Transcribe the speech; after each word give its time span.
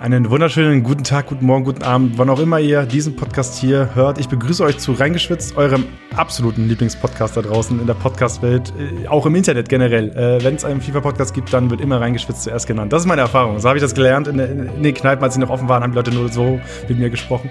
Einen 0.00 0.30
wunderschönen 0.30 0.84
guten 0.84 1.02
Tag, 1.02 1.26
guten 1.26 1.44
Morgen, 1.44 1.64
guten 1.64 1.82
Abend, 1.82 2.18
wann 2.18 2.30
auch 2.30 2.38
immer 2.38 2.60
ihr 2.60 2.86
diesen 2.86 3.16
Podcast 3.16 3.58
hier 3.58 3.96
hört. 3.96 4.18
Ich 4.18 4.28
begrüße 4.28 4.62
euch 4.62 4.78
zu 4.78 4.92
Reingeschwitzt, 4.92 5.56
eurem 5.56 5.86
absoluten 6.14 6.68
Lieblingspodcast 6.68 7.36
da 7.36 7.42
draußen 7.42 7.80
in 7.80 7.84
der 7.84 7.94
Podcastwelt, 7.94 8.72
äh, 8.78 9.08
auch 9.08 9.26
im 9.26 9.34
Internet 9.34 9.68
generell. 9.68 10.10
Äh, 10.10 10.44
Wenn 10.44 10.54
es 10.54 10.64
einen 10.64 10.80
FIFA-Podcast 10.80 11.34
gibt, 11.34 11.52
dann 11.52 11.68
wird 11.70 11.80
immer 11.80 12.00
Reingeschwitzt 12.00 12.44
zuerst 12.44 12.68
genannt. 12.68 12.92
Das 12.92 13.02
ist 13.02 13.08
meine 13.08 13.22
Erfahrung. 13.22 13.58
So 13.58 13.66
habe 13.66 13.76
ich 13.76 13.82
das 13.82 13.92
gelernt. 13.92 14.28
In, 14.28 14.36
den 14.36 14.94
Kneipen, 14.94 15.24
als 15.24 15.34
sie 15.34 15.40
noch 15.40 15.50
offen 15.50 15.68
waren, 15.68 15.82
haben 15.82 15.90
die 15.90 15.96
Leute 15.96 16.12
nur 16.12 16.28
so 16.28 16.60
mit 16.88 16.96
mir 16.96 17.10
gesprochen. 17.10 17.50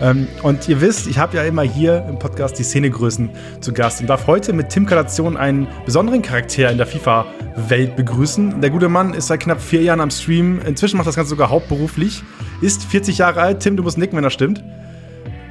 Ähm, 0.00 0.28
und 0.44 0.68
ihr 0.68 0.80
wisst, 0.80 1.08
ich 1.08 1.18
habe 1.18 1.36
ja 1.36 1.42
immer 1.42 1.62
hier 1.62 2.06
im 2.08 2.20
Podcast 2.20 2.60
die 2.60 2.64
Szenegrößen 2.64 3.28
zu 3.60 3.72
Gast 3.72 4.00
und 4.00 4.06
darf 4.06 4.28
heute 4.28 4.52
mit 4.52 4.68
Tim 4.68 4.86
Kalation 4.86 5.36
einen 5.36 5.66
besonderen 5.84 6.22
Charakter 6.22 6.70
in 6.70 6.78
der 6.78 6.86
FIFA-Welt 6.86 7.96
begrüßen. 7.96 8.60
Der 8.60 8.70
gute 8.70 8.88
Mann 8.88 9.14
ist 9.14 9.26
seit 9.26 9.40
knapp 9.40 9.60
vier 9.60 9.82
Jahren 9.82 10.00
am 10.00 10.12
Stream. 10.12 10.60
Inzwischen 10.64 10.96
macht 10.96 11.08
das 11.08 11.16
Ganze 11.16 11.30
sogar 11.30 11.50
hauptberuflich 11.50 11.87
beruflich, 11.88 12.22
ist 12.60 12.84
40 12.84 13.18
Jahre 13.18 13.40
alt. 13.40 13.60
Tim, 13.60 13.76
du 13.76 13.82
musst 13.82 13.98
nicken, 13.98 14.16
wenn 14.16 14.24
das 14.24 14.32
stimmt. 14.32 14.62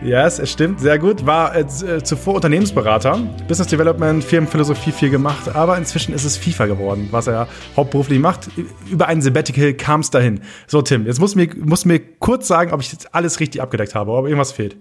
Ja, 0.03 0.23
yes, 0.23 0.37
es 0.37 0.51
stimmt, 0.51 0.79
sehr 0.79 0.99
gut. 0.99 1.25
War 1.25 1.55
äh, 1.55 1.61
äh, 1.61 2.03
zuvor 2.03 2.35
Unternehmensberater, 2.35 3.17
Business 3.47 3.67
Development, 3.67 4.23
Firmenphilosophie 4.23 4.91
viel 4.91 5.09
gemacht, 5.09 5.55
aber 5.55 5.75
inzwischen 5.75 6.13
ist 6.13 6.23
es 6.23 6.37
FIFA 6.37 6.67
geworden, 6.67 7.07
was 7.09 7.25
er 7.25 7.47
hauptberuflich 7.75 8.19
macht. 8.19 8.47
Über 8.91 9.07
einen 9.07 9.23
Sabbatical 9.23 9.73
kam 9.73 10.01
es 10.01 10.11
dahin. 10.11 10.41
So, 10.67 10.83
Tim, 10.83 11.07
jetzt 11.07 11.19
musst 11.19 11.33
du 11.33 11.39
mir, 11.39 11.49
musst 11.57 11.87
mir 11.87 11.99
kurz 11.99 12.47
sagen, 12.47 12.73
ob 12.73 12.81
ich 12.81 12.91
jetzt 12.91 13.15
alles 13.15 13.39
richtig 13.39 13.59
abgedeckt 13.59 13.95
habe, 13.95 14.11
ob 14.11 14.25
irgendwas 14.25 14.51
fehlt. 14.51 14.77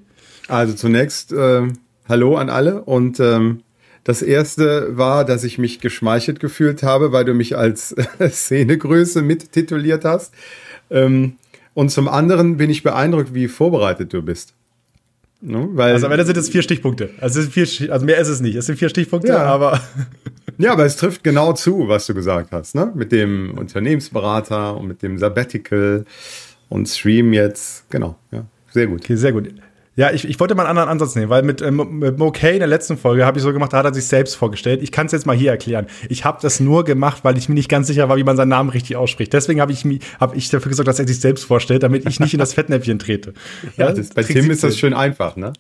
Also 0.49 0.75
zunächst 0.75 1.33
äh, 1.33 1.63
Hallo 2.07 2.37
an 2.37 2.51
alle 2.51 2.83
und 2.83 3.19
ähm, 3.19 3.63
das 4.05 4.21
erste 4.21 4.97
war, 4.99 5.25
dass 5.25 5.45
ich 5.45 5.57
mich 5.59 5.81
geschmeichelt 5.81 6.41
gefühlt 6.41 6.83
habe, 6.83 7.11
weil 7.11 7.25
du 7.25 7.33
mich 7.33 7.57
als 7.57 7.97
Szenegröße 8.21 9.23
mittituliert 9.23 10.05
hast. 10.05 10.35
Ähm, 10.91 11.39
und 11.77 11.91
zum 11.91 12.09
anderen 12.09 12.57
bin 12.57 12.71
ich 12.71 12.83
beeindruckt, 12.83 13.35
wie 13.35 13.49
vorbereitet 13.49 14.11
du 14.15 14.23
bist. 14.23 14.55
Ne? 15.43 15.69
Weil, 15.73 15.93
also 15.93 16.07
am 16.07 16.13
Ende 16.13 16.25
sind 16.25 16.39
es 16.39 16.49
vier 16.49 16.63
Stichpunkte. 16.63 17.11
Also, 17.21 17.43
vier, 17.43 17.93
also 17.93 18.07
mehr 18.07 18.17
ist 18.17 18.29
es 18.29 18.41
nicht. 18.41 18.57
Es 18.57 18.65
sind 18.65 18.79
vier 18.79 18.89
Stichpunkte, 18.89 19.29
ja. 19.29 19.45
aber. 19.45 19.79
ja, 20.59 20.73
aber 20.73 20.87
es 20.87 20.97
trifft 20.97 21.23
genau 21.23 21.53
zu, 21.53 21.87
was 21.87 22.07
du 22.07 22.15
gesagt 22.15 22.51
hast, 22.53 22.75
ne? 22.75 22.91
Mit 22.95 23.13
dem 23.13 23.59
Unternehmensberater 23.59 24.75
und 24.75 24.89
mit 24.89 25.03
dem 25.03 25.19
Sabbatical 25.19 26.07
und 26.71 26.89
Stream 26.89 27.35
jetzt. 27.35 27.85
Genau, 27.91 28.17
ja. 28.33 28.47
Sehr 28.71 28.87
gut. 28.87 29.03
Okay, 29.03 29.17
sehr 29.17 29.33
gut. 29.33 29.51
Ja, 29.97 30.13
ich, 30.13 30.29
ich 30.29 30.39
wollte 30.39 30.55
mal 30.55 30.65
einen 30.65 30.71
anderen 30.71 30.91
Ansatz 30.91 31.15
nehmen, 31.15 31.31
weil 31.31 31.43
mit, 31.43 31.63
ähm, 31.63 32.01
mit 32.01 32.19
Mo 32.19 32.31
Kay 32.31 32.53
in 32.53 32.59
der 32.59 32.69
letzten 32.69 32.99
Folge 32.99 33.25
habe 33.25 33.39
ich 33.39 33.43
so 33.43 33.51
gemacht, 33.51 33.73
da 33.73 33.79
hat 33.79 33.87
er 33.87 33.95
sich 33.95 34.05
selbst 34.05 34.35
vorgestellt. 34.35 34.83
Ich 34.83 34.93
kann 34.93 35.07
es 35.07 35.13
jetzt 35.13 35.25
mal 35.25 35.35
hier 35.35 35.51
erklären. 35.51 35.87
Ich 36.11 36.27
habe 36.27 36.39
das 36.43 36.61
nur 36.61 36.85
gemacht, 36.85 37.21
weil 37.25 37.39
ich 37.39 37.49
mir 37.49 37.55
nicht 37.55 37.71
ganz 37.71 37.87
sicher 37.87 38.07
war, 38.11 38.19
wie 38.19 38.23
man 38.23 38.37
seinen 38.37 38.51
Namen 38.51 38.69
richtig 38.69 38.97
ausspricht. 38.97 39.33
Deswegen 39.33 39.59
habe 39.59 39.73
ich, 39.73 39.87
hab 40.21 40.37
ich 40.37 40.51
dafür 40.51 40.69
gesorgt, 40.69 40.89
dass 40.89 40.99
er 40.99 41.09
sich 41.09 41.19
selbst 41.19 41.45
vorstellt, 41.45 41.83
damit 41.83 42.07
ich 42.07 42.21
nicht 42.21 42.35
in 42.35 42.39
das 42.39 42.53
Fettnäpfchen 42.53 42.99
trete. 42.99 43.33
ja, 43.79 43.91
das, 43.91 44.11
bei 44.11 44.23
Tim 44.23 44.51
ist 44.51 44.63
das 44.63 44.77
schön 44.79 44.93
einfach, 44.93 45.37
ne? 45.37 45.55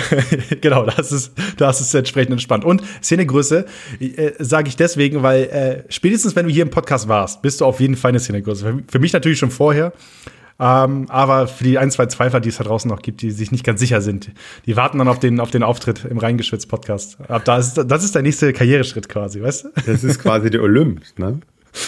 genau, 0.60 0.84
das 0.84 1.10
ist, 1.10 1.32
das 1.56 1.80
ist 1.80 1.94
entsprechend 1.94 2.32
entspannt. 2.32 2.66
Und 2.66 2.82
Szenegröße 3.02 3.64
äh, 4.00 4.32
sage 4.38 4.68
ich 4.68 4.76
deswegen, 4.76 5.22
weil 5.22 5.44
äh, 5.44 5.84
spätestens, 5.88 6.36
wenn 6.36 6.46
du 6.46 6.52
hier 6.52 6.62
im 6.62 6.70
Podcast 6.70 7.08
warst, 7.08 7.40
bist 7.40 7.62
du 7.62 7.64
auf 7.64 7.80
jeden 7.80 7.96
Fall 7.96 8.10
eine 8.10 8.20
Szenegröße. 8.20 8.64
Für, 8.64 8.82
für 8.86 8.98
mich 8.98 9.14
natürlich 9.14 9.38
schon 9.38 9.50
vorher. 9.50 9.94
Ähm, 10.60 11.06
aber 11.08 11.46
für 11.46 11.64
die 11.64 11.78
ein, 11.78 11.90
zwei 11.90 12.06
Zweifler, 12.06 12.40
die 12.40 12.48
es 12.48 12.56
da 12.56 12.64
draußen 12.64 12.90
noch 12.90 13.00
gibt, 13.00 13.22
die 13.22 13.30
sich 13.30 13.52
nicht 13.52 13.64
ganz 13.64 13.78
sicher 13.78 14.00
sind, 14.00 14.32
die 14.66 14.76
warten 14.76 14.98
dann 14.98 15.08
auf 15.08 15.20
den, 15.20 15.38
auf 15.38 15.50
den 15.50 15.62
Auftritt 15.62 16.04
im 16.04 16.18
Reingeschwitzt-Podcast. 16.18 17.18
Ab 17.28 17.44
da 17.44 17.58
ist, 17.58 17.74
das 17.76 18.04
ist 18.04 18.14
der 18.14 18.22
nächste 18.22 18.52
Karriereschritt 18.52 19.08
quasi, 19.08 19.40
weißt 19.40 19.64
du? 19.64 19.68
Das 19.86 20.02
ist 20.02 20.18
quasi 20.18 20.50
der 20.50 20.62
Olymp, 20.62 21.02
ne? 21.16 21.40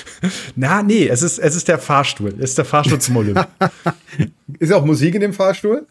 Na, 0.57 0.83
nee, 0.83 1.09
es 1.09 1.23
ist, 1.23 1.39
es 1.39 1.57
ist 1.57 1.67
der 1.67 1.79
Fahrstuhl. 1.79 2.35
Es 2.39 2.51
ist 2.51 2.59
der 2.59 2.65
Fahrstuhl 2.65 3.01
zum 3.01 3.17
Olymp. 3.17 3.49
ist 4.59 4.73
auch 4.73 4.85
Musik 4.85 5.15
in 5.15 5.21
dem 5.21 5.33
Fahrstuhl? 5.33 5.87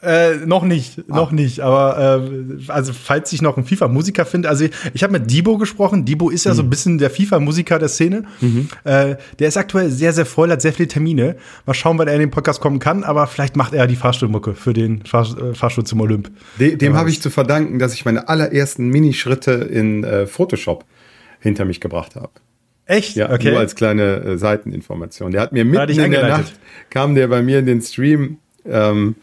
Äh, 0.00 0.46
noch 0.46 0.64
nicht, 0.64 1.00
ah. 1.08 1.16
noch 1.16 1.32
nicht. 1.32 1.60
Aber 1.60 2.22
äh, 2.22 2.70
also 2.70 2.92
falls 2.92 3.32
ich 3.32 3.42
noch 3.42 3.56
einen 3.56 3.66
FIFA-Musiker 3.66 4.24
finde, 4.24 4.48
also 4.48 4.64
ich, 4.64 4.70
ich 4.94 5.02
habe 5.02 5.12
mit 5.14 5.30
Debo 5.30 5.58
gesprochen. 5.58 6.04
Debo 6.04 6.30
ist 6.30 6.44
ja 6.44 6.52
mhm. 6.52 6.56
so 6.56 6.62
ein 6.62 6.70
bisschen 6.70 6.98
der 6.98 7.10
FIFA-Musiker 7.10 7.78
der 7.78 7.88
Szene. 7.88 8.22
Mhm. 8.40 8.68
Äh, 8.84 9.16
der 9.38 9.48
ist 9.48 9.56
aktuell 9.56 9.90
sehr, 9.90 10.12
sehr 10.12 10.26
voll, 10.26 10.50
hat 10.50 10.62
sehr 10.62 10.72
viele 10.72 10.88
Termine. 10.88 11.36
Mal 11.66 11.74
schauen, 11.74 11.98
wann 11.98 12.06
er 12.06 12.14
in 12.14 12.20
den 12.20 12.30
Podcast 12.30 12.60
kommen 12.60 12.78
kann. 12.78 13.02
Aber 13.02 13.26
vielleicht 13.26 13.56
macht 13.56 13.74
er 13.74 13.86
die 13.86 13.96
Fahrstuhlmucke 13.96 14.54
für 14.54 14.72
den 14.72 15.04
Fahr 15.04 15.26
äh, 15.36 15.54
Fahrstuhl 15.54 15.84
zum 15.84 16.00
Olymp. 16.00 16.30
De 16.60 16.76
dem 16.76 16.94
habe 16.94 17.10
ich 17.10 17.20
zu 17.20 17.30
verdanken, 17.30 17.78
dass 17.78 17.94
ich 17.94 18.04
meine 18.04 18.28
allerersten 18.28 18.88
Minischritte 18.88 19.52
in 19.52 20.04
äh, 20.04 20.26
Photoshop 20.26 20.84
hinter 21.40 21.64
mich 21.64 21.80
gebracht 21.80 22.14
habe. 22.14 22.30
Echt? 22.86 23.16
Ja, 23.16 23.30
okay. 23.30 23.50
nur 23.50 23.58
als 23.58 23.74
kleine 23.74 24.16
äh, 24.16 24.38
Seiteninformation. 24.38 25.32
Der 25.32 25.42
hat 25.42 25.52
mir 25.52 25.64
mitten 25.64 25.98
in 25.98 26.10
der 26.10 26.28
Nacht 26.28 26.52
kam 26.90 27.14
der 27.14 27.28
bei 27.28 27.42
mir 27.42 27.58
in 27.58 27.66
den 27.66 27.82
Stream. 27.82 28.38
Ähm, 28.64 29.16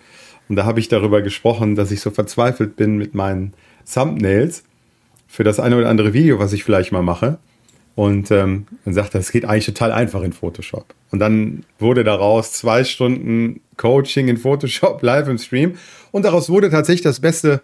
und 0.48 0.56
da 0.56 0.66
habe 0.66 0.80
ich 0.80 0.88
darüber 0.88 1.22
gesprochen, 1.22 1.76
dass 1.76 1.92
ich 1.92 2.02
so 2.02 2.12
verzweifelt 2.12 2.76
bin 2.76 2.98
mit 2.98 3.16
meinen 3.16 3.54
Thumbnails 3.92 4.64
für 5.28 5.44
das 5.44 5.60
eine 5.60 5.78
oder 5.78 5.90
andere 5.90 6.14
Video, 6.14 6.40
was 6.40 6.54
ich 6.54 6.64
vielleicht 6.64 6.92
mal 6.92 7.02
mache. 7.02 7.40
Und 7.96 8.30
ähm, 8.30 8.68
dann 8.84 8.94
sagt 8.94 9.16
er, 9.16 9.22
es 9.22 9.32
geht 9.32 9.46
eigentlich 9.46 9.66
total 9.66 9.92
einfach 9.92 10.22
in 10.22 10.34
Photoshop. 10.34 10.94
Und 11.12 11.20
dann 11.20 11.64
wurde 11.80 12.04
daraus 12.04 12.52
zwei 12.52 12.84
Stunden 12.84 13.62
Coaching 13.78 14.28
in 14.28 14.38
Photoshop 14.38 15.02
live 15.02 15.30
im 15.30 15.38
Stream. 15.38 15.76
Und 16.12 16.24
daraus 16.26 16.50
wurde 16.50 16.70
tatsächlich 16.70 17.04
das 17.04 17.22
beste 17.22 17.62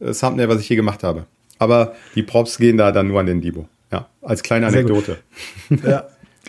äh, 0.00 0.12
Thumbnail, 0.12 0.48
was 0.48 0.60
ich 0.60 0.68
je 0.68 0.76
gemacht 0.76 1.02
habe. 1.04 1.26
Aber 1.58 1.94
die 2.14 2.22
Props 2.22 2.58
gehen 2.58 2.78
da 2.78 2.92
dann 2.92 3.08
nur 3.08 3.20
an 3.20 3.26
den 3.26 3.40
Dibo. 3.40 3.68
Ja, 3.92 4.08
als 4.22 4.42
kleine 4.42 4.66
Anekdote. 4.66 5.18
Ja. 5.86 6.04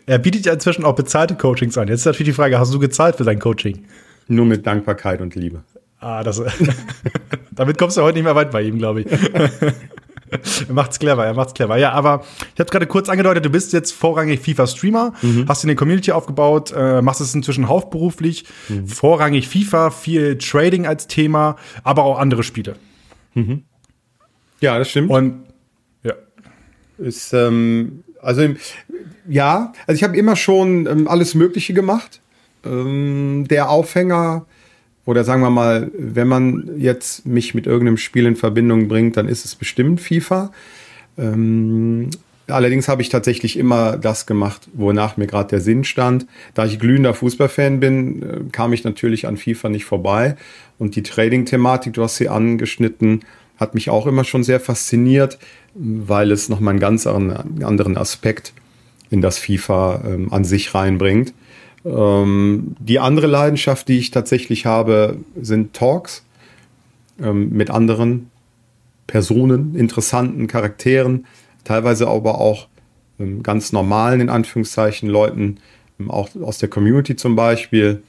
Er 0.06 0.18
bietet 0.18 0.46
ja 0.46 0.54
inzwischen 0.54 0.86
auch 0.86 0.96
bezahlte 0.96 1.36
Coachings 1.36 1.78
an. 1.78 1.88
Jetzt 1.88 2.00
ist 2.00 2.06
natürlich 2.06 2.30
die 2.30 2.36
Frage, 2.36 2.58
hast 2.60 2.74
du 2.74 2.80
gezahlt 2.80 3.16
für 3.16 3.24
sein 3.24 3.38
Coaching? 3.38 3.86
Nur 4.30 4.46
mit 4.46 4.66
Dankbarkeit 4.66 5.22
und 5.22 5.36
Liebe. 5.36 5.64
Ah, 6.00 6.24
das. 6.24 6.42
damit 7.52 7.78
kommst 7.78 7.98
du 7.98 8.02
heute 8.02 8.18
nicht 8.18 8.24
mehr 8.24 8.36
weit 8.36 8.52
bei 8.52 8.62
ihm, 8.62 8.78
glaube 8.78 9.02
ich. 9.02 9.08
er 10.68 10.74
macht's 10.74 11.00
clever, 11.00 11.26
er 11.26 11.34
macht's 11.34 11.54
clever. 11.54 11.78
Ja, 11.78 11.92
aber 11.92 12.24
ich 12.54 12.60
habe 12.60 12.70
gerade 12.70 12.88
kurz 12.88 13.10
angedeutet, 13.10 13.44
du 13.44 13.50
bist 13.50 13.74
jetzt 13.74 13.92
vorrangig 13.92 14.40
FIFA-Streamer, 14.40 15.14
mhm. 15.22 15.46
hast 15.50 15.64
in 15.64 15.68
der 15.68 15.76
Community 15.76 16.12
aufgebaut, 16.12 16.72
äh, 16.76 17.02
machst 17.02 17.22
es 17.22 17.34
inzwischen 17.34 17.68
hauptberuflich, 17.68 18.46
mhm. 18.70 18.88
vorrangig 18.88 19.48
FIFA, 19.48 19.90
viel 19.90 20.38
Trading 20.38 20.86
als 20.86 21.08
Thema, 21.08 21.58
aber 21.84 22.04
auch 22.04 22.20
andere 22.20 22.44
Spiele. 22.44 22.76
Mhm. 23.34 23.64
Ja, 24.62 24.78
das 24.78 24.90
stimmt. 24.90 25.10
Und 25.10 25.44
ja. 26.04 26.14
Ist, 26.98 27.34
ähm, 27.34 28.04
also 28.22 28.48
ja, 29.28 29.74
also 29.88 29.98
ich 29.98 30.04
habe 30.04 30.16
immer 30.16 30.36
schon 30.36 30.86
ähm, 30.86 31.08
alles 31.08 31.36
Mögliche 31.36 31.74
gemacht. 31.74 32.22
Ähm, 32.66 33.46
der 33.50 33.70
Aufhänger, 33.70 34.46
oder 35.06 35.24
sagen 35.24 35.42
wir 35.42 35.50
mal, 35.50 35.90
wenn 35.98 36.28
man 36.28 36.72
jetzt 36.78 37.26
mich 37.26 37.56
mit 37.56 37.66
irgendeinem 37.66 37.98
Spiel 37.98 38.26
in 38.26 38.36
Verbindung 38.36 38.88
bringt, 38.88 39.18
dann 39.18 39.28
ist 39.28 39.46
es 39.46 39.56
bestimmt 39.56 40.02
FIFA. 40.02 40.52
Ähm, 41.18 42.10
allerdings 42.48 42.88
habe 42.88 43.02
ich 43.02 43.10
tatsächlich 43.10 43.58
immer 43.58 43.98
das 43.98 44.26
gemacht, 44.26 44.70
wonach 44.74 45.18
mir 45.18 45.28
gerade 45.28 45.50
der 45.50 45.62
Sinn 45.62 45.84
stand. 45.84 46.28
Da 46.54 46.66
ich 46.66 46.80
glühender 46.80 47.14
Fußballfan 47.14 47.80
bin, 47.80 48.22
äh, 48.22 48.40
kam 48.52 48.74
ich 48.74 48.84
natürlich 48.84 49.28
an 49.28 49.38
FIFA 49.38 49.70
nicht 49.70 49.86
vorbei. 49.86 50.36
Und 50.78 50.96
die 50.96 51.04
Trading-Thematik, 51.04 51.94
du 51.94 52.04
hast 52.04 52.18
sie 52.18 52.30
angeschnitten, 52.30 53.22
hat 53.58 53.74
mich 53.74 53.90
auch 53.90 54.08
immer 54.08 54.24
schon 54.24 54.44
sehr 54.44 54.60
fasziniert, 54.60 55.38
weil 55.74 56.32
es 56.32 56.50
nochmal 56.50 56.74
einen 56.74 56.80
ganz 56.80 57.06
anderen 57.08 57.98
Aspekt 57.98 58.54
in 59.10 59.22
das 59.22 59.38
FIFA 59.38 60.04
ähm, 60.06 60.32
an 60.32 60.46
sich 60.46 60.74
reinbringt. 60.74 61.34
Ähm, 61.86 62.76
die 62.80 63.00
andere 63.00 63.28
Leidenschaft, 63.28 63.88
die 63.88 64.00
ich 64.00 64.12
tatsächlich 64.12 64.66
habe, 64.66 65.18
sind 65.40 65.74
Talks 65.74 66.24
ähm, 67.22 67.50
mit 67.50 67.70
anderen 67.70 68.30
Personen, 69.08 69.76
interessanten 69.76 70.48
Charakteren, 70.48 71.26
teilweise 71.64 72.08
aber 72.08 72.40
auch 72.40 72.68
ähm, 73.20 73.44
ganz 73.44 73.72
normalen, 73.72 74.22
in 74.22 74.30
Anführungszeichen, 74.30 75.10
Leuten, 75.10 75.58
ähm, 76.00 76.12
auch 76.12 76.30
aus 76.42 76.58
der 76.58 76.70
Community 76.70 77.16
zum 77.16 77.36
Beispiel, 77.36 78.04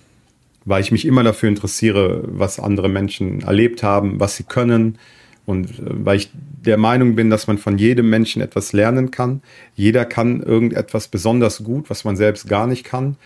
weil 0.65 0.83
ich 0.83 0.93
mich 0.93 1.07
immer 1.07 1.23
dafür 1.23 1.49
interessiere, 1.49 2.23
was 2.27 2.61
andere 2.61 2.89
Menschen 2.89 3.43
erlebt 3.43 3.83
haben, 3.83 4.21
was 4.21 4.37
sie 4.37 4.45
können. 4.45 4.99
Und 5.47 5.71
äh, 5.71 6.05
weil 6.05 6.17
ich 6.17 6.31
der 6.35 6.77
Meinung 6.77 7.15
bin, 7.15 7.31
dass 7.31 7.47
man 7.47 7.57
von 7.57 7.79
jedem 7.79 8.11
Menschen 8.11 8.43
etwas 8.43 8.73
lernen 8.73 9.11
kann. 9.11 9.41
Jeder 9.75 10.05
kann 10.05 10.43
irgendetwas 10.43 11.09
besonders 11.09 11.65
gut, 11.65 11.89
was 11.89 12.05
man 12.05 12.17
selbst 12.17 12.49
gar 12.49 12.67
nicht 12.67 12.85
kann 12.85 13.17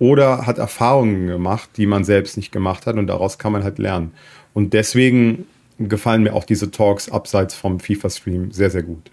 oder 0.00 0.46
hat 0.46 0.58
Erfahrungen 0.58 1.28
gemacht, 1.28 1.70
die 1.76 1.86
man 1.86 2.02
selbst 2.02 2.36
nicht 2.36 2.50
gemacht 2.50 2.86
hat 2.86 2.96
und 2.96 3.06
daraus 3.06 3.38
kann 3.38 3.52
man 3.52 3.62
halt 3.62 3.78
lernen. 3.78 4.12
Und 4.54 4.72
deswegen 4.72 5.46
gefallen 5.78 6.24
mir 6.24 6.34
auch 6.34 6.44
diese 6.44 6.72
Talks 6.72 7.08
abseits 7.08 7.54
vom 7.54 7.78
FIFA-Stream 7.78 8.50
sehr, 8.50 8.70
sehr 8.70 8.82
gut. 8.82 9.10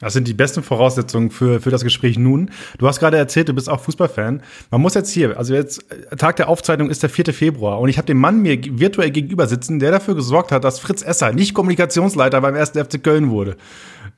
Das 0.00 0.12
sind 0.12 0.28
die 0.28 0.34
besten 0.34 0.62
Voraussetzungen 0.62 1.30
für, 1.30 1.58
für 1.58 1.70
das 1.70 1.82
Gespräch 1.82 2.18
nun. 2.18 2.50
Du 2.76 2.86
hast 2.86 3.00
gerade 3.00 3.16
erzählt, 3.16 3.48
du 3.48 3.54
bist 3.54 3.70
auch 3.70 3.80
Fußballfan. 3.80 4.42
Man 4.70 4.80
muss 4.82 4.92
jetzt 4.92 5.10
hier, 5.10 5.38
also 5.38 5.54
jetzt, 5.54 5.86
Tag 6.18 6.36
der 6.36 6.50
Aufzeichnung 6.50 6.90
ist 6.90 7.02
der 7.02 7.08
4. 7.08 7.32
Februar 7.32 7.80
und 7.80 7.88
ich 7.88 7.96
habe 7.96 8.06
den 8.06 8.18
Mann 8.18 8.42
mir 8.42 8.58
virtuell 8.62 9.10
gegenüber 9.10 9.46
sitzen, 9.46 9.78
der 9.78 9.92
dafür 9.92 10.14
gesorgt 10.14 10.52
hat, 10.52 10.64
dass 10.64 10.80
Fritz 10.80 11.00
Esser 11.00 11.32
nicht 11.32 11.54
Kommunikationsleiter 11.54 12.42
beim 12.42 12.54
1. 12.54 12.72
FC 12.72 13.02
Köln 13.02 13.30
wurde. 13.30 13.56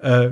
Äh, 0.01 0.31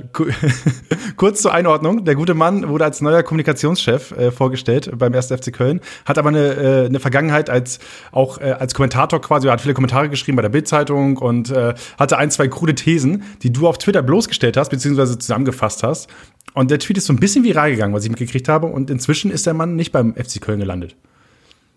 kurz 1.17 1.43
zur 1.43 1.53
Einordnung. 1.53 2.05
Der 2.05 2.15
gute 2.15 2.35
Mann 2.35 2.69
wurde 2.69 2.85
als 2.85 3.01
neuer 3.01 3.25
Kommunikationschef 3.25 4.13
äh, 4.13 4.31
vorgestellt 4.31 4.91
beim 4.97 5.13
1. 5.13 5.27
FC 5.27 5.53
Köln, 5.53 5.81
hat 6.05 6.19
aber 6.19 6.29
eine, 6.29 6.55
äh, 6.55 6.87
eine 6.87 7.01
Vergangenheit 7.01 7.51
als 7.51 7.81
auch 8.13 8.41
äh, 8.41 8.53
als 8.53 8.75
Kommentator 8.75 9.21
quasi, 9.21 9.49
hat 9.49 9.61
viele 9.61 9.75
Kommentare 9.75 10.09
geschrieben 10.09 10.37
bei 10.37 10.43
der 10.43 10.51
Bildzeitung 10.51 11.17
und 11.17 11.51
äh, 11.51 11.75
hatte 11.99 12.17
ein, 12.17 12.31
zwei 12.31 12.47
krude 12.47 12.77
Thesen, 12.77 13.25
die 13.43 13.53
du 13.53 13.67
auf 13.67 13.79
Twitter 13.79 14.03
bloßgestellt 14.03 14.57
hast, 14.57 14.69
beziehungsweise 14.69 15.19
zusammengefasst 15.19 15.83
hast. 15.83 16.09
Und 16.55 16.71
der 16.71 16.79
Tweet 16.79 16.99
ist 16.99 17.07
so 17.07 17.13
ein 17.13 17.21
bisschen 17.21 17.43
viral 17.43 17.73
gegangen, 17.73 17.93
was 17.93 18.05
ich 18.05 18.11
mitgekriegt 18.11 18.49
habe. 18.49 18.69
Und 18.69 18.89
inzwischen 18.89 19.31
ist 19.33 19.47
der 19.47 19.55
Mann 19.55 19.75
nicht 19.75 19.91
beim 19.91 20.15
FC 20.15 20.41
Köln 20.41 20.61
gelandet. 20.61 20.97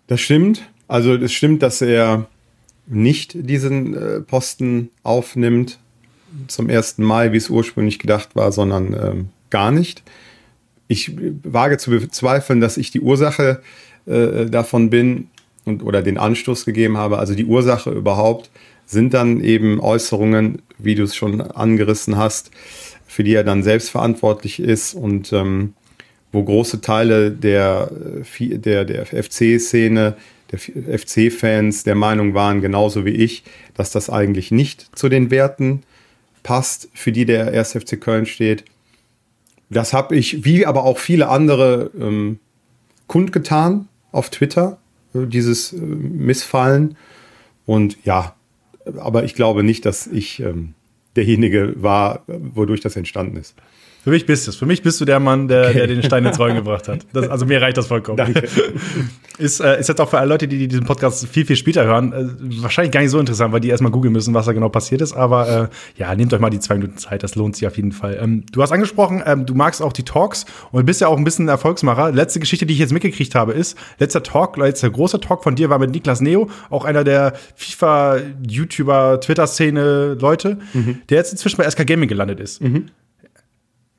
Das 0.06 0.20
stimmt. 0.20 0.62
Also 0.86 1.14
es 1.14 1.32
stimmt, 1.32 1.62
dass 1.62 1.82
er 1.82 2.26
nicht 2.86 3.32
diesen 3.34 4.24
Posten 4.26 4.90
aufnimmt 5.02 5.78
zum 6.48 6.68
1. 6.68 6.98
Mai, 6.98 7.32
wie 7.32 7.36
es 7.36 7.50
ursprünglich 7.50 7.98
gedacht 7.98 8.30
war, 8.34 8.52
sondern 8.52 8.94
ähm, 8.94 9.28
gar 9.50 9.70
nicht. 9.70 10.02
Ich 10.88 11.12
wage 11.44 11.78
zu 11.78 11.90
bezweifeln, 11.90 12.60
dass 12.60 12.76
ich 12.76 12.90
die 12.90 13.00
Ursache 13.00 13.62
äh, 14.06 14.46
davon 14.46 14.90
bin 14.90 15.28
und, 15.64 15.82
oder 15.82 16.02
den 16.02 16.18
Anstoß 16.18 16.64
gegeben 16.64 16.96
habe. 16.96 17.18
Also 17.18 17.34
die 17.34 17.44
Ursache 17.44 17.90
überhaupt 17.90 18.50
sind 18.86 19.14
dann 19.14 19.40
eben 19.40 19.80
Äußerungen, 19.80 20.62
wie 20.78 20.94
du 20.94 21.04
es 21.04 21.14
schon 21.14 21.40
angerissen 21.40 22.16
hast, 22.16 22.50
für 23.06 23.22
die 23.22 23.34
er 23.34 23.44
dann 23.44 23.62
selbst 23.62 23.90
verantwortlich 23.90 24.60
ist 24.60 24.94
und 24.94 25.32
ähm, 25.32 25.74
wo 26.32 26.42
große 26.42 26.80
Teile 26.80 27.30
der, 27.30 27.90
äh, 28.40 28.58
der, 28.58 28.84
der 28.84 29.06
FC-Szene 29.06 30.16
der 30.50 30.58
FC-Fans 30.98 31.84
der 31.84 31.94
Meinung 31.94 32.34
waren, 32.34 32.60
genauso 32.60 33.04
wie 33.04 33.10
ich, 33.10 33.44
dass 33.74 33.92
das 33.92 34.10
eigentlich 34.10 34.50
nicht 34.50 34.96
zu 34.96 35.08
den 35.08 35.30
Werten 35.30 35.82
passt, 36.42 36.88
für 36.94 37.12
die 37.12 37.24
der 37.24 37.48
1. 37.48 37.72
FC 37.72 38.00
Köln 38.00 38.26
steht. 38.26 38.64
Das 39.68 39.92
habe 39.92 40.16
ich, 40.16 40.44
wie 40.44 40.66
aber 40.66 40.84
auch 40.84 40.98
viele 40.98 41.28
andere, 41.28 41.90
ähm, 41.98 42.38
kundgetan 43.06 43.88
auf 44.12 44.30
Twitter, 44.30 44.78
äh, 45.14 45.26
dieses 45.26 45.72
äh, 45.72 45.76
Missfallen. 45.78 46.96
Und 47.66 47.98
ja, 48.04 48.34
aber 48.98 49.24
ich 49.24 49.34
glaube 49.34 49.62
nicht, 49.62 49.84
dass 49.84 50.06
ich 50.06 50.40
ähm, 50.40 50.74
derjenige 51.16 51.74
war, 51.76 52.22
wodurch 52.26 52.80
das 52.80 52.96
entstanden 52.96 53.36
ist. 53.36 53.54
Für 54.02 54.10
mich 54.10 54.24
bist 54.24 54.46
du 54.46 54.50
es. 54.50 54.56
Für 54.56 54.66
mich 54.66 54.82
bist 54.82 55.00
du 55.00 55.04
der 55.04 55.20
Mann, 55.20 55.48
der, 55.48 55.68
okay. 55.68 55.74
der 55.74 55.86
den 55.88 56.02
Stein 56.02 56.24
ins 56.24 56.38
Rollen 56.38 56.56
gebracht 56.56 56.88
hat. 56.88 57.06
Das, 57.12 57.28
also 57.28 57.44
mir 57.44 57.60
reicht 57.60 57.76
das 57.76 57.86
vollkommen. 57.86 58.16
Danke. 58.16 58.48
Ist, 59.38 59.58
äh, 59.60 59.80
ist 59.80 59.88
jetzt 59.88 59.98
auch 60.02 60.10
für 60.10 60.18
alle 60.18 60.28
Leute, 60.28 60.46
die, 60.46 60.58
die 60.58 60.68
diesen 60.68 60.84
Podcast 60.84 61.26
viel, 61.26 61.46
viel 61.46 61.56
später 61.56 61.86
hören, 61.86 62.12
äh, 62.12 62.26
wahrscheinlich 62.62 62.92
gar 62.92 63.00
nicht 63.00 63.08
so 63.08 63.18
interessant, 63.18 63.54
weil 63.54 63.60
die 63.60 63.70
erstmal 63.70 63.90
googeln 63.90 64.12
müssen, 64.12 64.34
was 64.34 64.44
da 64.44 64.52
genau 64.52 64.68
passiert 64.68 65.00
ist. 65.00 65.14
Aber 65.14 65.70
äh, 65.70 65.98
ja, 65.98 66.14
nehmt 66.14 66.34
euch 66.34 66.40
mal 66.40 66.50
die 66.50 66.60
zwei 66.60 66.74
Minuten 66.74 66.98
Zeit, 66.98 67.22
das 67.22 67.36
lohnt 67.36 67.56
sich 67.56 67.66
auf 67.66 67.76
jeden 67.76 67.92
Fall. 67.92 68.18
Ähm, 68.20 68.44
du 68.52 68.60
hast 68.60 68.70
angesprochen, 68.70 69.22
ähm, 69.24 69.46
du 69.46 69.54
magst 69.54 69.80
auch 69.80 69.94
die 69.94 70.02
Talks 70.02 70.44
und 70.72 70.84
bist 70.84 71.00
ja 71.00 71.08
auch 71.08 71.16
ein 71.16 71.24
bisschen 71.24 71.46
ein 71.46 71.48
Erfolgsmacher. 71.48 72.12
Letzte 72.12 72.38
Geschichte, 72.38 72.66
die 72.66 72.74
ich 72.74 72.80
jetzt 72.80 72.92
mitgekriegt 72.92 73.34
habe, 73.34 73.52
ist, 73.52 73.78
letzter 73.98 74.22
Talk, 74.22 74.58
letzter 74.58 74.90
großer 74.90 75.22
Talk 75.22 75.42
von 75.42 75.54
dir 75.54 75.70
war 75.70 75.78
mit 75.78 75.90
Niklas 75.90 76.20
Neo, 76.20 76.50
auch 76.68 76.84
einer 76.84 77.02
der 77.02 77.32
FIFA-YouTuber, 77.56 79.22
Twitter-Szene 79.22 80.18
Leute, 80.20 80.58
mhm. 80.74 80.98
der 81.08 81.16
jetzt 81.16 81.32
inzwischen 81.32 81.56
bei 81.56 81.70
SK 81.70 81.86
Gaming 81.86 82.10
gelandet 82.10 82.40
ist. 82.40 82.60
Mhm. 82.60 82.90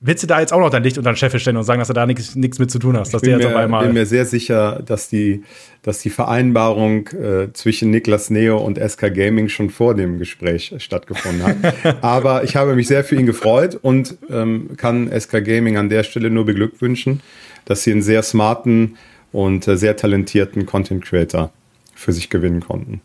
Willst 0.03 0.23
du 0.23 0.27
da 0.27 0.39
jetzt 0.39 0.51
auch 0.51 0.59
noch 0.59 0.71
dein 0.71 0.81
Licht 0.81 0.97
unter 0.97 1.11
den 1.11 1.15
Scheffel 1.15 1.39
stellen 1.39 1.57
und 1.57 1.63
sagen, 1.63 1.77
dass 1.77 1.87
du 1.87 1.93
da 1.93 2.07
nichts 2.07 2.35
mit 2.35 2.71
zu 2.71 2.79
tun 2.79 2.97
hast? 2.97 3.13
Dass 3.13 3.21
ich 3.21 3.29
bin, 3.29 3.37
mir, 3.37 3.55
einmal 3.55 3.85
bin 3.85 3.93
mir 3.93 4.07
sehr 4.07 4.25
sicher, 4.25 4.81
dass 4.83 5.09
die, 5.09 5.43
dass 5.83 5.99
die 5.99 6.09
Vereinbarung 6.09 7.07
äh, 7.09 7.53
zwischen 7.53 7.91
Niklas 7.91 8.31
Neo 8.31 8.57
und 8.57 8.79
SK 8.79 9.13
Gaming 9.13 9.47
schon 9.47 9.69
vor 9.69 9.93
dem 9.93 10.17
Gespräch 10.17 10.73
stattgefunden 10.79 11.43
hat. 11.43 12.01
Aber 12.01 12.43
ich 12.43 12.55
habe 12.55 12.73
mich 12.73 12.87
sehr 12.87 13.03
für 13.03 13.15
ihn 13.15 13.27
gefreut 13.27 13.77
und 13.79 14.17
ähm, 14.31 14.71
kann 14.75 15.07
SK 15.07 15.45
Gaming 15.45 15.77
an 15.77 15.89
der 15.89 16.01
Stelle 16.01 16.31
nur 16.31 16.45
beglückwünschen, 16.45 17.21
dass 17.65 17.83
sie 17.83 17.91
einen 17.91 18.01
sehr 18.01 18.23
smarten 18.23 18.97
und 19.31 19.67
äh, 19.67 19.77
sehr 19.77 19.97
talentierten 19.97 20.65
Content 20.65 21.05
Creator 21.05 21.51
für 21.93 22.11
sich 22.11 22.31
gewinnen 22.31 22.61
konnten. 22.61 23.01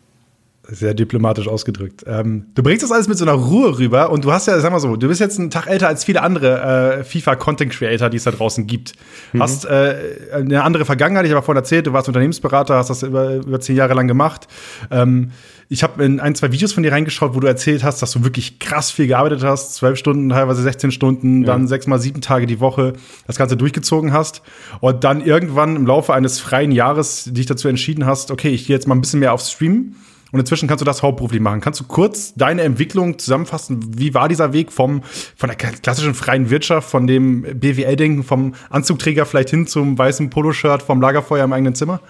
Sehr 0.68 0.94
diplomatisch 0.94 1.46
ausgedrückt. 1.46 2.04
Ähm, 2.08 2.46
du 2.56 2.62
bringst 2.62 2.82
das 2.82 2.90
alles 2.90 3.06
mit 3.06 3.16
so 3.16 3.24
einer 3.24 3.34
Ruhe 3.34 3.78
rüber 3.78 4.10
und 4.10 4.24
du 4.24 4.32
hast 4.32 4.46
ja, 4.46 4.58
sag 4.58 4.72
mal 4.72 4.80
so, 4.80 4.96
du 4.96 5.06
bist 5.06 5.20
jetzt 5.20 5.38
einen 5.38 5.50
Tag 5.50 5.68
älter 5.68 5.86
als 5.86 6.04
viele 6.04 6.22
andere 6.22 6.98
äh, 6.98 7.04
FIFA-Content-Creator, 7.04 8.10
die 8.10 8.16
es 8.16 8.24
da 8.24 8.32
draußen 8.32 8.66
gibt. 8.66 8.94
Mhm. 9.32 9.42
Hast 9.42 9.64
äh, 9.64 9.94
eine 10.32 10.64
andere 10.64 10.84
Vergangenheit, 10.84 11.24
ich 11.24 11.30
habe 11.30 11.42
vorhin 11.42 11.60
erzählt, 11.60 11.86
du 11.86 11.92
warst 11.92 12.08
Unternehmensberater, 12.08 12.74
hast 12.74 12.90
das 12.90 13.04
über, 13.04 13.36
über 13.36 13.60
zehn 13.60 13.76
Jahre 13.76 13.94
lang 13.94 14.08
gemacht. 14.08 14.48
Ähm, 14.90 15.30
ich 15.68 15.84
habe 15.84 16.04
in 16.04 16.18
ein, 16.18 16.34
zwei 16.34 16.50
Videos 16.50 16.72
von 16.72 16.82
dir 16.82 16.90
reingeschaut, 16.90 17.34
wo 17.36 17.40
du 17.40 17.46
erzählt 17.46 17.84
hast, 17.84 18.02
dass 18.02 18.10
du 18.12 18.24
wirklich 18.24 18.58
krass 18.58 18.90
viel 18.90 19.06
gearbeitet 19.06 19.44
hast, 19.44 19.74
zwölf 19.74 19.98
Stunden, 19.98 20.30
teilweise 20.30 20.62
16 20.62 20.90
Stunden, 20.90 21.42
ja. 21.42 21.46
dann 21.46 21.68
sechs 21.68 21.86
mal 21.86 22.00
sieben 22.00 22.20
Tage 22.20 22.46
die 22.46 22.58
Woche 22.58 22.94
das 23.28 23.36
Ganze 23.36 23.56
durchgezogen 23.56 24.12
hast 24.12 24.42
und 24.80 25.04
dann 25.04 25.20
irgendwann 25.20 25.76
im 25.76 25.86
Laufe 25.86 26.12
eines 26.12 26.40
freien 26.40 26.72
Jahres 26.72 27.30
dich 27.32 27.46
dazu 27.46 27.68
entschieden 27.68 28.04
hast, 28.04 28.32
okay, 28.32 28.48
ich 28.48 28.66
gehe 28.66 28.74
jetzt 28.74 28.88
mal 28.88 28.96
ein 28.96 29.00
bisschen 29.00 29.20
mehr 29.20 29.32
aufs 29.32 29.52
Streamen 29.52 29.94
und 30.36 30.40
inzwischen 30.40 30.68
kannst 30.68 30.82
du 30.82 30.84
das 30.84 31.02
hauptberuflich 31.02 31.40
machen. 31.40 31.62
Kannst 31.62 31.80
du 31.80 31.84
kurz 31.84 32.34
deine 32.34 32.60
Entwicklung 32.60 33.18
zusammenfassen? 33.18 33.98
Wie 33.98 34.12
war 34.12 34.28
dieser 34.28 34.52
Weg 34.52 34.70
vom, 34.70 35.02
von 35.34 35.48
der 35.48 35.56
klassischen 35.56 36.12
freien 36.12 36.50
Wirtschaft, 36.50 36.90
von 36.90 37.06
dem 37.06 37.40
BWL-Denken, 37.40 38.22
vom 38.22 38.54
Anzugträger 38.68 39.24
vielleicht 39.24 39.48
hin 39.48 39.66
zum 39.66 39.96
weißen 39.96 40.28
Poloshirt 40.28 40.82
vom 40.82 41.00
Lagerfeuer 41.00 41.44
im 41.44 41.54
eigenen 41.54 41.74
Zimmer? 41.74 42.02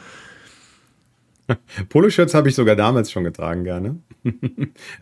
Poloshirts 1.88 2.34
habe 2.34 2.48
ich 2.48 2.56
sogar 2.56 2.74
damals 2.74 3.12
schon 3.12 3.22
getragen, 3.22 3.62
gerne. 3.62 3.98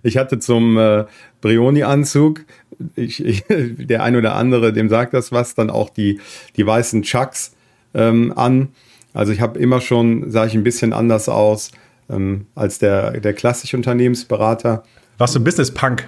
Ich 0.03 0.19
hatte 0.19 0.38
zum 0.38 0.76
äh, 0.76 1.06
Brioni-Anzug, 1.41 2.44
der 2.99 4.03
ein 4.03 4.17
oder 4.17 4.37
andere, 4.37 4.75
dem 4.75 4.91
sagt 4.91 5.15
das 5.15 5.32
was, 5.32 5.55
dann 5.55 5.71
auch 5.71 5.88
die, 5.88 6.21
die 6.56 6.67
weißen 6.67 7.00
Chucks 7.00 7.55
ähm, 7.94 8.35
an. 8.37 8.69
Also 9.15 9.32
ich 9.32 9.41
habe 9.41 9.59
immer 9.59 9.81
schon, 9.81 10.31
sah 10.31 10.44
ich 10.44 10.53
ein 10.53 10.62
bisschen 10.62 10.93
anders 10.93 11.31
aus 11.31 11.71
ähm, 12.08 12.46
als 12.54 12.78
der, 12.78 13.20
der 13.20 13.32
klassische 13.32 13.76
Unternehmensberater. 13.76 14.84
Warst 15.18 15.34
du 15.34 15.42
Business-Punk? 15.42 16.06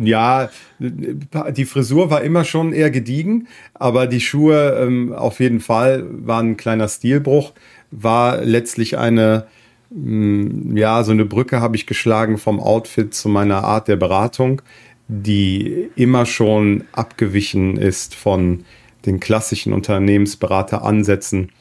Ja, 0.00 0.50
die 0.78 1.64
Frisur 1.64 2.10
war 2.10 2.22
immer 2.22 2.44
schon 2.44 2.72
eher 2.72 2.90
gediegen, 2.90 3.46
aber 3.74 4.06
die 4.06 4.20
Schuhe 4.20 4.78
ähm, 4.80 5.12
auf 5.12 5.38
jeden 5.40 5.60
Fall 5.60 6.04
waren 6.10 6.50
ein 6.50 6.56
kleiner 6.56 6.88
Stilbruch, 6.88 7.52
war 7.90 8.42
letztlich 8.42 8.98
eine, 8.98 9.46
mh, 9.90 10.70
mm, 10.72 10.76
ja, 10.76 11.04
so 11.04 11.12
eine 11.12 11.24
Brücke 11.24 11.60
habe 11.60 11.76
ich 11.76 11.86
geschlagen 11.86 12.38
vom 12.38 12.58
Outfit 12.58 13.14
zu 13.14 13.28
meiner 13.28 13.64
Art 13.64 13.88
der 13.88 13.96
Beratung, 13.96 14.62
die 15.08 15.88
immer 15.94 16.26
schon 16.26 16.84
abgewichen 16.92 17.76
ist 17.76 18.14
von 18.14 18.64
den 19.04 19.20
klassischen 19.20 19.72
Unternehmensberateransätzen, 19.72 21.52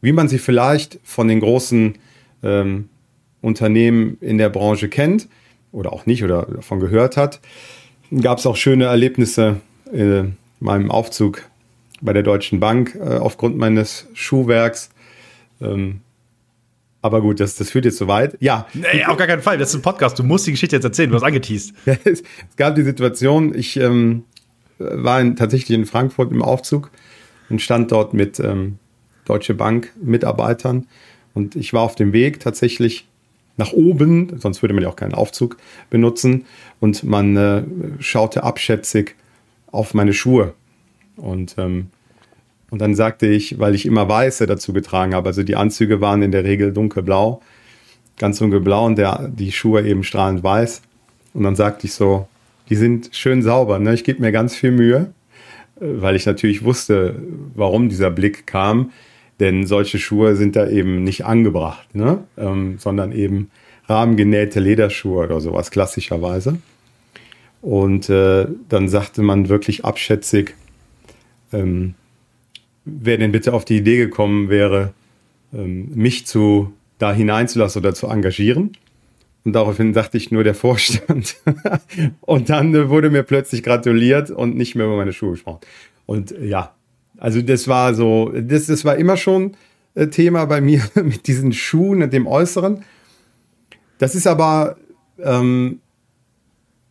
wie 0.00 0.12
man 0.12 0.28
sie 0.28 0.38
vielleicht 0.38 1.00
von 1.02 1.26
den 1.26 1.40
großen 1.40 1.94
ähm, 2.42 2.88
Unternehmen 3.42 4.16
in 4.20 4.38
der 4.38 4.48
Branche 4.48 4.88
kennt 4.88 5.28
oder 5.72 5.92
auch 5.92 6.06
nicht 6.06 6.24
oder 6.24 6.46
davon 6.46 6.80
gehört 6.80 7.18
hat. 7.18 7.40
Gab 8.22 8.38
es 8.38 8.46
auch 8.46 8.56
schöne 8.56 8.84
Erlebnisse 8.84 9.60
in 9.92 10.36
meinem 10.60 10.90
Aufzug 10.90 11.42
bei 12.00 12.12
der 12.12 12.22
Deutschen 12.22 12.60
Bank 12.60 12.98
äh, 12.98 13.16
aufgrund 13.16 13.58
meines 13.58 14.08
Schuhwerks. 14.14 14.90
Ähm, 15.60 16.00
aber 17.00 17.20
gut, 17.20 17.40
das, 17.40 17.56
das 17.56 17.70
führt 17.70 17.84
jetzt 17.84 17.98
zu 17.98 18.06
weit. 18.06 18.36
Ja. 18.40 18.66
Nee, 18.74 19.04
auf 19.04 19.16
gar 19.16 19.26
keinen 19.26 19.42
Fall. 19.42 19.58
Das 19.58 19.70
ist 19.70 19.74
ein 19.74 19.82
Podcast. 19.82 20.18
Du 20.18 20.22
musst 20.22 20.46
die 20.46 20.52
Geschichte 20.52 20.76
jetzt 20.76 20.84
erzählen. 20.84 21.10
Du 21.10 21.16
hast 21.16 21.24
angeteased. 21.24 21.74
es, 21.86 21.98
es 22.04 22.56
gab 22.56 22.76
die 22.76 22.82
Situation, 22.82 23.54
ich 23.54 23.76
ähm, 23.76 24.24
war 24.78 25.20
in, 25.20 25.34
tatsächlich 25.34 25.76
in 25.76 25.84
Frankfurt 25.84 26.30
im 26.30 26.42
Aufzug 26.42 26.90
und 27.50 27.60
stand 27.60 27.90
dort 27.90 28.14
mit 28.14 28.38
ähm, 28.38 28.78
Deutsche 29.24 29.54
Bank 29.54 29.92
Mitarbeitern. 30.00 30.86
Und 31.34 31.56
ich 31.56 31.72
war 31.72 31.82
auf 31.82 31.96
dem 31.96 32.12
Weg 32.12 32.40
tatsächlich 32.40 33.08
nach 33.56 33.72
oben, 33.72 34.38
sonst 34.38 34.62
würde 34.62 34.74
man 34.74 34.82
ja 34.82 34.88
auch 34.88 34.96
keinen 34.96 35.14
Aufzug 35.14 35.58
benutzen. 35.90 36.46
Und 36.80 37.04
man 37.04 37.36
äh, 37.36 37.62
schaute 37.98 38.42
abschätzig 38.42 39.16
auf 39.70 39.94
meine 39.94 40.12
Schuhe. 40.12 40.54
Und, 41.16 41.56
ähm, 41.58 41.88
und 42.70 42.80
dann 42.80 42.94
sagte 42.94 43.26
ich, 43.26 43.58
weil 43.58 43.74
ich 43.74 43.86
immer 43.86 44.08
Weiße 44.08 44.46
dazu 44.46 44.72
getragen 44.72 45.14
habe, 45.14 45.28
also 45.28 45.42
die 45.42 45.56
Anzüge 45.56 46.00
waren 46.00 46.22
in 46.22 46.32
der 46.32 46.44
Regel 46.44 46.72
dunkelblau, 46.72 47.42
ganz 48.18 48.38
dunkelblau 48.38 48.86
und 48.86 48.96
der, 48.96 49.30
die 49.32 49.52
Schuhe 49.52 49.82
eben 49.82 50.04
strahlend 50.04 50.42
weiß. 50.42 50.82
Und 51.34 51.44
dann 51.44 51.56
sagte 51.56 51.86
ich 51.86 51.94
so, 51.94 52.28
die 52.68 52.76
sind 52.76 53.10
schön 53.12 53.42
sauber, 53.42 53.78
ne? 53.78 53.92
ich 53.92 54.04
gebe 54.04 54.20
mir 54.20 54.32
ganz 54.32 54.54
viel 54.54 54.70
Mühe, 54.70 55.12
äh, 55.80 55.84
weil 55.84 56.16
ich 56.16 56.26
natürlich 56.26 56.64
wusste, 56.64 57.16
warum 57.54 57.88
dieser 57.88 58.10
Blick 58.10 58.46
kam 58.46 58.92
denn 59.40 59.66
solche 59.66 59.98
Schuhe 59.98 60.36
sind 60.36 60.56
da 60.56 60.68
eben 60.68 61.04
nicht 61.04 61.24
angebracht, 61.24 61.94
ne? 61.94 62.24
Ähm, 62.36 62.78
sondern 62.78 63.12
eben 63.12 63.50
rahmengenähte 63.88 64.60
Lederschuhe 64.60 65.24
oder 65.24 65.40
sowas 65.40 65.70
klassischerweise. 65.70 66.58
Und 67.60 68.10
äh, 68.10 68.46
dann 68.68 68.88
sagte 68.88 69.22
man 69.22 69.48
wirklich 69.48 69.84
abschätzig, 69.84 70.54
ähm, 71.52 71.94
wer 72.84 73.18
denn 73.18 73.32
bitte 73.32 73.52
auf 73.54 73.64
die 73.64 73.76
Idee 73.76 73.96
gekommen 73.98 74.48
wäre, 74.48 74.92
ähm, 75.52 75.90
mich 75.94 76.26
zu 76.26 76.72
da 76.98 77.12
hineinzulassen 77.12 77.80
oder 77.80 77.94
zu 77.94 78.06
engagieren. 78.08 78.76
Und 79.44 79.54
daraufhin 79.54 79.92
sagte 79.92 80.18
ich 80.18 80.30
nur 80.30 80.44
der 80.44 80.54
Vorstand. 80.54 81.36
und 82.20 82.48
dann 82.48 82.88
wurde 82.88 83.10
mir 83.10 83.24
plötzlich 83.24 83.62
gratuliert 83.62 84.30
und 84.30 84.56
nicht 84.56 84.76
mehr 84.76 84.86
über 84.86 84.96
meine 84.96 85.12
Schuhe 85.12 85.32
gesprochen. 85.32 85.60
Und 86.06 86.32
ja, 86.40 86.74
also 87.18 87.42
das 87.42 87.68
war 87.68 87.94
so, 87.94 88.32
das, 88.34 88.66
das 88.66 88.84
war 88.84 88.96
immer 88.96 89.16
schon 89.16 89.56
äh, 89.94 90.08
Thema 90.08 90.44
bei 90.46 90.60
mir 90.60 90.82
mit 90.94 91.26
diesen 91.26 91.52
Schuhen 91.52 92.02
und 92.02 92.12
dem 92.12 92.26
Äußeren. 92.26 92.84
Das 93.98 94.14
ist 94.14 94.26
aber, 94.26 94.76
ähm, 95.18 95.80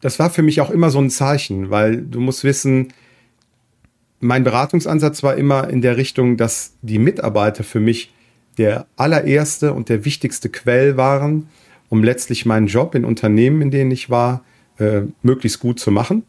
das 0.01 0.20
war 0.20 0.30
für 0.30 0.42
mich 0.42 0.62
auch 0.62 0.70
immer 0.70 0.90
so 0.90 1.00
ein 1.00 1.10
Zeichen, 1.10 1.70
weil 1.70 2.01
du 2.01 2.20
musst 2.20 2.44
wissen, 2.44 2.94
mein 4.20 4.44
Beratungsansatz 4.44 5.24
war 5.24 5.36
immer 5.36 5.70
in 5.70 5.82
der 5.82 5.98
Richtung, 5.98 6.38
dass 6.38 6.74
die 6.82 7.00
Mitarbeiter 7.00 7.63
für 7.63 7.80
mich 7.80 8.13
der 8.58 8.86
allererste 8.96 9.74
und 9.74 9.90
der 9.90 10.06
wichtigste 10.06 10.50
Quell 10.50 10.96
waren, 10.96 11.50
um 11.90 12.04
letztlich 12.04 12.46
meinen 12.46 12.68
Job 12.68 12.96
in 12.96 13.04
Unternehmen, 13.04 13.62
in 13.62 13.72
denen 13.72 13.92
ich 13.92 14.10
war, 14.10 14.44
äh, 14.78 15.01
möglichst 15.24 15.60
gut 15.60 15.80
zu 15.80 15.92
machen. 15.92 16.24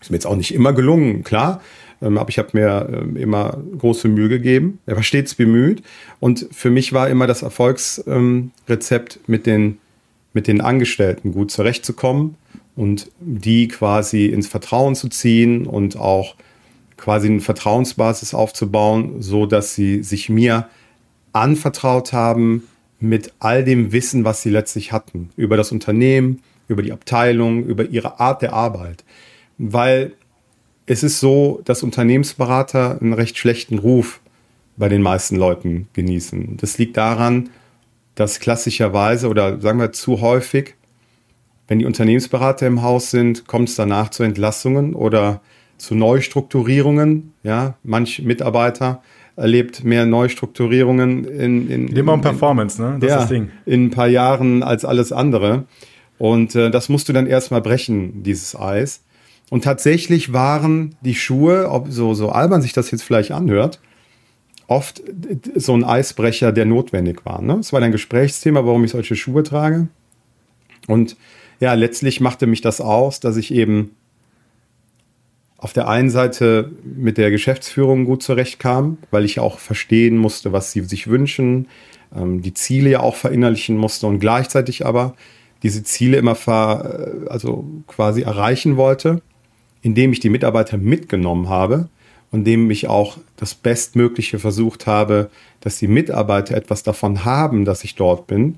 Ist 0.00 0.10
mir 0.10 0.16
jetzt 0.16 0.26
auch 0.26 0.36
nicht 0.36 0.54
immer 0.54 0.72
gelungen, 0.72 1.22
klar, 1.22 1.60
aber 2.02 2.28
ich 2.28 2.38
habe 2.38 2.50
mir 2.52 2.88
äh, 3.16 3.20
immer 3.20 3.58
große 3.78 4.08
Mühe 4.08 4.28
gegeben. 4.28 4.78
Er 4.86 4.96
war 4.96 5.02
stets 5.02 5.34
bemüht 5.34 5.82
und 6.20 6.46
für 6.50 6.70
mich 6.70 6.92
war 6.92 7.08
immer 7.08 7.26
das 7.26 7.42
Erfolgsrezept 7.42 9.16
ähm, 9.16 9.22
mit 9.26 9.46
den 9.46 9.78
mit 10.34 10.46
den 10.48 10.60
Angestellten 10.60 11.32
gut 11.32 11.50
zurechtzukommen 11.50 12.36
und 12.74 13.10
die 13.20 13.68
quasi 13.68 14.26
ins 14.26 14.48
Vertrauen 14.48 14.94
zu 14.94 15.08
ziehen 15.08 15.66
und 15.66 15.96
auch 15.96 16.36
quasi 16.96 17.28
eine 17.28 17.40
Vertrauensbasis 17.40 18.32
aufzubauen, 18.32 19.20
so 19.20 19.46
dass 19.46 19.74
sie 19.74 20.02
sich 20.02 20.28
mir 20.28 20.68
anvertraut 21.32 22.12
haben 22.12 22.62
mit 23.00 23.32
all 23.40 23.64
dem 23.64 23.92
Wissen, 23.92 24.24
was 24.24 24.42
sie 24.42 24.50
letztlich 24.50 24.92
hatten 24.92 25.30
über 25.36 25.56
das 25.56 25.72
Unternehmen, 25.72 26.40
über 26.68 26.82
die 26.82 26.92
Abteilung, 26.92 27.64
über 27.64 27.84
ihre 27.86 28.20
Art 28.20 28.42
der 28.42 28.52
Arbeit. 28.52 29.04
Weil 29.58 30.12
es 30.86 31.02
ist 31.02 31.20
so, 31.20 31.60
dass 31.64 31.82
Unternehmensberater 31.82 32.98
einen 33.00 33.12
recht 33.12 33.38
schlechten 33.38 33.78
Ruf 33.78 34.20
bei 34.76 34.88
den 34.88 35.02
meisten 35.02 35.36
Leuten 35.36 35.88
genießen. 35.92 36.56
Das 36.60 36.78
liegt 36.78 36.96
daran, 36.96 37.50
dass 38.14 38.40
klassischerweise 38.40 39.28
oder 39.28 39.60
sagen 39.60 39.78
wir 39.78 39.92
zu 39.92 40.20
häufig, 40.20 40.74
wenn 41.68 41.78
die 41.78 41.86
Unternehmensberater 41.86 42.66
im 42.66 42.82
Haus 42.82 43.10
sind, 43.10 43.46
kommt 43.46 43.68
es 43.68 43.76
danach 43.76 44.10
zu 44.10 44.22
Entlassungen 44.22 44.94
oder 44.94 45.40
zu 45.78 45.94
Neustrukturierungen. 45.94 47.32
Ja, 47.42 47.74
manch 47.82 48.22
Mitarbeiter 48.22 49.02
erlebt 49.36 49.82
mehr 49.84 50.04
Neustrukturierungen 50.04 51.24
in, 51.24 51.70
in, 51.70 51.88
Immer 51.88 52.14
um 52.14 52.20
Performance, 52.20 52.82
ne? 52.82 52.98
Das 53.00 53.08
ja, 53.08 53.16
ist 53.16 53.22
das 53.22 53.28
Ding. 53.30 53.50
in 53.64 53.86
ein 53.86 53.90
paar 53.90 54.08
Jahren 54.08 54.62
als 54.62 54.84
alles 54.84 55.12
andere. 55.12 55.64
Und 56.18 56.54
äh, 56.54 56.70
das 56.70 56.88
musst 56.88 57.08
du 57.08 57.12
dann 57.12 57.26
erstmal 57.26 57.62
brechen, 57.62 58.22
dieses 58.22 58.54
Eis. 58.54 59.02
Und 59.52 59.64
tatsächlich 59.64 60.32
waren 60.32 60.96
die 61.02 61.14
Schuhe, 61.14 61.68
ob 61.68 61.88
so, 61.90 62.14
so 62.14 62.30
albern 62.30 62.62
sich 62.62 62.72
das 62.72 62.90
jetzt 62.90 63.02
vielleicht 63.02 63.32
anhört, 63.32 63.80
oft 64.66 65.02
so 65.54 65.74
ein 65.74 65.84
Eisbrecher, 65.84 66.52
der 66.52 66.64
notwendig 66.64 67.26
war. 67.26 67.42
Ne? 67.42 67.58
Es 67.58 67.70
war 67.70 67.82
ein 67.82 67.92
Gesprächsthema, 67.92 68.64
warum 68.64 68.82
ich 68.82 68.92
solche 68.92 69.14
Schuhe 69.14 69.42
trage. 69.42 69.88
Und 70.86 71.18
ja, 71.60 71.74
letztlich 71.74 72.18
machte 72.18 72.46
mich 72.46 72.62
das 72.62 72.80
aus, 72.80 73.20
dass 73.20 73.36
ich 73.36 73.52
eben 73.52 73.90
auf 75.58 75.74
der 75.74 75.86
einen 75.86 76.08
Seite 76.08 76.72
mit 76.82 77.18
der 77.18 77.30
Geschäftsführung 77.30 78.06
gut 78.06 78.22
zurechtkam, 78.22 78.96
weil 79.10 79.26
ich 79.26 79.38
auch 79.38 79.58
verstehen 79.58 80.16
musste, 80.16 80.54
was 80.54 80.72
sie 80.72 80.80
sich 80.80 81.08
wünschen, 81.08 81.68
ähm, 82.16 82.40
die 82.40 82.54
Ziele 82.54 82.88
ja 82.88 83.00
auch 83.00 83.16
verinnerlichen 83.16 83.76
musste 83.76 84.06
und 84.06 84.18
gleichzeitig 84.18 84.86
aber 84.86 85.14
diese 85.62 85.82
Ziele 85.82 86.16
immer 86.16 86.36
ver, 86.36 87.24
äh, 87.26 87.28
also 87.28 87.66
quasi 87.86 88.22
erreichen 88.22 88.78
wollte, 88.78 89.20
indem 89.82 90.12
ich 90.12 90.20
die 90.20 90.30
Mitarbeiter 90.30 90.78
mitgenommen 90.78 91.48
habe 91.48 91.88
und 92.30 92.40
indem 92.40 92.70
ich 92.70 92.88
auch 92.88 93.18
das 93.36 93.54
Bestmögliche 93.54 94.38
versucht 94.38 94.86
habe, 94.86 95.30
dass 95.60 95.78
die 95.78 95.88
Mitarbeiter 95.88 96.56
etwas 96.56 96.82
davon 96.82 97.24
haben, 97.24 97.64
dass 97.64 97.84
ich 97.84 97.94
dort 97.94 98.26
bin. 98.26 98.56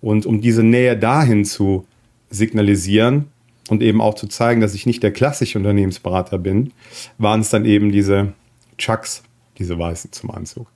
Und 0.00 0.26
um 0.26 0.40
diese 0.40 0.62
Nähe 0.62 0.96
dahin 0.96 1.44
zu 1.44 1.86
signalisieren, 2.30 3.26
und 3.68 3.80
eben 3.80 4.00
auch 4.00 4.14
zu 4.14 4.26
zeigen, 4.26 4.60
dass 4.60 4.74
ich 4.74 4.86
nicht 4.86 5.02
der 5.02 5.12
klassische 5.12 5.56
Unternehmensberater 5.56 6.36
bin, 6.38 6.72
waren 7.18 7.40
es 7.40 7.50
dann 7.50 7.64
eben 7.64 7.92
diese 7.92 8.32
Chucks, 8.76 9.22
diese 9.58 9.78
weißen 9.78 10.12
zum 10.12 10.30
Anzug 10.30 10.66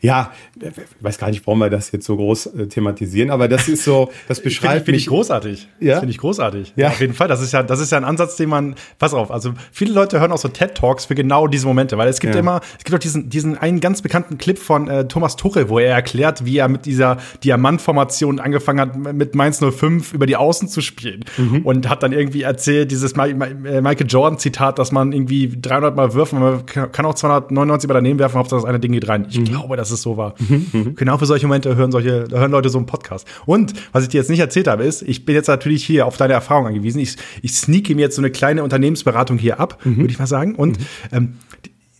ja, 0.00 0.32
ich 0.60 0.70
weiß 1.00 1.18
gar 1.18 1.30
nicht, 1.30 1.46
warum 1.46 1.60
wir 1.60 1.70
das 1.70 1.92
jetzt 1.92 2.06
so 2.06 2.16
groß 2.16 2.46
äh, 2.46 2.66
thematisieren, 2.68 3.30
aber 3.30 3.48
das 3.48 3.68
ist 3.68 3.84
so, 3.84 4.10
das 4.28 4.40
beschreibt 4.42 4.84
Finde 4.84 4.98
ich 4.98 5.06
großartig. 5.06 5.68
Ja? 5.80 5.98
Finde 5.98 6.10
ich 6.10 6.18
großartig. 6.18 6.74
Ja. 6.76 6.88
Auf 6.88 7.00
jeden 7.00 7.14
Fall. 7.14 7.28
Das 7.28 7.40
ist 7.40 7.52
ja, 7.52 7.62
das 7.62 7.80
ist 7.80 7.92
ja 7.92 7.98
ein 7.98 8.04
Ansatz, 8.04 8.36
den 8.36 8.48
man, 8.48 8.74
pass 8.98 9.14
auf, 9.14 9.30
also 9.30 9.54
viele 9.72 9.92
Leute 9.92 10.20
hören 10.20 10.32
auch 10.32 10.38
so 10.38 10.48
TED-Talks 10.48 11.06
für 11.06 11.14
genau 11.14 11.46
diese 11.46 11.66
Momente, 11.66 11.98
weil 11.98 12.08
es 12.08 12.20
gibt 12.20 12.34
ja. 12.34 12.40
immer, 12.40 12.60
es 12.78 12.84
gibt 12.84 12.94
auch 12.94 13.00
diesen, 13.00 13.30
diesen 13.30 13.58
einen 13.58 13.80
ganz 13.80 14.02
bekannten 14.02 14.38
Clip 14.38 14.58
von 14.58 14.88
äh, 14.88 15.08
Thomas 15.08 15.36
Tuchel, 15.36 15.68
wo 15.68 15.78
er 15.78 15.94
erklärt, 15.94 16.44
wie 16.44 16.58
er 16.58 16.68
mit 16.68 16.86
dieser 16.86 17.18
Diamantformation 17.42 18.40
angefangen 18.40 18.80
hat, 18.80 18.96
mit 18.96 19.34
Mainz 19.34 19.60
05 19.60 20.12
über 20.12 20.26
die 20.26 20.36
Außen 20.36 20.68
zu 20.68 20.80
spielen. 20.80 21.24
Mhm. 21.36 21.62
Und 21.62 21.88
hat 21.88 22.02
dann 22.02 22.12
irgendwie 22.12 22.42
erzählt, 22.42 22.90
dieses 22.90 23.16
Ma 23.16 23.26
Ma 23.34 23.46
äh, 23.46 23.80
Michael 23.80 24.06
Jordan-Zitat, 24.08 24.78
dass 24.78 24.92
man 24.92 25.12
irgendwie 25.12 25.48
300 25.48 25.96
Mal 25.96 26.14
wirft, 26.14 26.32
man 26.32 26.66
kann 26.66 27.06
auch 27.06 27.14
299 27.14 27.88
Mal 27.88 27.94
daneben 27.94 28.18
werfen, 28.18 28.38
Hauptsache 28.38 28.60
das 28.60 28.68
eine 28.68 28.80
Ding 28.80 28.92
geht 28.92 29.08
rein. 29.08 29.26
Ich 29.28 29.38
mhm. 29.38 29.44
glaube, 29.44 29.76
das 29.76 29.83
ist 29.90 30.02
so 30.02 30.16
war. 30.16 30.34
Mhm. 30.38 30.94
Genau 30.96 31.18
für 31.18 31.26
solche 31.26 31.46
Momente 31.46 31.76
hören 31.76 31.92
solche, 31.92 32.26
hören 32.30 32.50
Leute 32.50 32.68
so 32.68 32.78
einen 32.78 32.86
Podcast. 32.86 33.26
Und 33.46 33.74
was 33.92 34.02
ich 34.02 34.08
dir 34.08 34.18
jetzt 34.18 34.30
nicht 34.30 34.40
erzählt 34.40 34.68
habe, 34.68 34.84
ist, 34.84 35.02
ich 35.02 35.24
bin 35.24 35.34
jetzt 35.34 35.48
natürlich 35.48 35.84
hier 35.84 36.06
auf 36.06 36.16
deine 36.16 36.32
Erfahrung 36.32 36.66
angewiesen. 36.66 37.00
Ich, 37.00 37.16
ich 37.42 37.54
sneake 37.54 37.94
mir 37.94 38.02
jetzt 38.02 38.16
so 38.16 38.22
eine 38.22 38.30
kleine 38.30 38.62
Unternehmensberatung 38.62 39.38
hier 39.38 39.60
ab, 39.60 39.78
mhm. 39.84 39.98
würde 39.98 40.12
ich 40.12 40.18
mal 40.18 40.26
sagen. 40.26 40.54
Und 40.54 40.78
mhm. 40.78 40.86
ähm, 41.12 41.34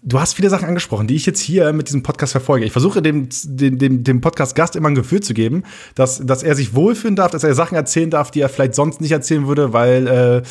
Du 0.07 0.21
hast 0.21 0.35
viele 0.35 0.51
Sachen 0.51 0.69
angesprochen, 0.69 1.07
die 1.07 1.15
ich 1.15 1.25
jetzt 1.25 1.41
hier 1.41 1.73
mit 1.73 1.89
diesem 1.89 2.03
Podcast 2.03 2.33
verfolge. 2.33 2.67
Ich 2.67 2.73
versuche 2.73 3.01
dem, 3.01 3.31
dem, 3.45 3.79
dem, 3.79 4.05
dem 4.05 4.21
Podcast-Gast 4.21 4.77
immer 4.77 4.91
ein 4.91 4.95
Gefühl 4.95 5.21
zu 5.21 5.33
geben, 5.33 5.63
dass, 5.95 6.19
dass 6.19 6.43
er 6.43 6.55
sich 6.55 6.75
wohlfühlen 6.75 7.17
darf, 7.17 7.31
dass 7.31 7.43
er 7.43 7.55
Sachen 7.55 7.75
erzählen 7.75 8.11
darf, 8.11 8.31
die 8.31 8.43
er 8.43 8.51
vielleicht 8.51 8.75
sonst 8.75 9.01
nicht 9.01 9.13
erzählen 9.13 9.47
würde, 9.47 9.73
weil, 9.73 10.07
äh, 10.07 10.43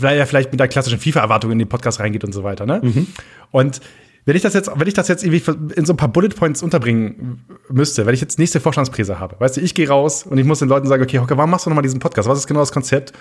weil 0.00 0.18
er 0.18 0.26
vielleicht 0.26 0.50
mit 0.50 0.58
der 0.58 0.66
klassischen 0.66 0.98
FIFA-Erwartung 0.98 1.52
in 1.52 1.60
den 1.60 1.68
Podcast 1.68 2.00
reingeht 2.00 2.24
und 2.24 2.32
so 2.32 2.42
weiter. 2.42 2.66
Ne? 2.66 2.80
Mhm. 2.82 3.06
Und 3.52 3.80
wenn 4.26 4.36
ich 4.36 4.42
das 4.42 4.54
jetzt, 4.54 4.70
wenn 4.74 4.88
ich 4.88 4.94
das 4.94 5.08
jetzt 5.08 5.22
irgendwie 5.22 5.74
in 5.76 5.84
so 5.84 5.92
ein 5.92 5.96
paar 5.96 6.08
Bullet 6.08 6.30
Points 6.30 6.62
unterbringen 6.62 7.44
müsste, 7.68 8.06
wenn 8.06 8.14
ich 8.14 8.20
jetzt 8.20 8.38
nächste 8.38 8.58
Vorstandspräse 8.58 9.18
habe, 9.18 9.36
weißt 9.38 9.58
du, 9.58 9.60
ich 9.60 9.74
gehe 9.74 9.88
raus 9.88 10.24
und 10.24 10.38
ich 10.38 10.44
muss 10.46 10.60
den 10.60 10.68
Leuten 10.68 10.86
sagen, 10.86 11.02
okay, 11.02 11.18
Hocker, 11.18 11.36
warum 11.36 11.50
machst 11.50 11.66
du 11.66 11.70
nochmal 11.70 11.82
diesen 11.82 12.00
Podcast? 12.00 12.28
Was 12.28 12.38
ist 12.38 12.46
genau 12.46 12.60
das 12.60 12.72
Konzept? 12.72 13.12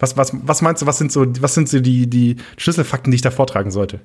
Was, 0.00 0.16
was, 0.16 0.32
was 0.42 0.62
meinst 0.62 0.82
du, 0.82 0.86
was 0.86 0.98
sind 0.98 1.12
so, 1.12 1.26
was 1.40 1.54
sind 1.54 1.68
so 1.68 1.80
die, 1.80 2.08
die 2.08 2.36
Schlüsselfakten, 2.56 3.10
die 3.10 3.16
ich 3.16 3.22
da 3.22 3.30
vortragen 3.30 3.70
sollte? 3.70 4.00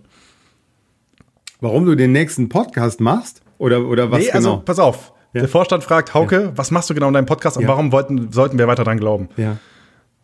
Warum 1.59 1.85
du 1.85 1.95
den 1.95 2.11
nächsten 2.11 2.49
Podcast 2.49 2.99
machst? 2.99 3.41
Oder, 3.57 3.85
oder 3.85 4.11
was 4.11 4.19
nee, 4.19 4.31
also, 4.31 4.49
genau? 4.49 4.53
also, 4.55 4.65
pass 4.65 4.79
auf. 4.79 5.13
Ja. 5.33 5.41
Der 5.41 5.49
Vorstand 5.49 5.83
fragt, 5.83 6.13
Hauke, 6.13 6.41
ja. 6.41 6.51
was 6.57 6.69
machst 6.69 6.89
du 6.89 6.93
genau 6.93 7.07
in 7.07 7.13
deinem 7.13 7.25
Podcast 7.25 7.57
und 7.57 7.63
ja. 7.63 7.69
warum 7.69 7.91
wollten, 7.91 8.31
sollten 8.31 8.59
wir 8.59 8.67
weiter 8.67 8.83
dran 8.83 8.99
glauben? 8.99 9.29
Ja 9.37 9.57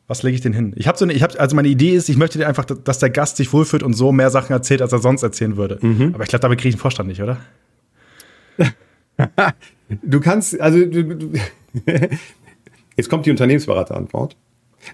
was 0.10 0.24
lege 0.24 0.34
ich 0.34 0.42
denn 0.42 0.54
hin? 0.54 0.74
Ich 0.76 0.88
habe 0.88 0.98
so 0.98 1.06
eine, 1.06 1.14
ich 1.14 1.22
habe, 1.22 1.40
also 1.40 1.56
meine 1.56 1.68
Idee 1.68 1.92
ist, 1.92 2.10
ich 2.10 2.18
möchte 2.18 2.40
dir 2.40 2.48
einfach, 2.48 2.66
dass 2.66 2.98
der 2.98 3.12
Gast 3.12 3.38
sich 3.38 3.54
wohlfühlt 3.54 3.84
und 3.84 3.94
so 3.94 4.12
mehr 4.12 4.32
Sachen 4.32 4.52
erzählt, 4.52 4.82
als 4.82 4.92
er 4.92 4.98
sonst 4.98 5.22
erzählen 5.22 5.56
würde. 5.56 5.78
Mhm. 5.82 6.16
Aber 6.16 6.24
ich 6.24 6.30
glaube, 6.30 6.42
damit 6.42 6.58
kriege 6.58 6.70
ich 6.70 6.76
einen 6.76 6.82
Vorstand 6.82 7.10
nicht, 7.10 7.22
oder? 7.22 7.38
du 10.02 10.20
kannst, 10.20 10.60
also 10.60 10.84
du, 10.84 11.04
du, 11.04 11.34
jetzt 12.98 13.08
kommt 13.08 13.28
die 13.28 13.32
Unternehmensberaterantwort. 13.32 14.36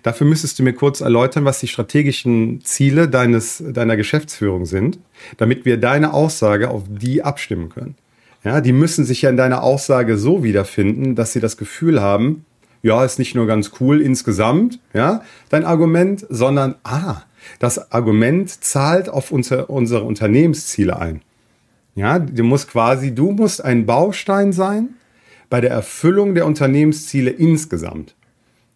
Dafür 0.03 0.27
müsstest 0.27 0.59
du 0.59 0.63
mir 0.63 0.73
kurz 0.73 0.99
erläutern, 0.99 1.45
was 1.45 1.61
die 1.61 1.69
strategischen 1.69 2.59
Ziele 2.65 3.07
deines, 3.07 3.63
deiner 3.65 3.95
Geschäftsführung 3.95 4.65
sind, 4.65 4.99
damit 5.37 5.63
wir 5.63 5.77
deine 5.77 6.13
Aussage 6.13 6.69
auf 6.69 6.83
die 6.89 7.23
abstimmen 7.23 7.69
können. 7.69 7.95
Ja, 8.43 8.59
die 8.59 8.73
müssen 8.73 9.05
sich 9.05 9.21
ja 9.21 9.29
in 9.29 9.37
deiner 9.37 9.63
Aussage 9.63 10.17
so 10.17 10.43
wiederfinden, 10.43 11.15
dass 11.15 11.31
sie 11.31 11.39
das 11.39 11.55
Gefühl 11.55 12.01
haben, 12.01 12.43
ja, 12.85 13.03
ist 13.03 13.17
nicht 13.17 13.33
nur 13.33 13.47
ganz 13.47 13.71
cool 13.79 13.99
insgesamt, 13.99 14.79
ja, 14.93 15.23
dein 15.49 15.65
Argument, 15.65 16.23
sondern, 16.29 16.75
ah, 16.83 17.23
das 17.57 17.91
Argument 17.91 18.47
zahlt 18.63 19.09
auf 19.09 19.31
unser, 19.31 19.71
unsere 19.71 20.03
Unternehmensziele 20.03 20.95
ein. 20.95 21.21
Ja, 21.95 22.19
du 22.19 22.43
musst 22.43 22.69
quasi, 22.69 23.15
du 23.15 23.31
musst 23.31 23.65
ein 23.65 23.87
Baustein 23.87 24.53
sein 24.53 24.89
bei 25.49 25.61
der 25.61 25.71
Erfüllung 25.71 26.35
der 26.35 26.45
Unternehmensziele 26.45 27.31
insgesamt. 27.31 28.13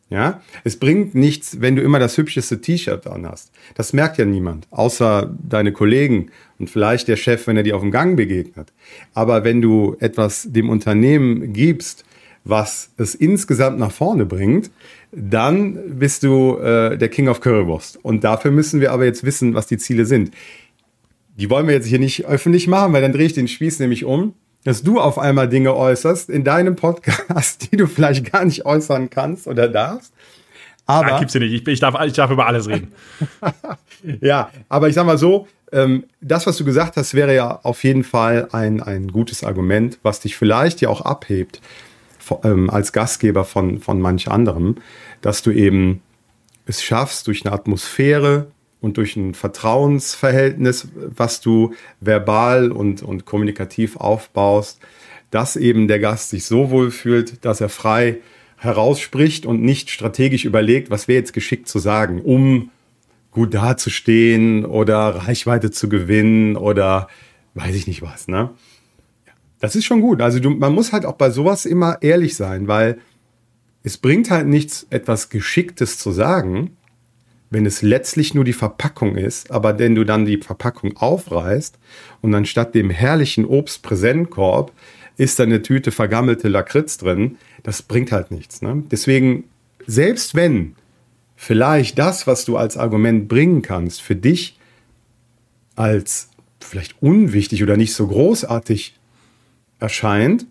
Ja, 0.10 0.42
es 0.64 0.78
bringt 0.78 1.14
nichts, 1.14 1.62
wenn 1.62 1.76
du 1.76 1.84
immer 1.84 2.00
das 2.00 2.18
hübscheste 2.18 2.62
T-Shirt 2.62 3.06
an 3.06 3.28
hast. 3.28 3.52
Das 3.76 3.94
merkt 3.94 4.18
ja 4.18 4.26
niemand, 4.26 4.66
außer 4.72 5.32
deine 5.48 5.72
Kollegen 5.72 6.32
und 6.58 6.72
vielleicht 6.72 7.08
der 7.10 7.16
Chef, 7.16 7.46
wenn 7.46 7.58
er 7.58 7.64
dir 7.64 7.76
auf 7.76 7.84
dem 7.84 7.92
Gang 7.92 8.18
begegnet. 8.18 8.74
Aber 9.14 9.44
wenn 9.44 9.62
du 9.62 9.98
etwas 10.00 10.48
dem 10.50 10.68
Unternehmen 10.72 11.54
gibst, 11.54 12.06
was 12.44 12.92
es 12.98 13.16
insgesamt 13.16 13.80
nach 13.80 13.92
vorne 13.92 14.26
bringt, 14.26 14.72
dann 15.12 15.98
bist 16.00 16.24
du 16.24 16.58
äh, 16.58 16.98
der 16.98 17.10
King 17.10 17.28
of 17.28 17.42
Currywurst. 17.42 18.04
Und 18.04 18.24
dafür 18.24 18.52
müssen 18.52 18.82
wir 18.82 18.92
aber 18.92 19.06
jetzt 19.06 19.24
wissen, 19.24 19.54
was 19.54 19.68
die 19.68 19.78
Ziele 19.78 20.06
sind. 20.06 20.32
Die 21.38 21.50
wollen 21.50 21.68
wir 21.68 21.74
jetzt 21.74 21.88
hier 21.88 22.00
nicht 22.00 22.26
öffentlich 22.26 22.68
machen, 22.68 22.94
weil 22.94 23.02
dann 23.02 23.14
drehe 23.14 23.26
ich 23.26 23.34
den 23.34 23.48
Spieß 23.48 23.80
nämlich 23.80 24.06
um. 24.06 24.34
dass 24.66 24.84
du 24.84 25.00
auf 25.00 25.18
einmal 25.18 25.48
Dinge 25.48 25.74
äußerst 25.74 26.30
in 26.30 26.44
deinem 26.44 26.76
Podcast, 26.76 27.72
die 27.72 27.78
du 27.78 27.88
vielleicht 27.88 28.32
gar 28.32 28.44
nicht 28.44 28.66
äußern 28.66 29.10
kannst 29.10 29.48
oder 29.48 29.68
darfst. 29.68 30.14
Aber 30.86 31.14
ah, 31.14 31.20
gibt's 31.20 31.36
ja 31.36 31.40
nicht. 31.40 31.54
Ich, 31.54 31.68
ich, 31.68 31.80
darf, 31.80 31.96
ich 32.04 32.14
darf 32.14 32.32
über 32.32 32.48
alles 32.48 32.68
reden. 32.68 32.92
ja, 34.22 34.50
aber 34.68 34.90
ich 34.90 34.96
sag 34.96 35.06
mal 35.06 35.20
so, 35.20 35.48
ähm, 35.72 36.06
das, 36.20 36.48
was 36.48 36.58
du 36.58 36.66
gesagt 36.66 36.98
hast, 36.98 37.14
wäre 37.14 37.34
ja 37.34 37.60
auf 37.62 37.84
jeden 37.84 38.04
Fall 38.04 38.50
ein, 38.52 38.82
ein 38.82 39.08
gutes 39.10 39.44
Argument, 39.44 40.00
was 40.02 40.20
dich 40.20 40.36
vielleicht 40.36 40.82
ja 40.82 40.90
auch 40.90 41.02
abhebt 41.02 41.62
ähm, 42.44 42.70
als 42.70 42.94
Gastgeber 42.94 43.46
von, 43.46 43.80
von 43.80 44.00
manch 44.02 44.30
anderem, 44.30 44.76
dass 45.22 45.42
du 45.42 45.52
eben 45.52 46.02
es 46.66 46.84
schaffst, 46.84 47.28
durch 47.28 47.46
eine 47.46 47.54
Atmosphäre 47.54 48.52
und 48.82 48.98
durch 48.98 49.16
ein 49.16 49.34
Vertrauensverhältnis, 49.34 50.88
was 50.96 51.42
du 51.42 51.74
verbal 52.00 52.72
und, 52.72 53.02
und 53.02 53.26
kommunikativ 53.26 53.98
aufbaust, 53.98 54.80
dass 55.32 55.56
eben 55.56 55.88
der 55.88 56.00
Gast 56.00 56.30
sich 56.30 56.46
so 56.46 56.70
wohl 56.70 56.92
fühlt, 56.92 57.44
dass 57.46 57.62
er 57.62 57.70
frei 57.70 58.18
herausspricht 58.58 59.46
und 59.46 59.62
nicht 59.62 59.90
strategisch 59.90 60.46
überlegt, 60.46 60.90
was 60.90 61.08
wäre 61.08 61.20
jetzt 61.20 61.34
geschickt 61.34 61.68
zu 61.68 61.80
sagen, 61.80 62.22
um 62.22 62.72
gut 63.32 63.54
dazustehen 63.54 64.66
oder 64.66 64.98
Reichweite 65.10 65.72
zu 65.72 65.88
gewinnen 65.88 66.56
oder 66.56 67.08
weiß 67.54 67.76
ich 67.76 67.88
nicht 67.88 68.02
was. 68.02 68.28
Ne? 68.28 68.50
Das 69.60 69.76
ist 69.76 69.86
schon 69.86 70.02
gut. 70.02 70.22
Also 70.22 70.40
du, 70.40 70.52
man 70.52 70.74
muss 70.74 70.94
halt 70.94 71.06
auch 71.06 71.16
bei 71.16 71.30
sowas 71.30 71.66
immer 71.66 72.02
ehrlich 72.02 72.36
sein, 72.36 72.68
weil 72.68 73.00
es 73.84 73.98
bringt 73.98 74.30
halt 74.30 74.48
nichts, 74.48 74.88
etwas 74.90 75.30
Geschicktes 75.30 75.98
zu 75.98 76.12
sagen, 76.12 76.78
wenn 77.50 77.66
es 77.66 77.82
letztlich 77.82 78.34
nur 78.34 78.44
die 78.44 78.54
Verpackung 78.54 79.16
ist, 79.16 79.52
aber 79.52 79.80
wenn 79.80 79.96
du 79.96 80.04
dann 80.04 80.26
die 80.26 80.38
Verpackung 80.38 80.96
aufreißt 80.98 81.80
und 82.22 82.36
anstatt 82.36 82.76
dem 82.76 82.90
herrlichen 82.90 83.46
Obstpräsentkorb 83.46 84.72
ist 85.18 85.40
da 85.40 85.44
eine 85.44 85.62
Tüte 85.62 85.92
vergammelte 85.92 86.48
Lakritz 86.48 86.98
drin, 86.98 87.38
das 87.64 87.82
bringt 87.82 88.12
halt 88.12 88.32
nichts. 88.32 88.62
Ne? 88.62 88.84
Deswegen, 88.92 89.46
selbst 89.86 90.36
wenn 90.36 90.76
vielleicht 91.36 91.98
das, 91.98 92.28
was 92.28 92.46
du 92.46 92.56
als 92.56 92.78
Argument 92.78 93.28
bringen 93.28 93.62
kannst, 93.62 94.02
für 94.02 94.16
dich 94.16 94.58
als 95.76 96.30
vielleicht 96.60 97.02
unwichtig 97.02 97.64
oder 97.64 97.78
nicht 97.78 97.94
so 97.94 98.08
großartig 98.08 98.99
erscheint, 99.80 100.46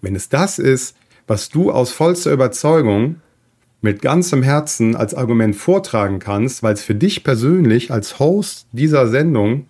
wenn 0.00 0.16
es 0.16 0.28
das 0.28 0.58
ist, 0.58 0.96
was 1.26 1.48
du 1.48 1.70
aus 1.70 1.92
vollster 1.92 2.32
Überzeugung 2.32 3.20
mit 3.82 4.02
ganzem 4.02 4.42
Herzen 4.42 4.96
als 4.96 5.14
Argument 5.14 5.56
vortragen 5.56 6.18
kannst, 6.18 6.62
weil 6.62 6.74
es 6.74 6.82
für 6.82 6.94
dich 6.94 7.24
persönlich 7.24 7.90
als 7.90 8.18
Host 8.18 8.66
dieser 8.72 9.08
Sendung 9.08 9.66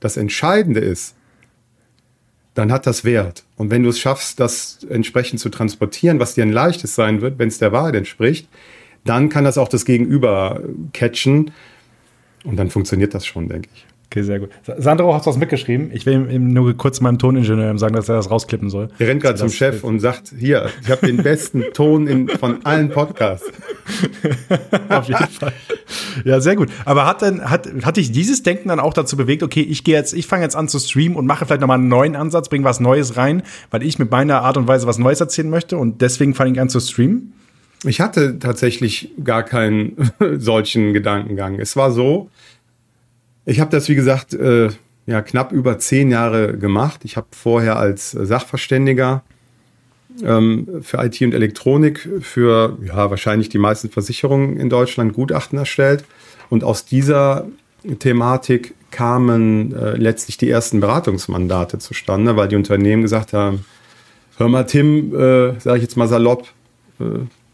das 0.00 0.16
Entscheidende 0.16 0.80
ist, 0.80 1.14
dann 2.54 2.72
hat 2.72 2.86
das 2.86 3.04
Wert. 3.04 3.44
Und 3.56 3.70
wenn 3.70 3.82
du 3.82 3.90
es 3.90 3.98
schaffst, 3.98 4.40
das 4.40 4.78
entsprechend 4.88 5.40
zu 5.40 5.48
transportieren, 5.50 6.20
was 6.20 6.34
dir 6.34 6.42
ein 6.42 6.52
leichtes 6.52 6.94
sein 6.94 7.20
wird, 7.20 7.38
wenn 7.38 7.48
es 7.48 7.58
der 7.58 7.72
Wahrheit 7.72 7.94
entspricht, 7.94 8.48
dann 9.04 9.28
kann 9.28 9.44
das 9.44 9.58
auch 9.58 9.68
das 9.68 9.84
Gegenüber 9.84 10.60
catchen. 10.92 11.52
Und 12.44 12.56
dann 12.56 12.70
funktioniert 12.70 13.14
das 13.14 13.26
schon, 13.26 13.48
denke 13.48 13.68
ich. 13.74 13.86
Okay, 14.10 14.22
sehr 14.22 14.38
gut. 14.38 14.50
Sandro 14.78 15.12
hat 15.14 15.26
was 15.26 15.36
mitgeschrieben. 15.36 15.90
Ich 15.92 16.06
will 16.06 16.30
ihm 16.30 16.52
nur 16.52 16.72
kurz 16.74 17.00
meinem 17.00 17.18
Toningenieur 17.18 17.76
sagen, 17.76 17.94
dass 17.94 18.08
er 18.08 18.14
das 18.14 18.30
rausklippen 18.30 18.70
soll. 18.70 18.88
Er 18.98 19.08
rennt 19.08 19.20
gerade 19.20 19.36
zum 19.36 19.50
Chef 19.50 19.82
und 19.82 19.98
sagt, 19.98 20.32
hier, 20.38 20.70
ich 20.82 20.90
habe 20.90 21.06
den 21.06 21.16
besten 21.18 21.64
Ton 21.74 22.06
in, 22.06 22.28
von 22.28 22.64
allen 22.64 22.90
Podcasts. 22.90 23.50
Auf 24.88 25.08
jeden 25.08 25.26
Fall. 25.26 25.52
Ja, 26.24 26.40
sehr 26.40 26.54
gut. 26.54 26.68
Aber 26.84 27.04
hat 27.04 27.22
denn, 27.22 27.50
hat, 27.50 27.68
hat 27.82 27.96
dich 27.96 28.12
dieses 28.12 28.44
Denken 28.44 28.68
dann 28.68 28.80
auch 28.80 28.94
dazu 28.94 29.16
bewegt, 29.16 29.42
okay, 29.42 29.62
ich 29.62 29.82
gehe 29.82 29.96
jetzt, 29.96 30.14
ich 30.14 30.26
fange 30.26 30.44
jetzt 30.44 30.56
an 30.56 30.68
zu 30.68 30.78
streamen 30.78 31.16
und 31.16 31.26
mache 31.26 31.44
vielleicht 31.44 31.60
nochmal 31.60 31.78
einen 31.78 31.88
neuen 31.88 32.14
Ansatz, 32.14 32.48
bringe 32.48 32.64
was 32.64 32.78
Neues 32.78 33.16
rein, 33.16 33.42
weil 33.70 33.82
ich 33.82 33.98
mit 33.98 34.10
meiner 34.12 34.42
Art 34.42 34.56
und 34.56 34.68
Weise 34.68 34.86
was 34.86 34.98
Neues 34.98 35.20
erzählen 35.20 35.50
möchte 35.50 35.78
und 35.78 36.00
deswegen 36.00 36.34
fange 36.34 36.52
ich 36.52 36.60
an 36.60 36.68
zu 36.68 36.78
streamen? 36.78 37.32
Ich 37.84 38.00
hatte 38.00 38.38
tatsächlich 38.38 39.10
gar 39.22 39.42
keinen 39.42 39.96
solchen 40.38 40.92
Gedankengang. 40.92 41.60
Es 41.60 41.76
war 41.76 41.92
so, 41.92 42.30
ich 43.46 43.60
habe 43.60 43.70
das, 43.70 43.88
wie 43.88 43.94
gesagt, 43.94 44.34
äh, 44.34 44.68
ja, 45.06 45.22
knapp 45.22 45.52
über 45.52 45.78
zehn 45.78 46.10
Jahre 46.10 46.58
gemacht. 46.58 47.00
Ich 47.04 47.16
habe 47.16 47.28
vorher 47.30 47.78
als 47.78 48.10
Sachverständiger 48.10 49.22
ähm, 50.22 50.82
für 50.82 51.02
IT 51.04 51.20
und 51.22 51.32
Elektronik 51.32 52.08
für 52.20 52.76
ja, 52.84 53.08
wahrscheinlich 53.08 53.48
die 53.48 53.58
meisten 53.58 53.88
Versicherungen 53.88 54.58
in 54.58 54.68
Deutschland 54.68 55.12
Gutachten 55.14 55.58
erstellt. 55.58 56.04
Und 56.50 56.64
aus 56.64 56.84
dieser 56.84 57.46
Thematik 58.00 58.74
kamen 58.90 59.74
äh, 59.74 59.96
letztlich 59.96 60.38
die 60.38 60.50
ersten 60.50 60.80
Beratungsmandate 60.80 61.78
zustande, 61.78 62.36
weil 62.36 62.48
die 62.48 62.56
Unternehmen 62.56 63.02
gesagt 63.02 63.32
haben, 63.32 63.64
hör 64.38 64.48
mal 64.48 64.64
Tim, 64.64 65.14
äh, 65.14 65.58
sage 65.60 65.76
ich 65.76 65.82
jetzt 65.82 65.96
mal 65.96 66.08
salopp, 66.08 66.48
äh, 66.98 67.04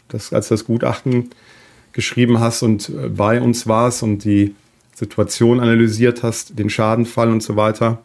das, 0.07 0.33
als 0.33 0.47
du 0.47 0.55
das 0.55 0.65
Gutachten 0.65 1.29
geschrieben 1.91 2.39
hast 2.39 2.63
und 2.63 2.89
äh, 2.89 3.09
bei 3.09 3.41
uns 3.41 3.67
warst 3.67 4.01
und 4.01 4.23
die 4.23 4.55
Situation 4.93 5.59
analysiert 5.59 6.23
hast, 6.23 6.57
den 6.57 6.69
Schadenfall 6.69 7.29
und 7.29 7.41
so 7.41 7.55
weiter. 7.55 8.03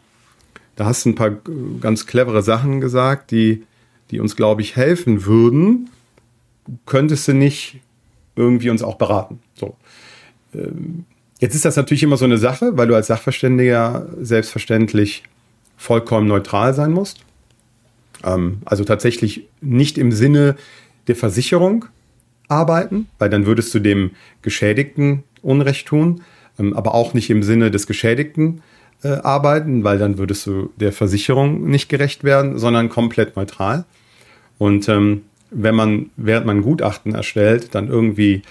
Da 0.75 0.85
hast 0.85 1.05
du 1.05 1.09
ein 1.09 1.15
paar 1.15 1.31
ganz 1.81 2.07
clevere 2.07 2.41
Sachen 2.41 2.81
gesagt, 2.81 3.31
die, 3.31 3.63
die 4.11 4.19
uns, 4.19 4.35
glaube 4.35 4.61
ich, 4.61 4.75
helfen 4.75 5.25
würden. 5.25 5.89
Könntest 6.85 7.27
du 7.27 7.33
nicht 7.33 7.79
irgendwie 8.35 8.69
uns 8.69 8.81
auch 8.81 8.95
beraten? 8.95 9.39
So. 9.55 9.75
Ähm, 10.53 11.05
jetzt 11.39 11.55
ist 11.55 11.65
das 11.65 11.75
natürlich 11.75 12.03
immer 12.03 12.17
so 12.17 12.25
eine 12.25 12.37
Sache, 12.37 12.77
weil 12.77 12.87
du 12.87 12.95
als 12.95 13.07
Sachverständiger 13.07 14.07
selbstverständlich 14.21 15.23
vollkommen 15.77 16.27
neutral 16.27 16.73
sein 16.73 16.91
musst. 16.91 17.25
Ähm, 18.23 18.61
also 18.65 18.83
tatsächlich 18.83 19.47
nicht 19.61 19.97
im 19.97 20.11
Sinne 20.11 20.55
der 21.07 21.15
Versicherung 21.15 21.85
arbeiten, 22.47 23.07
weil 23.17 23.29
dann 23.29 23.45
würdest 23.45 23.73
du 23.73 23.79
dem 23.79 24.11
Geschädigten 24.41 25.23
Unrecht 25.41 25.87
tun, 25.87 26.21
aber 26.59 26.93
auch 26.93 27.13
nicht 27.13 27.29
im 27.29 27.43
Sinne 27.43 27.71
des 27.71 27.87
Geschädigten 27.87 28.61
äh, 29.03 29.09
arbeiten, 29.09 29.83
weil 29.83 29.97
dann 29.97 30.17
würdest 30.17 30.45
du 30.45 30.71
der 30.75 30.91
Versicherung 30.91 31.69
nicht 31.69 31.89
gerecht 31.89 32.23
werden, 32.23 32.57
sondern 32.57 32.89
komplett 32.89 33.35
neutral. 33.35 33.85
Und 34.57 34.89
ähm, 34.89 35.23
wenn 35.51 35.75
man, 35.75 36.09
während 36.17 36.45
man 36.45 36.61
Gutachten 36.61 37.15
erstellt, 37.15 37.73
dann 37.73 37.87
irgendwie 37.87 38.41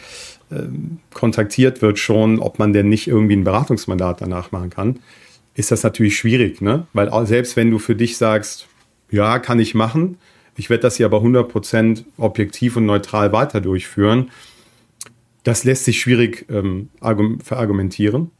ähm, 0.50 0.98
kontaktiert 1.12 1.82
wird 1.82 1.98
schon, 1.98 2.38
ob 2.40 2.58
man 2.58 2.72
denn 2.72 2.88
nicht 2.88 3.06
irgendwie 3.06 3.36
ein 3.36 3.44
Beratungsmandat 3.44 4.20
danach 4.20 4.50
machen 4.50 4.70
kann, 4.70 5.00
ist 5.54 5.70
das 5.70 5.82
natürlich 5.82 6.16
schwierig, 6.16 6.60
ne? 6.60 6.86
Weil 6.92 7.10
selbst 7.26 7.56
wenn 7.56 7.70
du 7.70 7.78
für 7.78 7.94
dich 7.94 8.16
sagst, 8.16 8.66
ja, 9.10 9.38
kann 9.38 9.58
ich 9.58 9.74
machen, 9.74 10.18
ich 10.56 10.70
werde 10.70 10.82
das 10.82 10.96
hier 10.96 11.06
aber 11.06 11.18
100% 11.18 12.04
objektiv 12.16 12.76
und 12.76 12.86
neutral 12.86 13.32
weiter 13.32 13.60
durchführen, 13.60 14.30
das 15.44 15.64
lässt 15.64 15.84
sich 15.84 16.00
schwierig 16.00 16.46
ähm, 16.50 16.90
verargumentieren. 17.42 18.30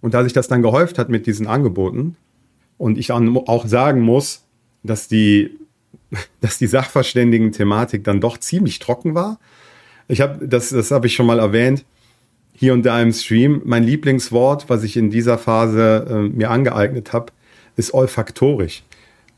Und 0.00 0.14
da 0.14 0.24
sich 0.24 0.32
das 0.32 0.48
dann 0.48 0.62
gehäuft 0.62 0.98
hat 0.98 1.08
mit 1.08 1.26
diesen 1.26 1.46
Angeboten 1.46 2.16
und 2.78 2.98
ich 2.98 3.12
auch 3.12 3.66
sagen 3.66 4.00
muss, 4.00 4.46
dass 4.82 5.08
die, 5.08 5.58
dass 6.40 6.58
die 6.58 6.66
Sachverständigen-Thematik 6.66 8.04
dann 8.04 8.20
doch 8.20 8.38
ziemlich 8.38 8.78
trocken 8.78 9.14
war. 9.14 9.38
Ich 10.08 10.20
habe, 10.20 10.46
das, 10.46 10.70
das 10.70 10.90
habe 10.90 11.06
ich 11.06 11.14
schon 11.14 11.26
mal 11.26 11.38
erwähnt, 11.38 11.84
hier 12.52 12.72
und 12.72 12.84
da 12.84 13.00
im 13.00 13.12
Stream. 13.12 13.62
Mein 13.64 13.84
Lieblingswort, 13.84 14.68
was 14.68 14.82
ich 14.82 14.96
in 14.96 15.10
dieser 15.10 15.38
Phase 15.38 16.06
äh, 16.10 16.36
mir 16.36 16.50
angeeignet 16.50 17.12
habe, 17.12 17.32
ist 17.76 17.94
olfaktorisch. 17.94 18.82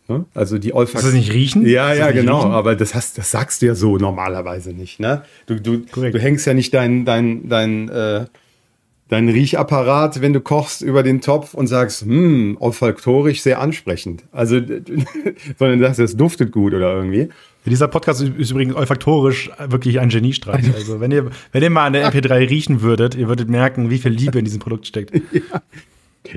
Ne? 0.08 0.24
Also 0.34 0.58
die 0.58 0.74
Olfakt. 0.74 1.04
Ist 1.04 1.10
das 1.10 1.14
nicht 1.14 1.32
riechen? 1.32 1.66
Ja, 1.66 1.94
ja, 1.94 2.10
genau. 2.10 2.38
Riechen? 2.38 2.52
Aber 2.52 2.74
das, 2.74 2.94
hast, 2.94 3.18
das 3.18 3.30
sagst 3.30 3.62
du 3.62 3.66
ja 3.66 3.74
so 3.74 3.98
normalerweise 3.98 4.72
nicht. 4.72 5.00
Ne? 5.00 5.22
Du, 5.46 5.60
du, 5.60 5.78
du 5.78 6.18
hängst 6.18 6.46
ja 6.46 6.54
nicht 6.54 6.74
dein, 6.74 7.04
dein, 7.04 7.48
dein, 7.48 7.88
äh, 7.88 8.26
dein 9.08 9.28
Riechapparat, 9.28 10.20
wenn 10.20 10.32
du 10.32 10.40
kochst, 10.40 10.82
über 10.82 11.02
den 11.02 11.20
Topf 11.20 11.54
und 11.54 11.66
sagst, 11.66 12.02
hm, 12.02 12.56
olfaktorisch 12.58 13.42
sehr 13.42 13.60
ansprechend. 13.60 14.24
Also, 14.32 14.60
sondern 15.58 15.80
sagst, 15.80 16.00
es 16.00 16.16
duftet 16.16 16.50
gut 16.50 16.74
oder 16.74 16.94
irgendwie. 16.94 17.28
Dieser 17.64 17.86
Podcast 17.86 18.22
ist 18.22 18.50
übrigens 18.50 18.74
olfaktorisch 18.74 19.50
wirklich 19.68 20.00
ein 20.00 20.08
Geniestreich. 20.08 20.74
Also, 20.74 20.98
wenn 20.98 21.12
ihr, 21.12 21.30
wenn 21.52 21.62
ihr 21.62 21.70
mal 21.70 21.86
an 21.86 21.92
der 21.92 22.10
MP3 22.10 22.48
riechen 22.48 22.82
würdet, 22.82 23.14
ihr 23.14 23.28
würdet 23.28 23.48
merken, 23.48 23.88
wie 23.88 23.98
viel 23.98 24.10
Liebe 24.10 24.38
in 24.38 24.44
diesem 24.44 24.60
Produkt 24.60 24.86
steckt. 24.86 25.12
Ja. 25.32 25.62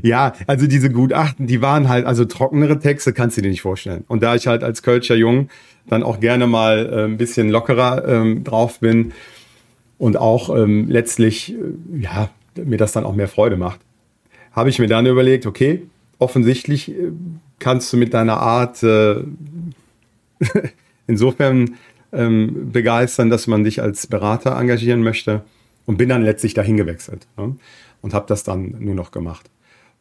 Ja, 0.02 0.34
also 0.48 0.68
diese 0.68 0.90
Gutachten, 0.90 1.48
die 1.48 1.62
waren 1.62 1.90
halt, 1.90 2.06
also 2.06 2.26
trockenere 2.26 2.80
Texte 2.80 3.14
kannst 3.14 3.38
du 3.38 3.42
dir 3.42 3.50
nicht 3.50 3.62
vorstellen. 3.62 4.04
Und 4.08 4.24
da 4.24 4.36
ich 4.36 4.48
halt 4.48 4.64
als 4.64 4.82
Kölscher 4.82 5.16
Jung 5.16 5.50
dann 5.88 6.04
auch 6.04 6.20
gerne 6.20 6.48
mal 6.48 6.90
äh, 6.92 7.04
ein 7.06 7.18
bisschen 7.18 7.50
lockerer 7.50 8.08
ähm, 8.08 8.44
drauf 8.44 8.80
bin 8.80 9.14
und 9.98 10.18
auch 10.18 10.56
ähm, 10.56 10.90
letztlich, 10.90 11.54
äh, 11.54 12.02
ja, 12.02 12.30
mir 12.56 12.78
das 12.78 12.94
dann 12.94 13.06
auch 13.06 13.16
mehr 13.16 13.28
Freude 13.28 13.58
macht, 13.58 13.80
habe 14.52 14.70
ich 14.70 14.80
mir 14.80 14.88
dann 14.88 15.06
überlegt, 15.06 15.46
okay, 15.46 15.84
offensichtlich 16.18 16.92
äh, 16.92 17.12
kannst 17.60 17.92
du 17.94 17.98
mit 17.98 18.14
deiner 18.14 18.38
Art 18.38 18.82
äh, 18.82 19.18
insofern 21.08 21.76
ähm, 22.12 22.72
begeistern, 22.72 23.30
dass 23.30 23.48
man 23.48 23.64
dich 23.64 23.82
als 23.82 24.08
Berater 24.08 24.58
engagieren 24.58 25.04
möchte 25.04 25.44
und 25.86 25.98
bin 25.98 26.10
dann 26.10 26.24
letztlich 26.24 26.54
dahin 26.54 26.78
gewechselt 26.78 27.28
ne? 27.38 27.56
und 28.02 28.14
habe 28.14 28.26
das 28.28 28.44
dann 28.44 28.76
nur 28.80 28.96
noch 28.96 29.12
gemacht. 29.12 29.50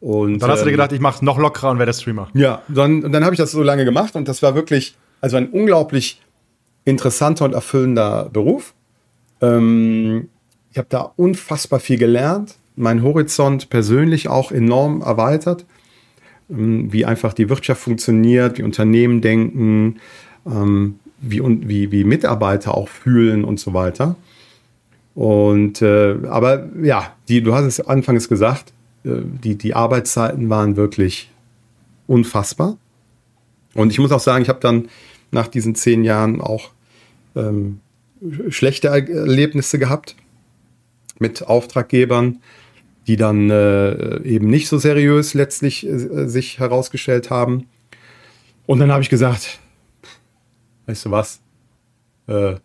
Und 0.05 0.37
dann 0.37 0.51
hast 0.51 0.59
du 0.59 0.65
dir 0.65 0.69
ähm, 0.69 0.75
gedacht, 0.75 0.91
ich 0.91 0.99
mache 0.99 1.15
es 1.15 1.21
noch 1.23 1.39
lockerer 1.39 1.71
und 1.71 1.79
werde 1.79 1.91
Streamer. 1.91 2.27
Ja, 2.35 2.61
dann, 2.67 3.03
und 3.03 3.11
dann 3.11 3.23
habe 3.23 3.33
ich 3.33 3.39
das 3.39 3.49
so 3.49 3.63
lange 3.63 3.85
gemacht 3.85 4.15
und 4.15 4.27
das 4.27 4.43
war 4.43 4.53
wirklich, 4.53 4.95
also 5.19 5.35
ein 5.35 5.49
unglaublich 5.49 6.21
interessanter 6.83 7.43
und 7.43 7.53
erfüllender 7.53 8.29
Beruf. 8.31 8.75
Ähm, 9.41 10.29
ich 10.71 10.77
habe 10.77 10.87
da 10.91 11.11
unfassbar 11.15 11.79
viel 11.79 11.97
gelernt, 11.97 12.53
meinen 12.75 13.01
Horizont 13.01 13.71
persönlich 13.71 14.27
auch 14.27 14.51
enorm 14.51 15.01
erweitert, 15.01 15.65
ähm, 16.51 16.93
wie 16.93 17.03
einfach 17.05 17.33
die 17.33 17.49
Wirtschaft 17.49 17.81
funktioniert, 17.81 18.59
wie 18.59 18.63
Unternehmen 18.63 19.21
denken, 19.21 19.95
ähm, 20.45 20.99
wie, 21.19 21.41
wie, 21.67 21.91
wie 21.91 22.03
Mitarbeiter 22.03 22.77
auch 22.77 22.89
fühlen 22.89 23.43
und 23.43 23.59
so 23.59 23.73
weiter. 23.73 24.17
Und 25.15 25.81
äh, 25.81 26.15
aber 26.29 26.67
ja, 26.83 27.15
die, 27.27 27.41
du 27.41 27.55
hast 27.55 27.65
es 27.65 27.79
anfangs 27.87 28.29
gesagt, 28.29 28.74
die, 29.05 29.55
die 29.55 29.73
Arbeitszeiten 29.75 30.49
waren 30.49 30.75
wirklich 30.75 31.29
unfassbar. 32.07 32.77
Und 33.73 33.91
ich 33.91 33.99
muss 33.99 34.11
auch 34.11 34.19
sagen, 34.19 34.41
ich 34.41 34.49
habe 34.49 34.59
dann 34.59 34.87
nach 35.31 35.47
diesen 35.47 35.75
zehn 35.75 36.03
Jahren 36.03 36.41
auch 36.41 36.71
ähm, 37.35 37.81
schlechte 38.49 38.87
Erlebnisse 38.87 39.77
gehabt 39.79 40.15
mit 41.19 41.43
Auftraggebern, 41.43 42.39
die 43.07 43.17
dann 43.17 43.49
äh, 43.49 44.21
eben 44.23 44.47
nicht 44.47 44.67
so 44.67 44.77
seriös 44.77 45.33
letztlich 45.33 45.85
äh, 45.85 46.27
sich 46.27 46.59
herausgestellt 46.59 47.29
haben. 47.29 47.67
Und 48.65 48.79
dann 48.79 48.91
habe 48.91 49.03
ich 49.03 49.09
gesagt, 49.09 49.59
weißt 50.87 51.05
du 51.05 51.11
was, 51.11 51.41
äh, 52.27 52.55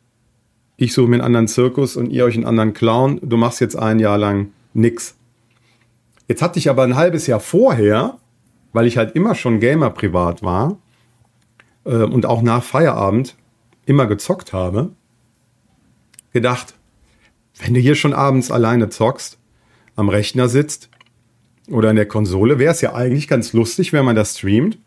ich 0.76 0.94
suche 0.94 1.08
mir 1.08 1.16
einen 1.16 1.24
anderen 1.24 1.48
Zirkus 1.48 1.96
und 1.96 2.10
ihr 2.10 2.24
euch 2.24 2.36
einen 2.36 2.46
anderen 2.46 2.72
Clown. 2.72 3.20
Du 3.22 3.36
machst 3.36 3.60
jetzt 3.60 3.76
ein 3.76 3.98
Jahr 3.98 4.16
lang 4.16 4.52
nix. 4.72 5.14
Jetzt 6.30 6.42
hatte 6.42 6.60
ich 6.60 6.70
aber 6.70 6.84
ein 6.84 6.94
halbes 6.94 7.26
Jahr 7.26 7.40
vorher, 7.40 8.18
weil 8.72 8.86
ich 8.86 8.96
halt 8.96 9.16
immer 9.16 9.34
schon 9.34 9.58
Gamer 9.58 9.90
privat 9.90 10.44
war 10.44 10.78
äh, 11.84 12.04
und 12.04 12.24
auch 12.24 12.40
nach 12.40 12.62
Feierabend 12.62 13.34
immer 13.84 14.06
gezockt 14.06 14.52
habe, 14.52 14.90
gedacht, 16.32 16.74
wenn 17.58 17.74
du 17.74 17.80
hier 17.80 17.96
schon 17.96 18.12
abends 18.12 18.52
alleine 18.52 18.90
zockst, 18.90 19.38
am 19.96 20.08
Rechner 20.08 20.48
sitzt 20.48 20.88
oder 21.68 21.90
in 21.90 21.96
der 21.96 22.06
Konsole, 22.06 22.60
wäre 22.60 22.74
es 22.74 22.80
ja 22.80 22.94
eigentlich 22.94 23.26
ganz 23.26 23.52
lustig, 23.52 23.92
wenn 23.92 24.04
man 24.04 24.14
das 24.14 24.38
streamt. 24.38 24.78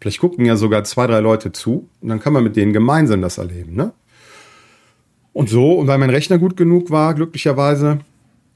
Vielleicht 0.00 0.18
gucken 0.18 0.44
ja 0.46 0.56
sogar 0.56 0.82
zwei, 0.82 1.06
drei 1.06 1.20
Leute 1.20 1.52
zu 1.52 1.88
und 2.00 2.08
dann 2.08 2.18
kann 2.18 2.32
man 2.32 2.42
mit 2.42 2.56
denen 2.56 2.72
gemeinsam 2.72 3.22
das 3.22 3.38
erleben. 3.38 3.76
Ne? 3.76 3.92
Und 5.32 5.48
so, 5.48 5.74
und 5.74 5.86
weil 5.86 5.98
mein 5.98 6.10
Rechner 6.10 6.38
gut 6.38 6.56
genug 6.56 6.90
war, 6.90 7.14
glücklicherweise, 7.14 8.00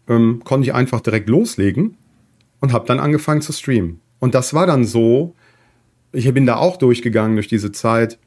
ähm, 0.08 0.40
konnte 0.42 0.66
ich 0.66 0.74
einfach 0.74 1.00
direkt 1.00 1.28
loslegen 1.28 1.96
und 2.60 2.72
habe 2.72 2.86
dann 2.86 3.00
angefangen 3.00 3.42
zu 3.42 3.52
streamen. 3.52 4.00
Und 4.18 4.34
das 4.34 4.54
war 4.54 4.66
dann 4.66 4.84
so, 4.84 5.34
ich 6.12 6.32
bin 6.32 6.46
da 6.46 6.56
auch 6.56 6.76
durchgegangen 6.76 7.36
durch 7.36 7.48
diese 7.48 7.72
Zeit. 7.72 8.18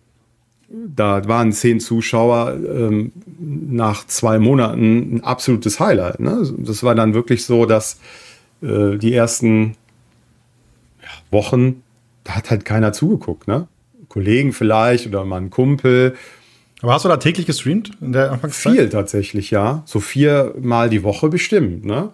Da 0.70 1.28
waren 1.28 1.52
zehn 1.52 1.80
Zuschauer 1.80 2.54
ähm, 2.54 3.12
nach 3.39 4.06
zwei 4.06 4.38
Monaten 4.38 5.15
ein 5.15 5.24
absolutes 5.24 5.80
Highlight. 5.80 6.20
Ne? 6.20 6.48
Das 6.60 6.84
war 6.84 6.94
dann 6.94 7.13
wirklich 7.13 7.46
so, 7.46 7.65
dass 7.65 8.00
äh, 8.62 8.98
die 8.98 9.13
ersten 9.13 9.76
Wochen, 11.32 11.82
da 12.24 12.36
hat 12.36 12.52
halt 12.52 12.65
keiner 12.65 12.94
zugeguckt. 12.94 13.48
Ne? 13.48 13.68
Kollegen 14.10 14.54
vielleicht 14.54 15.08
oder 15.08 15.26
mal 15.26 15.38
ein 15.38 15.50
Kumpel 15.50 16.15
aber 16.82 16.94
hast 16.94 17.06
du 17.06 17.10
da 17.10 17.18
täglich 17.18 17.46
gestreamt 17.46 17.92
in 18.02 18.13
der 18.13 18.32
Anfangszeit? 18.32 18.74
Viel 18.74 18.89
tatsächlich, 18.89 19.52
ja. 19.52 19.84
So 19.86 20.00
viermal 20.00 20.89
die 20.89 21.04
Woche 21.04 21.30
bestimmt. 21.30 21.86
Ne? 21.86 22.12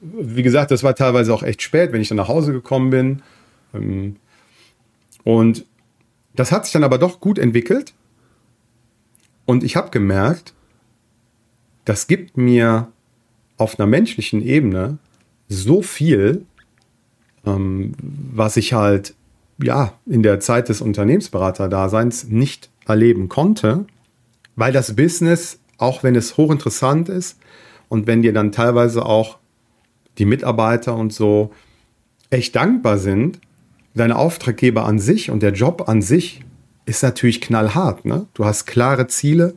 Wie 0.00 0.42
gesagt, 0.42 0.70
das 0.70 0.82
war 0.82 0.94
teilweise 0.94 1.32
auch 1.34 1.42
echt 1.42 1.62
spät, 1.62 1.92
wenn 1.92 2.00
ich 2.00 2.08
dann 2.08 2.16
nach 2.16 2.28
Hause 2.28 2.52
gekommen 2.52 2.90
bin. 2.90 3.22
Ähm, 3.74 4.16
und 5.24 5.64
das 6.34 6.52
hat 6.52 6.64
sich 6.64 6.72
dann 6.72 6.84
aber 6.84 6.98
doch 6.98 7.20
gut 7.20 7.38
entwickelt. 7.38 7.94
Und 9.44 9.64
ich 9.64 9.76
habe 9.76 9.90
gemerkt, 9.90 10.54
das 11.84 12.06
gibt 12.06 12.36
mir 12.36 12.88
auf 13.56 13.78
einer 13.78 13.86
menschlichen 13.86 14.42
Ebene 14.42 14.98
so 15.48 15.82
viel, 15.82 16.44
ähm, 17.46 17.92
was 18.00 18.56
ich 18.56 18.74
halt 18.74 19.14
ja 19.60 19.94
in 20.06 20.22
der 20.22 20.38
Zeit 20.38 20.68
des 20.68 20.80
Unternehmensberaterdaseins 20.80 22.28
nicht 22.28 22.70
erleben 22.86 23.28
konnte 23.28 23.86
weil 24.58 24.72
das 24.72 24.96
Business, 24.96 25.60
auch 25.78 26.02
wenn 26.02 26.16
es 26.16 26.36
hochinteressant 26.36 27.08
ist 27.08 27.38
und 27.88 28.08
wenn 28.08 28.22
dir 28.22 28.32
dann 28.32 28.50
teilweise 28.50 29.06
auch 29.06 29.38
die 30.18 30.24
Mitarbeiter 30.24 30.96
und 30.96 31.12
so 31.12 31.52
echt 32.30 32.56
dankbar 32.56 32.98
sind, 32.98 33.40
deine 33.94 34.16
Auftraggeber 34.16 34.84
an 34.84 34.98
sich 34.98 35.30
und 35.30 35.42
der 35.42 35.52
Job 35.52 35.88
an 35.88 36.02
sich 36.02 36.42
ist 36.86 37.02
natürlich 37.02 37.40
knallhart. 37.40 38.04
Ne? 38.04 38.26
Du 38.34 38.44
hast 38.44 38.66
klare 38.66 39.06
Ziele, 39.06 39.54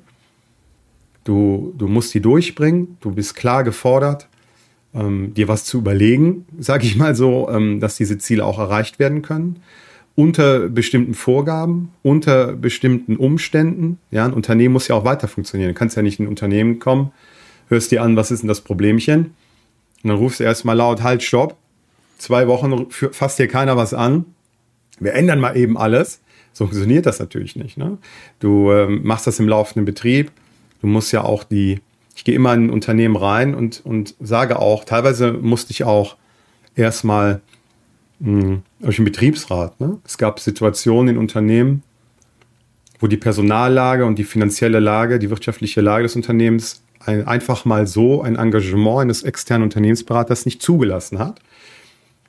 du, 1.24 1.74
du 1.78 1.88
musst 1.88 2.13
die 2.13 2.21
durchbringen, 2.21 2.97
du 3.02 3.12
bist 3.12 3.36
klar 3.36 3.63
gefordert, 3.63 4.28
ähm, 4.93 5.34
dir 5.34 5.47
was 5.47 5.65
zu 5.65 5.78
überlegen, 5.78 6.45
sage 6.60 6.86
ich 6.86 6.95
mal 6.95 7.15
so, 7.15 7.50
ähm, 7.50 7.80
dass 7.80 7.95
diese 7.95 8.17
Ziele 8.17 8.45
auch 8.45 8.60
erreicht 8.60 9.00
werden 9.00 9.21
können 9.21 9.62
unter 10.15 10.67
bestimmten 10.69 11.13
Vorgaben, 11.13 11.91
unter 12.04 12.54
bestimmten 12.54 13.15
Umständen. 13.15 13.97
Ja, 14.12 14.26
ein 14.26 14.34
Unternehmen 14.34 14.74
muss 14.74 14.88
ja 14.88 14.95
auch 14.95 15.06
weiter 15.06 15.28
funktionieren. 15.28 15.69
Du 15.69 15.74
kannst 15.74 15.95
ja 15.95 16.04
nicht 16.04 16.19
in 16.19 16.26
ein 16.26 16.30
Unternehmen 16.30 16.80
kommen, 16.80 17.12
hörst 17.69 17.91
dir 17.91 18.04
an, 18.04 18.15
was 18.15 18.30
ist 18.30 18.41
denn 18.41 18.50
das 18.50 18.62
Problemchen? 18.62 19.34
Und 20.03 20.09
dann 20.09 20.17
rufst 20.17 20.39
du 20.39 20.43
erstmal 20.43 20.75
laut, 20.75 21.01
halt, 21.01 21.23
stopp. 21.23 21.57
Zwei 22.17 22.47
Wochen 22.47 22.89
fasst 22.91 23.39
dir 23.39 23.47
keiner 23.47 23.77
was 23.77 23.93
an. 23.93 24.25
Wir 24.99 25.13
ändern 25.13 25.39
mal 25.39 25.57
eben 25.57 25.77
alles. 25.77 26.21
So 26.53 26.65
funktioniert 26.65 27.05
das 27.05 27.19
natürlich 27.19 27.55
nicht. 27.55 27.77
Ne? 27.77 27.97
Du 28.39 28.71
ähm, 28.71 29.01
machst 29.03 29.25
das 29.27 29.39
im 29.39 29.47
laufenden 29.47 29.85
Betrieb. 29.85 30.31
Du 30.81 30.87
musst 30.87 31.11
ja 31.11 31.23
auch 31.23 31.43
die, 31.43 31.79
ich 32.15 32.23
gehe 32.23 32.35
immer 32.35 32.53
in 32.53 32.65
ein 32.65 32.69
Unternehmen 32.69 33.15
rein 33.15 33.55
und, 33.55 33.81
und 33.85 34.15
sage 34.19 34.59
auch, 34.59 34.83
teilweise 34.85 35.33
musste 35.33 35.71
ich 35.71 35.83
auch 35.83 36.17
erstmal. 36.75 37.41
Durch 38.23 38.97
den 38.97 39.05
Betriebsrat. 39.05 39.79
Ne? 39.79 39.97
Es 40.05 40.19
gab 40.19 40.39
Situationen 40.39 41.15
in 41.15 41.17
Unternehmen, 41.19 41.81
wo 42.99 43.07
die 43.07 43.17
Personallage 43.17 44.05
und 44.05 44.19
die 44.19 44.23
finanzielle 44.23 44.79
Lage, 44.79 45.17
die 45.17 45.31
wirtschaftliche 45.31 45.81
Lage 45.81 46.03
des 46.03 46.15
Unternehmens 46.15 46.83
ein, 47.05 47.27
einfach 47.27 47.65
mal 47.65 47.87
so 47.87 48.21
ein 48.21 48.35
Engagement 48.35 49.01
eines 49.01 49.23
externen 49.23 49.63
Unternehmensberaters 49.63 50.45
nicht 50.45 50.61
zugelassen 50.61 51.19
hat, 51.19 51.39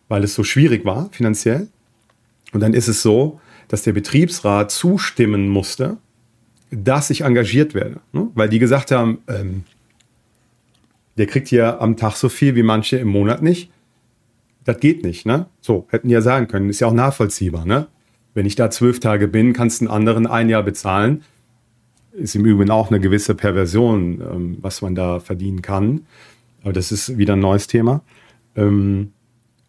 weil 0.08 0.24
es 0.24 0.34
so 0.34 0.44
schwierig 0.44 0.84
war 0.84 1.08
finanziell. 1.12 1.68
Und 2.52 2.60
dann 2.60 2.74
ist 2.74 2.88
es 2.88 3.02
so, 3.02 3.40
dass 3.68 3.82
der 3.82 3.92
Betriebsrat 3.92 4.70
zustimmen 4.70 5.48
musste, 5.48 5.96
dass 6.70 7.10
ich 7.10 7.22
engagiert 7.22 7.74
werde. 7.74 8.00
Ne? 8.12 8.28
Weil 8.34 8.48
die 8.48 8.58
gesagt 8.58 8.90
haben, 8.90 9.18
ähm, 9.28 9.64
der 11.16 11.26
kriegt 11.26 11.48
hier 11.48 11.80
am 11.80 11.96
Tag 11.96 12.16
so 12.16 12.28
viel 12.28 12.54
wie 12.54 12.62
manche 12.62 12.96
im 12.96 13.08
Monat 13.08 13.42
nicht 13.42 13.70
das 14.64 14.78
geht 14.80 15.04
nicht, 15.04 15.26
ne? 15.26 15.46
So, 15.60 15.86
hätten 15.90 16.08
die 16.08 16.14
ja 16.14 16.20
sagen 16.20 16.48
können, 16.48 16.70
ist 16.70 16.80
ja 16.80 16.86
auch 16.86 16.92
nachvollziehbar, 16.92 17.64
ne? 17.64 17.88
Wenn 18.34 18.46
ich 18.46 18.54
da 18.54 18.70
zwölf 18.70 19.00
Tage 19.00 19.28
bin, 19.28 19.52
kannst 19.52 19.80
du 19.80 19.86
einen 19.86 19.94
anderen 19.94 20.26
ein 20.26 20.48
Jahr 20.48 20.62
bezahlen. 20.62 21.22
Ist 22.12 22.34
im 22.34 22.44
Übrigen 22.44 22.70
auch 22.70 22.90
eine 22.90 23.00
gewisse 23.00 23.34
Perversion, 23.34 24.20
ähm, 24.20 24.58
was 24.60 24.82
man 24.82 24.94
da 24.94 25.20
verdienen 25.20 25.62
kann. 25.62 26.02
Aber 26.62 26.72
das 26.72 26.92
ist 26.92 27.16
wieder 27.18 27.34
ein 27.34 27.40
neues 27.40 27.66
Thema. 27.66 28.02
Ähm, 28.54 29.12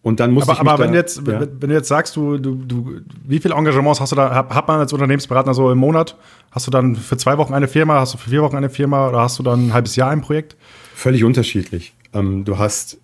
und 0.02 0.20
dann 0.20 0.32
muss 0.32 0.44
aber, 0.44 0.54
ich 0.54 0.60
aber 0.60 0.84
wenn, 0.84 0.92
da, 0.92 0.98
jetzt, 0.98 1.26
ja. 1.26 1.40
wenn 1.40 1.70
du 1.70 1.74
jetzt 1.74 1.88
sagst, 1.88 2.18
du, 2.18 2.38
du, 2.38 2.56
du, 2.56 3.00
wie 3.26 3.40
viele 3.40 3.56
Engagements 3.56 4.02
hast 4.02 4.12
du 4.12 4.18
da, 4.18 4.48
hat 4.50 4.68
man 4.68 4.82
als 4.82 4.92
Unternehmensberater 4.92 5.54
so 5.54 5.72
im 5.72 5.78
Monat? 5.78 6.18
Hast 6.52 6.68
du 6.68 6.72
dann 6.72 6.98
für 6.98 7.16
zwei 7.16 7.38
Wochen 7.38 7.54
eine 7.54 7.70
Firma, 7.70 8.02
hast 8.02 8.14
du 8.14 8.18
für 8.18 8.30
vier 8.30 8.42
Wochen 8.42 8.58
eine 8.58 8.70
Firma 8.70 9.08
oder 9.08 9.22
hast 9.22 9.40
du 9.40 9.44
dann 9.44 9.68
ein 9.68 9.74
halbes 9.74 9.96
Jahr 9.96 10.10
ein 10.10 10.20
Projekt? 10.20 10.58
Völlig 10.94 11.24
unterschiedlich. 11.24 11.94
Ähm, 12.14 12.44
du 12.44 12.58
hast 12.58 12.98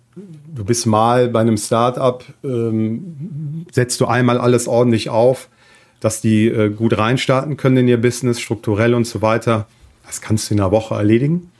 du 0.54 0.64
bist 0.64 0.86
mal 0.86 1.28
bei 1.28 1.40
einem 1.40 1.56
Startup, 1.56 2.24
ähm, 2.44 3.64
setzt 3.72 4.00
du 4.00 4.06
einmal 4.06 4.38
alles 4.38 4.68
ordentlich 4.68 5.08
auf, 5.08 5.48
dass 6.00 6.20
die 6.20 6.48
äh, 6.48 6.70
gut 6.70 6.96
reinstarten 6.96 7.56
können 7.56 7.78
in 7.78 7.88
ihr 7.88 8.00
Business, 8.00 8.40
strukturell 8.40 8.94
und 8.94 9.06
so 9.06 9.22
weiter. 9.22 9.66
Das 10.06 10.20
kannst 10.20 10.50
du 10.50 10.54
in 10.54 10.60
einer 10.60 10.72
Woche 10.72 10.94
erledigen, 10.94 11.50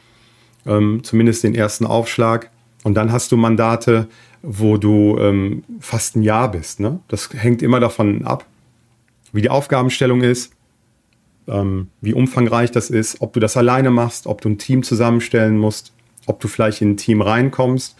ähm, 0.66 1.04
zumindest 1.04 1.44
den 1.44 1.54
ersten 1.54 1.86
Aufschlag. 1.86 2.50
Und 2.82 2.94
dann 2.94 3.12
hast 3.12 3.30
du 3.30 3.36
Mandate, 3.36 4.08
wo 4.42 4.78
du 4.78 5.18
ähm, 5.18 5.62
fast 5.80 6.16
ein 6.16 6.22
Jahr 6.22 6.50
bist. 6.50 6.80
Ne? 6.80 7.00
Das 7.08 7.28
hängt 7.32 7.62
immer 7.62 7.78
davon 7.78 8.24
ab, 8.24 8.46
wie 9.32 9.42
die 9.42 9.50
Aufgabenstellung 9.50 10.22
ist, 10.22 10.52
ähm, 11.46 11.88
wie 12.00 12.14
umfangreich 12.14 12.70
das 12.70 12.88
ist, 12.88 13.20
ob 13.20 13.34
du 13.34 13.40
das 13.40 13.56
alleine 13.56 13.90
machst, 13.90 14.26
ob 14.26 14.40
du 14.40 14.48
ein 14.48 14.58
Team 14.58 14.82
zusammenstellen 14.82 15.58
musst, 15.58 15.92
ob 16.26 16.40
du 16.40 16.48
vielleicht 16.48 16.80
in 16.80 16.92
ein 16.92 16.96
Team 16.96 17.20
reinkommst. 17.20 17.96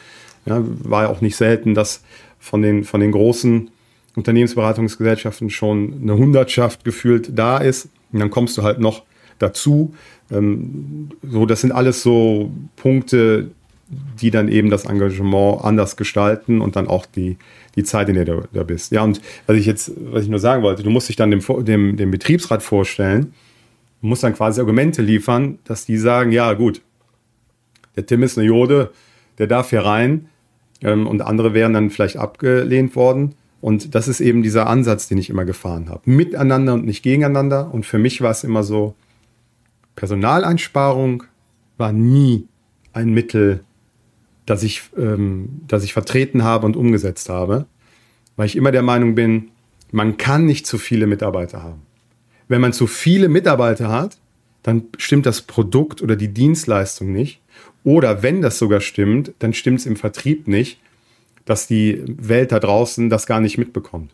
Ja, 0.46 0.62
war 0.64 1.05
ja 1.05 1.09
auch 1.11 1.20
nicht 1.20 1.37
selten, 1.37 1.74
dass 1.74 2.03
von 2.38 2.62
den, 2.62 2.85
von 2.85 3.00
den 3.00 3.12
großen 3.12 3.70
Unternehmensberatungsgesellschaften 4.16 5.51
schon 5.51 6.01
eine 6.03 6.16
Hundertschaft 6.16 6.85
gefühlt 6.85 7.38
da 7.38 7.59
ist. 7.59 7.88
Und 8.12 8.20
dann 8.20 8.31
kommst 8.31 8.59
du 8.59 8.62
halt 8.62 8.81
noch 8.81 9.05
dazu. 9.38 9.94
Ähm, 10.31 11.11
so, 11.23 11.46
das 11.46 11.61
sind 11.61 11.73
alles 11.73 12.03
so 12.03 12.51
Punkte, 12.77 13.51
die 14.20 14.31
dann 14.31 14.49
eben 14.49 14.70
das 14.70 14.85
Engagement 14.85 15.64
anders 15.64 15.96
gestalten 15.96 16.61
und 16.61 16.77
dann 16.77 16.87
auch 16.87 17.07
die, 17.07 17.37
die 17.75 17.83
Zeit, 17.83 18.09
in 18.09 18.14
der 18.14 18.25
du 18.25 18.42
da 18.53 18.62
bist. 18.62 18.92
Ja, 18.92 19.03
und 19.03 19.20
was 19.46 19.57
ich 19.57 19.66
jetzt, 19.66 19.92
was 19.96 20.25
ich 20.25 20.29
nur 20.29 20.38
sagen 20.38 20.62
wollte, 20.62 20.83
du 20.83 20.90
musst 20.90 21.09
dich 21.09 21.16
dann 21.16 21.31
dem, 21.31 21.42
dem, 21.64 21.96
dem 21.96 22.11
Betriebsrat 22.11 22.62
vorstellen, 22.62 23.35
musst 24.01 24.23
dann 24.23 24.35
quasi 24.35 24.61
Argumente 24.61 25.03
liefern, 25.03 25.59
dass 25.64 25.87
die 25.87 25.99
sagen, 25.99 26.33
ja 26.33 26.53
gut, 26.53 26.83
der 27.96 28.07
Tim 28.07 28.23
ist 28.23 28.38
eine 28.38 28.46
Jode, 28.46 28.90
der 29.38 29.46
darf 29.46 29.70
hier 29.70 29.85
rein 29.85 30.29
ähm, 30.83 31.07
und 31.07 31.23
andere 31.23 31.53
wären 31.55 31.73
dann 31.73 31.90
vielleicht 31.90 32.16
abgelehnt 32.16 32.94
worden. 32.94 33.35
Und 33.61 33.94
das 33.94 34.09
ist 34.09 34.20
eben 34.20 34.42
dieser 34.42 34.66
Ansatz, 34.66 35.09
den 35.09 35.18
ich 35.18 35.29
immer 35.29 35.44
gefahren 35.44 35.90
habe. 35.90 36.03
Miteinander 36.05 36.75
und 36.75 36.87
nicht 36.87 37.03
gegeneinander. 37.03 37.73
Und 37.73 37.85
für 37.85 37.99
mich 37.99 38.23
war 38.23 38.31
es 38.31 38.42
immer 38.44 38.62
so, 38.62 38.94
Personaleinsparung 39.96 41.25
war 41.77 41.92
nie 41.92 42.46
ein 42.92 43.11
Mittel, 43.11 43.61
das 44.46 44.62
ich, 44.62 44.83
ähm, 44.96 45.61
das 45.68 45.85
ich 45.85 45.92
vertreten 45.92 46.42
habe 46.42 46.66
und 46.66 46.77
umgesetzt 46.77 47.29
habe, 47.29 47.66
weil 48.37 48.46
ich 48.46 48.57
immer 48.57 48.73
der 48.73 48.83
Meinung 48.83 49.14
bin, 49.14 49.51
man 49.92 50.16
kann 50.16 50.46
nicht 50.46 50.66
zu 50.66 50.79
viele 50.79 51.07
Mitarbeiter 51.07 51.62
haben. 51.62 51.83
Wenn 52.49 52.61
man 52.61 52.73
zu 52.73 52.87
viele 52.87 53.29
Mitarbeiter 53.29 53.90
hat, 53.90 54.18
dann 54.62 54.85
stimmt 54.99 55.27
das 55.27 55.42
Produkt 55.42 56.03
oder 56.03 56.16
die 56.16 56.29
Dienstleistung 56.29 57.12
nicht. 57.12 57.40
Oder 57.85 58.23
wenn 58.23 58.42
das 58.42 58.59
sogar 58.59 58.81
stimmt, 58.81 59.33
dann 59.38 59.53
stimmt 59.53 59.81
es 59.81 59.87
im 59.87 59.96
Vertrieb 59.96 60.49
nicht, 60.49 60.81
dass 61.51 61.67
die 61.67 62.01
Welt 62.07 62.53
da 62.53 62.61
draußen 62.61 63.11
das 63.11 63.27
gar 63.27 63.41
nicht 63.41 63.59
mitbekommt. 63.59 64.13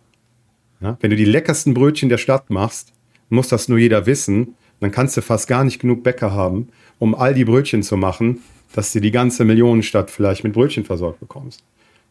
Ja? 0.80 0.96
Wenn 1.00 1.10
du 1.10 1.16
die 1.16 1.26
leckersten 1.26 1.74
Brötchen 1.74 2.08
der 2.08 2.16
Stadt 2.16 2.48
machst, 2.48 2.94
muss 3.28 3.48
das 3.48 3.68
nur 3.68 3.76
jeder 3.76 4.06
wissen, 4.06 4.54
dann 4.80 4.90
kannst 4.90 5.18
du 5.18 5.20
fast 5.20 5.46
gar 5.46 5.62
nicht 5.62 5.78
genug 5.78 6.02
Bäcker 6.02 6.32
haben, 6.32 6.68
um 6.98 7.14
all 7.14 7.34
die 7.34 7.44
Brötchen 7.44 7.82
zu 7.82 7.98
machen, 7.98 8.40
dass 8.72 8.94
du 8.94 9.00
die 9.00 9.10
ganze 9.10 9.44
Millionenstadt 9.44 10.10
vielleicht 10.10 10.44
mit 10.44 10.54
Brötchen 10.54 10.84
versorgt 10.84 11.20
bekommst. 11.20 11.62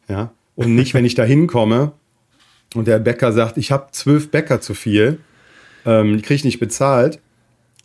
Ja? 0.07 0.31
Und 0.53 0.75
nicht, 0.75 0.93
wenn 0.93 1.05
ich 1.05 1.15
da 1.15 1.23
hinkomme 1.23 1.93
und 2.75 2.87
der 2.87 2.99
Bäcker 2.99 3.33
sagt, 3.33 3.57
ich 3.57 3.71
habe 3.71 3.87
zwölf 3.93 4.29
Bäcker 4.29 4.61
zu 4.61 4.75
viel, 4.75 5.17
ähm, 5.87 6.17
die 6.17 6.21
kriege 6.21 6.35
ich 6.35 6.45
nicht 6.45 6.59
bezahlt, 6.59 7.19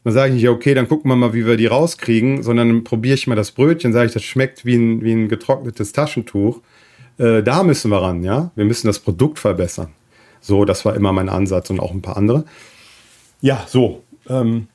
dann 0.05 0.13
sage 0.13 0.29
ich 0.29 0.43
nicht, 0.43 0.49
okay, 0.51 0.75
dann 0.75 0.89
gucken 0.89 1.11
wir 1.11 1.17
mal, 1.17 1.33
wie 1.33 1.47
wir 1.47 1.57
die 1.57 1.67
rauskriegen, 1.67 2.43
sondern 2.43 2.85
probiere 2.85 3.15
ich 3.15 3.27
mal 3.27 3.35
das 3.35 3.53
Brötchen, 3.53 3.95
sage 3.95 4.09
ich, 4.09 4.13
das 4.13 4.25
schmeckt 4.25 4.67
wie 4.67 4.75
ein, 4.75 5.03
wie 5.03 5.13
ein 5.13 5.29
getrocknetes 5.29 5.93
Taschentuch. 5.93 6.61
Äh, 7.21 7.43
da 7.43 7.63
müssen 7.63 7.91
wir 7.91 8.01
ran, 8.01 8.23
ja. 8.25 8.51
Wir 8.55 8.65
müssen 8.65 8.87
das 8.87 8.99
Produkt 8.99 9.39
verbessern. 9.39 9.89
So, 10.41 10.65
das 10.65 10.87
war 10.87 10.97
immer 10.97 11.13
mein 11.13 11.29
Ansatz 11.29 11.69
und 11.69 11.79
auch 11.79 11.91
ein 11.91 12.01
paar 12.01 12.17
andere. 12.17 12.45
Ja, 13.43 13.67
so. 13.69 14.03
Ähm, 14.27 14.69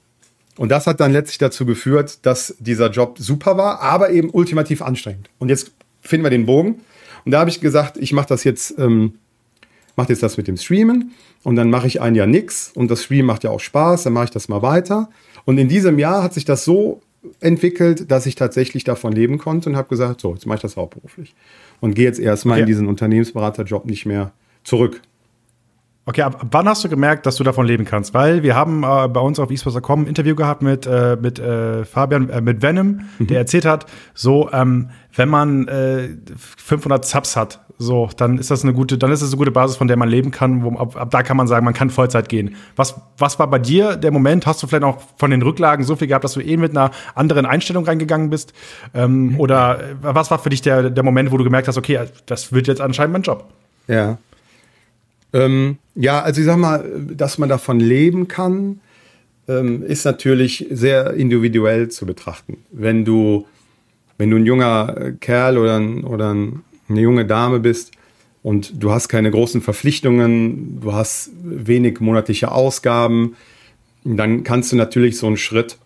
und 0.57 0.69
das 0.69 0.85
hat 0.85 0.99
dann 0.99 1.11
letztlich 1.11 1.39
dazu 1.39 1.65
geführt, 1.65 2.19
dass 2.21 2.55
dieser 2.59 2.91
Job 2.91 3.17
super 3.17 3.57
war, 3.57 3.81
aber 3.81 4.11
eben 4.11 4.29
ultimativ 4.29 4.83
anstrengend. 4.83 5.29
Und 5.39 5.49
jetzt 5.49 5.71
finden 6.01 6.23
wir 6.23 6.29
den 6.29 6.45
Bogen. 6.45 6.81
Und 7.25 7.31
da 7.31 7.39
habe 7.39 7.49
ich 7.49 7.61
gesagt, 7.61 7.97
ich 7.97 8.13
mache 8.13 8.27
das 8.27 8.43
jetzt, 8.43 8.77
ähm, 8.77 9.15
mache 9.95 10.09
jetzt 10.09 10.21
das 10.21 10.37
mit 10.37 10.47
dem 10.47 10.57
Streamen 10.57 11.13
und 11.43 11.55
dann 11.55 11.71
mache 11.71 11.87
ich 11.87 11.99
ein 11.99 12.13
Jahr 12.13 12.27
nichts 12.27 12.71
und 12.75 12.91
das 12.91 13.03
Stream 13.03 13.25
macht 13.25 13.43
ja 13.43 13.49
auch 13.49 13.59
Spaß, 13.59 14.03
dann 14.03 14.13
mache 14.13 14.25
ich 14.25 14.31
das 14.31 14.49
mal 14.49 14.61
weiter. 14.61 15.09
Und 15.45 15.57
in 15.57 15.67
diesem 15.67 15.97
Jahr 15.97 16.21
hat 16.21 16.35
sich 16.35 16.45
das 16.45 16.63
so 16.63 17.01
entwickelt, 17.39 18.11
dass 18.11 18.27
ich 18.27 18.35
tatsächlich 18.35 18.83
davon 18.83 19.13
leben 19.13 19.39
konnte 19.39 19.69
und 19.69 19.75
habe 19.75 19.89
gesagt, 19.89 20.21
so, 20.21 20.33
jetzt 20.33 20.45
mache 20.45 20.57
ich 20.57 20.61
das 20.61 20.77
hauptberuflich. 20.77 21.33
Und 21.85 21.93
gehe 21.93 22.05
jetzt 22.05 22.19
erstmal 22.19 22.55
okay. 22.55 22.61
in 22.61 22.65
diesen 22.65 22.87
Unternehmensberaterjob 22.87 23.85
nicht 23.85 24.07
mehr 24.07 24.31
zurück. 24.63 25.03
Okay, 26.07 26.21
ab 26.21 26.45
wann 26.51 26.69
hast 26.69 26.83
du 26.83 26.89
gemerkt, 26.89 27.25
dass 27.25 27.35
du 27.37 27.43
davon 27.43 27.65
leben 27.65 27.83
kannst? 27.83 28.13
Weil 28.13 28.43
wir 28.43 28.55
haben 28.55 28.83
äh, 28.83 29.07
bei 29.07 29.19
uns 29.19 29.39
auf 29.39 29.49
esports.com 29.49 30.01
ein 30.03 30.07
Interview 30.07 30.35
gehabt 30.35 30.61
mit, 30.61 30.85
äh, 30.85 31.17
mit 31.19 31.39
äh, 31.39 31.83
Fabian, 31.83 32.29
äh, 32.29 32.41
mit 32.41 32.61
Venom, 32.61 33.01
mhm. 33.17 33.27
der 33.27 33.39
erzählt 33.39 33.65
hat, 33.65 33.87
so, 34.13 34.51
ähm, 34.51 34.91
wenn 35.15 35.29
man 35.29 35.67
äh, 35.67 36.09
500 36.57 37.05
Subs 37.05 37.35
hat, 37.35 37.61
so, 37.79 38.07
dann 38.17 38.37
ist 38.37 38.51
das 38.51 38.63
eine 38.63 38.73
gute, 38.73 38.99
dann 38.99 39.11
ist 39.11 39.23
das 39.23 39.29
eine 39.29 39.37
gute 39.37 39.49
Basis, 39.49 39.77
von 39.77 39.87
der 39.87 39.97
man 39.97 40.07
leben 40.07 40.29
kann. 40.29 40.63
Wo, 40.63 40.77
ab, 40.77 40.95
ab 40.95 41.09
da 41.09 41.23
kann 41.23 41.37
man 41.37 41.47
sagen, 41.47 41.65
man 41.65 41.73
kann 41.73 41.89
Vollzeit 41.89 42.29
gehen. 42.29 42.55
Was, 42.75 43.01
was 43.17 43.39
war 43.39 43.49
bei 43.49 43.59
dir 43.59 43.97
der 43.97 44.11
Moment? 44.11 44.45
Hast 44.45 44.61
du 44.61 44.67
vielleicht 44.67 44.83
auch 44.83 45.01
von 45.17 45.31
den 45.31 45.41
Rücklagen 45.41 45.83
so 45.83 45.95
viel 45.95 46.07
gehabt, 46.07 46.23
dass 46.23 46.33
du 46.33 46.39
eh 46.39 46.55
mit 46.55 46.71
einer 46.71 46.91
anderen 47.15 47.47
Einstellung 47.47 47.83
reingegangen 47.83 48.29
bist? 48.29 48.53
Ähm, 48.93 49.31
mhm. 49.31 49.39
Oder 49.39 49.79
äh, 49.79 49.95
was 50.01 50.29
war 50.29 50.37
für 50.37 50.51
dich 50.51 50.61
der, 50.61 50.91
der 50.91 51.03
Moment, 51.03 51.31
wo 51.31 51.37
du 51.37 51.43
gemerkt 51.43 51.67
hast, 51.67 51.77
okay, 51.77 51.99
das 52.27 52.53
wird 52.53 52.67
jetzt 52.67 52.79
anscheinend 52.79 53.13
mein 53.13 53.23
Job? 53.23 53.45
Ja. 53.87 54.19
Ähm, 55.35 55.79
ja, 55.95 56.21
also 56.21 56.39
ich 56.39 56.47
sag 56.47 56.57
mal, 56.57 56.89
dass 57.13 57.37
man 57.37 57.49
davon 57.49 57.81
leben 57.81 58.29
kann, 58.29 58.79
ähm, 59.49 59.83
ist 59.83 60.05
natürlich 60.05 60.65
sehr 60.71 61.13
individuell 61.13 61.89
zu 61.89 62.05
betrachten. 62.05 62.59
Wenn 62.71 63.03
du, 63.03 63.45
wenn 64.17 64.31
du 64.31 64.37
ein 64.37 64.45
junger 64.45 65.11
Kerl 65.19 65.57
oder, 65.57 65.77
ein, 65.77 66.05
oder 66.05 66.33
ein, 66.33 66.61
eine 66.87 67.01
junge 67.01 67.25
Dame 67.25 67.59
bist 67.59 67.91
und 68.43 68.81
du 68.81 68.91
hast 68.91 69.09
keine 69.09 69.29
großen 69.29 69.61
Verpflichtungen, 69.61 70.79
du 70.79 70.93
hast 70.93 71.31
wenig 71.43 71.99
monatliche 71.99 72.53
Ausgaben, 72.53 73.35
dann 74.05 74.45
kannst 74.45 74.71
du 74.71 74.77
natürlich 74.77 75.17
so 75.17 75.27
einen 75.27 75.37
Schritt 75.37 75.77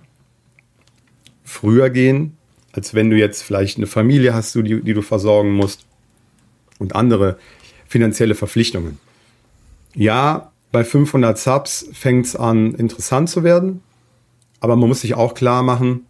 früher 1.44 1.90
gehen, 1.90 2.38
als 2.72 2.94
wenn 2.94 3.10
du 3.10 3.18
jetzt 3.18 3.42
vielleicht 3.42 3.78
eine 3.78 3.88
Familie 3.88 4.36
hast, 4.36 4.54
die, 4.54 4.82
die 4.82 4.94
du 4.94 5.02
versorgen 5.02 5.54
musst 5.54 5.88
und 6.78 6.96
andere 6.96 7.40
finanzielle 7.88 8.36
Verpflichtungen 8.36 9.00
ja, 10.00 10.54
bei 10.72 10.86
500 10.86 11.38
Subs 11.38 11.90
fängt 11.92 12.26
es 12.26 12.36
an, 12.38 12.74
interessant 12.74 13.30
zu 13.30 13.44
werden. 13.44 13.82
Aber 14.62 14.78
man 14.78 14.88
muss 14.88 15.02
sich 15.02 15.16
auch 15.16 15.34
klar 15.34 15.62
machen, 15.62 16.06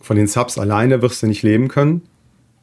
von 0.00 0.16
den 0.16 0.26
Subs 0.26 0.56
alleine 0.56 1.02
wirst 1.02 1.22
du 1.22 1.26
nicht 1.26 1.42
leben 1.42 1.68
können. 1.68 2.02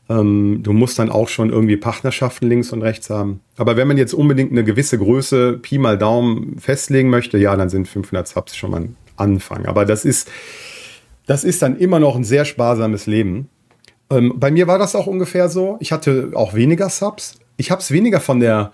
Ähm, 0.10 0.62
du 0.64 0.74
musst 0.74 0.98
dann 0.98 1.12
auch 1.12 1.28
schon 1.28 1.52
irgendwie 1.52 1.78
Partnerschaften 1.78 2.48
links 2.50 2.74
und 2.74 2.82
rechts 2.82 3.12
haben. 3.12 3.42
Aber 3.58 3.78
wenn 3.78 3.88
man 3.88 3.98
jetzt 3.98 4.16
unbedingt 4.16 4.52
eine 4.52 4.64
gewisse 4.64 4.98
Größe, 4.98 5.60
Pi 5.62 5.78
mal 5.78 6.00
Daumen, 6.00 6.58
festlegen 6.58 7.12
möchte, 7.12 7.38
ja, 7.38 7.56
dann 7.56 7.70
sind 7.70 7.88
500 7.88 8.28
Subs 8.28 8.56
schon 8.56 8.72
mal 8.72 8.82
ein 8.82 8.96
Anfang. 9.18 9.68
Aber 9.68 9.86
das 9.86 10.04
ist, 10.04 10.32
das 11.28 11.44
ist 11.44 11.62
dann 11.62 11.78
immer 11.78 12.00
noch 12.00 12.16
ein 12.16 12.24
sehr 12.24 12.46
sparsames 12.46 13.06
Leben. 13.06 13.50
Ähm, 14.10 14.34
bei 14.36 14.50
mir 14.50 14.66
war 14.66 14.80
das 14.80 14.96
auch 14.96 15.06
ungefähr 15.06 15.48
so. 15.48 15.78
Ich 15.80 15.92
hatte 15.92 16.32
auch 16.34 16.56
weniger 16.56 16.90
Subs. 16.90 17.36
Ich 17.58 17.70
habe 17.70 17.82
es 17.82 17.92
weniger 17.92 18.20
von 18.20 18.40
der 18.40 18.72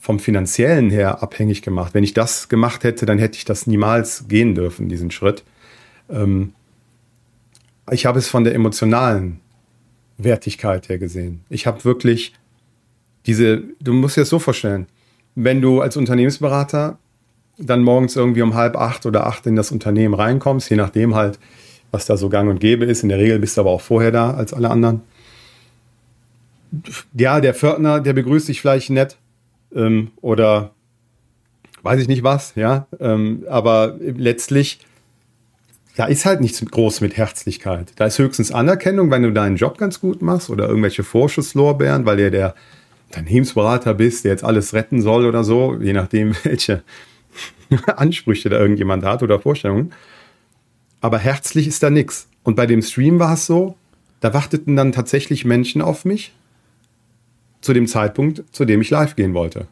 vom 0.00 0.18
finanziellen 0.18 0.90
her 0.90 1.22
abhängig 1.22 1.60
gemacht. 1.60 1.92
Wenn 1.92 2.02
ich 2.02 2.14
das 2.14 2.48
gemacht 2.48 2.84
hätte, 2.84 3.04
dann 3.04 3.18
hätte 3.18 3.36
ich 3.36 3.44
das 3.44 3.66
niemals 3.66 4.26
gehen 4.28 4.54
dürfen, 4.54 4.88
diesen 4.88 5.10
Schritt. 5.10 5.44
Ähm, 6.08 6.54
ich 7.90 8.06
habe 8.06 8.18
es 8.18 8.26
von 8.26 8.44
der 8.44 8.54
emotionalen 8.54 9.40
Wertigkeit 10.16 10.88
her 10.88 10.98
gesehen. 10.98 11.44
Ich 11.50 11.66
habe 11.66 11.84
wirklich 11.84 12.32
diese, 13.26 13.62
du 13.80 13.92
musst 13.92 14.16
dir 14.16 14.22
das 14.22 14.30
so 14.30 14.38
vorstellen, 14.38 14.86
wenn 15.34 15.60
du 15.60 15.82
als 15.82 15.98
Unternehmensberater 15.98 16.98
dann 17.58 17.82
morgens 17.82 18.16
irgendwie 18.16 18.42
um 18.42 18.54
halb 18.54 18.76
acht 18.76 19.04
oder 19.04 19.26
acht 19.26 19.46
in 19.46 19.54
das 19.54 19.70
Unternehmen 19.70 20.14
reinkommst, 20.14 20.70
je 20.70 20.76
nachdem 20.76 21.14
halt, 21.14 21.38
was 21.90 22.06
da 22.06 22.16
so 22.16 22.30
gang 22.30 22.48
und 22.48 22.60
gäbe 22.60 22.86
ist. 22.86 23.02
In 23.02 23.10
der 23.10 23.18
Regel 23.18 23.38
bist 23.38 23.58
du 23.58 23.60
aber 23.60 23.70
auch 23.70 23.82
vorher 23.82 24.12
da 24.12 24.32
als 24.32 24.54
alle 24.54 24.70
anderen. 24.70 25.02
Ja, 27.12 27.40
der 27.40 27.52
Pförtner, 27.52 28.00
der 28.00 28.14
begrüßt 28.14 28.48
dich 28.48 28.60
vielleicht 28.62 28.90
nett, 28.90 29.18
ähm, 29.74 30.10
oder 30.20 30.72
weiß 31.82 32.00
ich 32.00 32.08
nicht 32.08 32.22
was, 32.22 32.54
ja. 32.56 32.86
Ähm, 32.98 33.44
aber 33.48 33.96
letztlich, 34.00 34.80
da 35.96 36.06
ist 36.06 36.24
halt 36.24 36.40
nichts 36.40 36.64
groß 36.64 37.00
mit 37.00 37.16
Herzlichkeit. 37.16 37.92
Da 37.96 38.06
ist 38.06 38.18
höchstens 38.18 38.52
Anerkennung, 38.52 39.10
wenn 39.10 39.22
du 39.22 39.32
deinen 39.32 39.56
Job 39.56 39.78
ganz 39.78 40.00
gut 40.00 40.22
machst 40.22 40.50
oder 40.50 40.68
irgendwelche 40.68 41.02
Vorschusslorbeeren, 41.02 42.06
weil 42.06 42.20
ihr 42.20 42.30
der 42.30 42.54
Unternehmensberater 43.08 43.94
bist, 43.94 44.24
der 44.24 44.32
jetzt 44.32 44.44
alles 44.44 44.72
retten 44.72 45.02
soll 45.02 45.26
oder 45.26 45.42
so, 45.42 45.76
je 45.80 45.92
nachdem, 45.92 46.34
welche 46.44 46.82
Ansprüche 47.96 48.48
da 48.48 48.58
irgendjemand 48.58 49.04
hat 49.04 49.22
oder 49.22 49.40
Vorstellungen. 49.40 49.92
Aber 51.00 51.18
herzlich 51.18 51.66
ist 51.66 51.82
da 51.82 51.90
nichts. 51.90 52.28
Und 52.42 52.56
bei 52.56 52.66
dem 52.66 52.82
Stream 52.82 53.18
war 53.18 53.34
es 53.34 53.46
so, 53.46 53.76
da 54.20 54.34
warteten 54.34 54.76
dann 54.76 54.92
tatsächlich 54.92 55.44
Menschen 55.44 55.82
auf 55.82 56.04
mich, 56.04 56.32
zu 57.60 57.72
dem 57.72 57.86
Zeitpunkt, 57.86 58.44
zu 58.52 58.64
dem 58.64 58.80
ich 58.80 58.90
live 58.90 59.16
gehen 59.16 59.34
wollte. 59.34 59.66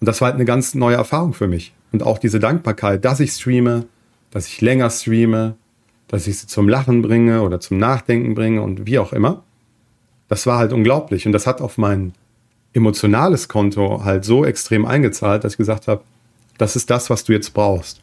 Und 0.00 0.06
das 0.06 0.20
war 0.20 0.26
halt 0.26 0.36
eine 0.36 0.44
ganz 0.44 0.74
neue 0.74 0.96
Erfahrung 0.96 1.34
für 1.34 1.48
mich. 1.48 1.72
Und 1.92 2.02
auch 2.02 2.18
diese 2.18 2.38
Dankbarkeit, 2.38 3.04
dass 3.04 3.20
ich 3.20 3.32
streame, 3.32 3.86
dass 4.30 4.46
ich 4.46 4.60
länger 4.60 4.90
streame, 4.90 5.56
dass 6.06 6.26
ich 6.26 6.38
sie 6.38 6.46
zum 6.46 6.68
Lachen 6.68 7.02
bringe 7.02 7.42
oder 7.42 7.60
zum 7.60 7.78
Nachdenken 7.78 8.34
bringe 8.34 8.62
und 8.62 8.86
wie 8.86 8.98
auch 8.98 9.12
immer. 9.12 9.42
Das 10.28 10.46
war 10.46 10.58
halt 10.58 10.72
unglaublich. 10.72 11.26
Und 11.26 11.32
das 11.32 11.46
hat 11.46 11.60
auf 11.60 11.78
mein 11.78 12.12
emotionales 12.72 13.48
Konto 13.48 14.04
halt 14.04 14.24
so 14.24 14.44
extrem 14.44 14.84
eingezahlt, 14.84 15.44
dass 15.44 15.54
ich 15.54 15.58
gesagt 15.58 15.88
habe, 15.88 16.02
das 16.58 16.76
ist 16.76 16.90
das, 16.90 17.08
was 17.10 17.24
du 17.24 17.32
jetzt 17.32 17.54
brauchst. 17.54 18.00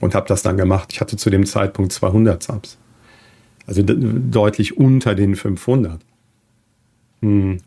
Und 0.00 0.14
habe 0.14 0.28
das 0.28 0.42
dann 0.42 0.56
gemacht. 0.56 0.92
Ich 0.92 1.00
hatte 1.00 1.16
zu 1.16 1.28
dem 1.28 1.44
Zeitpunkt 1.44 1.92
200 1.92 2.42
Subs. 2.42 2.78
Also 3.66 3.82
deutlich 3.84 4.78
unter 4.78 5.14
den 5.14 5.36
500. 5.36 6.00
Hm. 7.20 7.58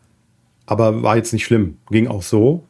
Aber 0.72 1.02
war 1.02 1.16
jetzt 1.16 1.34
nicht 1.34 1.44
schlimm. 1.44 1.76
Ging 1.90 2.06
auch 2.06 2.22
so. 2.22 2.64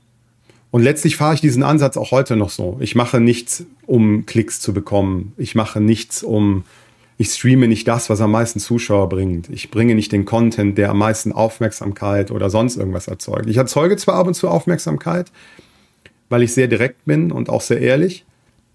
Und 0.72 0.82
letztlich 0.82 1.16
fahre 1.16 1.34
ich 1.34 1.40
diesen 1.40 1.62
Ansatz 1.62 1.96
auch 1.96 2.10
heute 2.10 2.34
noch 2.34 2.50
so. 2.50 2.78
Ich 2.80 2.96
mache 2.96 3.20
nichts, 3.20 3.64
um 3.86 4.26
Klicks 4.26 4.60
zu 4.60 4.74
bekommen. 4.74 5.34
Ich 5.36 5.54
mache 5.54 5.80
nichts, 5.80 6.24
um 6.24 6.64
ich 7.16 7.28
streame 7.28 7.68
nicht 7.68 7.86
das, 7.86 8.10
was 8.10 8.20
am 8.20 8.32
meisten 8.32 8.58
Zuschauer 8.58 9.08
bringt. 9.08 9.48
Ich 9.50 9.70
bringe 9.70 9.94
nicht 9.94 10.10
den 10.10 10.24
Content, 10.24 10.76
der 10.78 10.90
am 10.90 10.98
meisten 10.98 11.30
Aufmerksamkeit 11.30 12.32
oder 12.32 12.50
sonst 12.50 12.76
irgendwas 12.76 13.06
erzeugt. 13.06 13.46
Ich 13.46 13.56
erzeuge 13.56 13.96
zwar 13.96 14.16
ab 14.16 14.26
und 14.26 14.34
zu 14.34 14.48
Aufmerksamkeit, 14.48 15.30
weil 16.28 16.42
ich 16.42 16.52
sehr 16.52 16.66
direkt 16.66 17.04
bin 17.04 17.30
und 17.30 17.50
auch 17.50 17.60
sehr 17.60 17.80
ehrlich. 17.80 18.24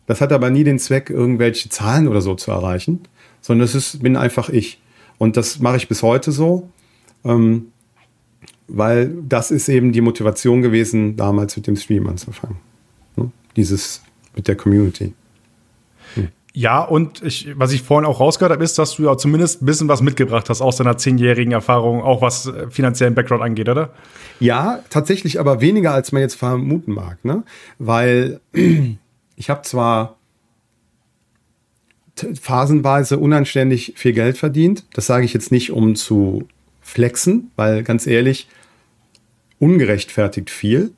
Das 0.05 0.21
hat 0.21 0.31
aber 0.31 0.49
nie 0.49 0.63
den 0.63 0.79
Zweck, 0.79 1.09
irgendwelche 1.09 1.67
Zahlen 1.67 2.07
oder 2.07 2.21
so 2.21 2.33
zu 2.33 2.51
erreichen, 2.51 3.01
sondern 3.41 3.65
es 3.65 3.75
ist, 3.75 4.01
bin 4.01 4.15
einfach 4.15 4.47
ich. 4.47 4.79
Und 5.17 5.35
das 5.35 5.59
mache 5.59 5.75
ich 5.75 5.89
bis 5.89 6.01
heute 6.01 6.31
so, 6.31 6.69
ähm, 7.25 7.73
weil 8.67 9.13
das 9.27 9.51
ist 9.51 9.69
eben 9.69 9.91
die 9.91 10.01
Motivation 10.01 10.62
gewesen, 10.62 11.15
damals 11.15 11.56
mit 11.56 11.67
dem 11.67 11.75
Stream 11.75 12.08
anzufangen. 12.08 12.58
Ne? 13.15 13.32
Dieses 13.56 14.01
mit 14.36 14.47
der 14.47 14.56
Community. 14.56 15.13
Ja, 16.60 16.82
und 16.82 17.21
ich, 17.21 17.49
was 17.56 17.71
ich 17.71 17.84
vorhin 17.84 18.10
auch 18.10 18.19
rausgehört 18.19 18.51
habe, 18.51 18.63
ist, 18.63 18.80
dass 18.80 18.95
du 18.95 19.03
ja 19.03 19.15
zumindest 19.15 19.62
ein 19.62 19.67
bisschen 19.67 19.88
was 19.89 20.01
mitgebracht 20.01 20.49
hast 20.49 20.62
aus 20.62 20.77
deiner 20.77 20.97
zehnjährigen 20.97 21.51
Erfahrung, 21.51 22.01
auch 22.01 22.23
was 22.23 22.47
äh, 22.47 22.71
finanziellen 22.71 23.13
Background 23.13 23.43
angeht, 23.43 23.69
oder? 23.69 23.91
Ja, 24.39 24.80
tatsächlich 24.89 25.39
aber 25.39 25.62
weniger, 25.62 25.93
als 25.93 26.12
man 26.12 26.23
jetzt 26.23 26.34
vermuten 26.34 26.93
mag. 26.93 27.23
Ne? 27.23 27.43
Weil 27.77 28.41
ich 29.36 29.51
habe 29.51 29.62
zwar 29.62 30.17
phasenweise 32.41 33.19
unanständig 33.19 33.93
viel 33.95 34.13
Geld 34.13 34.39
verdient. 34.39 34.86
Das 34.93 35.06
sage 35.06 35.25
ich 35.25 35.34
jetzt 35.36 35.51
nicht, 35.51 35.71
um 35.71 35.95
zu 35.95 36.47
flexen, 36.88 37.52
weil 37.58 37.84
ganz 37.84 38.08
ehrlich, 38.08 38.47
ungerechtfertigt 39.60 40.50
viel, 40.50 40.91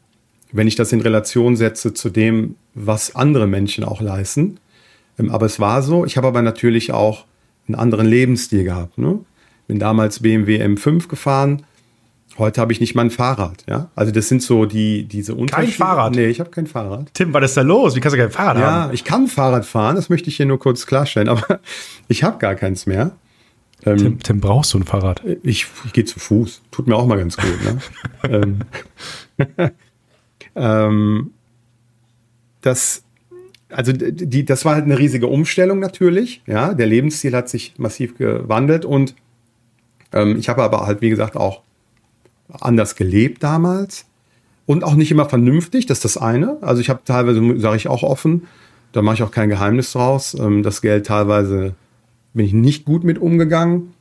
wenn 0.52 0.68
ich 0.68 0.76
das 0.76 0.92
in 0.92 1.02
Relation 1.02 1.56
setze 1.56 1.94
zu 1.94 2.10
dem, 2.10 2.56
was 2.74 3.16
andere 3.16 3.48
Menschen 3.48 3.84
auch 3.84 4.00
leisten. 4.00 4.60
Ähm, 5.18 5.32
aber 5.32 5.48
es 5.48 5.60
war 5.60 5.82
so. 5.82 6.06
Ich 6.06 6.16
habe 6.16 6.28
aber 6.28 6.42
natürlich 6.42 6.92
auch 6.92 7.26
einen 7.68 7.76
anderen 7.76 8.08
Lebensstil 8.08 8.64
gehabt. 8.64 8.98
Ne? 8.98 9.20
Bin 9.68 9.80
damals 9.80 10.22
BMW 10.22 10.64
M5 10.64 11.08
gefahren. 11.08 11.64
Heute 12.38 12.62
habe 12.62 12.72
ich 12.72 12.80
nicht 12.80 12.96
mal 12.96 13.04
ein 13.04 13.12
Fahrrad. 13.12 13.66
Ja? 13.68 13.90
Also 13.96 14.12
das 14.12 14.28
sind 14.30 14.42
so 14.42 14.66
die 14.66 15.04
diese 15.04 15.34
Unterschiede. 15.34 15.72
Kein 15.72 15.88
Fahrrad? 15.88 16.16
Nee, 16.16 16.28
ich 16.28 16.40
habe 16.40 16.52
kein 16.52 16.68
Fahrrad. 16.68 17.14
Tim, 17.14 17.34
was 17.34 17.44
ist 17.46 17.58
da 17.58 17.62
los? 17.62 17.96
Wie 17.96 18.00
kannst 18.00 18.16
du 18.16 18.20
kein 18.20 18.32
Fahrrad 18.32 18.58
ja, 18.58 18.72
haben? 18.72 18.90
Ja, 18.90 18.94
ich 18.94 19.04
kann 19.04 19.28
Fahrrad 19.28 19.66
fahren. 19.66 19.96
Das 19.96 20.10
möchte 20.10 20.30
ich 20.30 20.38
hier 20.38 20.46
nur 20.46 20.60
kurz 20.60 20.86
klarstellen. 20.86 21.30
Aber 21.30 21.60
ich 22.08 22.24
habe 22.24 22.38
gar 22.38 22.56
keins 22.56 22.86
mehr. 22.86 23.12
Ähm, 23.86 23.98
Tim, 23.98 24.20
Tim, 24.20 24.40
brauchst 24.42 24.74
du 24.74 24.80
ein 24.80 24.84
Fahrrad? 24.84 25.24
Ich, 25.44 25.68
ich 25.86 25.94
gehe 25.94 26.06
zu 26.06 26.20
Fuß. 26.20 26.62
Tut 26.72 26.88
mir 26.88 26.96
auch 26.96 27.06
mal 27.06 27.18
ganz 27.18 27.38
gut. 27.38 27.64
Ne? 27.64 27.80
ähm, 29.38 29.72
ähm, 30.56 31.32
das 32.62 33.04
also 33.72 33.94
die, 33.94 34.46
das 34.46 34.66
war 34.66 34.76
halt 34.76 34.86
eine 34.86 34.98
riesige 34.98 35.28
Umstellung 35.28 35.80
natürlich. 35.80 36.42
Ja, 36.48 36.74
der 36.74 36.88
Lebensstil 36.88 37.36
hat 37.36 37.50
sich 37.50 37.76
massiv 37.78 38.18
gewandelt 38.18 38.84
und 38.84 39.16
ähm, 40.12 40.38
ich 40.38 40.50
habe 40.50 40.64
aber 40.64 40.86
halt, 40.86 41.02
wie 41.02 41.10
gesagt, 41.10 41.38
auch 41.38 41.62
anders 42.50 42.96
gelebt 42.96 43.44
damals 43.44 44.06
und 44.66 44.84
auch 44.84 44.96
nicht 44.96 45.12
immer 45.12 45.30
vernünftig. 45.30 45.86
Das 45.86 46.00
ist 46.00 46.06
das 46.06 46.18
eine. 46.18 46.58
Also 46.62 46.82
ich 46.82 46.90
habe 46.90 47.02
teilweise, 47.06 47.60
sage 47.60 47.78
ich 47.78 47.88
auch 47.88 48.04
offen, 48.04 48.48
da 48.92 49.04
mache 49.04 49.16
ich 49.16 49.24
auch 49.24 49.32
kein 49.32 49.50
Geheimnis 49.50 49.92
draus. 49.92 50.34
Ähm, 50.34 50.64
das 50.64 50.82
Geld 50.82 51.06
teilweise 51.06 51.76
bin 52.34 52.46
ich 52.46 52.54
nicht 52.54 52.86
gut 52.86 53.04
mit 53.04 53.18
umgegangen. 53.18 53.94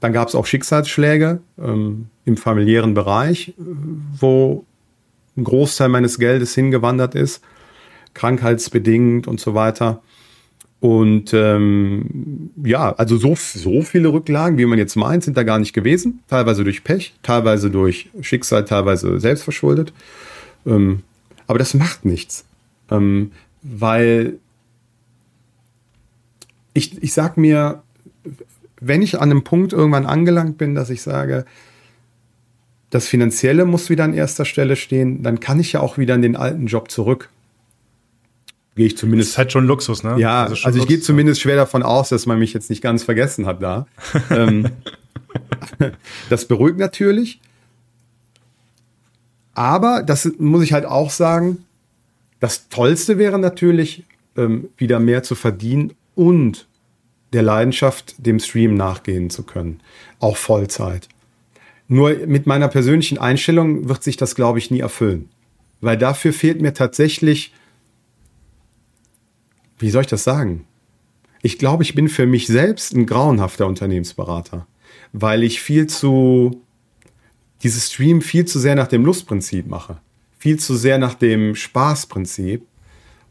Dann 0.00 0.12
gab 0.12 0.28
es 0.28 0.34
auch 0.34 0.46
Schicksalsschläge 0.46 1.40
ähm, 1.58 2.06
im 2.24 2.36
familiären 2.36 2.94
Bereich, 2.94 3.54
wo 3.56 4.64
ein 5.36 5.44
Großteil 5.44 5.88
meines 5.88 6.18
Geldes 6.18 6.54
hingewandert 6.54 7.14
ist 7.14 7.42
krankheitsbedingt 8.14 9.26
und 9.26 9.40
so 9.40 9.54
weiter. 9.54 10.00
Und 10.80 11.32
ähm, 11.32 12.50
ja, 12.62 12.92
also 12.92 13.16
so, 13.16 13.34
so 13.36 13.82
viele 13.82 14.12
Rücklagen, 14.12 14.58
wie 14.58 14.66
man 14.66 14.78
jetzt 14.78 14.96
meint, 14.96 15.24
sind 15.24 15.36
da 15.36 15.42
gar 15.42 15.58
nicht 15.58 15.72
gewesen. 15.72 16.20
Teilweise 16.28 16.62
durch 16.62 16.84
Pech, 16.84 17.14
teilweise 17.22 17.70
durch 17.70 18.10
Schicksal, 18.20 18.64
teilweise 18.64 19.18
selbstverschuldet. 19.18 19.92
Ähm, 20.66 21.02
aber 21.46 21.58
das 21.58 21.74
macht 21.74 22.04
nichts. 22.04 22.44
Ähm, 22.90 23.32
weil 23.62 24.38
ich, 26.74 27.02
ich 27.02 27.12
sag 27.14 27.36
mir, 27.36 27.82
wenn 28.80 29.02
ich 29.02 29.16
an 29.16 29.30
einem 29.30 29.44
Punkt 29.44 29.72
irgendwann 29.72 30.06
angelangt 30.06 30.58
bin, 30.58 30.74
dass 30.74 30.90
ich 30.90 31.02
sage, 31.02 31.46
das 32.90 33.08
Finanzielle 33.08 33.64
muss 33.64 33.90
wieder 33.90 34.04
an 34.04 34.14
erster 34.14 34.44
Stelle 34.44 34.76
stehen, 34.76 35.22
dann 35.22 35.40
kann 35.40 35.58
ich 35.58 35.72
ja 35.72 35.80
auch 35.80 35.96
wieder 35.98 36.14
in 36.14 36.22
den 36.22 36.36
alten 36.36 36.66
Job 36.66 36.90
zurück 36.90 37.30
gehe 38.74 38.86
ich 38.86 38.96
zumindest. 38.96 39.30
Das 39.30 39.32
ist 39.34 39.38
halt 39.38 39.52
schon 39.52 39.66
Luxus, 39.66 40.02
ne? 40.02 40.16
Ja, 40.18 40.44
also, 40.44 40.64
also 40.64 40.78
ich 40.78 40.86
gehe 40.86 41.00
zumindest 41.00 41.40
schwer 41.40 41.56
davon 41.56 41.82
aus, 41.82 42.08
dass 42.08 42.26
man 42.26 42.38
mich 42.38 42.52
jetzt 42.52 42.70
nicht 42.70 42.82
ganz 42.82 43.02
vergessen 43.02 43.46
hat 43.46 43.62
da. 43.62 43.86
ähm, 44.30 44.68
das 46.30 46.46
beruhigt 46.46 46.78
natürlich. 46.78 47.40
Aber 49.54 50.02
das 50.02 50.30
muss 50.38 50.64
ich 50.64 50.72
halt 50.72 50.84
auch 50.84 51.10
sagen, 51.10 51.64
das 52.40 52.68
Tollste 52.68 53.18
wäre 53.18 53.38
natürlich, 53.38 54.04
ähm, 54.36 54.68
wieder 54.76 54.98
mehr 54.98 55.22
zu 55.22 55.36
verdienen 55.36 55.92
und 56.14 56.66
der 57.32 57.42
Leidenschaft, 57.42 58.14
dem 58.18 58.38
Stream 58.38 58.74
nachgehen 58.74 59.30
zu 59.30 59.42
können. 59.42 59.80
Auch 60.20 60.36
Vollzeit. 60.36 61.08
Nur 61.88 62.14
mit 62.26 62.46
meiner 62.46 62.68
persönlichen 62.68 63.18
Einstellung 63.18 63.88
wird 63.88 64.02
sich 64.02 64.16
das, 64.16 64.34
glaube 64.34 64.58
ich, 64.58 64.70
nie 64.70 64.80
erfüllen. 64.80 65.28
Weil 65.80 65.98
dafür 65.98 66.32
fehlt 66.32 66.62
mir 66.62 66.72
tatsächlich 66.72 67.52
wie 69.78 69.90
soll 69.90 70.02
ich 70.02 70.08
das 70.08 70.24
sagen? 70.24 70.66
Ich 71.42 71.58
glaube, 71.58 71.82
ich 71.82 71.94
bin 71.94 72.08
für 72.08 72.26
mich 72.26 72.46
selbst 72.46 72.94
ein 72.94 73.06
grauenhafter 73.06 73.66
Unternehmensberater, 73.66 74.66
weil 75.12 75.42
ich 75.42 75.60
viel 75.60 75.86
zu, 75.86 76.62
dieses 77.62 77.92
Stream 77.92 78.22
viel 78.22 78.46
zu 78.46 78.58
sehr 78.58 78.76
nach 78.76 78.86
dem 78.86 79.04
Lustprinzip 79.04 79.66
mache, 79.66 79.98
viel 80.38 80.58
zu 80.58 80.74
sehr 80.74 80.98
nach 80.98 81.14
dem 81.14 81.54
Spaßprinzip. 81.54 82.66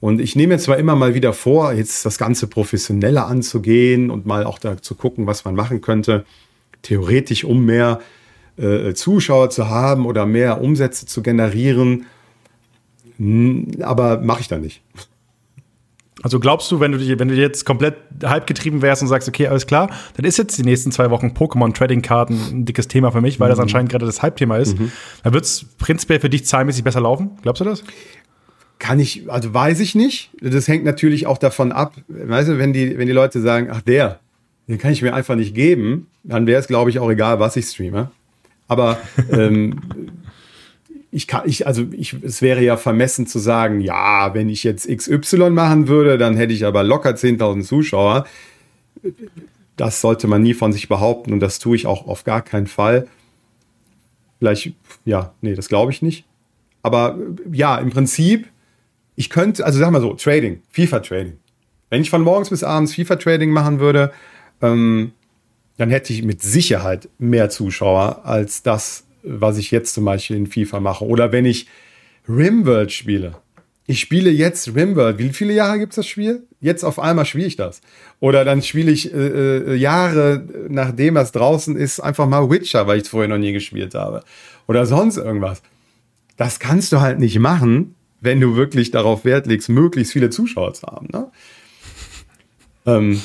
Und 0.04 0.20
ich 0.20 0.36
nehme 0.36 0.56
mir 0.56 0.60
zwar 0.60 0.78
immer 0.80 0.98
mal 0.98 1.14
wieder 1.14 1.32
vor, 1.32 1.72
jetzt 1.72 2.06
das 2.06 2.18
Ganze 2.18 2.48
professioneller 2.48 3.26
anzugehen 3.26 4.12
und 4.12 4.26
mal 4.26 4.44
auch 4.44 4.60
da 4.60 4.82
zu 4.82 4.96
gucken, 4.96 5.28
was 5.28 5.46
man 5.46 5.56
machen 5.56 5.80
könnte, 5.80 6.26
theoretisch, 6.82 7.46
um 7.46 7.64
mehr 7.64 8.02
äh, 8.58 8.94
Zuschauer 8.96 9.50
zu 9.50 9.70
haben 9.70 10.06
oder 10.06 10.26
mehr 10.26 10.60
Umsätze 10.60 11.06
zu 11.06 11.24
generieren. 11.24 12.06
Aber 13.80 14.20
mache 14.20 14.42
ich 14.42 14.50
da 14.50 14.58
nicht. 14.58 14.82
Also 16.22 16.42
glaubst 16.42 16.70
du, 16.70 16.82
wenn 16.82 16.92
du, 16.92 16.98
dich, 16.98 17.18
wenn 17.18 17.30
du 17.30 17.36
jetzt 17.36 17.66
komplett 17.66 17.96
hype 18.26 18.46
getrieben 18.46 18.82
wärst 18.82 19.02
und 19.04 19.08
sagst, 19.08 19.30
okay, 19.30 19.48
alles 19.48 19.68
klar, 19.68 19.90
dann 20.18 20.26
ist 20.26 20.38
jetzt 20.38 20.58
die 20.58 20.64
nächsten 20.64 20.92
zwei 20.92 21.12
Wochen 21.12 21.28
Pokémon 21.28 21.74
Trading 21.74 22.02
Karten 22.02 22.40
ein 22.52 22.66
dickes 22.66 22.90
Thema 22.90 23.12
für 23.12 23.22
mich, 23.22 23.40
weil 23.40 23.48
mhm. 23.48 23.52
das 23.52 23.60
anscheinend 23.60 23.90
gerade 23.90 24.06
das 24.06 24.22
Hype-Thema 24.22 24.58
ist. 24.58 24.78
Mhm. 24.78 24.92
Dann 25.24 25.34
wird 25.34 25.46
es 25.46 25.66
prinzipiell 25.78 26.20
für 26.20 26.30
dich 26.30 26.46
zahlmäßig 26.46 26.84
besser 26.84 27.00
laufen. 27.00 27.32
Glaubst 27.42 27.62
du 27.62 27.66
das? 27.66 27.86
Kann 28.84 29.00
ich, 29.00 29.32
also 29.32 29.54
weiß 29.54 29.80
ich 29.80 29.96
nicht. 29.96 30.30
Das 30.42 30.68
hängt 30.68 30.84
natürlich 30.84 31.26
auch 31.26 31.38
davon 31.38 31.72
ab. 31.72 31.96
Weißt 32.10 32.50
du, 32.50 32.58
wenn 32.58 32.74
die, 32.74 32.98
wenn 32.98 33.08
die 33.08 33.14
Leute 33.14 33.40
sagen, 33.40 33.70
ach 33.72 33.80
der, 33.80 34.20
den 34.68 34.78
kann 34.78 34.92
ich 34.92 35.02
mir 35.02 35.14
einfach 35.14 35.36
nicht 35.36 35.56
geben, 35.56 36.08
dann 36.24 36.48
wäre 36.48 36.60
es, 36.60 36.68
glaube 36.68 36.90
ich, 36.90 37.00
auch 37.00 37.10
egal, 37.10 37.40
was 37.40 37.56
ich 37.56 37.64
streame. 37.64 38.12
Aber 38.68 39.00
ähm, 39.32 39.80
ich 41.12 41.28
kann, 41.28 41.44
ich, 41.46 41.66
also 41.66 41.86
ich, 41.94 42.22
es 42.24 42.42
wäre 42.42 42.62
ja 42.62 42.76
vermessen 42.76 43.26
zu 43.26 43.40
sagen, 43.40 43.80
ja, 43.80 44.34
wenn 44.34 44.50
ich 44.50 44.66
jetzt 44.66 44.90
XY 44.90 45.52
machen 45.52 45.88
würde, 45.88 46.18
dann 46.18 46.36
hätte 46.36 46.52
ich 46.52 46.66
aber 46.66 46.84
locker 46.84 47.12
10.000 47.12 47.64
Zuschauer. 47.64 48.28
Das 49.78 50.02
sollte 50.02 50.28
man 50.28 50.44
nie 50.44 50.54
von 50.54 50.74
sich 50.74 50.90
behaupten 50.90 51.32
und 51.32 51.40
das 51.40 51.60
tue 51.60 51.78
ich 51.78 51.88
auch 51.88 52.06
auf 52.06 52.26
gar 52.26 52.42
keinen 52.42 52.68
Fall. 52.68 53.08
Vielleicht, 54.40 54.74
ja, 55.06 55.34
nee, 55.40 55.56
das 55.56 55.70
glaube 55.70 55.94
ich 55.94 56.02
nicht. 56.02 56.26
Aber 56.82 57.18
ja, 57.50 57.78
im 57.78 57.90
Prinzip, 57.90 58.50
ich 59.16 59.30
könnte, 59.30 59.66
also 59.66 59.80
sag 59.80 59.92
mal 59.92 60.02
so, 60.02 60.14
Trading, 60.14 60.62
FIFA-Trading. 60.72 61.34
Wenn 61.90 62.02
ich 62.02 62.10
von 62.10 62.22
morgens 62.22 62.50
bis 62.50 62.64
abends 62.64 62.96
FIFA-Trading 62.96 63.52
machen 63.52 63.80
würde, 63.80 64.12
ähm, 64.62 65.12
dann 65.78 65.90
hätte 65.90 66.14
ich 66.14 66.24
mit 66.24 66.42
Sicherheit 66.42 67.10
mehr 67.18 67.50
Zuschauer 67.50 68.26
als 68.26 68.64
das, 68.64 69.06
was 69.24 69.58
ich 69.58 69.72
jetzt 69.72 69.94
zum 69.94 70.06
Beispiel 70.06 70.38
in 70.38 70.48
FIFA 70.48 70.80
mache. 70.80 71.06
Oder 71.06 71.32
wenn 71.32 71.46
ich 71.46 71.68
Rimworld 72.28 72.92
spiele. 72.92 73.36
Ich 73.86 74.00
spiele 74.00 74.30
jetzt 74.30 74.76
Rimworld. 74.76 75.18
Wie 75.18 75.30
viele 75.30 75.54
Jahre 75.54 75.80
gibt 75.80 75.92
es 75.92 75.98
das 75.98 76.08
Spiel? 76.08 76.44
Jetzt 76.62 76.86
auf 76.86 77.00
einmal 77.00 77.26
spiele 77.26 77.48
ich 77.48 77.58
das. 77.58 77.82
Oder 78.22 78.46
dann 78.46 78.62
spiele 78.62 78.92
ich 78.92 79.14
äh, 79.14 79.18
äh, 79.18 79.76
Jahre, 79.76 80.48
nachdem 80.70 81.18
es 81.18 81.34
draußen 81.34 81.76
ist, 81.76 82.00
einfach 82.00 82.28
mal 82.28 82.50
Witcher, 82.50 82.88
weil 82.88 82.98
ich 82.98 83.04
es 83.04 83.10
vorher 83.10 83.28
noch 83.28 83.38
nie 83.38 83.52
gespielt 83.52 83.94
habe. 83.94 84.24
Oder 84.68 84.86
sonst 84.86 85.18
irgendwas. 85.18 85.62
Das 86.38 86.60
kannst 86.60 86.94
du 86.94 87.02
halt 87.02 87.20
nicht 87.20 87.38
machen, 87.40 87.96
wenn 88.24 88.40
du 88.40 88.56
wirklich 88.56 88.92
darauf 88.92 89.26
Wert 89.26 89.46
legst, 89.48 89.70
möglichst 89.70 90.14
viele 90.14 90.30
Zuschauer 90.30 90.74
zu 90.74 90.88
haben. 90.88 91.08
Ne? 91.12 91.28
Ähm, 92.86 93.22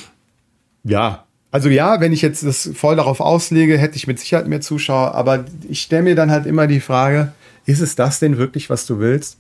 ja, 0.85 1.25
also 1.51 1.71
ja, 1.71 2.01
wenn 2.01 2.13
ich 2.13 2.21
jetzt 2.21 2.45
das 2.45 2.71
voll 2.75 2.97
darauf 2.97 3.21
auslege, 3.21 3.79
hätte 3.79 3.97
ich 3.97 4.07
mit 4.07 4.19
Sicherheit 4.19 4.47
mehr 4.47 4.61
Zuschauer, 4.61 5.15
aber 5.15 5.47
ich 5.69 5.81
stelle 5.81 6.03
mir 6.03 6.15
dann 6.15 6.31
halt 6.31 6.45
immer 6.45 6.67
die 6.67 6.81
Frage, 6.81 7.33
ist 7.65 7.81
es 7.81 7.95
das 7.95 8.19
denn 8.19 8.37
wirklich, 8.37 8.69
was 8.69 8.87
du 8.87 8.99
willst? 8.99 9.39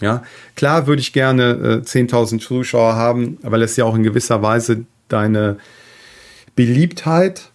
Ja, 0.00 0.22
klar 0.56 0.86
würde 0.86 1.02
ich 1.02 1.12
gerne 1.12 1.82
äh, 1.84 1.86
10.000 1.86 2.40
Zuschauer 2.40 2.94
haben, 2.94 3.36
weil 3.42 3.60
es 3.62 3.76
ja 3.76 3.84
auch 3.84 3.94
in 3.94 4.02
gewisser 4.02 4.40
Weise 4.40 4.86
deine, 5.08 5.58
Beliebtheit 6.60 7.50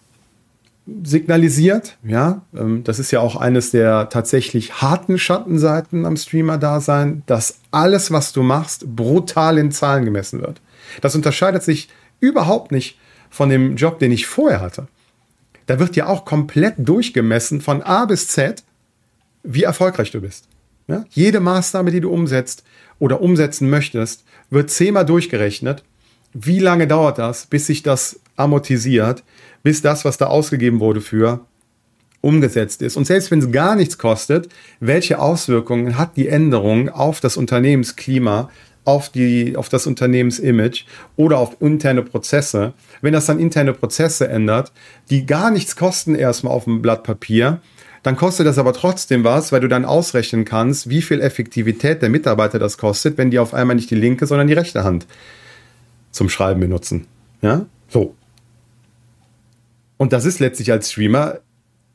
signalisiert. 1.04 1.98
Ja, 2.04 2.42
ähm, 2.56 2.84
das 2.84 3.00
ist 3.00 3.12
ja 3.12 3.20
auch 3.20 3.36
eines 3.36 3.72
der 3.72 4.10
tatsächlich 4.10 4.82
harten 4.82 5.18
Schattenseiten 5.18 6.06
am 6.06 6.16
Streamer-Dasein, 6.16 7.24
dass 7.26 7.60
alles, 7.72 8.12
was 8.12 8.34
du 8.34 8.44
machst, 8.44 8.96
brutal 8.96 9.58
in 9.58 9.72
Zahlen 9.72 10.06
gemessen 10.06 10.42
wird. 10.42 10.62
Das 11.02 11.16
unterscheidet 11.16 11.64
sich 11.64 11.90
überhaupt 12.20 12.72
nicht 12.72 12.98
von 13.30 13.50
dem 13.50 13.76
Job, 13.76 14.00
den 14.00 14.12
ich 14.12 14.28
vorher 14.28 14.62
hatte. 14.62 14.88
Da 15.66 15.80
wird 15.80 15.96
ja 15.96 16.06
auch 16.06 16.26
komplett 16.26 16.76
durchgemessen 16.78 17.62
von 17.62 17.82
A 17.82 18.06
bis 18.06 18.28
Z, 18.28 18.64
wie 19.44 19.64
erfolgreich 19.64 20.12
du 20.12 20.22
bist. 20.22 20.48
Ja? 20.88 21.06
Jede 21.10 21.40
Maßnahme, 21.40 21.92
die 21.92 22.02
du 22.02 22.12
umsetzt 22.12 22.64
oder 23.00 23.22
umsetzen 23.22 23.70
möchtest, 23.70 24.24
wird 24.50 24.70
zehnmal 24.70 25.06
durchgerechnet. 25.06 25.84
Wie 26.34 26.60
lange 26.60 26.88
dauert 26.88 27.18
das, 27.18 27.48
bis 27.48 27.66
sich 27.66 27.82
das 27.82 28.20
amortisiert, 28.36 29.24
bis 29.66 29.82
das, 29.82 30.06
was 30.06 30.18
da 30.18 30.28
ausgegeben 30.28 30.80
wurde 30.80 31.02
für, 31.02 31.40
umgesetzt 32.22 32.84
ist. 32.84 32.98
Und 32.98 33.06
selbst 33.06 33.32
wenn 33.32 33.40
es 33.40 33.52
gar 33.52 33.76
nichts 33.76 33.98
kostet, 33.98 34.48
welche 34.80 35.18
Auswirkungen 35.18 35.98
hat 35.98 36.18
die 36.18 36.28
Änderung 36.28 36.90
auf 36.90 37.20
das 37.20 37.36
Unternehmensklima, 37.36 38.52
auf, 38.84 39.10
die, 39.10 39.58
auf 39.58 39.68
das 39.68 39.88
Unternehmensimage 39.88 40.86
oder 41.16 41.40
auf 41.40 41.58
interne 41.62 42.04
Prozesse? 42.04 42.74
Wenn 43.02 43.14
das 43.14 43.26
dann 43.26 43.40
interne 43.40 43.74
Prozesse 43.74 44.28
ändert, 44.28 44.72
die 45.10 45.26
gar 45.26 45.50
nichts 45.50 45.76
kosten 45.76 46.14
erstmal 46.14 46.54
auf 46.54 46.66
dem 46.66 46.84
Blatt 46.84 47.02
Papier, 47.02 47.60
dann 48.04 48.16
kostet 48.16 48.46
das 48.46 48.60
aber 48.60 48.74
trotzdem 48.74 49.24
was, 49.24 49.52
weil 49.52 49.62
du 49.62 49.68
dann 49.68 49.84
ausrechnen 49.84 50.46
kannst, 50.46 50.92
wie 50.92 51.02
viel 51.02 51.22
Effektivität 51.22 52.04
der 52.04 52.10
Mitarbeiter 52.10 52.60
das 52.60 52.78
kostet, 52.78 53.18
wenn 53.18 53.32
die 53.32 53.40
auf 53.40 53.56
einmal 53.56 53.78
nicht 53.78 53.90
die 53.90 53.96
linke, 53.96 54.28
sondern 54.28 54.46
die 54.46 54.54
rechte 54.54 54.84
Hand 54.84 55.08
zum 56.12 56.30
Schreiben 56.30 56.60
benutzen. 56.60 57.08
Ja, 57.42 57.66
so. 57.90 58.14
Und 59.98 60.14
das 60.14 60.26
ist 60.26 60.40
letztlich 60.40 60.72
als 60.72 60.92
Streamer 60.92 61.40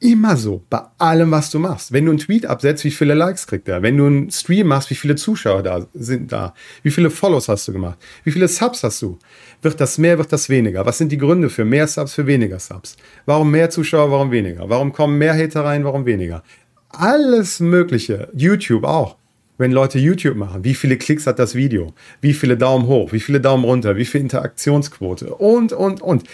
immer 0.01 0.37
so, 0.37 0.65
bei 0.71 0.81
allem, 0.99 1.31
was 1.31 1.51
du 1.51 1.59
machst. 1.59 1.93
Wenn 1.93 2.07
du 2.07 2.11
einen 2.11 2.19
Tweet 2.19 2.47
absetzt, 2.47 2.85
wie 2.85 2.91
viele 2.91 3.15
Likes 3.15 3.47
kriegt 3.47 3.69
er? 3.69 3.83
Wenn 3.83 3.99
du 3.99 4.07
einen 4.07 4.31
Stream 4.31 4.69
machst, 4.69 4.89
wie 4.91 4.95
viele 4.95 5.15
Zuschauer 5.15 5.63
da 5.63 5.87
sind 5.93 6.33
da? 6.33 6.55
Wie 6.83 6.91
viele 6.91 7.11
Follows 7.11 7.49
hast 7.49 7.69
du 7.69 7.73
gemacht? 7.73 7.99
Wie 8.25 8.31
viele 8.31 8.49
Subs 8.49 8.83
hast 8.83 9.03
du? 9.03 9.19
Wird 9.61 9.79
das 9.79 9.99
mehr, 9.99 10.17
wird 10.17 10.33
das 10.33 10.49
weniger? 10.49 10.87
Was 10.87 10.99
sind 10.99 11.13
die 11.13 11.19
Gründe 11.19 11.51
für 11.51 11.67
mehr 11.67 11.87
Subs, 11.87 12.15
für 12.15 12.27
weniger 12.27 12.59
Subs? 12.59 12.97
Warum 13.27 13.51
mehr 13.51 13.69
Zuschauer, 13.69 14.11
warum 14.11 14.31
weniger? 14.31 14.69
Warum 14.71 14.93
kommen 14.93 15.19
mehr 15.19 15.35
Hater 15.35 15.65
rein, 15.67 15.85
warum 15.85 16.07
weniger? 16.07 16.43
Alles 16.89 17.61
Mögliche. 17.61 18.29
YouTube 18.35 18.85
auch. 18.85 19.17
Wenn 19.59 19.73
Leute 19.73 19.99
YouTube 19.99 20.37
machen, 20.37 20.65
wie 20.65 20.73
viele 20.73 20.97
Klicks 20.97 21.27
hat 21.27 21.39
das 21.39 21.55
Video? 21.55 21.93
Wie 22.23 22.33
viele 22.33 22.57
Daumen 22.57 22.87
hoch? 22.87 23.13
Wie 23.13 23.21
viele 23.21 23.43
Daumen 23.43 23.65
runter? 23.65 23.95
Wie 23.97 24.07
viel 24.07 24.23
Interaktionsquote? 24.23 25.35
Und, 25.35 25.75
und, 25.75 26.01
und 26.01 26.25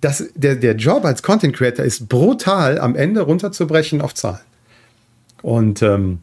das, 0.00 0.24
der, 0.34 0.56
der 0.56 0.76
Job 0.76 1.04
als 1.04 1.22
Content 1.22 1.54
Creator 1.54 1.84
ist 1.84 2.08
brutal 2.08 2.78
am 2.78 2.96
Ende 2.96 3.20
runterzubrechen 3.20 4.00
auf 4.00 4.14
Zahlen. 4.14 4.40
Und 5.42 5.82
ähm, 5.82 6.20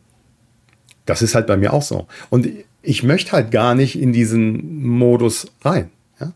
das 1.05 1.21
ist 1.21 1.35
halt 1.35 1.47
bei 1.47 1.57
mir 1.57 1.73
auch 1.73 1.81
so. 1.81 2.07
Und 2.29 2.49
ich 2.81 3.03
möchte 3.03 3.31
halt 3.31 3.51
gar 3.51 3.75
nicht 3.75 3.99
in 3.99 4.13
diesen 4.13 4.83
Modus 4.83 5.47
rein. 5.63 5.89
Ja? 6.19 6.33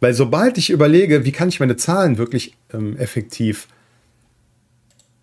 Weil 0.00 0.14
sobald 0.14 0.58
ich 0.58 0.70
überlege, 0.70 1.24
wie 1.24 1.32
kann 1.32 1.48
ich 1.48 1.60
meine 1.60 1.76
Zahlen 1.76 2.18
wirklich 2.18 2.54
ähm, 2.72 2.96
effektiv 2.96 3.68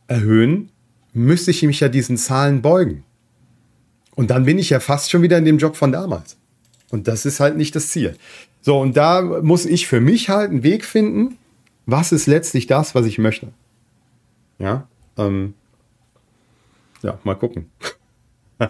erhöhen, 0.07 0.69
müsste 1.13 1.51
ich 1.51 1.63
mich 1.63 1.79
ja 1.79 1.89
diesen 1.89 2.17
Zahlen 2.17 2.61
beugen. 2.61 3.03
Und 4.15 4.29
dann 4.29 4.45
bin 4.45 4.59
ich 4.59 4.69
ja 4.69 4.79
fast 4.79 5.11
schon 5.11 5.21
wieder 5.21 5.37
in 5.37 5.45
dem 5.45 5.57
Job 5.57 5.75
von 5.75 5.91
damals. 5.91 6.37
Und 6.89 7.07
das 7.07 7.25
ist 7.25 7.39
halt 7.39 7.57
nicht 7.57 7.75
das 7.75 7.89
Ziel. 7.89 8.15
So, 8.61 8.79
und 8.79 8.95
da 8.97 9.21
muss 9.21 9.65
ich 9.65 9.87
für 9.87 10.01
mich 10.01 10.29
halt 10.29 10.51
einen 10.51 10.63
Weg 10.63 10.85
finden, 10.85 11.37
was 11.85 12.11
ist 12.11 12.27
letztlich 12.27 12.67
das, 12.67 12.95
was 12.95 13.05
ich 13.05 13.17
möchte? 13.17 13.49
Ja, 14.59 14.87
ähm, 15.17 15.53
ja, 17.01 17.17
mal 17.23 17.35
gucken. 17.35 17.69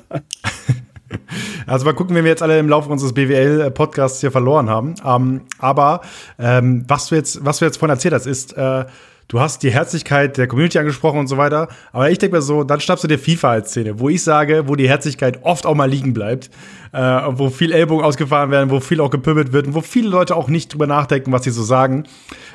Also 1.68 1.86
mal 1.86 1.93
gucken, 1.93 2.16
wenn 2.16 2.24
wir 2.24 2.32
jetzt 2.32 2.43
alle 2.43 2.59
im 2.59 2.70
Laufe 2.70 2.89
unseres 2.89 3.13
BWL-Podcasts 3.13 4.22
hier 4.22 4.32
verloren 4.32 4.70
haben. 4.70 4.95
Ähm, 5.03 5.41
aber 5.57 6.01
ähm, 6.38 6.84
was 6.88 7.07
du 7.07 7.16
jetzt, 7.16 7.43
was 7.43 7.59
du 7.59 7.66
jetzt 7.66 7.78
vorhin 7.78 7.95
erzählt 7.95 8.13
hast, 8.13 8.26
ist, 8.26 8.55
äh, 8.55 8.86
du 9.28 9.39
hast 9.39 9.63
die 9.63 9.71
Herzlichkeit 9.71 10.38
der 10.38 10.47
Community 10.47 10.78
angesprochen 10.78 11.19
und 11.19 11.28
so 11.28 11.38
weiter. 11.38 11.67
Aber 11.91 12.09
ich 12.09 12.17
denke 12.17 12.36
mir 12.36 12.41
so, 12.41 12.63
dann 12.63 12.80
schnappst 12.80 13.03
du 13.03 13.07
dir 13.07 13.19
FIFA 13.19 13.51
als 13.51 13.71
Szene, 13.71 13.99
wo 13.99 14.09
ich 14.09 14.23
sage, 14.23 14.67
wo 14.67 14.76
die 14.76 14.88
Herzlichkeit 14.88 15.39
oft 15.43 15.65
auch 15.65 15.76
mal 15.76 15.89
liegen 15.89 16.13
bleibt, 16.13 16.49
äh, 16.91 16.99
wo 16.99 17.49
viel 17.49 17.71
Ellbogen 17.71 18.05
ausgefahren 18.05 18.51
werden, 18.51 18.69
wo 18.69 18.80
viel 18.80 19.01
auch 19.01 19.09
gepümmelt 19.09 19.51
wird 19.51 19.67
und 19.67 19.73
wo 19.73 19.82
viele 19.82 20.09
Leute 20.09 20.36
auch 20.36 20.47
nicht 20.47 20.73
drüber 20.73 20.88
nachdenken, 20.88 21.32
was 21.32 21.43
sie 21.43 21.51
so 21.51 21.63
sagen. 21.63 22.05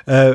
Äh, 0.07 0.35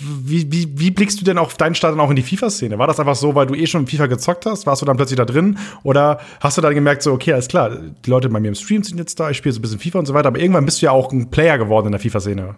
wie, 0.00 0.50
wie, 0.52 0.78
wie 0.78 0.90
blickst 0.90 1.20
du 1.20 1.24
denn 1.24 1.38
auf 1.38 1.54
deinen 1.54 1.74
Start 1.74 1.92
dann 1.92 2.00
auch 2.00 2.10
in 2.10 2.16
die 2.16 2.22
FIFA-Szene? 2.22 2.78
War 2.78 2.86
das 2.86 3.00
einfach 3.00 3.16
so, 3.16 3.34
weil 3.34 3.46
du 3.46 3.54
eh 3.54 3.66
schon 3.66 3.86
FIFA 3.86 4.06
gezockt 4.06 4.46
hast? 4.46 4.66
Warst 4.66 4.82
du 4.82 4.86
dann 4.86 4.96
plötzlich 4.96 5.16
da 5.16 5.24
drin? 5.24 5.58
Oder 5.82 6.20
hast 6.40 6.58
du 6.58 6.62
dann 6.62 6.74
gemerkt, 6.74 7.02
so, 7.02 7.12
okay, 7.12 7.32
alles 7.32 7.48
klar, 7.48 7.70
die 7.70 8.10
Leute 8.10 8.28
bei 8.28 8.40
mir 8.40 8.48
im 8.48 8.54
Stream 8.54 8.82
sind 8.82 8.98
jetzt 8.98 9.18
da, 9.18 9.30
ich 9.30 9.36
spiele 9.38 9.52
so 9.52 9.58
ein 9.58 9.62
bisschen 9.62 9.80
FIFA 9.80 10.00
und 10.00 10.06
so 10.06 10.14
weiter, 10.14 10.28
aber 10.28 10.38
irgendwann 10.38 10.64
bist 10.64 10.80
du 10.80 10.86
ja 10.86 10.92
auch 10.92 11.12
ein 11.12 11.30
Player 11.30 11.58
geworden 11.58 11.86
in 11.86 11.92
der 11.92 12.00
FIFA-Szene 12.00 12.56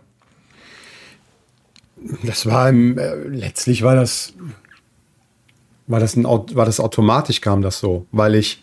das 2.23 2.47
war 2.47 2.69
im, 2.69 2.99
äh, 2.99 3.15
letztlich 3.15 3.83
war 3.83 3.95
das, 3.95 4.35
war 5.87 6.01
das, 6.01 6.17
ein, 6.17 6.25
war 6.25 6.67
das 6.67 6.81
automatisch 6.81 7.41
kam 7.41 7.63
das 7.63 7.79
so, 7.79 8.07
weil 8.13 8.35
ich, 8.35 8.63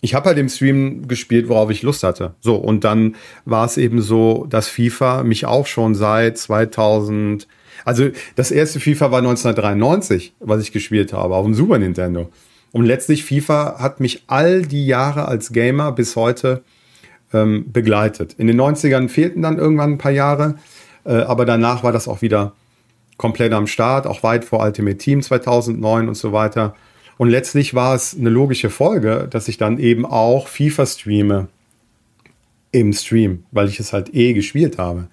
ich 0.00 0.14
habe 0.14 0.26
halt 0.26 0.38
im 0.38 0.48
Stream 0.48 1.08
gespielt, 1.08 1.48
worauf 1.48 1.70
ich 1.70 1.82
Lust 1.82 2.02
hatte. 2.02 2.34
So, 2.40 2.56
und 2.56 2.84
dann 2.84 3.16
war 3.44 3.66
es 3.66 3.76
eben 3.76 4.00
so, 4.00 4.46
dass 4.48 4.68
FIFA 4.68 5.24
mich 5.24 5.46
auch 5.46 5.66
schon 5.66 5.94
seit 5.94 6.38
2000, 6.38 7.48
also 7.84 8.08
das 8.36 8.50
erste 8.50 8.80
FIFA 8.80 9.10
war 9.10 9.18
1993, 9.18 10.34
was 10.40 10.62
ich 10.62 10.72
gespielt 10.72 11.12
habe, 11.12 11.34
auf 11.34 11.44
dem 11.44 11.54
Super 11.54 11.78
Nintendo. 11.78 12.30
Und 12.72 12.84
letztlich 12.84 13.24
FIFA 13.24 13.80
hat 13.80 14.00
mich 14.00 14.24
all 14.26 14.62
die 14.62 14.86
Jahre 14.86 15.26
als 15.26 15.52
Gamer 15.52 15.92
bis 15.92 16.16
heute 16.16 16.62
ähm, 17.32 17.72
begleitet. 17.72 18.34
In 18.38 18.46
den 18.46 18.60
90ern 18.60 19.08
fehlten 19.08 19.42
dann 19.42 19.58
irgendwann 19.58 19.92
ein 19.92 19.98
paar 19.98 20.12
Jahre. 20.12 20.56
Äh, 21.08 21.22
aber 21.22 21.46
danach 21.46 21.82
war 21.82 21.90
das 21.90 22.06
auch 22.06 22.22
wieder 22.22 22.52
komplett 23.16 23.52
am 23.52 23.66
Start, 23.66 24.06
auch 24.06 24.22
weit 24.22 24.44
vor 24.44 24.62
Ultimate 24.62 24.98
Team 24.98 25.22
2009 25.22 26.08
und 26.08 26.14
so 26.14 26.32
weiter. 26.32 26.74
Und 27.16 27.30
letztlich 27.30 27.74
war 27.74 27.94
es 27.94 28.16
eine 28.16 28.30
logische 28.30 28.70
Folge, 28.70 29.26
dass 29.28 29.48
ich 29.48 29.56
dann 29.56 29.78
eben 29.78 30.06
auch 30.06 30.46
FIFA 30.46 30.86
streame 30.86 31.48
im 32.70 32.92
Stream, 32.92 33.44
weil 33.50 33.68
ich 33.68 33.80
es 33.80 33.92
halt 33.92 34.14
eh 34.14 34.34
gespielt 34.34 34.78
habe. 34.78 35.08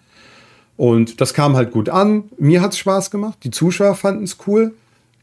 Und 0.78 1.22
das 1.22 1.34
kam 1.34 1.56
halt 1.56 1.72
gut 1.72 1.88
an. 1.88 2.26
Mir 2.38 2.62
hat 2.62 2.74
es 2.74 2.78
Spaß 2.80 3.10
gemacht. 3.10 3.40
Die 3.44 3.50
Zuschauer 3.50 3.96
fanden 3.96 4.26
es 4.26 4.38
cool. 4.46 4.76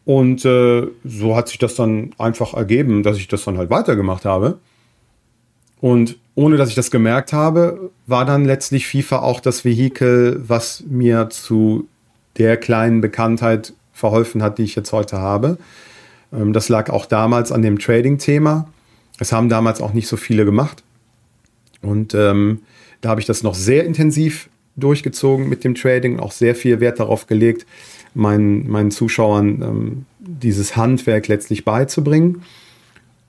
Und 0.04 0.44
äh, 0.44 0.88
so 1.04 1.36
hat 1.36 1.48
sich 1.48 1.58
das 1.58 1.74
dann 1.74 2.12
einfach 2.18 2.54
ergeben, 2.54 3.02
dass 3.02 3.18
ich 3.18 3.28
das 3.28 3.44
dann 3.44 3.58
halt 3.58 3.70
weitergemacht 3.70 4.24
habe. 4.24 4.58
Und 5.80 6.18
ohne 6.34 6.56
dass 6.56 6.70
ich 6.70 6.74
das 6.74 6.90
gemerkt 6.90 7.32
habe, 7.32 7.90
war 8.06 8.24
dann 8.24 8.44
letztlich 8.44 8.86
FIFA 8.86 9.20
auch 9.20 9.40
das 9.40 9.64
Vehikel, 9.64 10.42
was 10.46 10.82
mir 10.88 11.28
zu 11.30 11.88
der 12.38 12.56
kleinen 12.56 13.00
Bekanntheit 13.00 13.74
verholfen 13.92 14.42
hat, 14.42 14.58
die 14.58 14.62
ich 14.62 14.74
jetzt 14.74 14.92
heute 14.92 15.18
habe. 15.18 15.58
Ähm, 16.32 16.52
das 16.52 16.68
lag 16.68 16.90
auch 16.90 17.06
damals 17.06 17.52
an 17.52 17.62
dem 17.62 17.78
Trading-Thema. 17.78 18.68
Es 19.18 19.32
haben 19.32 19.48
damals 19.48 19.80
auch 19.80 19.92
nicht 19.92 20.08
so 20.08 20.16
viele 20.16 20.44
gemacht. 20.44 20.82
Und 21.82 22.14
ähm, 22.14 22.60
da 23.00 23.10
habe 23.10 23.20
ich 23.20 23.26
das 23.26 23.42
noch 23.42 23.54
sehr 23.54 23.84
intensiv 23.84 24.48
durchgezogen 24.76 25.48
mit 25.48 25.64
dem 25.64 25.74
Trading, 25.74 26.18
auch 26.18 26.32
sehr 26.32 26.54
viel 26.54 26.80
Wert 26.80 26.98
darauf 26.98 27.26
gelegt, 27.26 27.66
meinen, 28.14 28.70
meinen 28.70 28.90
Zuschauern 28.90 29.62
ähm, 29.62 30.06
dieses 30.18 30.76
Handwerk 30.76 31.28
letztlich 31.28 31.64
beizubringen. 31.64 32.42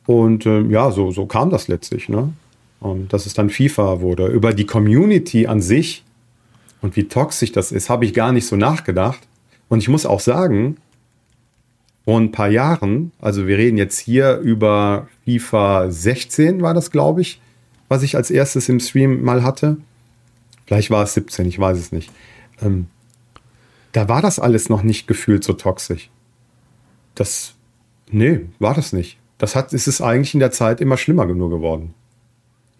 Und 0.05 0.45
ähm, 0.45 0.71
ja, 0.71 0.91
so, 0.91 1.11
so 1.11 1.25
kam 1.25 1.49
das 1.49 1.67
letztlich. 1.67 2.07
Ne? 2.07 2.31
Und 2.83 3.13
dass 3.13 3.25
es 3.25 3.33
dann 3.33 3.49
FIFA 3.49 4.01
wurde. 4.01 4.27
Über 4.27 4.53
die 4.53 4.65
Community 4.65 5.47
an 5.47 5.61
sich 5.61 6.03
und 6.81 6.97
wie 6.97 7.07
toxisch 7.07 7.53
das 7.53 7.71
ist, 7.71 7.89
habe 7.89 8.03
ich 8.03 8.13
gar 8.13 8.33
nicht 8.33 8.45
so 8.45 8.57
nachgedacht. 8.57 9.21
Und 9.69 9.79
ich 9.79 9.87
muss 9.87 10.05
auch 10.05 10.19
sagen, 10.19 10.75
vor 12.03 12.19
ein 12.19 12.33
paar 12.33 12.49
Jahren, 12.49 13.13
also 13.21 13.47
wir 13.47 13.57
reden 13.57 13.77
jetzt 13.77 13.99
hier 13.99 14.39
über 14.39 15.07
FIFA 15.23 15.89
16, 15.89 16.61
war 16.61 16.73
das, 16.73 16.91
glaube 16.91 17.21
ich, 17.21 17.39
was 17.87 18.03
ich 18.03 18.17
als 18.17 18.29
erstes 18.29 18.67
im 18.67 18.81
Stream 18.81 19.23
mal 19.23 19.43
hatte. 19.43 19.77
Vielleicht 20.65 20.91
war 20.91 21.03
es 21.03 21.13
17, 21.13 21.45
ich 21.45 21.57
weiß 21.57 21.77
es 21.77 21.93
nicht. 21.93 22.11
Ähm, 22.61 22.87
da 23.93 24.09
war 24.09 24.21
das 24.21 24.39
alles 24.39 24.67
noch 24.67 24.83
nicht 24.83 25.07
gefühlt 25.07 25.45
so 25.45 25.53
toxisch. 25.53 26.09
Das, 27.15 27.53
nee, 28.11 28.41
war 28.59 28.73
das 28.73 28.91
nicht. 28.91 29.17
Das 29.37 29.55
hat, 29.55 29.71
ist 29.71 29.87
es 29.87 30.01
eigentlich 30.01 30.33
in 30.33 30.41
der 30.41 30.51
Zeit 30.51 30.81
immer 30.81 30.97
schlimmer 30.97 31.25
nur 31.25 31.49
geworden. 31.49 31.93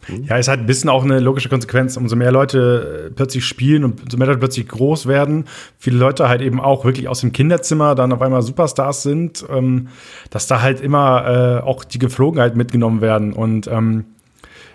Mhm. 0.07 0.25
Ja, 0.25 0.37
ist 0.37 0.47
halt 0.47 0.59
ein 0.59 0.65
bisschen 0.65 0.89
auch 0.89 1.03
eine 1.03 1.19
logische 1.19 1.49
Konsequenz. 1.49 1.97
Umso 1.97 2.15
mehr 2.15 2.31
Leute 2.31 3.07
äh, 3.07 3.11
plötzlich 3.11 3.45
spielen 3.45 3.83
und 3.83 4.03
umso 4.03 4.17
mehr 4.17 4.27
Leute 4.27 4.39
plötzlich 4.39 4.67
groß 4.67 5.07
werden, 5.07 5.45
viele 5.77 5.97
Leute 5.97 6.29
halt 6.29 6.41
eben 6.41 6.59
auch 6.59 6.85
wirklich 6.85 7.07
aus 7.07 7.21
dem 7.21 7.31
Kinderzimmer 7.31 7.95
dann 7.95 8.11
auf 8.11 8.21
einmal 8.21 8.41
Superstars 8.41 9.03
sind, 9.03 9.45
ähm, 9.49 9.87
dass 10.29 10.47
da 10.47 10.61
halt 10.61 10.81
immer 10.81 11.61
äh, 11.61 11.63
auch 11.63 11.83
die 11.83 11.99
Geflogenheit 11.99 12.55
mitgenommen 12.55 13.01
werden. 13.01 13.33
Und 13.33 13.67
ähm, 13.67 14.05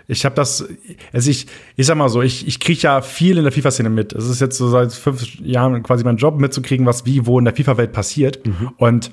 Ich 0.07 0.25
habe 0.25 0.33
das, 0.33 0.67
also 1.13 1.29
ich, 1.29 1.45
ich 1.75 1.85
sag 1.85 1.95
mal 1.95 2.09
so, 2.09 2.23
ich, 2.23 2.47
ich 2.47 2.59
kriege 2.59 2.79
ja 2.81 3.01
viel 3.01 3.37
in 3.37 3.43
der 3.43 3.51
FIFA-Szene 3.51 3.91
mit. 3.91 4.11
Es 4.11 4.27
ist 4.27 4.41
jetzt 4.41 4.57
so 4.57 4.67
seit 4.67 4.91
fünf 4.91 5.39
Jahren 5.39 5.83
quasi 5.83 6.03
mein 6.03 6.17
Job 6.17 6.39
mitzukriegen, 6.39 6.87
was 6.87 7.05
wie, 7.05 7.27
wo 7.27 7.37
in 7.37 7.45
der 7.45 7.55
FIFA-Welt 7.55 7.93
passiert. 7.93 8.45
Mhm. 8.47 8.71
Und 8.77 9.11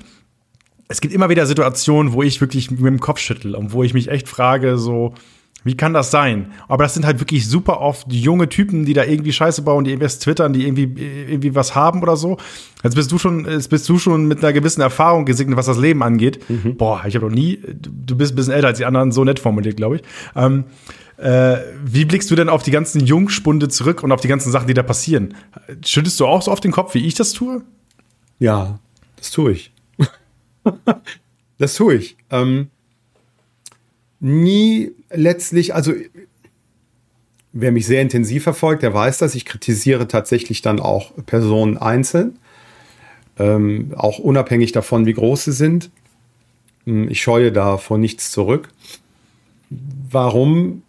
es 0.87 0.99
gibt 0.99 1.13
immer 1.13 1.29
wieder 1.29 1.45
Situationen, 1.45 2.13
wo 2.13 2.23
ich 2.23 2.41
wirklich 2.41 2.71
mit 2.71 2.79
dem 2.79 2.99
Kopf 2.99 3.19
schüttel 3.19 3.53
und 3.53 3.73
wo 3.73 3.83
ich 3.83 3.93
mich 3.93 4.09
echt 4.09 4.27
frage, 4.27 4.79
so, 4.79 5.13
wie 5.63 5.75
kann 5.75 5.93
das 5.93 6.11
sein? 6.11 6.53
Aber 6.67 6.83
das 6.83 6.93
sind 6.93 7.05
halt 7.05 7.19
wirklich 7.19 7.47
super 7.47 7.81
oft 7.81 8.11
junge 8.11 8.47
Typen, 8.47 8.85
die 8.85 8.93
da 8.93 9.03
irgendwie 9.03 9.33
Scheiße 9.33 9.63
bauen, 9.63 9.83
die 9.83 9.91
irgendwas 9.91 10.19
twittern, 10.19 10.53
die 10.53 10.65
irgendwie, 10.65 10.83
irgendwie 10.83 11.55
was 11.55 11.75
haben 11.75 12.01
oder 12.01 12.15
so. 12.15 12.37
Jetzt 12.83 12.95
bist 12.95 13.11
du 13.11 13.17
schon, 13.17 13.45
jetzt 13.45 13.69
bist 13.69 13.87
du 13.89 13.97
schon 13.97 14.27
mit 14.27 14.43
einer 14.43 14.53
gewissen 14.53 14.81
Erfahrung 14.81 15.25
gesegnet, 15.25 15.57
was 15.57 15.65
das 15.65 15.77
Leben 15.77 16.03
angeht. 16.03 16.47
Mhm. 16.49 16.77
Boah, 16.77 17.03
ich 17.05 17.15
habe 17.15 17.25
noch 17.25 17.35
nie, 17.35 17.59
du 17.65 18.15
bist 18.15 18.33
ein 18.33 18.35
bisschen 18.35 18.53
älter 18.53 18.67
als 18.67 18.77
die 18.77 18.85
anderen, 18.85 19.11
so 19.11 19.23
nett 19.23 19.39
formuliert, 19.39 19.77
glaube 19.77 19.97
ich. 19.97 20.03
Ähm, 20.35 20.65
äh, 21.17 21.57
wie 21.83 22.05
blickst 22.05 22.29
du 22.29 22.35
denn 22.35 22.47
auf 22.47 22.63
die 22.63 22.71
ganzen 22.71 23.05
Jungspunde 23.05 23.67
zurück 23.67 24.03
und 24.03 24.11
auf 24.11 24.21
die 24.21 24.27
ganzen 24.27 24.51
Sachen, 24.51 24.67
die 24.67 24.73
da 24.73 24.83
passieren? 24.83 25.33
Schüttest 25.83 26.19
du 26.19 26.27
auch 26.27 26.43
so 26.43 26.51
auf 26.51 26.59
den 26.59 26.71
Kopf, 26.71 26.93
wie 26.93 27.05
ich 27.05 27.15
das 27.15 27.33
tue? 27.33 27.63
Ja, 28.39 28.79
das 29.17 29.31
tue 29.31 29.51
ich. 29.51 29.73
das 31.57 31.73
tue 31.73 31.95
ich. 31.95 32.17
Ähm, 32.29 32.69
nie 34.19 34.91
letztlich, 35.09 35.73
also 35.73 35.93
wer 37.53 37.71
mich 37.71 37.85
sehr 37.85 38.01
intensiv 38.01 38.43
verfolgt, 38.43 38.83
der 38.83 38.93
weiß 38.93 39.19
das. 39.19 39.35
Ich 39.35 39.45
kritisiere 39.45 40.07
tatsächlich 40.07 40.61
dann 40.61 40.79
auch 40.79 41.11
Personen 41.25 41.77
einzeln, 41.77 42.39
ähm, 43.37 43.93
auch 43.95 44.19
unabhängig 44.19 44.71
davon, 44.71 45.05
wie 45.05 45.13
groß 45.13 45.45
sie 45.45 45.51
sind. 45.51 45.89
Hm, 46.85 47.09
ich 47.09 47.21
scheue 47.21 47.51
da 47.51 47.77
vor 47.77 47.97
nichts 47.97 48.31
zurück. 48.31 48.69
Warum? 49.69 50.83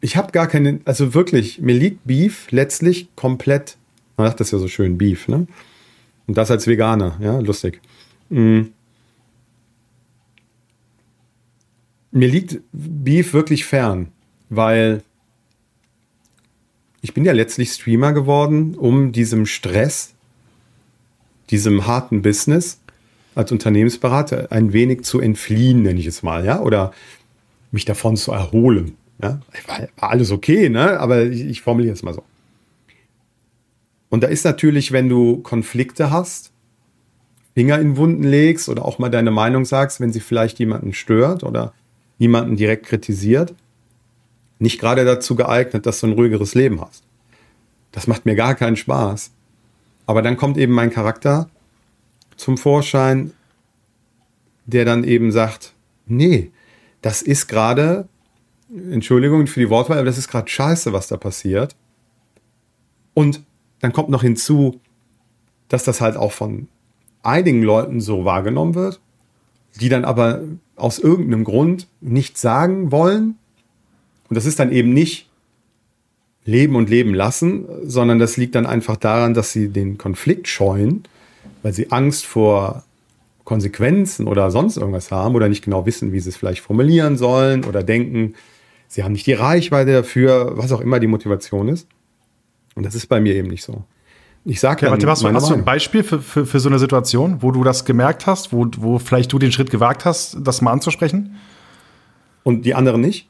Ich 0.00 0.16
habe 0.16 0.32
gar 0.32 0.48
keine, 0.48 0.80
also 0.84 1.14
wirklich, 1.14 1.60
mir 1.60 1.74
liegt 1.74 2.04
Beef 2.04 2.50
letztlich 2.50 3.08
komplett, 3.14 3.76
man 4.16 4.26
sagt 4.26 4.40
das 4.40 4.50
ja 4.50 4.58
so 4.58 4.68
schön, 4.68 4.98
Beef, 4.98 5.28
ne? 5.28 5.46
Und 6.26 6.36
das 6.38 6.50
als 6.50 6.66
Veganer, 6.66 7.18
ja, 7.20 7.38
lustig. 7.38 7.80
Mhm 8.28 8.72
mir 12.12 12.28
liegt 12.28 12.60
Beef 12.72 13.32
wirklich 13.32 13.64
fern, 13.64 14.08
weil 14.50 15.02
ich 17.00 17.14
bin 17.14 17.24
ja 17.24 17.32
letztlich 17.32 17.72
Streamer 17.72 18.12
geworden, 18.12 18.76
um 18.76 19.10
diesem 19.10 19.46
Stress, 19.46 20.14
diesem 21.50 21.86
harten 21.86 22.22
Business 22.22 22.78
als 23.34 23.50
Unternehmensberater 23.50 24.52
ein 24.52 24.72
wenig 24.72 25.02
zu 25.02 25.20
entfliehen, 25.20 25.82
nenne 25.82 25.98
ich 25.98 26.06
es 26.06 26.22
mal, 26.22 26.44
ja, 26.44 26.60
oder 26.60 26.92
mich 27.72 27.86
davon 27.86 28.16
zu 28.16 28.30
erholen. 28.30 28.96
Ja? 29.20 29.40
War, 29.66 29.88
alles 29.96 30.30
okay, 30.30 30.68
ne? 30.68 31.00
aber 31.00 31.24
ich, 31.24 31.40
ich 31.40 31.62
formuliere 31.62 31.94
es 31.94 32.02
mal 32.02 32.14
so. 32.14 32.22
Und 34.10 34.22
da 34.22 34.28
ist 34.28 34.44
natürlich, 34.44 34.92
wenn 34.92 35.08
du 35.08 35.38
Konflikte 35.38 36.10
hast, 36.10 36.52
Finger 37.54 37.78
in 37.78 37.96
Wunden 37.96 38.22
legst 38.22 38.68
oder 38.68 38.84
auch 38.84 38.98
mal 38.98 39.10
deine 39.10 39.30
Meinung 39.30 39.64
sagst, 39.64 40.00
wenn 40.00 40.12
sie 40.12 40.20
vielleicht 40.20 40.58
jemanden 40.58 40.92
stört 40.92 41.42
oder 41.42 41.72
niemanden 42.22 42.54
direkt 42.54 42.86
kritisiert, 42.86 43.52
nicht 44.60 44.80
gerade 44.80 45.04
dazu 45.04 45.34
geeignet, 45.34 45.86
dass 45.86 45.98
du 45.98 46.06
ein 46.06 46.12
ruhigeres 46.12 46.54
Leben 46.54 46.80
hast. 46.80 47.02
Das 47.90 48.06
macht 48.06 48.26
mir 48.26 48.36
gar 48.36 48.54
keinen 48.54 48.76
Spaß. 48.76 49.32
Aber 50.06 50.22
dann 50.22 50.36
kommt 50.36 50.56
eben 50.56 50.72
mein 50.72 50.90
Charakter 50.90 51.50
zum 52.36 52.56
Vorschein, 52.56 53.32
der 54.66 54.84
dann 54.84 55.02
eben 55.02 55.32
sagt, 55.32 55.74
nee, 56.06 56.52
das 57.00 57.22
ist 57.22 57.48
gerade, 57.48 58.06
Entschuldigung 58.70 59.48
für 59.48 59.58
die 59.58 59.68
Wortwahl, 59.68 59.98
aber 59.98 60.06
das 60.06 60.16
ist 60.18 60.28
gerade 60.28 60.48
scheiße, 60.48 60.92
was 60.92 61.08
da 61.08 61.16
passiert. 61.16 61.74
Und 63.14 63.42
dann 63.80 63.92
kommt 63.92 64.10
noch 64.10 64.22
hinzu, 64.22 64.80
dass 65.66 65.82
das 65.82 66.00
halt 66.00 66.16
auch 66.16 66.30
von 66.30 66.68
einigen 67.24 67.64
Leuten 67.64 68.00
so 68.00 68.24
wahrgenommen 68.24 68.76
wird, 68.76 69.00
die 69.80 69.88
dann 69.88 70.04
aber 70.04 70.42
aus 70.82 70.98
irgendeinem 70.98 71.44
Grund 71.44 71.86
nicht 72.00 72.36
sagen 72.36 72.90
wollen. 72.90 73.36
Und 74.28 74.36
das 74.36 74.46
ist 74.46 74.58
dann 74.58 74.72
eben 74.72 74.92
nicht 74.92 75.28
leben 76.44 76.74
und 76.74 76.90
leben 76.90 77.14
lassen, 77.14 77.66
sondern 77.84 78.18
das 78.18 78.36
liegt 78.36 78.56
dann 78.56 78.66
einfach 78.66 78.96
daran, 78.96 79.32
dass 79.32 79.52
sie 79.52 79.68
den 79.68 79.96
Konflikt 79.96 80.48
scheuen, 80.48 81.04
weil 81.62 81.72
sie 81.72 81.92
Angst 81.92 82.26
vor 82.26 82.82
Konsequenzen 83.44 84.26
oder 84.26 84.50
sonst 84.50 84.76
irgendwas 84.76 85.12
haben 85.12 85.34
oder 85.34 85.48
nicht 85.48 85.64
genau 85.64 85.86
wissen, 85.86 86.12
wie 86.12 86.20
sie 86.20 86.30
es 86.30 86.36
vielleicht 86.36 86.62
formulieren 86.62 87.16
sollen 87.16 87.64
oder 87.64 87.82
denken, 87.82 88.34
sie 88.88 89.04
haben 89.04 89.12
nicht 89.12 89.26
die 89.26 89.32
Reichweite 89.34 89.92
dafür, 89.92 90.52
was 90.56 90.72
auch 90.72 90.80
immer 90.80 90.98
die 90.98 91.06
Motivation 91.06 91.68
ist. 91.68 91.86
Und 92.74 92.84
das 92.84 92.94
ist 92.94 93.06
bei 93.06 93.20
mir 93.20 93.34
eben 93.34 93.48
nicht 93.48 93.62
so. 93.62 93.84
Ich 94.44 94.58
sage 94.58 94.86
ja, 94.86 94.90
warte, 94.90 95.06
hast, 95.06 95.22
du, 95.22 95.32
hast 95.32 95.50
du 95.50 95.54
ein 95.54 95.64
Beispiel 95.64 96.02
für, 96.02 96.20
für, 96.20 96.46
für 96.46 96.58
so 96.58 96.68
eine 96.68 96.78
Situation, 96.78 97.42
wo 97.42 97.52
du 97.52 97.62
das 97.62 97.84
gemerkt 97.84 98.26
hast, 98.26 98.52
wo, 98.52 98.66
wo 98.76 98.98
vielleicht 98.98 99.32
du 99.32 99.38
den 99.38 99.52
Schritt 99.52 99.70
gewagt 99.70 100.04
hast, 100.04 100.36
das 100.40 100.60
mal 100.60 100.72
anzusprechen? 100.72 101.36
Und 102.42 102.64
die 102.66 102.74
anderen 102.74 103.00
nicht? 103.00 103.28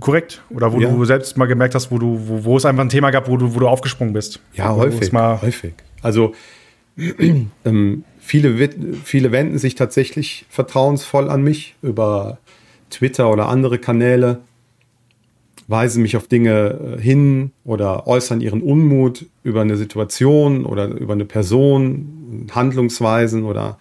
Korrekt. 0.00 0.42
Oder 0.50 0.72
wo 0.72 0.80
ja. 0.80 0.90
du 0.90 1.04
selbst 1.04 1.36
mal 1.36 1.46
gemerkt 1.46 1.76
hast, 1.76 1.92
wo 1.92 1.98
du, 1.98 2.20
wo, 2.26 2.44
wo 2.44 2.56
es 2.56 2.64
einfach 2.64 2.82
ein 2.82 2.88
Thema 2.88 3.10
gab, 3.10 3.28
wo 3.28 3.36
du, 3.36 3.54
wo 3.54 3.60
du 3.60 3.68
aufgesprungen 3.68 4.12
bist. 4.12 4.40
Ja, 4.54 4.74
häufig. 4.74 5.12
Mal 5.12 5.40
häufig. 5.40 5.74
Also 6.02 6.34
ähm, 7.64 8.04
viele, 8.18 8.70
viele 9.04 9.32
wenden 9.32 9.58
sich 9.58 9.76
tatsächlich 9.76 10.46
vertrauensvoll 10.50 11.30
an 11.30 11.42
mich 11.42 11.76
über 11.80 12.38
Twitter 12.90 13.30
oder 13.30 13.48
andere 13.48 13.78
Kanäle 13.78 14.40
weisen 15.68 16.02
mich 16.02 16.16
auf 16.16 16.26
Dinge 16.26 16.96
äh, 16.98 17.00
hin 17.00 17.52
oder 17.64 18.06
äußern 18.06 18.40
ihren 18.40 18.62
Unmut 18.62 19.26
über 19.44 19.60
eine 19.60 19.76
Situation 19.76 20.64
oder 20.64 20.88
über 20.88 21.12
eine 21.12 21.26
Person, 21.26 22.48
Handlungsweisen 22.50 23.44
oder 23.44 23.78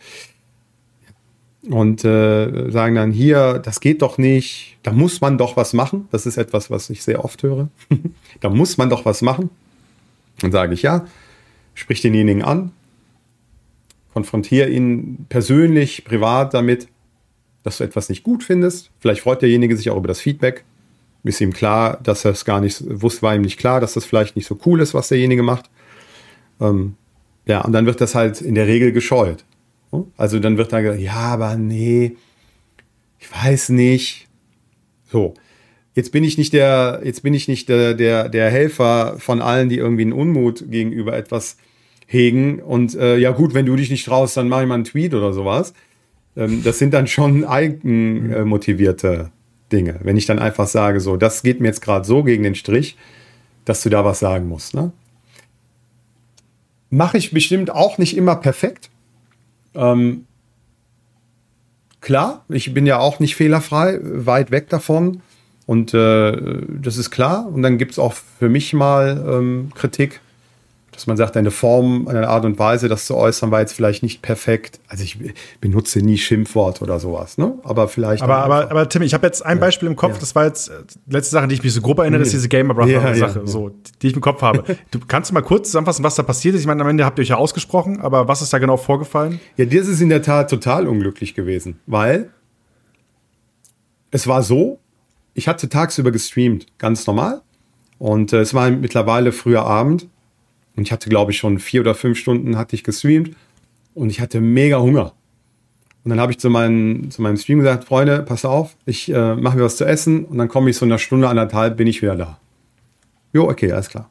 und 1.70 2.06
äh, 2.06 2.70
sagen 2.70 2.96
dann 2.96 3.12
hier, 3.12 3.60
das 3.60 3.82
geht 3.82 4.02
doch 4.02 4.18
nicht, 4.18 4.78
da 4.84 4.92
muss 4.92 5.20
man 5.20 5.38
doch 5.38 5.58
was 5.58 5.74
machen. 5.74 6.08
Das 6.12 6.26
ist 6.26 6.38
etwas, 6.38 6.70
was 6.72 6.90
ich 6.90 7.04
sehr 7.04 7.26
oft 7.26 7.44
höre. 7.44 7.68
da 8.40 8.50
muss 8.50 8.78
man 8.78 8.90
doch 8.90 9.04
was 9.04 9.22
machen. 9.22 9.50
Dann 10.40 10.52
sage 10.52 10.74
ich 10.74 10.82
ja, 10.82 11.06
sprich 11.74 12.02
denjenigen 12.02 12.42
an, 12.42 12.72
konfrontiere 14.14 14.70
ihn 14.70 15.26
persönlich, 15.28 16.06
privat 16.06 16.54
damit, 16.54 16.88
dass 17.64 17.80
du 17.80 17.84
etwas 17.84 18.08
nicht 18.08 18.24
gut 18.24 18.44
findest. 18.44 18.92
Vielleicht 19.00 19.22
freut 19.22 19.42
derjenige 19.42 19.76
sich 19.76 19.90
auch 19.90 19.98
über 19.98 20.08
das 20.08 20.22
Feedback 20.22 20.64
ist 21.28 21.42
ihm 21.42 21.54
klar, 21.54 22.00
dass 22.02 22.26
er 22.26 22.32
es 22.32 22.46
gar 22.46 22.62
nicht 22.62 22.84
wusste, 22.88 23.22
war 23.22 23.36
ihm 23.36 23.42
nicht 23.42 23.60
klar, 23.60 23.80
dass 23.80 23.94
das 23.94 24.06
vielleicht 24.06 24.36
nicht 24.36 24.48
so 24.48 24.58
cool 24.66 24.82
ist, 24.82 24.94
was 24.94 25.10
derjenige 25.10 25.44
macht. 25.44 25.70
Ähm, 26.60 26.96
ja, 27.46 27.62
und 27.62 27.74
dann 27.74 27.86
wird 27.86 28.02
das 28.02 28.16
halt 28.16 28.42
in 28.42 28.56
der 28.56 28.68
Regel 28.68 28.92
gescheut. 28.92 29.46
Also 30.18 30.40
dann 30.40 30.58
wird 30.58 30.74
dann 30.74 30.84
gesagt, 30.84 31.02
ja, 31.02 31.14
aber 31.14 31.56
nee, 31.56 32.18
ich 33.20 33.32
weiß 33.32 33.70
nicht. 33.70 34.28
So, 35.10 35.34
jetzt 35.94 36.12
bin 36.12 36.24
ich 36.24 36.38
nicht 36.38 36.54
der, 36.54 37.02
jetzt 37.04 37.24
bin 37.24 37.34
ich 37.34 37.48
nicht 37.48 37.70
der, 37.70 37.94
der, 37.94 38.30
der 38.30 38.50
Helfer 38.50 39.16
von 39.20 39.42
allen, 39.42 39.70
die 39.70 39.78
irgendwie 39.78 40.04
einen 40.04 40.14
Unmut 40.14 40.70
gegenüber 40.70 41.16
etwas 41.16 41.58
hegen. 42.06 42.60
Und 42.62 42.96
äh, 42.96 43.18
ja 43.18 43.32
gut, 43.32 43.54
wenn 43.54 43.66
du 43.66 43.76
dich 43.76 43.90
nicht 43.90 44.06
traust, 44.06 44.36
dann 44.36 44.50
mache 44.50 44.64
ich 44.64 44.68
mal 44.68 44.76
einen 44.76 44.84
Tweet 44.84 45.14
oder 45.14 45.32
sowas. 45.34 45.74
Ähm, 46.36 46.64
das 46.64 46.80
sind 46.80 46.94
dann 46.94 47.08
schon 47.08 47.46
eigenmotivierte 47.46 49.32
Dinge. 49.72 50.00
Wenn 50.02 50.18
ich 50.18 50.26
dann 50.26 50.40
einfach 50.40 50.68
sage, 50.68 51.00
so, 51.00 51.18
das 51.18 51.44
geht 51.44 51.60
mir 51.60 51.68
jetzt 51.68 51.82
gerade 51.82 52.06
so 52.06 52.24
gegen 52.24 52.44
den 52.44 52.56
Strich, 52.56 52.98
dass 53.66 53.84
du 53.84 53.90
da 53.90 54.06
was 54.06 54.20
sagen 54.20 54.48
musst. 54.48 54.74
Ne? 54.74 54.92
Mache 56.90 57.18
ich 57.18 57.32
bestimmt 57.32 57.70
auch 57.70 57.98
nicht 57.98 58.16
immer 58.16 58.36
perfekt. 58.36 58.90
Ähm, 59.76 60.26
klar, 62.00 62.46
ich 62.50 62.74
bin 62.74 62.86
ja 62.86 63.00
auch 63.00 63.20
nicht 63.20 63.36
fehlerfrei, 63.36 64.00
weit 64.02 64.52
weg 64.52 64.70
davon. 64.70 65.22
Und 65.66 65.94
äh, 65.94 66.62
das 66.82 66.96
ist 66.96 67.12
klar. 67.12 67.46
Und 67.46 67.62
dann 67.62 67.78
gibt 67.78 67.92
es 67.92 68.00
auch 68.00 68.14
für 68.14 68.48
mich 68.48 68.74
mal 68.74 69.24
ähm, 69.28 69.72
Kritik 69.76 70.22
dass 70.98 71.06
man 71.06 71.16
sagt, 71.16 71.38
eine 71.38 71.52
Form, 71.52 72.08
eine 72.08 72.28
Art 72.28 72.44
und 72.44 72.58
Weise, 72.58 72.90
das 72.90 73.06
zu 73.06 73.16
äußern, 73.16 73.52
war 73.52 73.60
jetzt 73.60 73.74
vielleicht 73.74 74.02
nicht 74.02 74.24
perfekt. 74.24 74.80
Also 74.88 75.04
ich 75.04 75.20
benutze 75.62 76.00
nie 76.00 76.18
Schimpfwort 76.18 76.82
oder 76.82 77.00
sowas, 77.00 77.38
ne? 77.38 77.54
Aber 77.64 77.88
vielleicht. 77.88 78.24
Aber, 78.24 78.38
aber, 78.38 78.72
aber 78.72 78.90
Tim, 78.90 79.04
ich 79.04 79.14
habe 79.14 79.28
jetzt 79.28 79.46
ein 79.46 79.60
Beispiel 79.60 79.88
im 79.88 79.96
Kopf, 79.96 80.14
ja. 80.14 80.20
das 80.20 80.34
war 80.34 80.46
jetzt 80.46 80.70
äh, 80.70 80.74
letzte 81.08 81.34
Sache, 81.34 81.48
die 81.50 81.54
ich 81.54 81.62
mich 81.62 81.72
so 81.72 81.82
grob 81.82 82.00
erinnere, 82.00 82.22
nee. 82.22 82.26
ist 82.26 82.34
diese 82.34 82.50
Gamer 82.50 82.74
Brother 82.74 82.90
ja, 82.90 83.14
Sache, 83.14 83.40
ja, 83.42 83.46
so, 83.46 83.70
die 84.02 84.08
ich 84.08 84.16
im 84.16 84.22
Kopf 84.22 84.42
habe. 84.42 84.64
du 84.90 85.00
kannst 85.08 85.30
du 85.30 85.36
mal 85.36 85.42
kurz 85.42 85.68
zusammenfassen, 85.68 86.04
was 86.04 86.16
da 86.16 86.24
passiert 86.24 86.56
ist? 86.56 86.62
Ich 86.62 86.68
meine, 86.68 86.82
am 86.82 86.90
Ende 86.90 87.06
habt 87.06 87.20
ihr 87.20 87.22
euch 87.22 87.30
ja 87.30 87.38
ausgesprochen, 87.38 88.02
aber 88.02 88.28
was 88.28 88.42
ist 88.42 88.52
da 88.52 88.58
genau 88.58 88.78
vorgefallen? 88.78 89.40
Ja, 89.56 89.66
das 89.66 89.88
ist 89.88 90.02
in 90.02 90.10
der 90.10 90.24
Tat 90.24 90.50
total 90.50 90.88
unglücklich 90.88 91.36
gewesen, 91.36 91.80
weil 91.86 92.32
es 94.10 94.26
war 94.26 94.42
so, 94.42 94.80
ich 95.36 95.48
hatte 95.48 95.70
tagsüber 95.70 96.10
gestreamt, 96.10 96.66
ganz 96.80 97.06
normal. 97.06 97.44
Und 98.00 98.34
äh, 98.34 98.40
es 98.40 98.56
war 98.56 98.72
mittlerweile 98.72 99.32
früher 99.32 99.64
Abend 99.64 100.08
und 100.78 100.84
ich 100.84 100.92
hatte, 100.92 101.10
glaube 101.10 101.32
ich, 101.32 101.38
schon 101.38 101.60
vier 101.60 101.82
oder 101.82 101.96
fünf 101.96 102.18
Stunden 102.20 102.56
hatte 102.56 102.76
ich 102.76 102.84
gestreamt 102.84 103.36
und 103.96 104.12
ich 104.12 104.22
hatte 104.22 104.40
mega 104.40 104.80
Hunger. 104.80 105.14
Und 106.04 106.12
dann 106.12 106.22
habe 106.22 106.32
ich 106.32 106.40
zu, 106.40 106.50
meinen, 106.50 107.10
zu 107.12 107.22
meinem 107.22 107.36
Stream 107.36 107.60
gesagt, 107.60 107.84
Freunde, 107.84 108.22
passt 108.22 108.46
auf, 108.46 108.78
ich 108.86 109.12
äh, 109.12 109.36
mache 109.36 109.58
mir 109.58 109.64
was 109.64 109.76
zu 109.76 109.86
essen 109.86 110.24
und 110.24 110.38
dann 110.38 110.48
komme 110.48 110.70
ich 110.70 110.78
so 110.78 110.86
in 110.86 110.92
einer 110.92 111.00
Stunde, 111.00 111.28
anderthalb, 111.28 111.78
bin 111.78 111.88
ich 111.88 112.02
wieder 112.02 112.16
da. 112.16 112.40
Jo, 113.34 113.50
okay, 113.50 113.72
alles 113.72 113.90
klar. 113.90 114.10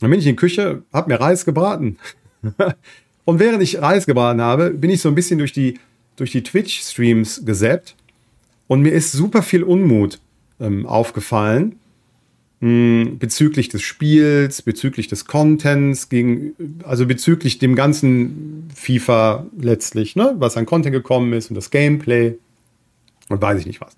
Dann 0.00 0.10
bin 0.10 0.18
ich 0.18 0.26
in 0.26 0.32
die 0.32 0.36
Küche, 0.36 0.82
habe 0.92 1.12
mir 1.12 1.20
Reis 1.20 1.44
gebraten. 1.44 1.98
und 3.24 3.38
während 3.38 3.62
ich 3.62 3.80
Reis 3.80 4.06
gebraten 4.06 4.40
habe, 4.40 4.70
bin 4.70 4.90
ich 4.90 5.02
so 5.02 5.10
ein 5.10 5.14
bisschen 5.14 5.38
durch 5.38 5.52
die, 5.52 5.78
durch 6.16 6.32
die 6.32 6.42
Twitch-Streams 6.42 7.44
gesäppt 7.44 7.94
und 8.66 8.80
mir 8.80 8.92
ist 8.92 9.12
super 9.12 9.42
viel 9.42 9.62
Unmut 9.62 10.20
ähm, 10.58 10.86
aufgefallen 10.86 11.76
hm, 12.60 13.18
bezüglich 13.18 13.68
des 13.68 13.82
Spiels, 13.82 14.62
bezüglich 14.62 15.08
des 15.08 15.26
Contents, 15.26 16.08
gegen, 16.08 16.54
also 16.84 17.06
bezüglich 17.06 17.58
dem 17.58 17.74
ganzen 17.74 18.68
FIFA 18.74 19.46
letztlich, 19.58 20.16
ne, 20.16 20.34
was 20.38 20.56
an 20.56 20.66
Content 20.66 20.94
gekommen 20.94 21.32
ist 21.32 21.50
und 21.50 21.54
das 21.54 21.70
Gameplay 21.70 22.38
und 23.28 23.42
weiß 23.42 23.60
ich 23.60 23.66
nicht 23.66 23.80
was. 23.80 23.96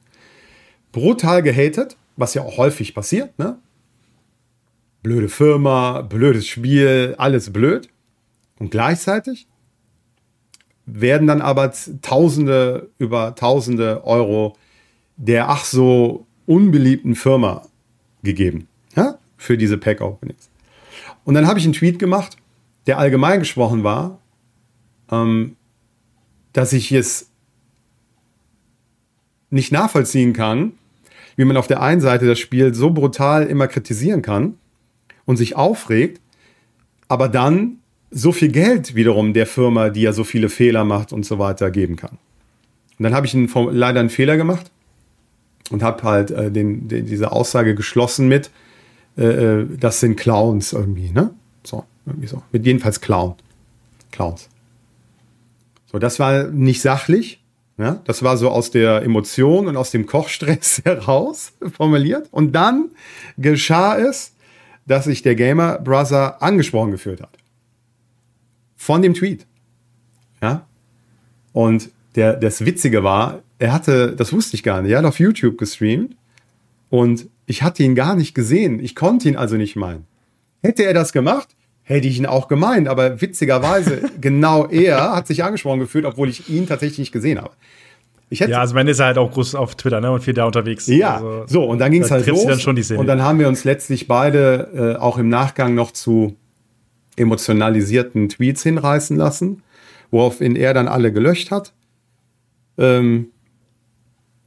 Brutal 0.90 1.42
gehatet, 1.42 1.96
was 2.16 2.34
ja 2.34 2.42
auch 2.42 2.56
häufig 2.56 2.94
passiert, 2.94 3.38
ne? 3.38 3.58
Blöde 5.02 5.28
Firma, 5.28 6.02
blödes 6.02 6.48
Spiel, 6.48 7.14
alles 7.18 7.52
blöd. 7.52 7.88
Und 8.58 8.72
gleichzeitig 8.72 9.46
werden 10.86 11.28
dann 11.28 11.40
aber 11.40 11.72
Tausende 12.02 12.90
über 12.98 13.36
Tausende 13.36 14.04
Euro 14.04 14.56
der 15.16 15.48
ach 15.48 15.64
so 15.64 16.26
unbeliebten 16.46 17.14
Firma 17.14 17.67
gegeben 18.28 18.68
ja, 18.94 19.18
für 19.38 19.56
diese 19.56 19.78
Pack-Openings. 19.78 20.50
Und 21.24 21.34
dann 21.34 21.46
habe 21.46 21.58
ich 21.58 21.64
einen 21.64 21.72
Tweet 21.72 21.98
gemacht, 21.98 22.36
der 22.86 22.98
allgemein 22.98 23.38
gesprochen 23.38 23.84
war, 23.84 24.20
ähm, 25.10 25.56
dass 26.52 26.72
ich 26.72 26.92
es 26.92 27.30
nicht 29.50 29.72
nachvollziehen 29.72 30.34
kann, 30.34 30.72
wie 31.36 31.44
man 31.44 31.56
auf 31.56 31.66
der 31.66 31.80
einen 31.80 32.02
Seite 32.02 32.26
das 32.26 32.38
Spiel 32.38 32.74
so 32.74 32.90
brutal 32.90 33.46
immer 33.46 33.66
kritisieren 33.66 34.20
kann 34.22 34.58
und 35.24 35.36
sich 35.36 35.56
aufregt, 35.56 36.20
aber 37.08 37.28
dann 37.28 37.78
so 38.10 38.32
viel 38.32 38.50
Geld 38.50 38.94
wiederum 38.94 39.32
der 39.32 39.46
Firma, 39.46 39.88
die 39.90 40.02
ja 40.02 40.12
so 40.12 40.24
viele 40.24 40.48
Fehler 40.48 40.84
macht 40.84 41.12
und 41.12 41.24
so 41.24 41.38
weiter, 41.38 41.70
geben 41.70 41.96
kann. 41.96 42.18
Und 42.98 43.04
dann 43.04 43.14
habe 43.14 43.26
ich 43.26 43.34
einen, 43.34 43.48
leider 43.72 44.00
einen 44.00 44.10
Fehler 44.10 44.36
gemacht 44.36 44.70
und 45.70 45.82
habe 45.82 46.02
halt 46.02 46.30
äh, 46.30 46.50
den, 46.50 46.88
den, 46.88 47.06
diese 47.06 47.32
Aussage 47.32 47.74
geschlossen 47.74 48.28
mit, 48.28 48.50
äh, 49.16 49.24
äh, 49.24 49.66
das 49.78 50.00
sind 50.00 50.16
Clowns 50.16 50.72
irgendwie, 50.72 51.10
ne? 51.10 51.30
So, 51.64 51.84
irgendwie 52.06 52.28
so. 52.28 52.42
Mit 52.52 52.64
jedenfalls 52.64 53.00
Clown. 53.00 53.34
Clowns. 54.10 54.48
So, 55.90 55.98
das 55.98 56.18
war 56.18 56.44
nicht 56.44 56.82
sachlich. 56.82 57.40
Ja? 57.78 58.00
Das 58.04 58.22
war 58.22 58.36
so 58.36 58.50
aus 58.50 58.70
der 58.70 59.02
Emotion 59.02 59.66
und 59.66 59.76
aus 59.76 59.90
dem 59.90 60.06
Kochstress 60.06 60.82
heraus 60.84 61.52
formuliert. 61.76 62.28
Und 62.30 62.52
dann 62.52 62.90
geschah 63.36 63.96
es, 63.96 64.32
dass 64.86 65.04
sich 65.04 65.22
der 65.22 65.34
Gamer 65.34 65.78
Brother 65.78 66.42
angesprochen 66.42 66.90
gefühlt 66.90 67.20
hat. 67.20 67.36
Von 68.76 69.02
dem 69.02 69.14
Tweet. 69.14 69.46
Ja. 70.42 70.66
Und 71.52 71.90
der, 72.14 72.34
das 72.34 72.64
Witzige 72.64 73.02
war, 73.04 73.42
er 73.58 73.72
hatte, 73.72 74.14
das 74.14 74.32
wusste 74.32 74.56
ich 74.56 74.62
gar 74.62 74.82
nicht, 74.82 74.92
er 74.92 74.98
hat 74.98 75.04
auf 75.04 75.18
YouTube 75.18 75.58
gestreamt 75.58 76.16
und 76.90 77.28
ich 77.46 77.62
hatte 77.62 77.82
ihn 77.82 77.94
gar 77.94 78.14
nicht 78.14 78.34
gesehen. 78.34 78.78
Ich 78.80 78.94
konnte 78.94 79.28
ihn 79.28 79.36
also 79.36 79.56
nicht 79.56 79.76
meinen. 79.76 80.04
Hätte 80.62 80.84
er 80.84 80.94
das 80.94 81.12
gemacht, 81.12 81.48
hätte 81.82 82.06
ich 82.06 82.18
ihn 82.18 82.26
auch 82.26 82.48
gemeint, 82.48 82.88
aber 82.88 83.20
witzigerweise 83.20 84.02
genau 84.20 84.66
er 84.66 85.16
hat 85.16 85.26
sich 85.26 85.42
angesprochen 85.42 85.80
gefühlt, 85.80 86.04
obwohl 86.04 86.28
ich 86.28 86.48
ihn 86.48 86.66
tatsächlich 86.66 86.98
nicht 86.98 87.12
gesehen 87.12 87.40
habe. 87.40 87.52
ja, 88.30 88.60
also 88.60 88.74
man 88.74 88.86
ist 88.86 89.00
halt 89.00 89.18
auch 89.18 89.32
groß 89.32 89.54
auf 89.54 89.74
Twitter 89.74 90.00
ne, 90.00 90.10
und 90.10 90.22
viel 90.22 90.34
da 90.34 90.44
unterwegs. 90.44 90.86
Ja, 90.86 91.16
also, 91.16 91.44
so 91.46 91.64
und 91.64 91.78
dann 91.78 91.90
ging 91.90 92.02
es 92.02 92.10
halt 92.10 92.26
los. 92.26 92.44
Dann 92.44 92.60
schon 92.60 92.76
die 92.76 92.94
und 92.94 93.06
dann 93.06 93.22
haben 93.22 93.38
wir 93.38 93.48
uns 93.48 93.64
letztlich 93.64 94.06
beide 94.06 94.96
äh, 94.96 95.00
auch 95.00 95.18
im 95.18 95.28
Nachgang 95.28 95.74
noch 95.74 95.92
zu 95.92 96.36
emotionalisierten 97.16 98.28
Tweets 98.28 98.62
hinreißen 98.62 99.16
lassen, 99.16 99.62
woraufhin 100.10 100.54
er 100.54 100.74
dann 100.74 100.86
alle 100.86 101.12
gelöscht 101.12 101.50
hat. 101.50 101.72
Ähm, 102.76 103.30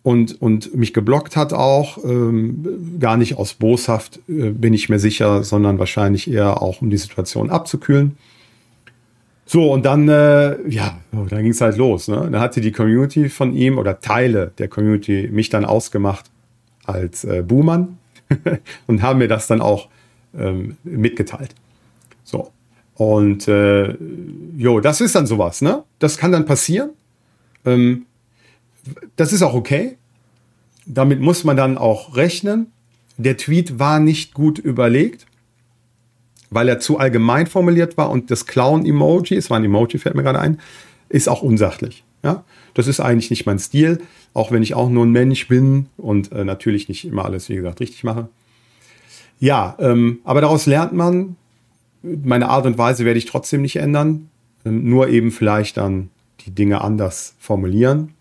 und, 0.03 0.41
und 0.41 0.75
mich 0.75 0.93
geblockt 0.93 1.35
hat 1.35 1.53
auch, 1.53 2.03
ähm, 2.03 2.97
gar 2.99 3.17
nicht 3.17 3.37
aus 3.37 3.53
Boshaft, 3.53 4.19
äh, 4.27 4.49
bin 4.49 4.73
ich 4.73 4.89
mir 4.89 4.99
sicher, 4.99 5.43
sondern 5.43 5.77
wahrscheinlich 5.77 6.31
eher 6.31 6.61
auch, 6.61 6.81
um 6.81 6.89
die 6.89 6.97
Situation 6.97 7.49
abzukühlen. 7.49 8.17
So, 9.45 9.71
und 9.71 9.85
dann, 9.85 10.07
äh, 10.07 10.57
ja, 10.69 10.97
dann 11.11 11.43
ging 11.43 11.51
es 11.51 11.61
halt 11.61 11.77
los. 11.77 12.07
Ne? 12.07 12.15
Dann 12.15 12.39
hatte 12.39 12.61
die 12.61 12.71
Community 12.71 13.29
von 13.29 13.53
ihm 13.53 13.77
oder 13.77 13.99
Teile 13.99 14.53
der 14.57 14.69
Community 14.69 15.29
mich 15.31 15.49
dann 15.49 15.65
ausgemacht 15.65 16.31
als 16.85 17.23
äh, 17.25 17.43
Buhmann 17.45 17.97
und 18.87 19.01
haben 19.01 19.19
mir 19.19 19.27
das 19.27 19.47
dann 19.47 19.61
auch 19.61 19.89
ähm, 20.37 20.77
mitgeteilt. 20.83 21.53
So. 22.23 22.51
Und 22.95 23.47
äh, 23.47 23.95
jo, 24.57 24.79
das 24.79 25.01
ist 25.01 25.15
dann 25.15 25.27
sowas, 25.27 25.61
ne? 25.61 25.83
Das 25.99 26.17
kann 26.17 26.31
dann 26.31 26.45
passieren. 26.45 26.91
Ähm, 27.65 28.05
das 29.15 29.33
ist 29.33 29.41
auch 29.41 29.53
okay. 29.53 29.97
Damit 30.85 31.21
muss 31.21 31.43
man 31.43 31.57
dann 31.57 31.77
auch 31.77 32.15
rechnen. 32.15 32.67
Der 33.17 33.37
Tweet 33.37 33.79
war 33.79 33.99
nicht 33.99 34.33
gut 34.33 34.57
überlegt, 34.57 35.27
weil 36.49 36.67
er 36.67 36.79
zu 36.79 36.97
allgemein 36.97 37.47
formuliert 37.47 37.97
war 37.97 38.09
und 38.09 38.31
das 38.31 38.45
Clown-Emoji, 38.45 39.35
es 39.37 39.49
war 39.49 39.57
ein 39.57 39.65
Emoji, 39.65 39.99
fällt 39.99 40.15
mir 40.15 40.23
gerade 40.23 40.39
ein, 40.39 40.59
ist 41.09 41.29
auch 41.29 41.41
unsachlich. 41.41 42.03
Ja? 42.23 42.43
Das 42.73 42.87
ist 42.87 42.99
eigentlich 42.99 43.29
nicht 43.29 43.45
mein 43.45 43.59
Stil, 43.59 44.01
auch 44.33 44.51
wenn 44.51 44.63
ich 44.63 44.73
auch 44.73 44.89
nur 44.89 45.05
ein 45.05 45.11
Mensch 45.11 45.47
bin 45.47 45.87
und 45.97 46.31
äh, 46.31 46.43
natürlich 46.43 46.89
nicht 46.89 47.05
immer 47.05 47.25
alles, 47.25 47.49
wie 47.49 47.55
gesagt, 47.55 47.79
richtig 47.79 48.03
mache. 48.03 48.29
Ja, 49.39 49.75
ähm, 49.79 50.19
aber 50.23 50.41
daraus 50.41 50.65
lernt 50.65 50.93
man, 50.93 51.35
meine 52.03 52.49
Art 52.49 52.65
und 52.65 52.77
Weise 52.77 53.05
werde 53.05 53.17
ich 53.17 53.25
trotzdem 53.25 53.61
nicht 53.61 53.77
ändern, 53.77 54.29
ähm, 54.65 54.89
nur 54.89 55.09
eben 55.09 55.31
vielleicht 55.31 55.77
dann 55.77 56.09
die 56.45 56.51
Dinge 56.51 56.81
anders 56.81 57.35
formulieren. 57.39 58.13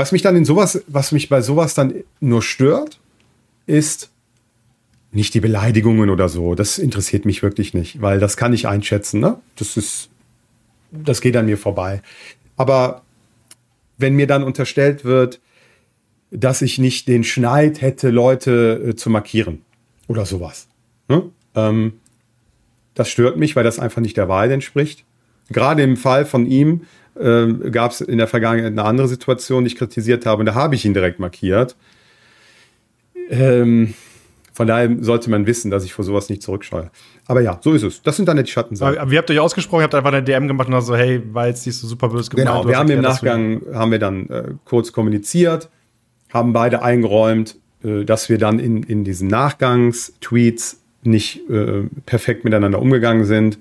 Was 0.00 0.12
mich 0.12 0.22
dann 0.22 0.34
in 0.34 0.46
sowas, 0.46 0.82
was 0.86 1.12
mich 1.12 1.28
bei 1.28 1.42
sowas 1.42 1.74
dann 1.74 1.92
nur 2.20 2.40
stört, 2.40 2.98
ist 3.66 4.10
nicht 5.12 5.34
die 5.34 5.40
Beleidigungen 5.40 6.08
oder 6.08 6.30
so. 6.30 6.54
Das 6.54 6.78
interessiert 6.78 7.26
mich 7.26 7.42
wirklich 7.42 7.74
nicht, 7.74 8.00
weil 8.00 8.18
das 8.18 8.38
kann 8.38 8.54
ich 8.54 8.66
einschätzen. 8.66 9.20
Ne? 9.20 9.38
Das 9.56 9.76
ist, 9.76 10.08
das 10.90 11.20
geht 11.20 11.36
an 11.36 11.44
mir 11.44 11.58
vorbei. 11.58 12.00
Aber 12.56 13.02
wenn 13.98 14.14
mir 14.14 14.26
dann 14.26 14.42
unterstellt 14.42 15.04
wird, 15.04 15.38
dass 16.30 16.62
ich 16.62 16.78
nicht 16.78 17.06
den 17.06 17.22
Schneid 17.22 17.82
hätte, 17.82 18.08
Leute 18.08 18.82
äh, 18.82 18.96
zu 18.96 19.10
markieren 19.10 19.60
oder 20.08 20.24
sowas. 20.24 20.66
Ne? 21.08 21.24
Ähm, 21.54 22.00
das 22.94 23.10
stört 23.10 23.36
mich, 23.36 23.54
weil 23.54 23.64
das 23.64 23.78
einfach 23.78 24.00
nicht 24.00 24.16
der 24.16 24.30
Wahrheit 24.30 24.52
entspricht. 24.52 25.04
Gerade 25.50 25.82
im 25.82 25.98
Fall 25.98 26.24
von 26.24 26.46
ihm 26.46 26.86
ähm, 27.18 27.72
gab 27.72 27.92
es 27.92 28.00
in 28.00 28.18
der 28.18 28.26
Vergangenheit 28.26 28.72
eine 28.72 28.84
andere 28.84 29.08
Situation, 29.08 29.64
die 29.64 29.68
ich 29.68 29.76
kritisiert 29.76 30.26
habe, 30.26 30.40
und 30.40 30.46
da 30.46 30.54
habe 30.54 30.74
ich 30.74 30.84
ihn 30.84 30.94
direkt 30.94 31.18
markiert. 31.18 31.76
Ähm, 33.30 33.94
von 34.52 34.66
daher 34.66 34.94
sollte 35.00 35.30
man 35.30 35.46
wissen, 35.46 35.70
dass 35.70 35.84
ich 35.84 35.92
vor 35.92 36.04
sowas 36.04 36.28
nicht 36.28 36.42
zurückscheue. 36.42 36.90
Aber 37.26 37.40
ja, 37.40 37.58
so 37.62 37.72
ist 37.72 37.82
es. 37.82 38.02
Das 38.02 38.16
sind 38.16 38.28
dann 38.28 38.36
die 38.36 38.46
Schattenseiten. 38.46 38.98
Aber 38.98 39.10
wie 39.10 39.16
habt 39.16 39.30
ihr 39.30 39.36
euch 39.36 39.40
ausgesprochen? 39.40 39.80
Ihr 39.80 39.84
habt 39.84 39.94
einfach 39.94 40.12
eine 40.12 40.22
DM 40.22 40.48
gemacht 40.48 40.68
und 40.68 40.80
so, 40.82 40.96
hey, 40.96 41.22
war 41.32 41.46
jetzt 41.46 41.64
nicht 41.64 41.76
so 41.76 41.86
super 41.86 42.08
böse 42.08 42.28
gemeint. 42.28 42.48
Genau, 42.48 42.68
wir 42.68 42.76
haben 42.76 42.90
im 42.90 43.00
Nachgang, 43.00 43.62
haben 43.72 43.90
wir 43.90 43.98
dann 43.98 44.28
äh, 44.28 44.44
kurz 44.64 44.92
kommuniziert, 44.92 45.70
haben 46.30 46.52
beide 46.52 46.82
eingeräumt, 46.82 47.56
äh, 47.84 48.04
dass 48.04 48.28
wir 48.28 48.36
dann 48.36 48.58
in, 48.58 48.82
in 48.82 49.04
diesen 49.04 49.28
Nachgangstweets 49.28 50.80
nicht 51.02 51.48
äh, 51.48 51.84
perfekt 52.04 52.44
miteinander 52.44 52.82
umgegangen 52.82 53.24
sind. 53.24 53.58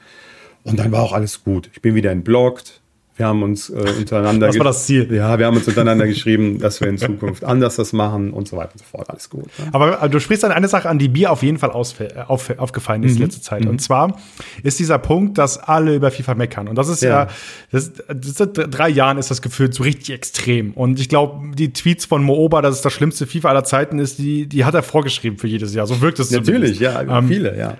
Und 0.63 0.79
dann 0.79 0.91
war 0.91 1.01
auch 1.03 1.13
alles 1.13 1.43
gut. 1.43 1.69
Ich 1.73 1.81
bin 1.81 1.95
wieder 1.95 2.11
entblockt. 2.11 2.78
Wir 3.19 3.27
haben 3.27 3.43
uns 3.43 3.69
äh, 3.69 3.73
untereinander. 3.99 4.47
Das 4.47 4.57
war 4.57 4.63
das 4.63 4.85
Ziel. 4.85 5.13
Ja, 5.13 5.37
wir 5.37 5.45
haben 5.45 5.57
uns 5.57 5.67
untereinander 5.67 6.07
geschrieben, 6.07 6.57
dass 6.57 6.79
wir 6.79 6.87
in 6.87 6.97
Zukunft 6.97 7.43
anders 7.43 7.75
das 7.75 7.91
machen 7.91 8.31
und 8.31 8.47
so 8.47 8.55
weiter 8.55 8.71
und 8.71 8.79
so 8.79 8.85
fort. 8.85 9.09
Alles 9.09 9.29
gut. 9.29 9.47
Ne? 9.59 9.67
Aber 9.73 10.07
du 10.07 10.21
sprichst 10.21 10.43
dann 10.43 10.53
eine 10.53 10.69
Sache 10.69 10.87
an, 10.87 10.99
die 10.99 11.09
mir 11.09 11.29
auf 11.29 11.43
jeden 11.43 11.57
Fall 11.57 11.71
auf, 11.71 11.93
auf, 12.27 12.57
aufgefallen 12.57 13.03
ist 13.03 13.15
mhm. 13.15 13.23
letzte 13.23 13.41
Zeit. 13.41 13.65
Mhm. 13.65 13.71
Und 13.71 13.81
zwar 13.81 14.17
ist 14.63 14.79
dieser 14.79 14.99
Punkt, 14.99 15.37
dass 15.37 15.57
alle 15.57 15.95
über 15.95 16.11
FIFA 16.11 16.35
meckern. 16.35 16.69
Und 16.69 16.77
das 16.77 16.87
ist 16.87 17.01
ja, 17.01 17.09
ja 17.09 17.27
das, 17.73 17.91
das 18.07 18.35
seit 18.35 18.51
drei 18.55 18.87
Jahren 18.87 19.17
ist 19.17 19.29
das 19.29 19.41
Gefühl 19.41 19.73
so 19.73 19.83
richtig 19.83 20.15
extrem. 20.15 20.71
Und 20.71 21.01
ich 21.01 21.09
glaube, 21.09 21.53
die 21.55 21.73
Tweets 21.73 22.05
von 22.05 22.23
Mooba, 22.23 22.61
dass 22.61 22.75
es 22.75 22.81
das 22.81 22.93
schlimmste 22.93 23.27
FIFA 23.27 23.49
aller 23.49 23.65
Zeiten 23.65 23.99
ist, 23.99 24.19
die, 24.19 24.47
die 24.47 24.63
hat 24.63 24.75
er 24.75 24.81
vorgeschrieben 24.81 25.37
für 25.37 25.47
jedes 25.47 25.73
Jahr. 25.73 25.87
So 25.87 25.99
wirkt 25.99 26.19
es 26.19 26.31
Natürlich, 26.31 26.79
ja, 26.79 27.01
ähm, 27.01 27.27
viele, 27.27 27.57
ja. 27.57 27.75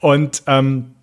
Und 0.00 0.42
ähm, 0.46 0.95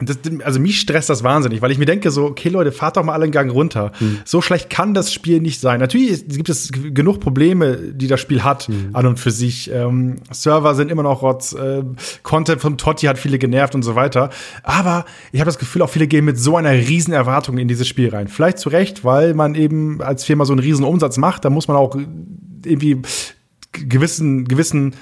das, 0.00 0.18
also 0.44 0.60
mich 0.60 0.80
stresst 0.80 1.10
das 1.10 1.22
wahnsinnig, 1.22 1.62
weil 1.62 1.70
ich 1.70 1.78
mir 1.78 1.84
denke 1.84 2.10
so, 2.10 2.26
okay 2.26 2.48
Leute, 2.48 2.72
fahrt 2.72 2.96
doch 2.96 3.04
mal 3.04 3.12
alle 3.12 3.24
einen 3.24 3.32
Gang 3.32 3.52
runter. 3.52 3.92
Hm. 3.98 4.18
So 4.24 4.40
schlecht 4.40 4.70
kann 4.70 4.94
das 4.94 5.12
Spiel 5.12 5.40
nicht 5.40 5.60
sein. 5.60 5.80
Natürlich 5.80 6.26
gibt 6.28 6.48
es 6.48 6.70
genug 6.72 7.20
Probleme, 7.20 7.76
die 7.76 8.06
das 8.06 8.20
Spiel 8.20 8.44
hat 8.44 8.68
hm. 8.68 8.90
an 8.92 9.06
und 9.06 9.18
für 9.18 9.30
sich. 9.30 9.70
Ähm, 9.70 10.16
Server 10.30 10.74
sind 10.74 10.90
immer 10.90 11.02
noch 11.02 11.22
Rotz, 11.22 11.52
äh, 11.52 11.82
Content 12.22 12.60
von 12.60 12.78
Totti 12.78 13.06
hat 13.06 13.18
viele 13.18 13.38
genervt 13.38 13.74
und 13.74 13.82
so 13.82 13.94
weiter. 13.94 14.30
Aber 14.62 15.04
ich 15.32 15.40
habe 15.40 15.48
das 15.48 15.58
Gefühl, 15.58 15.82
auch 15.82 15.90
viele 15.90 16.06
gehen 16.06 16.24
mit 16.24 16.38
so 16.38 16.56
einer 16.56 16.72
riesen 16.72 17.12
Erwartung 17.12 17.58
in 17.58 17.68
dieses 17.68 17.88
Spiel 17.88 18.10
rein. 18.10 18.28
Vielleicht 18.28 18.58
zu 18.58 18.68
Recht, 18.68 19.04
weil 19.04 19.34
man 19.34 19.54
eben 19.54 20.02
als 20.02 20.24
Firma 20.24 20.44
so 20.44 20.52
einen 20.52 20.60
riesen 20.60 20.84
Umsatz 20.84 21.16
macht, 21.16 21.44
da 21.44 21.50
muss 21.50 21.68
man 21.68 21.76
auch 21.76 21.96
irgendwie 22.64 23.02
gewissen, 23.72 24.46
gewissen 24.46 24.94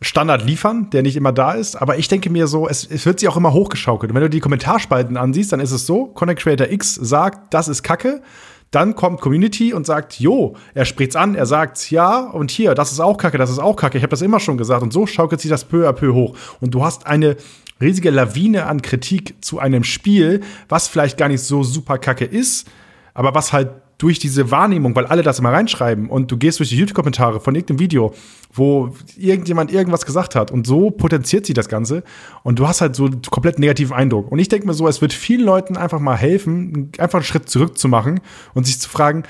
Standard 0.00 0.44
liefern, 0.44 0.90
der 0.90 1.02
nicht 1.02 1.16
immer 1.16 1.32
da 1.32 1.52
ist. 1.52 1.76
Aber 1.76 1.98
ich 1.98 2.08
denke 2.08 2.30
mir 2.30 2.46
so, 2.46 2.68
es, 2.68 2.88
es 2.88 3.04
wird 3.04 3.20
sich 3.20 3.28
auch 3.28 3.36
immer 3.36 3.52
hochgeschaukelt. 3.52 4.10
Und 4.10 4.14
wenn 4.14 4.22
du 4.22 4.30
die 4.30 4.40
Kommentarspalten 4.40 5.16
ansiehst, 5.16 5.52
dann 5.52 5.60
ist 5.60 5.72
es 5.72 5.86
so, 5.86 6.06
Connect 6.06 6.40
Creator 6.40 6.68
X 6.68 6.94
sagt, 6.94 7.52
das 7.52 7.68
ist 7.68 7.82
Kacke. 7.82 8.22
Dann 8.70 8.94
kommt 8.94 9.20
Community 9.20 9.72
und 9.72 9.86
sagt, 9.86 10.20
jo, 10.20 10.54
er 10.74 10.84
spricht's 10.84 11.16
an, 11.16 11.34
er 11.34 11.46
sagt, 11.46 11.90
ja, 11.90 12.20
und 12.20 12.50
hier, 12.50 12.74
das 12.74 12.92
ist 12.92 13.00
auch 13.00 13.16
Kacke, 13.16 13.38
das 13.38 13.50
ist 13.50 13.58
auch 13.58 13.76
Kacke. 13.76 13.96
Ich 13.96 14.02
habe 14.02 14.10
das 14.10 14.22
immer 14.22 14.40
schon 14.40 14.58
gesagt. 14.58 14.82
Und 14.82 14.92
so 14.92 15.06
schaukelt 15.06 15.40
sich 15.40 15.50
das 15.50 15.64
peu 15.64 15.88
à 15.88 15.92
peu 15.92 16.12
hoch. 16.12 16.36
Und 16.60 16.74
du 16.74 16.84
hast 16.84 17.06
eine 17.06 17.36
riesige 17.80 18.10
Lawine 18.10 18.66
an 18.66 18.82
Kritik 18.82 19.42
zu 19.42 19.58
einem 19.58 19.84
Spiel, 19.84 20.42
was 20.68 20.86
vielleicht 20.86 21.16
gar 21.16 21.28
nicht 21.28 21.42
so 21.42 21.62
super 21.62 21.98
Kacke 21.98 22.24
ist, 22.24 22.68
aber 23.14 23.34
was 23.34 23.52
halt 23.52 23.70
durch 23.98 24.20
diese 24.20 24.52
Wahrnehmung, 24.52 24.94
weil 24.94 25.06
alle 25.06 25.22
das 25.22 25.40
immer 25.40 25.52
reinschreiben 25.52 26.08
und 26.08 26.30
du 26.30 26.36
gehst 26.36 26.60
durch 26.60 26.68
die 26.68 26.76
YouTube-Kommentare 26.76 27.40
von 27.40 27.54
irgendeinem 27.54 27.80
Video, 27.80 28.14
wo 28.52 28.94
irgendjemand 29.16 29.72
irgendwas 29.72 30.06
gesagt 30.06 30.36
hat 30.36 30.52
und 30.52 30.66
so 30.68 30.92
potenziert 30.92 31.46
sich 31.46 31.54
das 31.54 31.68
Ganze 31.68 32.04
und 32.44 32.60
du 32.60 32.68
hast 32.68 32.80
halt 32.80 32.94
so 32.94 33.06
einen 33.06 33.22
komplett 33.22 33.58
negativen 33.58 33.94
Eindruck. 33.94 34.30
Und 34.30 34.38
ich 34.38 34.48
denke 34.48 34.68
mir 34.68 34.74
so, 34.74 34.86
es 34.86 35.00
wird 35.00 35.12
vielen 35.12 35.44
Leuten 35.44 35.76
einfach 35.76 35.98
mal 35.98 36.16
helfen, 36.16 36.92
einfach 36.98 37.18
einen 37.18 37.24
Schritt 37.24 37.48
zurück 37.48 37.76
zu 37.76 37.88
machen 37.88 38.20
und 38.54 38.66
sich 38.66 38.78
zu 38.78 38.88
fragen, 38.88 39.24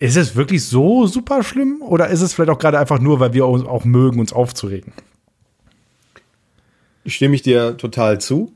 ist 0.00 0.16
es 0.16 0.36
wirklich 0.36 0.64
so 0.64 1.06
super 1.06 1.42
schlimm 1.42 1.82
oder 1.82 2.08
ist 2.08 2.22
es 2.22 2.32
vielleicht 2.32 2.50
auch 2.50 2.58
gerade 2.58 2.78
einfach 2.78 3.00
nur, 3.00 3.20
weil 3.20 3.34
wir 3.34 3.46
uns 3.46 3.66
auch 3.66 3.84
mögen, 3.84 4.20
uns 4.20 4.32
aufzuregen? 4.32 4.92
Stimme 7.04 7.34
ich 7.34 7.42
dir 7.42 7.76
total 7.76 8.20
zu. 8.20 8.52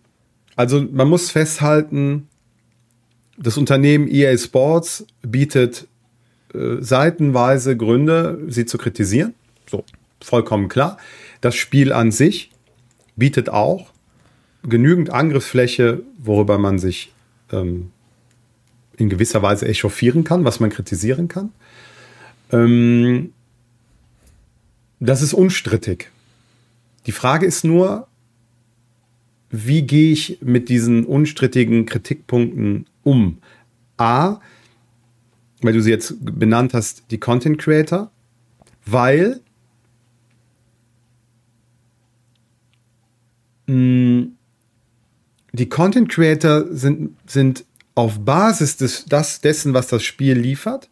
Also 0.57 0.83
man 0.91 1.09
muss 1.09 1.31
festhalten, 1.31 2.29
das 3.43 3.59
Unternehmen 3.59 4.09
EA 4.09 4.37
Sports 4.39 5.07
bietet 5.23 5.89
äh, 6.55 6.77
seitenweise 6.81 7.77
Gründe, 7.77 8.41
sie 8.49 8.67
zu 8.67 8.79
kritisieren. 8.79 9.35
So, 9.69 9.85
vollkommen 10.21 10.69
klar. 10.69 10.99
Das 11.41 11.57
Spiel 11.57 11.93
an 11.93 12.13
sich 12.13 12.51
bietet 13.17 13.49
auch 13.49 13.91
genügend 14.63 15.11
Angriffsfläche, 15.11 16.03
worüber 16.19 16.59
man 16.59 16.79
sich 16.79 17.13
ähm, 17.51 17.91
in 18.97 19.09
gewisser 19.09 19.43
Weise 19.43 19.67
echauffieren 19.67 20.23
kann, 20.23 20.45
was 20.45 20.61
man 20.61 20.71
kritisieren 20.71 21.27
kann. 21.27 21.53
Ähm, 22.53 23.33
das 25.01 25.21
ist 25.21 25.35
unstrittig. 25.35 26.11
Die 27.07 27.13
Frage 27.13 27.45
ist 27.45 27.65
nur, 27.65 28.07
wie 29.51 29.83
gehe 29.83 30.13
ich 30.13 30.39
mit 30.41 30.69
diesen 30.69 31.05
unstrittigen 31.05 31.87
Kritikpunkten 31.87 32.87
um? 33.05 33.39
A, 33.97 34.41
weil 35.61 35.73
du 35.73 35.81
sie 35.81 35.91
jetzt 35.91 36.17
benannt 36.21 36.75
hast, 36.75 37.05
die 37.11 37.19
Content 37.19 37.59
Creator, 37.59 38.11
weil 38.85 39.41
mh, 43.67 43.75
mm, 43.75 44.37
die 45.55 45.69
Content 45.69 46.09
Creator 46.09 46.65
sind, 46.71 47.17
sind 47.27 47.65
auf 47.95 48.25
Basis 48.25 48.79
des, 48.79 49.05
das, 49.05 49.41
dessen, 49.43 49.75
was 49.75 49.89
das 49.89 50.03
Spiel 50.03 50.39
liefert, 50.39 50.89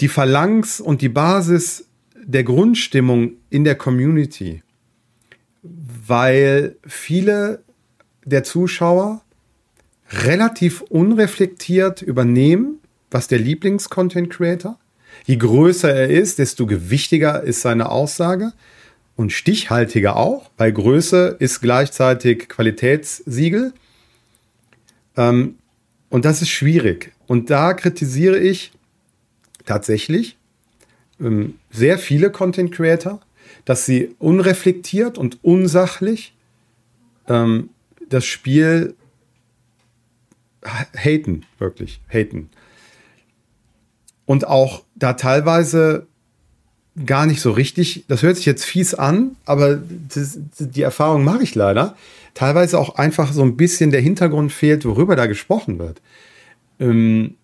die 0.00 0.08
Phalanx 0.08 0.80
und 0.80 1.00
die 1.00 1.08
Basis 1.08 1.88
der 2.14 2.44
Grundstimmung 2.44 3.32
in 3.48 3.64
der 3.64 3.76
Community 3.76 4.62
weil 6.06 6.76
viele 6.86 7.62
der 8.24 8.44
Zuschauer 8.44 9.22
relativ 10.10 10.82
unreflektiert 10.82 12.02
übernehmen, 12.02 12.78
was 13.10 13.28
der 13.28 13.38
Lieblings-Content-Creator. 13.38 14.78
Je 15.24 15.36
größer 15.36 15.92
er 15.92 16.10
ist, 16.10 16.38
desto 16.38 16.66
gewichtiger 16.66 17.42
ist 17.42 17.62
seine 17.62 17.90
Aussage 17.90 18.52
und 19.16 19.32
stichhaltiger 19.32 20.16
auch. 20.16 20.50
Bei 20.56 20.70
Größe 20.70 21.36
ist 21.38 21.60
gleichzeitig 21.60 22.48
Qualitätssiegel. 22.48 23.72
Ähm, 25.16 25.56
und 26.10 26.24
das 26.24 26.42
ist 26.42 26.50
schwierig. 26.50 27.12
Und 27.26 27.50
da 27.50 27.74
kritisiere 27.74 28.38
ich 28.38 28.72
tatsächlich 29.64 30.36
ähm, 31.20 31.54
sehr 31.70 31.98
viele 31.98 32.30
Content 32.30 32.72
Creator, 32.72 33.20
dass 33.64 33.86
sie 33.86 34.14
unreflektiert 34.18 35.18
und 35.18 35.42
unsachlich 35.42 36.34
ähm, 37.26 37.70
das 38.08 38.24
Spiel 38.24 38.94
haten, 40.66 41.44
wirklich 41.58 42.00
haten. 42.08 42.50
Und 44.24 44.46
auch 44.46 44.82
da 44.94 45.12
teilweise 45.14 46.06
gar 47.04 47.26
nicht 47.26 47.40
so 47.40 47.50
richtig, 47.50 48.04
das 48.08 48.22
hört 48.22 48.36
sich 48.36 48.46
jetzt 48.46 48.64
fies 48.64 48.94
an, 48.94 49.36
aber 49.44 49.80
das, 50.08 50.38
die 50.58 50.82
Erfahrung 50.82 51.24
mache 51.24 51.42
ich 51.42 51.54
leider, 51.54 51.96
teilweise 52.34 52.78
auch 52.78 52.96
einfach 52.96 53.32
so 53.32 53.42
ein 53.42 53.56
bisschen 53.56 53.90
der 53.90 54.00
Hintergrund 54.00 54.52
fehlt, 54.52 54.84
worüber 54.84 55.14
da 55.14 55.26
gesprochen 55.26 55.78
wird. 55.78 56.00
Ähm, 56.80 57.34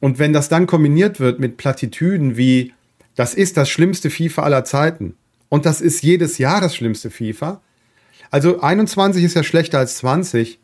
und 0.00 0.18
wenn 0.18 0.32
das 0.32 0.48
dann 0.48 0.66
kombiniert 0.66 1.20
wird 1.20 1.38
mit 1.38 1.56
Plattitüden 1.56 2.36
wie, 2.36 2.72
das 3.14 3.34
ist 3.34 3.56
das 3.56 3.70
schlimmste 3.70 4.10
FIFA 4.10 4.42
aller 4.42 4.64
Zeiten, 4.64 5.14
und 5.52 5.66
das 5.66 5.82
ist 5.82 6.02
jedes 6.02 6.38
Jahr 6.38 6.62
das 6.62 6.74
schlimmste 6.74 7.10
FIFA. 7.10 7.60
Also 8.30 8.62
21 8.62 9.22
ist 9.22 9.34
ja 9.34 9.42
schlechter 9.42 9.80
als 9.80 9.98
20 9.98 10.58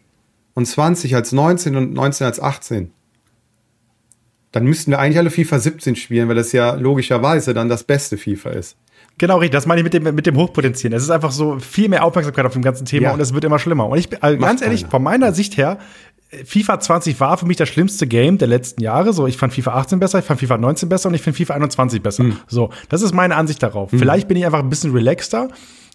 und 0.58 0.66
20 0.66 1.14
als 1.14 1.30
19 1.30 1.76
und 1.76 1.94
19 1.94 2.26
als 2.26 2.40
18. 2.40 2.90
Dann 4.50 4.64
müssten 4.64 4.90
wir 4.90 4.98
eigentlich 4.98 5.18
alle 5.18 5.30
FIFA 5.30 5.60
17 5.60 5.94
spielen, 5.94 6.28
weil 6.28 6.34
das 6.34 6.50
ja 6.50 6.74
logischerweise 6.74 7.54
dann 7.54 7.68
das 7.68 7.84
beste 7.84 8.18
FIFA 8.18 8.50
ist. 8.50 8.76
Genau, 9.18 9.36
richtig. 9.36 9.52
Das 9.52 9.66
meine 9.66 9.82
ich 9.82 9.84
mit 9.84 9.94
dem, 9.94 10.12
mit 10.16 10.26
dem 10.26 10.36
Hochpotenzieren. 10.36 10.96
Es 10.96 11.04
ist 11.04 11.10
einfach 11.10 11.30
so 11.30 11.60
viel 11.60 11.88
mehr 11.88 12.02
Aufmerksamkeit 12.02 12.44
auf 12.44 12.54
dem 12.54 12.62
ganzen 12.62 12.86
Thema 12.86 13.04
ja. 13.04 13.14
und 13.14 13.20
es 13.20 13.32
wird 13.32 13.44
immer 13.44 13.60
schlimmer. 13.60 13.88
Und 13.88 13.98
ich, 13.98 14.20
also 14.20 14.36
ganz 14.36 14.60
ehrlich, 14.60 14.80
keiner. 14.80 14.90
von 14.90 15.02
meiner 15.04 15.32
Sicht 15.32 15.56
her, 15.56 15.78
FIFA 16.44 16.80
20 16.80 17.20
war 17.20 17.38
für 17.38 17.46
mich 17.46 17.56
das 17.56 17.68
schlimmste 17.68 18.08
Game 18.08 18.38
der 18.38 18.48
letzten 18.48 18.82
Jahre. 18.82 19.12
So, 19.12 19.28
ich 19.28 19.36
fand 19.36 19.54
FIFA 19.54 19.74
18 19.74 20.00
besser, 20.00 20.18
ich 20.18 20.24
fand 20.24 20.40
FIFA 20.40 20.58
19 20.58 20.88
besser 20.88 21.08
und 21.08 21.14
ich 21.14 21.22
finde 21.22 21.36
FIFA 21.36 21.54
21 21.54 22.02
besser. 22.02 22.24
Mhm. 22.24 22.36
So, 22.48 22.70
das 22.88 23.02
ist 23.02 23.14
meine 23.14 23.36
Ansicht 23.36 23.62
darauf. 23.62 23.92
Mhm. 23.92 24.00
Vielleicht 24.00 24.26
bin 24.26 24.36
ich 24.36 24.44
einfach 24.44 24.58
ein 24.58 24.70
bisschen 24.70 24.90
relaxter 24.90 25.50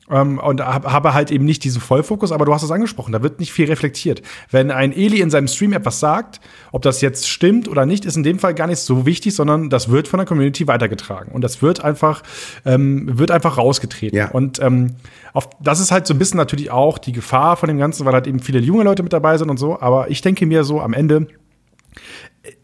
ähm, 0.09 0.39
und 0.39 0.61
hab, 0.61 0.85
habe 0.85 1.13
halt 1.13 1.31
eben 1.31 1.45
nicht 1.45 1.63
diesen 1.63 1.81
Vollfokus, 1.81 2.31
aber 2.31 2.45
du 2.45 2.53
hast 2.53 2.63
es 2.63 2.71
angesprochen, 2.71 3.13
da 3.13 3.23
wird 3.23 3.39
nicht 3.39 3.53
viel 3.53 3.67
reflektiert. 3.67 4.21
Wenn 4.51 4.71
ein 4.71 4.91
Eli 4.91 5.21
in 5.21 5.29
seinem 5.29 5.47
Stream 5.47 5.73
etwas 5.73 5.99
sagt, 5.99 6.41
ob 6.71 6.81
das 6.81 7.01
jetzt 7.01 7.29
stimmt 7.29 7.67
oder 7.67 7.85
nicht, 7.85 8.05
ist 8.05 8.17
in 8.17 8.23
dem 8.23 8.39
Fall 8.39 8.53
gar 8.53 8.67
nicht 8.67 8.79
so 8.79 9.05
wichtig, 9.05 9.33
sondern 9.35 9.69
das 9.69 9.89
wird 9.89 10.07
von 10.07 10.17
der 10.17 10.25
Community 10.25 10.67
weitergetragen 10.67 11.31
und 11.31 11.41
das 11.41 11.61
wird 11.61 11.83
einfach, 11.83 12.23
ähm, 12.65 13.17
wird 13.17 13.31
einfach 13.31 13.57
rausgetreten. 13.57 14.17
Ja. 14.17 14.31
Und 14.31 14.59
ähm, 14.59 14.95
auf, 15.33 15.49
das 15.61 15.79
ist 15.79 15.91
halt 15.91 16.05
so 16.05 16.13
ein 16.13 16.19
bisschen 16.19 16.37
natürlich 16.37 16.69
auch 16.69 16.97
die 16.97 17.13
Gefahr 17.13 17.55
von 17.55 17.67
dem 17.67 17.77
Ganzen, 17.77 18.05
weil 18.05 18.13
halt 18.13 18.27
eben 18.27 18.39
viele 18.39 18.59
junge 18.59 18.83
Leute 18.83 19.03
mit 19.03 19.13
dabei 19.13 19.37
sind 19.37 19.49
und 19.49 19.57
so, 19.57 19.79
aber 19.79 20.09
ich 20.09 20.21
denke 20.21 20.45
mir 20.45 20.63
so 20.63 20.81
am 20.81 20.93
Ende, 20.93 21.27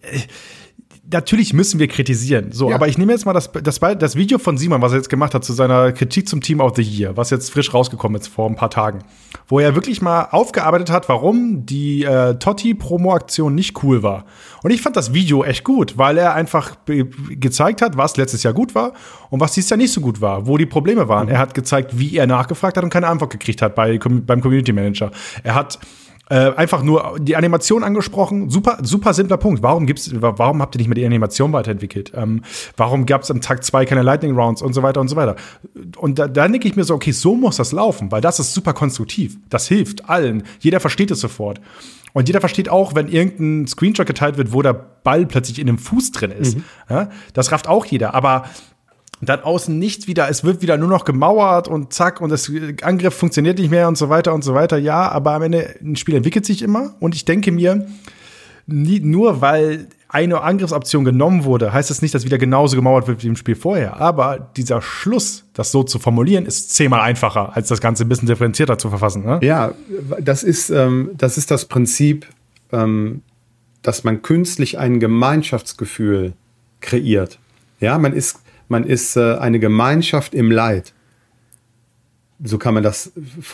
äh, 0.01 0.19
natürlich 1.11 1.53
müssen 1.53 1.79
wir 1.79 1.87
kritisieren. 1.87 2.51
So, 2.51 2.69
ja. 2.69 2.75
aber 2.75 2.87
ich 2.87 2.97
nehme 2.97 3.11
jetzt 3.11 3.25
mal 3.25 3.33
das, 3.33 3.51
das, 3.51 3.79
das 3.79 4.15
Video 4.15 4.37
von 4.37 4.57
Simon, 4.57 4.81
was 4.81 4.91
er 4.91 4.97
jetzt 4.97 5.09
gemacht 5.09 5.33
hat 5.33 5.43
zu 5.43 5.53
seiner 5.53 5.91
Kritik 5.91 6.27
zum 6.27 6.41
Team 6.41 6.59
of 6.59 6.73
the 6.75 6.81
Year, 6.81 7.17
was 7.17 7.29
jetzt 7.29 7.51
frisch 7.51 7.73
rausgekommen 7.73 8.19
ist 8.19 8.27
vor 8.27 8.49
ein 8.49 8.55
paar 8.55 8.69
Tagen, 8.69 8.99
wo 9.47 9.59
er 9.59 9.75
wirklich 9.75 10.01
mal 10.01 10.27
aufgearbeitet 10.31 10.89
hat, 10.89 11.09
warum 11.09 11.65
die 11.65 12.03
äh, 12.03 12.35
Totti-Promo-Aktion 12.35 13.55
nicht 13.55 13.83
cool 13.83 14.03
war. 14.03 14.25
Und 14.61 14.71
ich 14.71 14.81
fand 14.81 14.95
das 14.95 15.13
Video 15.13 15.43
echt 15.43 15.63
gut, 15.63 15.97
weil 15.97 16.17
er 16.17 16.33
einfach 16.33 16.75
gezeigt 16.85 17.81
hat, 17.81 17.97
was 17.97 18.17
letztes 18.17 18.43
Jahr 18.43 18.53
gut 18.53 18.75
war 18.75 18.93
und 19.29 19.39
was 19.39 19.53
dieses 19.53 19.69
Jahr 19.69 19.77
nicht 19.77 19.93
so 19.93 20.01
gut 20.01 20.21
war, 20.21 20.47
wo 20.47 20.57
die 20.57 20.65
Probleme 20.65 21.07
waren. 21.07 21.27
Mhm. 21.27 21.33
Er 21.33 21.39
hat 21.39 21.53
gezeigt, 21.53 21.97
wie 21.97 22.17
er 22.17 22.27
nachgefragt 22.27 22.77
hat 22.77 22.83
und 22.83 22.89
keine 22.89 23.07
Antwort 23.07 23.31
gekriegt 23.31 23.61
hat 23.61 23.75
bei, 23.75 23.97
beim 23.97 24.41
Community 24.41 24.73
Manager. 24.73 25.11
Er 25.43 25.55
hat 25.55 25.79
äh, 26.29 26.53
einfach 26.55 26.83
nur 26.83 27.17
die 27.19 27.35
Animation 27.35 27.83
angesprochen. 27.83 28.49
Super, 28.49 28.77
super 28.81 29.13
simpler 29.13 29.37
Punkt. 29.37 29.63
Warum 29.63 29.85
gibt's, 29.85 30.09
warum 30.13 30.61
habt 30.61 30.75
ihr 30.75 30.79
nicht 30.79 30.87
mehr 30.87 30.95
die 30.95 31.05
Animation 31.05 31.51
weiterentwickelt? 31.53 32.13
Ähm, 32.15 32.43
warum 32.77 33.05
gab 33.05 33.23
es 33.23 33.31
am 33.31 33.41
Tag 33.41 33.63
zwei 33.63 33.85
keine 33.85 34.03
Lightning 34.03 34.35
Rounds 34.35 34.61
und 34.61 34.73
so 34.73 34.83
weiter 34.83 35.01
und 35.01 35.07
so 35.07 35.15
weiter? 35.15 35.35
Und 35.97 36.19
da, 36.19 36.27
da 36.27 36.47
denke 36.47 36.67
ich 36.67 36.75
mir 36.75 36.83
so, 36.83 36.93
okay, 36.93 37.11
so 37.11 37.35
muss 37.35 37.57
das 37.57 37.71
laufen, 37.71 38.11
weil 38.11 38.21
das 38.21 38.39
ist 38.39 38.53
super 38.53 38.73
konstruktiv. 38.73 39.37
Das 39.49 39.67
hilft 39.67 40.07
allen. 40.09 40.43
Jeder 40.59 40.79
versteht 40.79 41.11
es 41.11 41.19
sofort. 41.19 41.59
Und 42.13 42.27
jeder 42.27 42.39
versteht 42.39 42.69
auch, 42.69 42.95
wenn 42.95 43.07
irgendein 43.07 43.67
Screenshot 43.67 44.07
geteilt 44.07 44.37
wird, 44.37 44.51
wo 44.51 44.61
der 44.61 44.73
Ball 44.73 45.25
plötzlich 45.25 45.59
in 45.59 45.67
einem 45.67 45.77
Fuß 45.77 46.11
drin 46.11 46.31
ist. 46.31 46.57
Mhm. 46.57 46.63
Ja, 46.89 47.09
das 47.33 47.51
rafft 47.51 47.67
auch 47.67 47.85
jeder. 47.85 48.13
Aber 48.13 48.45
dann 49.21 49.41
außen 49.41 49.77
nichts 49.77 50.07
wieder, 50.07 50.29
es 50.29 50.43
wird 50.43 50.61
wieder 50.61 50.77
nur 50.77 50.87
noch 50.87 51.03
gemauert 51.03 51.67
und 51.67 51.93
zack 51.93 52.21
und 52.21 52.29
das 52.29 52.51
Angriff 52.81 53.13
funktioniert 53.13 53.59
nicht 53.59 53.69
mehr 53.69 53.87
und 53.87 53.97
so 53.97 54.09
weiter 54.09 54.33
und 54.33 54.43
so 54.43 54.53
weiter. 54.53 54.77
Ja, 54.77 55.09
aber 55.09 55.33
am 55.33 55.43
Ende 55.43 55.75
ein 55.81 55.95
Spiel 55.97 56.15
entwickelt 56.15 56.45
sich 56.45 56.61
immer 56.61 56.95
und 56.99 57.15
ich 57.15 57.25
denke 57.25 57.51
mir, 57.51 57.87
nie, 58.65 58.99
nur 58.99 59.41
weil 59.41 59.87
eine 60.07 60.41
Angriffsoption 60.41 61.05
genommen 61.05 61.43
wurde, 61.43 61.71
heißt 61.71 61.89
das 61.91 62.01
nicht, 62.01 62.15
dass 62.15 62.25
wieder 62.25 62.39
genauso 62.39 62.75
gemauert 62.75 63.07
wird 63.07 63.23
wie 63.23 63.27
im 63.27 63.35
Spiel 63.35 63.55
vorher. 63.55 63.97
Aber 63.97 64.49
dieser 64.57 64.81
Schluss, 64.81 65.45
das 65.53 65.71
so 65.71 65.83
zu 65.83 65.99
formulieren, 65.99 66.47
ist 66.47 66.73
zehnmal 66.73 67.01
einfacher, 67.01 67.55
als 67.55 67.67
das 67.67 67.79
Ganze 67.79 68.05
ein 68.05 68.09
bisschen 68.09 68.27
differenzierter 68.27 68.79
zu 68.79 68.89
verfassen. 68.89 69.23
Ne? 69.23 69.39
Ja, 69.43 69.73
das 70.19 70.43
ist, 70.43 70.71
ähm, 70.71 71.11
das 71.15 71.37
ist 71.37 71.51
das 71.51 71.65
Prinzip, 71.65 72.25
ähm, 72.71 73.21
dass 73.83 74.03
man 74.03 74.23
künstlich 74.23 74.79
ein 74.79 74.99
Gemeinschaftsgefühl 74.99 76.33
kreiert. 76.81 77.37
Ja, 77.79 77.97
man 77.99 78.13
ist 78.13 78.39
man 78.69 78.85
ist 78.85 79.17
äh, 79.17 79.35
eine 79.35 79.59
Gemeinschaft 79.59 80.33
im 80.33 80.51
Leid. 80.51 80.93
So 82.41 82.57
kann 82.57 82.73
man 82.73 82.83
das, 82.83 83.11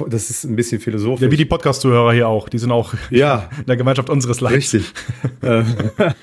das 0.07 0.29
ist 0.29 0.43
ein 0.43 0.55
bisschen 0.55 0.79
philosophisch. 0.79 1.23
Ja, 1.23 1.31
wie 1.31 1.37
die 1.37 1.45
Podcast-Zuhörer 1.45 2.13
hier 2.13 2.27
auch, 2.27 2.49
die 2.49 2.59
sind 2.59 2.71
auch 2.71 2.93
ja. 3.09 3.49
in 3.57 3.65
der 3.65 3.77
Gemeinschaft 3.77 4.09
unseres 4.09 4.41
Leids. 4.41 4.73
Richtig. 4.73 4.93
Ähm, 5.41 5.75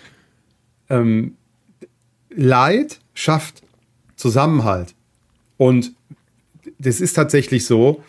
ähm, 0.91 1.37
Leid 2.31 3.01
schafft 3.15 3.63
Zusammenhalt. 4.17 4.95
Und 5.57 5.93
das 6.79 7.01
ist 7.01 7.15
tatsächlich 7.15 7.67
so, 7.67 8.03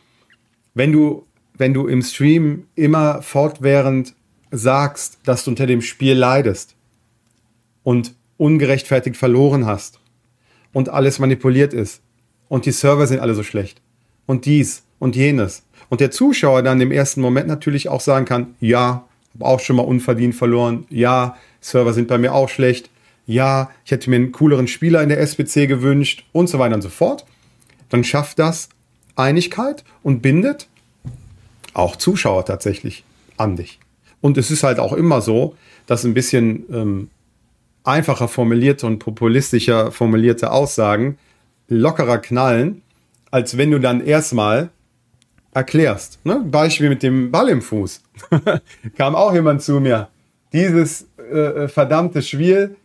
wenn 0.74 0.92
du, 0.92 1.26
wenn 1.58 1.74
du 1.74 1.88
im 1.88 2.02
Stream 2.02 2.68
immer 2.76 3.22
fortwährend 3.22 4.16
sagst, 4.52 5.20
dass 5.26 5.46
du 5.46 5.52
unter 5.52 5.66
dem 5.66 5.82
Spiel 5.82 6.14
leidest 6.14 6.76
und 7.84 8.16
ungerechtfertigt 8.38 9.18
verloren 9.18 9.66
hast 9.66 10.00
und 10.74 10.90
alles 10.90 11.20
manipuliert 11.20 11.74
ist. 11.74 12.02
Und 12.50 12.66
die 12.66 12.72
Server 12.72 13.08
sind 13.08 13.20
alle 13.20 13.36
so 13.36 13.44
schlecht. 13.44 13.82
Und 14.26 14.46
dies 14.46 14.84
und 15.00 15.16
jenes. 15.16 15.64
Und 15.90 16.02
der 16.02 16.12
Zuschauer 16.12 16.64
dann 16.64 16.82
im 16.82 16.92
ersten 16.92 17.22
Moment 17.22 17.48
natürlich 17.48 17.90
auch 17.90 18.02
sagen 18.02 18.26
kann, 18.26 18.56
ja, 18.60 19.06
habe 19.34 19.46
auch 19.46 19.60
schon 19.60 19.76
mal 19.76 19.84
unverdient 19.84 20.36
verloren. 20.36 20.86
Ja, 20.90 21.38
Server 21.62 21.94
sind 21.94 22.08
bei 22.08 22.18
mir 22.18 22.34
auch 22.34 22.50
schlecht. 22.50 22.90
Ja, 23.26 23.72
ich 23.86 23.92
hätte 23.92 24.10
mir 24.10 24.18
einen 24.18 24.32
cooleren 24.32 24.68
Spieler 24.68 25.02
in 25.02 25.10
der 25.10 25.20
SPC 25.20 25.68
gewünscht 25.68 26.26
und 26.34 26.48
so 26.48 26.60
weiter 26.60 26.76
und 26.76 26.82
so 26.82 26.90
fort. 26.90 27.26
Dann 27.90 28.04
schafft 28.04 28.40
das 28.40 28.70
Einigkeit 29.16 29.84
und 30.02 30.22
bindet 30.22 30.68
auch 31.74 31.96
Zuschauer 31.96 32.46
tatsächlich 32.46 33.04
an 33.38 33.56
dich. 33.56 33.80
Und 34.22 34.38
es 34.38 34.52
ist 34.52 34.64
halt 34.64 34.80
auch 34.80 34.94
immer 34.94 35.22
so, 35.22 35.56
dass 35.86 36.04
ein 36.04 36.14
bisschen 36.14 36.66
ähm, 36.72 37.10
einfacher 37.84 38.28
formulierte 38.28 38.88
und 38.88 39.00
populistischer 39.00 39.92
formulierte 39.92 40.52
Aussagen 40.52 41.18
lockerer 41.68 42.20
knallen, 42.20 42.82
als 43.32 43.58
wenn 43.58 43.72
du 43.72 43.80
dann 43.80 44.02
erstmal 44.02 44.70
erklärst. 45.54 46.24
Ne? 46.26 46.44
Beispiel 46.46 46.90
mit 46.90 47.04
dem 47.04 47.32
Ball 47.32 47.50
im 47.50 47.62
Fuß. 47.62 48.02
Kam 48.98 49.16
auch 49.16 49.34
jemand 49.34 49.62
zu 49.62 49.80
mir. 49.80 50.10
Dieses 50.52 51.08
äh, 51.18 51.68
verdammte 51.68 52.22
Spiel, 52.22 52.76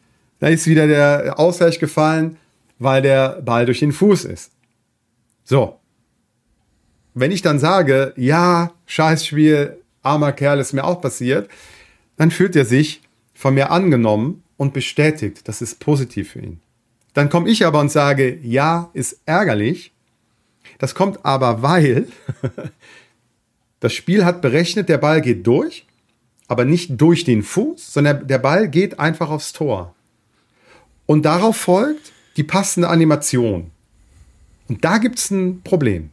da 0.41 0.49
ist 0.49 0.67
wieder 0.67 0.87
der 0.87 1.39
Ausgleich 1.39 1.79
gefallen, 1.79 2.37
weil 2.79 3.03
der 3.03 3.41
Ball 3.43 3.67
durch 3.67 3.81
den 3.81 3.93
Fuß 3.93 4.25
ist. 4.25 4.53
So. 5.45 5.79
Wenn 7.15 7.33
ich 7.33 7.43
dann 7.43 7.59
sage, 7.59 8.13
ja, 8.17 8.73
Scheißspiel, 8.87 9.79
armer 10.03 10.33
Kerl, 10.33 10.61
ist 10.61 10.73
mir 10.73 10.85
auch 10.85 11.01
passiert, 11.01 11.51
dann 12.17 12.31
fühlt 12.31 12.55
er 12.55 12.65
sich 12.65 13.03
von 13.35 13.55
mir 13.55 13.71
angenommen 13.71 14.43
und 14.59 14.75
bestätigt, 14.75 15.49
das 15.49 15.63
ist 15.63 15.81
positiv 15.81 16.33
für 16.33 16.41
ihn. 16.41 16.61
Dann 17.15 17.31
komme 17.31 17.49
ich 17.49 17.65
aber 17.65 17.81
und 17.81 17.91
sage, 17.91 18.39
ja, 18.43 18.91
ist 18.93 19.23
ärgerlich. 19.25 19.93
Das 20.79 20.95
kommt 20.95 21.25
aber, 21.25 21.63
weil 21.63 22.09
das 23.81 23.95
Spiel 23.95 24.27
hat 24.27 24.43
berechnet, 24.43 24.91
der 24.91 24.99
Ball 24.99 25.23
geht 25.23 25.47
durch, 25.47 25.87
aber 26.49 26.67
nicht 26.67 27.01
durch 27.01 27.25
den 27.25 27.43
Fuß, 27.43 27.95
sondern 27.95 28.27
der 28.27 28.39
Ball 28.39 28.69
geht 28.69 28.99
einfach 28.99 29.31
aufs 29.31 29.55
Tor. 29.55 29.95
Und 31.07 31.25
darauf 31.25 31.57
folgt 31.57 32.13
die 32.37 32.45
passende 32.45 32.89
Animation. 32.89 33.71
Und 34.69 34.85
da 34.85 34.99
gibt 34.99 35.19
es 35.19 35.31
ein 35.31 35.63
Problem. 35.63 36.11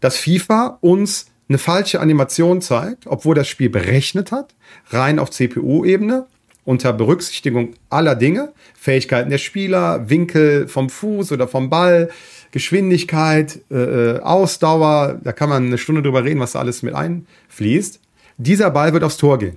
Dass 0.00 0.16
FIFA 0.16 0.78
uns 0.80 1.26
eine 1.48 1.58
falsche 1.58 2.00
Animation 2.00 2.62
zeigt, 2.62 3.06
obwohl 3.06 3.34
das 3.34 3.48
Spiel 3.48 3.70
berechnet 3.70 4.32
hat, 4.32 4.54
rein 4.88 5.18
auf 5.18 5.30
CPU-Ebene, 5.30 6.26
unter 6.70 6.92
Berücksichtigung 6.92 7.74
aller 7.88 8.14
Dinge, 8.14 8.52
Fähigkeiten 8.74 9.28
der 9.28 9.38
Spieler, 9.38 10.08
Winkel 10.08 10.68
vom 10.68 10.88
Fuß 10.88 11.32
oder 11.32 11.48
vom 11.48 11.68
Ball, 11.68 12.10
Geschwindigkeit, 12.52 13.58
äh, 13.72 13.74
äh, 13.74 14.20
Ausdauer, 14.20 15.18
da 15.24 15.32
kann 15.32 15.48
man 15.48 15.66
eine 15.66 15.78
Stunde 15.78 16.00
drüber 16.00 16.22
reden, 16.22 16.38
was 16.38 16.52
da 16.52 16.60
alles 16.60 16.84
mit 16.84 16.94
einfließt. 16.94 17.98
Dieser 18.38 18.70
Ball 18.70 18.92
wird 18.92 19.02
aufs 19.02 19.16
Tor 19.16 19.40
gehen. 19.40 19.56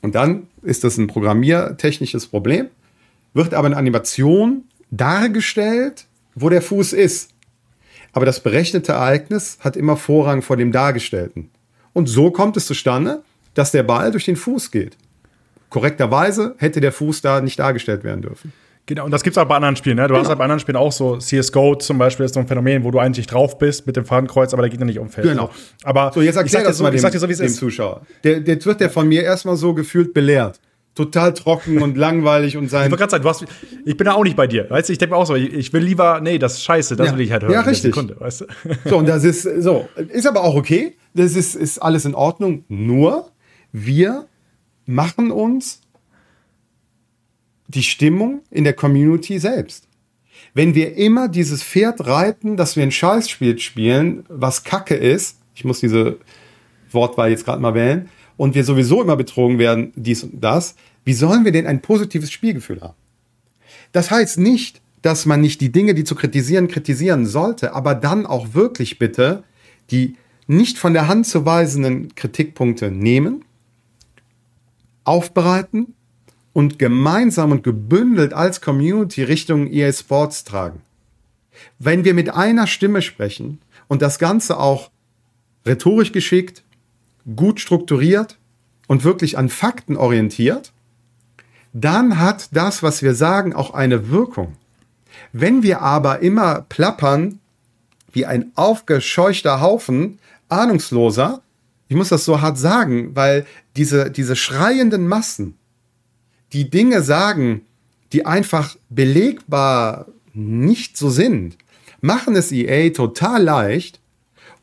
Und 0.00 0.14
dann 0.14 0.46
ist 0.62 0.84
das 0.84 0.96
ein 0.96 1.06
programmiertechnisches 1.06 2.26
Problem, 2.26 2.68
wird 3.34 3.52
aber 3.52 3.66
eine 3.66 3.76
Animation 3.76 4.64
dargestellt, 4.90 6.06
wo 6.34 6.48
der 6.48 6.62
Fuß 6.62 6.94
ist. 6.94 7.28
Aber 8.14 8.24
das 8.24 8.40
berechnete 8.40 8.92
Ereignis 8.92 9.58
hat 9.60 9.76
immer 9.76 9.98
Vorrang 9.98 10.40
vor 10.40 10.56
dem 10.56 10.72
Dargestellten. 10.72 11.50
Und 11.92 12.06
so 12.06 12.30
kommt 12.30 12.56
es 12.56 12.64
zustande, 12.64 13.22
dass 13.52 13.70
der 13.70 13.82
Ball 13.82 14.12
durch 14.12 14.24
den 14.24 14.36
Fuß 14.36 14.70
geht 14.70 14.96
korrekterweise 15.72 16.54
hätte 16.58 16.80
der 16.80 16.92
Fuß 16.92 17.22
da 17.22 17.40
nicht 17.40 17.58
dargestellt 17.58 18.04
werden 18.04 18.22
dürfen. 18.22 18.52
Genau, 18.84 19.04
und 19.04 19.10
das 19.10 19.22
gibt 19.22 19.36
es 19.36 19.42
auch 19.42 19.46
bei 19.46 19.56
anderen 19.56 19.76
Spielen. 19.76 19.96
Ne? 19.96 20.02
Du 20.02 20.08
genau. 20.08 20.20
hast 20.20 20.28
halt 20.28 20.38
bei 20.38 20.44
anderen 20.44 20.60
Spielen 20.60 20.76
auch 20.76 20.92
so, 20.92 21.16
CSGO 21.16 21.76
zum 21.76 21.98
Beispiel 21.98 22.26
ist 22.26 22.34
so 22.34 22.40
ein 22.40 22.48
Phänomen, 22.48 22.84
wo 22.84 22.90
du 22.90 22.98
eigentlich 22.98 23.26
drauf 23.26 23.56
bist 23.56 23.86
mit 23.86 23.96
dem 23.96 24.04
Fadenkreuz, 24.04 24.52
aber 24.52 24.62
der 24.62 24.70
Gegner 24.70 24.86
nicht 24.86 24.98
umfällt. 24.98 25.26
Genau. 25.26 25.50
Aber 25.84 26.10
so, 26.12 26.20
jetzt 26.20 26.36
erklär 26.36 26.62
ich 26.62 26.66
das 26.66 26.78
so, 26.78 26.82
mal 26.82 26.90
dem, 26.90 26.96
ich 26.96 27.00
sag 27.00 27.12
dir 27.12 27.20
so, 27.20 27.28
wie 27.28 27.32
es 27.32 27.40
ist. 27.40 27.56
Zuschauer. 27.56 28.02
Der, 28.24 28.40
der 28.40 28.62
wird 28.64 28.80
der 28.80 28.90
von 28.90 29.08
mir 29.08 29.22
erstmal 29.22 29.56
so 29.56 29.72
gefühlt 29.72 30.12
belehrt. 30.12 30.60
Total 30.94 31.32
trocken 31.32 31.80
und 31.80 31.96
langweilig 31.96 32.56
und 32.56 32.68
sein. 32.68 32.86
Ich 32.86 32.90
wollte 32.90 33.08
gerade 33.08 33.10
sagen, 33.12 33.24
hast, 33.24 33.46
ich 33.86 33.96
bin 33.96 34.04
da 34.04 34.12
auch 34.12 34.24
nicht 34.24 34.36
bei 34.36 34.46
dir. 34.46 34.68
Weißt 34.68 34.88
du, 34.88 34.92
ich 34.92 34.98
denke 34.98 35.14
mir 35.14 35.20
auch 35.20 35.26
so, 35.26 35.36
ich, 35.36 35.54
ich, 35.54 35.72
will 35.72 35.82
lieber, 35.82 36.20
nee, 36.20 36.38
das 36.38 36.54
ist 36.54 36.64
scheiße, 36.64 36.96
das 36.96 37.06
ja. 37.06 37.14
will 37.14 37.22
ich 37.22 37.32
halt 37.32 37.44
hören. 37.44 37.52
Ja, 37.52 37.60
richtig. 37.60 37.94
Sekunde, 37.94 38.20
weißt 38.20 38.42
du? 38.42 38.46
So, 38.90 38.98
und 38.98 39.08
das 39.08 39.24
ist 39.24 39.42
so, 39.62 39.88
ist 40.08 40.26
aber 40.26 40.42
auch 40.42 40.54
okay. 40.54 40.96
Das 41.14 41.34
ist, 41.36 41.54
ist 41.54 41.78
alles 41.78 42.04
in 42.04 42.14
Ordnung. 42.14 42.64
Nur, 42.68 43.30
wir 43.70 44.26
machen 44.94 45.30
uns 45.30 45.80
die 47.68 47.82
Stimmung 47.82 48.42
in 48.50 48.64
der 48.64 48.74
Community 48.74 49.38
selbst. 49.38 49.88
Wenn 50.54 50.74
wir 50.74 50.96
immer 50.96 51.28
dieses 51.28 51.62
Pferd 51.62 52.06
reiten, 52.06 52.56
dass 52.56 52.76
wir 52.76 52.82
ein 52.82 52.90
Scheißspiel 52.90 53.58
spielen, 53.58 54.24
was 54.28 54.64
Kacke 54.64 54.94
ist, 54.94 55.38
ich 55.54 55.64
muss 55.64 55.80
diese 55.80 56.18
Wortwahl 56.90 57.30
jetzt 57.30 57.44
gerade 57.44 57.62
mal 57.62 57.74
wählen, 57.74 58.08
und 58.36 58.54
wir 58.54 58.64
sowieso 58.64 59.02
immer 59.02 59.16
betrogen 59.16 59.58
werden, 59.58 59.92
dies 59.94 60.24
und 60.24 60.42
das, 60.42 60.74
wie 61.04 61.12
sollen 61.12 61.44
wir 61.44 61.52
denn 61.52 61.66
ein 61.66 61.80
positives 61.80 62.30
Spielgefühl 62.30 62.80
haben? 62.80 62.96
Das 63.92 64.10
heißt 64.10 64.38
nicht, 64.38 64.80
dass 65.00 65.26
man 65.26 65.40
nicht 65.40 65.60
die 65.60 65.72
Dinge, 65.72 65.94
die 65.94 66.04
zu 66.04 66.14
kritisieren, 66.14 66.68
kritisieren 66.68 67.26
sollte, 67.26 67.74
aber 67.74 67.94
dann 67.94 68.26
auch 68.26 68.54
wirklich 68.54 68.98
bitte 68.98 69.44
die 69.90 70.16
nicht 70.46 70.78
von 70.78 70.92
der 70.92 71.08
Hand 71.08 71.26
zu 71.26 71.44
weisenden 71.44 72.14
Kritikpunkte 72.14 72.90
nehmen, 72.90 73.44
aufbereiten 75.04 75.94
und 76.52 76.78
gemeinsam 76.78 77.52
und 77.52 77.62
gebündelt 77.62 78.32
als 78.32 78.60
Community 78.60 79.22
Richtung 79.22 79.66
EA 79.70 79.92
Sports 79.92 80.44
tragen. 80.44 80.82
Wenn 81.78 82.04
wir 82.04 82.14
mit 82.14 82.30
einer 82.30 82.66
Stimme 82.66 83.02
sprechen 83.02 83.60
und 83.88 84.02
das 84.02 84.18
Ganze 84.18 84.58
auch 84.58 84.90
rhetorisch 85.66 86.12
geschickt, 86.12 86.62
gut 87.36 87.60
strukturiert 87.60 88.38
und 88.88 89.04
wirklich 89.04 89.38
an 89.38 89.48
Fakten 89.48 89.96
orientiert, 89.96 90.72
dann 91.72 92.18
hat 92.18 92.48
das, 92.52 92.82
was 92.82 93.02
wir 93.02 93.14
sagen, 93.14 93.54
auch 93.54 93.72
eine 93.72 94.10
Wirkung. 94.10 94.56
Wenn 95.32 95.62
wir 95.62 95.80
aber 95.80 96.20
immer 96.20 96.62
plappern 96.68 97.38
wie 98.12 98.26
ein 98.26 98.52
aufgescheuchter 98.54 99.60
Haufen 99.60 100.18
ahnungsloser, 100.48 101.40
ich 101.88 101.96
muss 101.96 102.10
das 102.10 102.24
so 102.24 102.40
hart 102.40 102.58
sagen, 102.58 103.14
weil 103.14 103.46
diese, 103.76 104.10
diese 104.10 104.36
schreienden 104.36 105.06
Massen, 105.06 105.54
die 106.52 106.68
Dinge 106.68 107.02
sagen, 107.02 107.62
die 108.12 108.26
einfach 108.26 108.76
belegbar 108.90 110.06
nicht 110.34 110.96
so 110.96 111.10
sind, 111.10 111.56
machen 112.00 112.36
es 112.36 112.52
EA 112.52 112.90
total 112.90 113.42
leicht, 113.42 114.00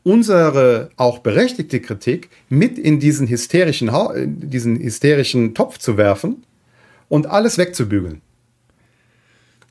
unsere 0.02 0.90
auch 0.96 1.18
berechtigte 1.18 1.80
Kritik 1.80 2.30
mit 2.48 2.78
in 2.78 3.00
diesen 3.00 3.28
hysterischen, 3.28 3.90
diesen 4.26 4.78
hysterischen 4.78 5.54
Topf 5.54 5.78
zu 5.78 5.96
werfen 5.96 6.44
und 7.08 7.26
alles 7.26 7.58
wegzubügeln. 7.58 8.22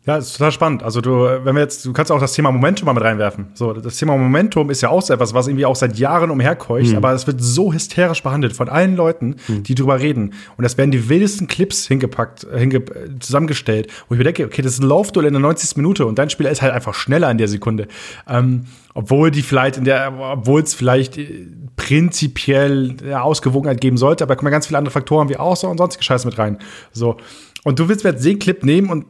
Ja, 0.05 0.15
ist 0.15 0.37
total 0.37 0.51
spannend. 0.53 0.81
Also 0.81 1.01
du, 1.01 1.11
wenn 1.43 1.55
wir 1.55 1.61
jetzt, 1.61 1.85
du 1.85 1.91
kannst 1.91 2.09
auch 2.11 2.21
das 2.21 2.31
Thema 2.33 2.51
Momentum 2.51 2.85
mal 2.85 2.93
mit 2.93 3.03
reinwerfen. 3.03 3.49
So, 3.53 3.73
das 3.73 3.97
Thema 3.97 4.17
Momentum 4.17 4.69
ist 4.69 4.81
ja 4.81 4.89
auch 4.89 5.01
so 5.01 5.13
etwas, 5.13 5.33
was 5.33 5.47
irgendwie 5.47 5.65
auch 5.65 5.75
seit 5.75 5.97
Jahren 5.97 6.31
umherkeucht, 6.31 6.91
mhm. 6.91 6.97
aber 6.97 7.11
es 7.11 7.27
wird 7.27 7.41
so 7.41 7.73
hysterisch 7.73 8.23
behandelt 8.23 8.53
von 8.53 8.69
allen 8.69 8.95
Leuten, 8.95 9.35
mhm. 9.47 9.63
die 9.63 9.75
drüber 9.75 9.99
reden. 9.99 10.33
Und 10.55 10.63
das 10.63 10.77
werden 10.77 10.91
die 10.91 11.09
wildesten 11.09 11.47
Clips 11.47 11.85
hingepackt, 11.87 12.47
hinge 12.55 12.81
zusammengestellt, 13.19 13.91
wo 14.07 14.15
ich 14.15 14.17
mir 14.17 14.23
denke, 14.23 14.45
okay, 14.45 14.61
das 14.61 14.73
ist 14.73 14.79
ein 14.81 14.87
Laufduell 14.87 15.27
in 15.27 15.33
der 15.33 15.41
90. 15.41 15.75
Minute 15.75 16.05
und 16.05 16.17
dein 16.17 16.29
Spieler 16.29 16.49
ist 16.49 16.61
halt 16.61 16.73
einfach 16.73 16.93
schneller 16.93 17.29
in 17.29 17.37
der 17.37 17.49
Sekunde. 17.49 17.87
Ähm, 18.27 18.65
obwohl 18.93 19.31
die 19.31 19.41
vielleicht 19.41 19.77
in 19.77 19.83
der, 19.83 20.13
obwohl 20.17 20.61
es 20.61 20.73
vielleicht 20.73 21.17
äh, 21.17 21.45
prinzipiell 21.75 22.95
ja, 23.07 23.21
Ausgewogenheit 23.21 23.81
geben 23.81 23.97
sollte, 23.97 24.23
aber 24.23 24.33
da 24.33 24.39
kommen 24.39 24.47
ja 24.47 24.51
ganz 24.51 24.67
viele 24.67 24.77
andere 24.77 24.93
Faktoren 24.93 25.27
wie 25.27 25.37
auch 25.37 25.57
so 25.57 25.67
und 25.67 25.77
sonstige 25.77 26.05
Scheiße 26.05 26.25
mit 26.25 26.37
rein. 26.37 26.57
So. 26.93 27.17
Und 27.63 27.79
du 27.79 27.89
willst 27.89 28.05
jetzt 28.05 28.23
den 28.23 28.39
Clip 28.39 28.63
nehmen 28.63 28.89
und 28.89 29.05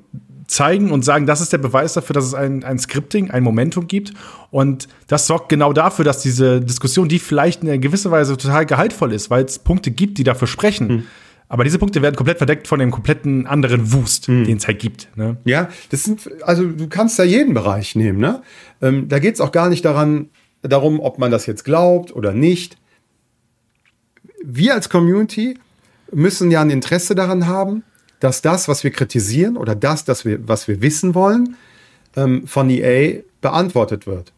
zeigen 0.50 0.91
und 0.91 1.06
sagen, 1.06 1.26
das 1.26 1.41
ist 1.41 1.54
der 1.54 1.60
Beweis 1.60 1.93
dafür, 1.93 2.16
dass 2.16 2.26
es 2.26 2.34
ein, 2.34 2.64
ein 2.64 2.80
Scripting, 2.80 3.30
ein 3.32 3.43
Momentum 3.43 3.88
gibt. 3.88 4.14
Und 4.52 4.88
das 5.08 5.28
sorgt 5.28 5.50
genau 5.50 5.74
dafür, 5.74 6.04
dass 6.04 6.22
diese 6.22 6.60
Diskussion, 6.60 7.08
die 7.08 7.20
vielleicht 7.20 7.62
in 7.62 7.70
einer 7.70 7.78
gewisser 7.78 8.12
Weise 8.12 8.36
total 8.36 8.66
gehaltvoll 8.66 9.14
ist, 9.14 9.30
weil 9.30 9.45
es 9.45 9.60
Punkte 9.60 9.91
gibt, 9.91 10.18
die 10.18 10.24
dafür 10.24 10.47
sprechen. 10.47 10.89
Hm. 10.89 11.04
Aber 11.47 11.64
diese 11.64 11.80
Punkte 11.80 12.02
werden 12.02 12.16
komplett 12.16 12.38
verdeckt 12.38 12.68
von 12.68 12.80
dem 12.80 12.91
kompletten 12.91 13.47
anderen 13.47 13.93
Wust, 13.93 14.28
hm. 14.28 14.43
den 14.43 14.58
es 14.58 14.68
halt 14.68 14.80
gibt. 14.80 15.10
Ne? 15.16 15.38
Ja, 15.45 15.70
das 15.91 16.04
sind, 16.04 16.30
also 16.43 16.64
du 16.68 16.88
kannst 16.88 17.18
da 17.18 17.24
jeden 17.24 17.54
Bereich 17.54 17.95
nehmen, 17.95 18.20
ne? 18.20 18.41
Ähm, 18.82 19.08
da 19.08 19.20
geht 19.20 19.36
es 19.36 19.41
auch 19.41 19.52
gar 19.52 19.70
nicht 19.70 19.84
daran, 19.86 20.30
darum, 20.62 21.00
ob 21.00 21.20
man 21.20 21.32
das 21.32 21.45
jetzt 21.45 21.64
glaubt 21.64 22.16
oder 22.16 22.34
nicht. 22.34 22.78
Wir 24.43 24.74
als 24.74 24.89
Community 24.89 25.58
müssen 26.12 26.50
ja 26.52 26.62
ein 26.62 26.70
Interesse 26.70 27.16
daran 27.16 27.47
haben, 27.47 27.84
dass 28.20 28.41
das, 28.41 28.67
was 28.67 28.84
wir 28.84 28.91
kritisieren 28.91 29.57
oder 29.57 29.76
das, 29.76 30.05
das 30.05 30.26
wir, 30.26 30.47
was 30.47 30.67
wir 30.67 30.82
wissen 30.82 31.15
wollen, 31.15 31.55
ähm, 32.15 32.45
von 32.47 32.70
EA 32.70 33.22
beantwortet 33.41 34.07
wird. 34.07 34.34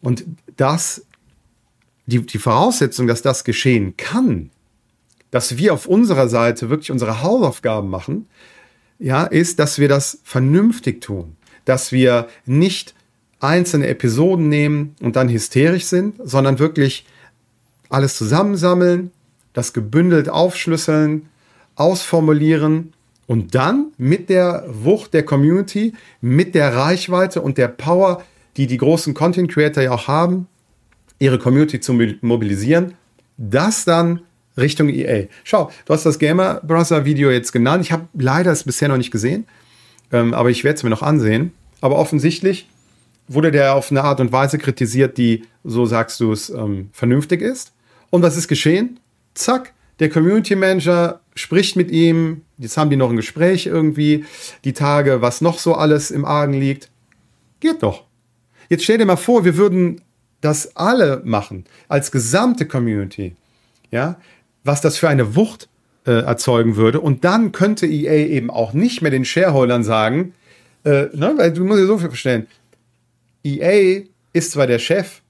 Und 0.00 0.24
das, 0.56 1.04
die, 2.06 2.24
die 2.24 2.38
Voraussetzung, 2.38 3.06
dass 3.06 3.22
das 3.22 3.44
geschehen 3.44 3.96
kann, 3.96 4.50
dass 5.30 5.56
wir 5.56 5.72
auf 5.72 5.86
unserer 5.86 6.28
Seite 6.28 6.68
wirklich 6.68 6.90
unsere 6.90 7.22
Hausaufgaben 7.22 7.88
machen, 7.88 8.26
ja, 8.98 9.24
ist, 9.24 9.58
dass 9.58 9.78
wir 9.78 9.88
das 9.88 10.18
vernünftig 10.22 11.00
tun. 11.00 11.36
Dass 11.64 11.90
wir 11.90 12.28
nicht 12.44 12.94
einzelne 13.40 13.88
Episoden 13.88 14.48
nehmen 14.48 14.94
und 15.00 15.16
dann 15.16 15.28
hysterisch 15.28 15.86
sind, 15.86 16.20
sondern 16.22 16.58
wirklich 16.58 17.06
alles 17.88 18.16
zusammensammeln, 18.16 19.10
das 19.52 19.72
gebündelt 19.72 20.28
aufschlüsseln, 20.28 21.28
ausformulieren 21.76 22.92
und 23.26 23.54
dann 23.54 23.92
mit 23.98 24.28
der 24.28 24.64
Wucht 24.68 25.14
der 25.14 25.24
Community, 25.24 25.94
mit 26.20 26.54
der 26.54 26.74
Reichweite 26.74 27.40
und 27.40 27.58
der 27.58 27.68
Power, 27.68 28.22
die 28.56 28.66
die 28.66 28.76
großen 28.76 29.14
Content 29.14 29.50
Creator 29.50 29.82
ja 29.82 29.92
auch 29.92 30.08
haben, 30.08 30.46
ihre 31.18 31.38
Community 31.38 31.80
zu 31.80 31.92
mobilisieren, 32.20 32.94
das 33.36 33.84
dann 33.84 34.20
Richtung 34.56 34.88
EA. 34.88 35.28
Schau, 35.44 35.70
du 35.86 35.94
hast 35.94 36.04
das 36.04 36.18
Gamer 36.18 36.60
Brother 36.62 37.04
Video 37.04 37.30
jetzt 37.30 37.52
genannt. 37.52 37.84
Ich 37.84 37.92
habe 37.92 38.08
leider 38.12 38.52
es 38.52 38.64
bisher 38.64 38.88
noch 38.88 38.98
nicht 38.98 39.10
gesehen, 39.10 39.46
ähm, 40.10 40.34
aber 40.34 40.50
ich 40.50 40.64
werde 40.64 40.76
es 40.76 40.82
mir 40.82 40.90
noch 40.90 41.02
ansehen. 41.02 41.52
Aber 41.80 41.96
offensichtlich 41.96 42.68
wurde 43.28 43.50
der 43.50 43.74
auf 43.74 43.90
eine 43.90 44.04
Art 44.04 44.20
und 44.20 44.32
Weise 44.32 44.58
kritisiert, 44.58 45.16
die, 45.16 45.44
so 45.64 45.86
sagst 45.86 46.20
du 46.20 46.32
es, 46.32 46.50
ähm, 46.50 46.90
vernünftig 46.92 47.40
ist. 47.40 47.72
Und 48.10 48.22
was 48.22 48.36
ist 48.36 48.48
geschehen? 48.48 49.00
Zack, 49.34 49.72
der 49.98 50.10
Community 50.10 50.56
Manager 50.56 51.20
spricht 51.34 51.76
mit 51.76 51.90
ihm. 51.90 52.42
Jetzt 52.58 52.76
haben 52.76 52.90
die 52.90 52.96
noch 52.96 53.10
ein 53.10 53.16
Gespräch 53.16 53.66
irgendwie, 53.66 54.24
die 54.64 54.72
Tage, 54.72 55.22
was 55.22 55.40
noch 55.40 55.58
so 55.58 55.74
alles 55.74 56.10
im 56.10 56.24
Argen 56.24 56.54
liegt. 56.54 56.90
Geht 57.60 57.82
doch. 57.82 58.04
Jetzt 58.68 58.84
stell 58.84 58.98
dir 58.98 59.06
mal 59.06 59.16
vor, 59.16 59.44
wir 59.44 59.56
würden 59.56 60.00
das 60.40 60.76
alle 60.76 61.22
machen, 61.24 61.64
als 61.88 62.10
gesamte 62.10 62.66
Community. 62.66 63.36
Ja, 63.90 64.18
was 64.64 64.80
das 64.80 64.96
für 64.96 65.08
eine 65.08 65.36
Wucht 65.36 65.68
äh, 66.06 66.22
erzeugen 66.22 66.76
würde. 66.76 67.00
Und 67.00 67.24
dann 67.24 67.52
könnte 67.52 67.86
EA 67.86 68.26
eben 68.26 68.50
auch 68.50 68.72
nicht 68.72 69.02
mehr 69.02 69.10
den 69.10 69.24
Shareholdern 69.24 69.84
sagen, 69.84 70.34
äh, 70.84 71.06
ne, 71.12 71.34
weil 71.36 71.52
du 71.52 71.64
musst 71.64 71.80
dir 71.80 71.86
so 71.86 71.98
viel 71.98 72.08
verstehen. 72.08 72.46
EA 73.44 74.02
ist 74.32 74.52
zwar 74.52 74.66
der 74.66 74.78
Chef, 74.78 75.21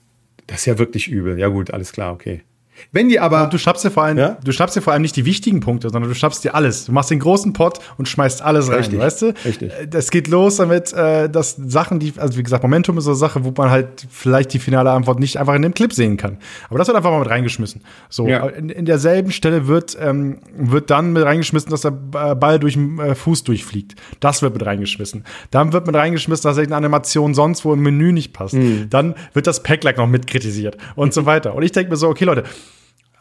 das 0.46 0.60
ist 0.60 0.66
ja 0.66 0.78
wirklich 0.78 1.08
übel. 1.08 1.36
Ja 1.38 1.48
gut, 1.48 1.72
alles 1.72 1.92
klar, 1.92 2.12
okay. 2.12 2.42
Wenn 2.90 3.08
die 3.08 3.20
aber. 3.20 3.46
du 3.46 3.58
schnappst 3.58 3.84
dir 3.84 3.90
vor 3.90 4.04
allem, 4.04 4.18
ja? 4.18 4.38
du 4.42 4.52
schnappst 4.52 4.76
dir 4.76 4.82
vor 4.82 4.92
allem 4.92 5.02
nicht 5.02 5.16
die 5.16 5.24
wichtigen 5.24 5.60
Punkte, 5.60 5.90
sondern 5.90 6.10
du 6.10 6.14
schnappst 6.14 6.42
dir 6.44 6.54
alles. 6.54 6.86
Du 6.86 6.92
machst 6.92 7.10
den 7.10 7.20
großen 7.20 7.52
Pot 7.52 7.78
und 7.98 8.08
schmeißt 8.08 8.42
alles 8.42 8.68
rein, 8.68 8.78
Richtig. 8.78 8.98
weißt 8.98 9.22
du? 9.22 9.34
Richtig. 9.44 9.72
Äh, 9.72 9.86
das 9.88 10.10
geht 10.10 10.28
los 10.28 10.56
damit, 10.56 10.92
äh, 10.92 11.28
dass 11.28 11.56
Sachen, 11.56 12.00
die, 12.00 12.14
also 12.16 12.36
wie 12.38 12.42
gesagt, 12.42 12.62
Momentum 12.62 12.98
ist 12.98 13.04
so 13.04 13.10
eine 13.10 13.16
Sache, 13.16 13.44
wo 13.44 13.52
man 13.56 13.70
halt 13.70 14.06
vielleicht 14.10 14.52
die 14.52 14.58
finale 14.58 14.90
Antwort 14.90 15.20
nicht 15.20 15.38
einfach 15.38 15.54
in 15.54 15.62
dem 15.62 15.74
Clip 15.74 15.92
sehen 15.92 16.16
kann. 16.16 16.38
Aber 16.68 16.78
das 16.78 16.88
wird 16.88 16.96
einfach 16.96 17.10
mal 17.10 17.20
mit 17.20 17.30
reingeschmissen. 17.30 17.82
So, 18.08 18.26
ja. 18.26 18.46
in, 18.48 18.68
in, 18.68 18.84
derselben 18.84 19.32
Stelle 19.32 19.68
wird, 19.68 19.96
ähm, 20.00 20.38
wird 20.56 20.90
dann 20.90 21.12
mit 21.12 21.24
reingeschmissen, 21.24 21.70
dass 21.70 21.82
der 21.82 21.90
Ball 21.90 22.58
durch 22.58 22.74
den 22.74 22.98
äh, 22.98 23.14
Fuß 23.14 23.44
durchfliegt. 23.44 23.94
Das 24.20 24.42
wird 24.42 24.54
mit 24.54 24.64
reingeschmissen. 24.64 25.24
Dann 25.50 25.72
wird 25.72 25.86
mit 25.86 25.96
reingeschmissen, 25.96 26.48
dass 26.48 26.58
eine 26.58 26.76
Animation 26.76 27.34
sonst 27.34 27.64
wo 27.64 27.72
im 27.72 27.80
Menü 27.80 28.12
nicht 28.12 28.32
passt. 28.32 28.54
Mhm. 28.54 28.88
Dann 28.90 29.14
wird 29.32 29.46
das 29.46 29.62
Pack-Like 29.62 29.98
noch 29.98 30.06
mit 30.06 30.26
kritisiert 30.26 30.76
und 30.94 31.14
so 31.14 31.26
weiter. 31.26 31.54
Und 31.54 31.62
ich 31.62 31.72
denke 31.72 31.90
mir 31.90 31.96
so, 31.96 32.08
okay, 32.08 32.24
Leute, 32.24 32.44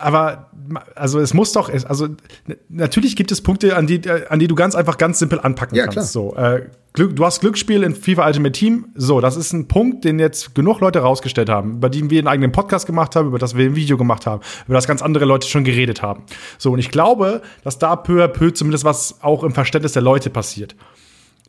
aber 0.01 0.49
also 0.95 1.19
es 1.19 1.33
muss 1.33 1.51
doch, 1.53 1.69
also 1.69 2.07
natürlich 2.69 3.15
gibt 3.15 3.31
es 3.31 3.41
Punkte, 3.41 3.75
an 3.75 3.87
die, 3.87 4.01
an 4.09 4.39
die 4.39 4.47
du 4.47 4.55
ganz 4.55 4.75
einfach 4.75 4.97
ganz 4.97 5.19
simpel 5.19 5.39
anpacken 5.39 5.75
ja, 5.75 5.83
kannst. 5.83 5.95
Klar. 5.95 6.05
So, 6.05 6.35
äh, 6.35 6.67
Glück, 6.93 7.15
du 7.15 7.25
hast 7.25 7.39
Glücksspiel 7.39 7.83
in 7.83 7.95
FIFA 7.95 8.27
Ultimate 8.27 8.51
Team. 8.51 8.87
So, 8.95 9.21
das 9.21 9.37
ist 9.37 9.53
ein 9.53 9.67
Punkt, 9.67 10.03
den 10.03 10.19
jetzt 10.19 10.55
genug 10.55 10.81
Leute 10.81 10.99
rausgestellt 10.99 11.49
haben, 11.49 11.75
über 11.75 11.89
den 11.89 12.09
wir 12.09 12.19
einen 12.19 12.27
eigenen 12.27 12.51
Podcast 12.51 12.85
gemacht 12.85 13.15
haben, 13.15 13.27
über 13.27 13.39
das 13.39 13.55
wir 13.55 13.65
ein 13.65 13.75
Video 13.75 13.97
gemacht 13.97 14.25
haben, 14.25 14.41
über 14.65 14.75
das 14.75 14.87
ganz 14.87 15.01
andere 15.01 15.25
Leute 15.25 15.47
schon 15.47 15.63
geredet 15.63 16.01
haben. 16.01 16.23
So, 16.57 16.71
und 16.71 16.79
ich 16.79 16.89
glaube, 16.89 17.41
dass 17.63 17.79
da 17.79 17.95
peu 17.95 18.23
à 18.23 18.27
peu 18.27 18.51
zumindest 18.51 18.83
was 18.83 19.21
auch 19.21 19.43
im 19.43 19.53
Verständnis 19.53 19.93
der 19.93 20.01
Leute 20.01 20.29
passiert 20.29 20.75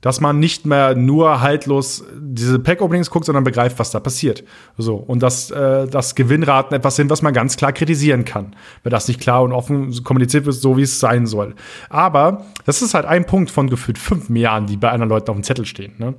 dass 0.03 0.21
man 0.21 0.39
nicht 0.39 0.67
mehr 0.67 0.95
nur 0.95 1.41
haltlos 1.41 2.05
diese 2.21 2.59
Pack-Openings 2.59 3.09
guckt, 3.09 3.25
sondern 3.25 3.45
begreift, 3.45 3.79
was 3.79 3.93
da 3.93 4.01
passiert. 4.01 4.45
So. 4.77 4.97
Und 4.97 5.23
dass, 5.23 5.51
äh, 5.51 5.87
dass 5.87 6.15
Gewinnraten 6.15 6.77
etwas 6.77 6.97
sind, 6.97 7.09
was 7.09 7.23
man 7.23 7.33
ganz 7.33 7.57
klar 7.57 7.73
kritisieren 7.73 8.25
kann. 8.25 8.55
Wenn 8.83 8.91
das 8.91 9.09
nicht 9.09 9.21
klar 9.21 9.43
und 9.43 9.53
offen 9.53 10.05
kommuniziert 10.05 10.45
wird, 10.45 10.57
so 10.57 10.77
wie 10.77 10.83
es 10.83 11.01
sein 11.01 11.27
soll. 11.27 11.55
Aber 11.89 12.45
das 12.67 12.83
ist 12.83 12.95
halt 12.95 13.07
ein 13.07 13.25
Punkt 13.25 13.51
von 13.51 13.71
gefühlt 13.71 13.97
fünf 13.97 14.29
Milliarden, 14.29 14.67
die 14.67 14.77
bei 14.77 14.91
anderen 14.91 15.09
Leuten 15.09 15.31
auf 15.31 15.37
dem 15.37 15.45
Zettel 15.45 15.65
stehen. 15.65 15.95
Ne? 15.99 16.15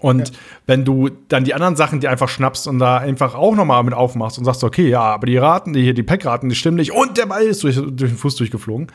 Und 0.00 0.30
ja. 0.30 0.34
wenn 0.66 0.84
du 0.84 1.10
dann 1.28 1.44
die 1.44 1.54
anderen 1.54 1.76
Sachen 1.76 2.00
dir 2.00 2.10
einfach 2.10 2.28
schnappst 2.28 2.66
und 2.66 2.80
da 2.80 2.96
einfach 2.96 3.36
auch 3.36 3.54
nochmal 3.54 3.84
mit 3.84 3.94
aufmachst 3.94 4.36
und 4.36 4.44
sagst, 4.44 4.64
okay, 4.64 4.88
ja, 4.88 5.00
aber 5.00 5.26
die 5.26 5.36
Raten, 5.36 5.72
die 5.74 5.82
hier, 5.82 5.94
die 5.94 6.02
Packraten, 6.02 6.48
die 6.48 6.56
stimmen 6.56 6.78
nicht 6.78 6.90
und 6.90 7.16
der 7.18 7.26
Ball 7.26 7.44
ist 7.44 7.62
durch, 7.62 7.76
durch 7.76 8.10
den 8.10 8.16
Fuß 8.16 8.34
durchgeflogen, 8.34 8.88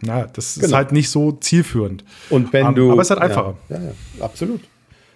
na, 0.00 0.26
das 0.26 0.54
genau. 0.54 0.66
ist 0.66 0.72
halt 0.74 0.92
nicht 0.92 1.10
so 1.10 1.32
zielführend. 1.32 2.04
Und 2.30 2.52
wenn 2.52 2.74
du. 2.74 2.92
Aber 2.92 3.02
es 3.02 3.10
ist 3.10 3.10
halt 3.10 3.22
einfacher. 3.22 3.56
Ja, 3.68 3.78
ja, 3.78 3.84
ja, 3.84 4.24
absolut. 4.24 4.60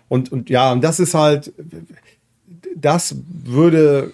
Und, 0.08 0.32
und 0.32 0.50
ja, 0.50 0.72
und 0.72 0.82
das 0.82 1.00
ist 1.00 1.14
halt, 1.14 1.52
das 2.74 3.16
würde 3.26 4.12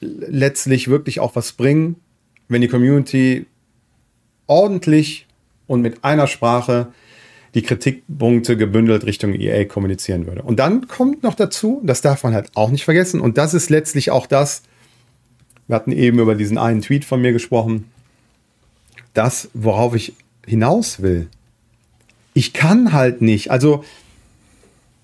letztlich 0.00 0.88
wirklich 0.88 1.20
auch 1.20 1.34
was 1.36 1.52
bringen, 1.52 1.96
wenn 2.48 2.62
die 2.62 2.68
Community 2.68 3.46
ordentlich 4.46 5.26
und 5.66 5.82
mit 5.82 6.04
einer 6.04 6.26
Sprache 6.26 6.88
die 7.54 7.62
Kritikpunkte 7.62 8.56
gebündelt 8.56 9.04
Richtung 9.04 9.34
EA 9.34 9.64
kommunizieren 9.64 10.26
würde. 10.26 10.42
Und 10.42 10.58
dann 10.58 10.86
kommt 10.86 11.22
noch 11.22 11.34
dazu, 11.34 11.80
das 11.84 12.00
darf 12.00 12.22
man 12.22 12.34
halt 12.34 12.50
auch 12.54 12.70
nicht 12.70 12.84
vergessen, 12.84 13.20
und 13.20 13.38
das 13.38 13.54
ist 13.54 13.70
letztlich 13.70 14.10
auch 14.10 14.26
das, 14.26 14.62
wir 15.66 15.76
hatten 15.76 15.92
eben 15.92 16.18
über 16.18 16.34
diesen 16.34 16.56
einen 16.56 16.82
Tweet 16.82 17.04
von 17.04 17.20
mir 17.20 17.32
gesprochen, 17.32 17.84
das, 19.18 19.50
worauf 19.52 19.94
ich 19.94 20.14
hinaus 20.46 21.02
will, 21.02 21.28
ich 22.34 22.52
kann 22.52 22.92
halt 22.92 23.20
nicht, 23.20 23.50
also 23.50 23.84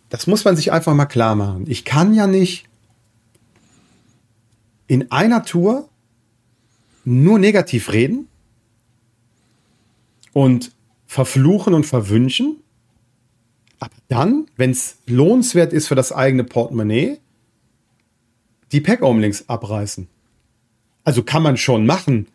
das 0.09 0.29
muss 0.29 0.45
man 0.45 0.55
sich 0.55 0.71
einfach 0.71 0.95
mal 0.95 1.07
klar 1.07 1.35
machen. 1.35 1.65
Ich 1.69 1.85
kann 1.85 2.15
ja 2.15 2.29
nicht 2.29 2.67
in 4.87 5.11
einer 5.11 5.45
Tour 5.45 5.89
nur 7.05 7.41
negativ 7.41 7.93
reden 7.93 8.29
und 10.33 10.71
verfluchen 11.07 11.75
und 11.75 11.85
verwünschen. 11.85 12.63
Aber 13.81 13.97
dann, 14.07 14.47
wenn 14.57 14.71
es 14.71 14.99
lohnenswert 15.07 15.73
ist 15.73 15.89
für 15.89 15.97
das 15.97 16.13
eigene 16.13 16.45
Portemonnaie, 16.45 17.19
die 18.71 18.81
Pack-Omelings 18.81 19.49
abreißen. 19.49 20.07
Also 21.03 21.25
kann 21.25 21.43
man 21.43 21.57
schon 21.57 21.85
machen. 21.85 22.29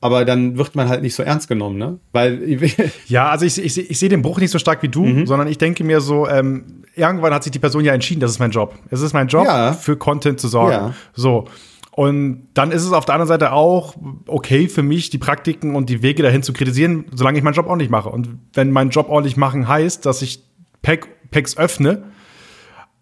Aber 0.00 0.24
dann 0.24 0.56
wird 0.56 0.74
man 0.74 0.88
halt 0.88 1.02
nicht 1.02 1.14
so 1.14 1.22
ernst 1.22 1.48
genommen, 1.48 1.76
ne? 1.76 1.98
Weil 2.12 2.58
ja, 3.06 3.28
also 3.28 3.44
ich, 3.44 3.62
ich, 3.62 3.90
ich 3.90 3.98
sehe 3.98 4.08
den 4.08 4.22
Bruch 4.22 4.38
nicht 4.38 4.50
so 4.50 4.58
stark 4.58 4.82
wie 4.82 4.88
du, 4.88 5.04
mhm. 5.04 5.26
sondern 5.26 5.46
ich 5.46 5.58
denke 5.58 5.84
mir 5.84 6.00
so, 6.00 6.26
ähm, 6.26 6.84
irgendwann 6.94 7.34
hat 7.34 7.44
sich 7.44 7.52
die 7.52 7.58
Person 7.58 7.84
ja 7.84 7.92
entschieden, 7.92 8.20
das 8.20 8.30
ist 8.30 8.38
mein 8.38 8.50
Job. 8.50 8.74
Es 8.90 9.02
ist 9.02 9.12
mein 9.12 9.28
Job, 9.28 9.44
ja. 9.44 9.72
für 9.72 9.96
Content 9.96 10.40
zu 10.40 10.48
sorgen. 10.48 10.72
Ja. 10.72 10.94
So. 11.12 11.46
Und 11.92 12.48
dann 12.54 12.70
ist 12.70 12.84
es 12.84 12.92
auf 12.92 13.04
der 13.04 13.14
anderen 13.14 13.28
Seite 13.28 13.52
auch 13.52 13.94
okay 14.26 14.68
für 14.68 14.82
mich, 14.82 15.10
die 15.10 15.18
Praktiken 15.18 15.74
und 15.74 15.90
die 15.90 16.02
Wege 16.02 16.22
dahin 16.22 16.42
zu 16.42 16.52
kritisieren, 16.52 17.04
solange 17.12 17.36
ich 17.36 17.44
meinen 17.44 17.54
Job 17.54 17.66
ordentlich 17.66 17.90
mache. 17.90 18.08
Und 18.08 18.38
wenn 18.54 18.70
mein 18.70 18.90
Job 18.90 19.08
ordentlich 19.10 19.36
machen 19.36 19.68
heißt, 19.68 20.06
dass 20.06 20.22
ich 20.22 20.42
Pack, 20.82 21.08
Packs 21.30 21.58
öffne, 21.58 22.04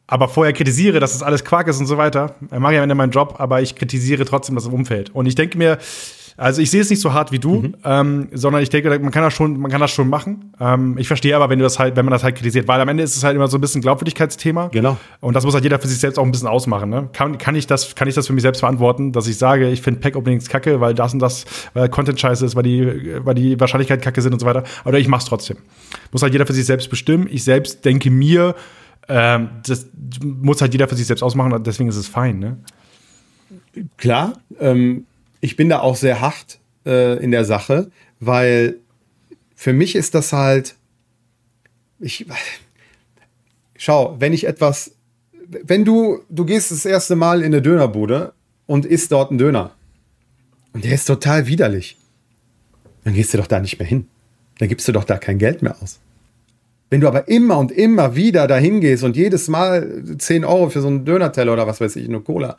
aber 0.09 0.29
vorher 0.29 0.53
kritisiere, 0.55 0.99
dass 0.99 1.13
das 1.13 1.23
alles 1.23 1.45
Quark 1.45 1.69
ist 1.69 1.79
und 1.79 1.87
so 1.87 1.99
weiter, 1.99 2.35
dann 2.51 2.63
mache 2.63 2.73
ich 2.73 2.79
am 2.79 2.85
Ende 2.85 2.95
meinen 2.95 3.13
Job, 3.13 3.37
aber 3.39 3.63
ich 3.63 3.77
kritisiere 3.77 4.25
trotzdem 4.25 4.57
das 4.57 4.67
Umfeld. 4.67 5.15
Und 5.15 5.27
ich 5.27 5.35
denke 5.35 5.57
mir, 5.57 5.79
also 6.39 6.63
ich 6.63 6.71
sehe 6.71 6.81
es 6.81 6.89
nicht 6.89 7.03
so 7.03 7.13
hart 7.13 7.33
wie 7.33 7.41
du, 7.41 7.57
mhm. 7.57 7.75
ähm, 7.85 8.29
sondern 8.33 8.63
ich 8.63 8.71
denke, 8.71 8.97
man 9.01 9.11
kann 9.11 9.25
das 9.25 9.35
schon, 9.35 9.59
man 9.59 9.73
kann 9.73 9.81
das 9.81 9.91
schon 9.91 10.09
machen. 10.09 10.55
Ähm, 10.61 10.97
ich 10.97 11.09
verstehe 11.09 11.35
aber, 11.35 11.51
wenn 11.51 11.59
du 11.59 11.65
das 11.65 11.81
halt, 11.81 11.97
wenn 11.97 12.05
man 12.05 12.13
das 12.13 12.23
halt 12.23 12.37
kritisiert, 12.37 12.69
weil 12.69 12.81
am 12.81 12.89
Ende 12.89 13.03
ist 13.03 13.17
es 13.17 13.25
halt 13.25 13.35
immer 13.35 13.49
so 13.49 13.59
ein 13.59 13.61
bisschen 13.61 13.83
Glaubwürdigkeitsthema. 13.83 14.69
Genau. 14.69 14.97
Und 15.21 15.35
das 15.35 15.45
muss 15.45 15.53
halt 15.55 15.65
jeder 15.65 15.81
für 15.81 15.89
sich 15.89 15.99
selbst 15.99 16.17
auch 16.17 16.25
ein 16.25 16.31
bisschen 16.31 16.47
ausmachen. 16.47 16.91
Ne? 16.91 17.09
Kann, 17.13 17.39
kann 17.39 17.57
ich 17.57 17.67
das, 17.67 17.97
kann 17.97 18.07
ich 18.07 18.15
das 18.15 18.29
für 18.29 18.33
mich 18.33 18.43
selbst 18.43 18.61
verantworten, 18.61 19.11
dass 19.11 19.27
ich 19.27 19.37
sage, 19.37 19.69
ich 19.69 19.83
finde 19.83 19.99
Pack-Openings 19.99 20.49
kacke, 20.49 20.81
weil 20.81 20.95
das 20.95 21.13
und 21.13 21.19
das, 21.19 21.45
weil 21.75 21.89
Content 21.89 22.21
scheiße 22.21 22.47
ist, 22.47 22.55
weil 22.55 22.63
die, 22.63 23.17
weil 23.25 23.35
die 23.35 23.59
Wahrscheinlichkeit 23.59 24.01
kacke 24.01 24.23
sind 24.23 24.33
und 24.33 24.39
so 24.39 24.47
weiter. 24.47 24.63
Oder 24.85 24.99
ich 25.01 25.09
mach's 25.09 25.25
trotzdem. 25.25 25.57
Muss 26.13 26.23
halt 26.23 26.33
jeder 26.33 26.47
für 26.47 26.55
sich 26.55 26.67
selbst 26.67 26.89
bestimmen. 26.89 27.27
Ich 27.29 27.43
selbst 27.43 27.85
denke 27.85 28.11
mir, 28.13 28.55
ähm, 29.09 29.51
das 29.67 29.87
muss 30.23 30.61
halt 30.61 30.73
jeder 30.73 30.89
für 30.89 30.97
sich 30.97 31.07
selbst 31.07 31.23
ausmachen, 31.23 31.63
deswegen 31.63 31.89
ist 31.89 31.97
es 31.97 32.09
fein, 32.09 32.39
ne? 32.39 32.59
Klar, 33.97 34.35
ähm, 34.59 35.07
ich 35.41 35.57
bin 35.57 35.69
da 35.69 35.81
auch 35.81 35.97
sehr 35.97 36.21
hart 36.21 36.59
äh, 36.85 37.23
in 37.23 37.31
der 37.31 37.45
Sache, 37.45 37.91
weil 38.21 38.77
für 39.55 39.73
mich 39.73 39.95
ist 39.95 40.15
das 40.15 40.33
halt, 40.33 40.77
ich, 42.01 42.27
schau, 43.77 44.17
wenn 44.19 44.33
ich 44.33 44.45
etwas, 44.45 44.93
wenn 45.49 45.85
du, 45.85 46.21
du 46.29 46.45
gehst 46.45 46.71
das 46.71 46.85
erste 46.85 47.17
Mal 47.17 47.41
in 47.41 47.47
eine 47.47 47.63
Dönerbude 47.63 48.35
und 48.67 48.85
isst 48.85 49.13
dort 49.13 49.31
einen 49.31 49.39
Döner 49.39 49.73
und 50.73 50.85
der 50.85 50.93
ist 50.93 51.07
total 51.07 51.47
widerlich, 51.47 51.97
dann 53.05 53.15
gehst 53.15 53.33
du 53.33 53.39
doch 53.39 53.47
da 53.47 53.61
nicht 53.61 53.79
mehr 53.79 53.89
hin. 53.89 54.07
Dann 54.59 54.69
gibst 54.69 54.87
du 54.89 54.93
doch 54.93 55.05
da 55.05 55.19
kein 55.19 55.39
Geld 55.39 55.63
mehr 55.63 55.81
aus. 55.81 56.01
Wenn 56.91 57.01
du 57.01 57.09
aber 57.09 57.29
immer 57.29 57.59
und 57.59 57.71
immer 57.71 58.17
wieder 58.17 58.47
dahin 58.47 58.81
gehst 58.81 59.05
und 59.05 59.17
jedes 59.17 59.49
Mal 59.49 60.03
10 60.17 60.45
Euro 60.45 60.71
für 60.71 60.81
so 60.81 60.89
einen 60.89 61.05
Dönerteller 61.05 61.53
oder 61.53 61.67
was 61.67 61.81
weiß 61.81 61.97
ich, 61.97 62.09
eine 62.09 62.21
Cola 62.21 62.57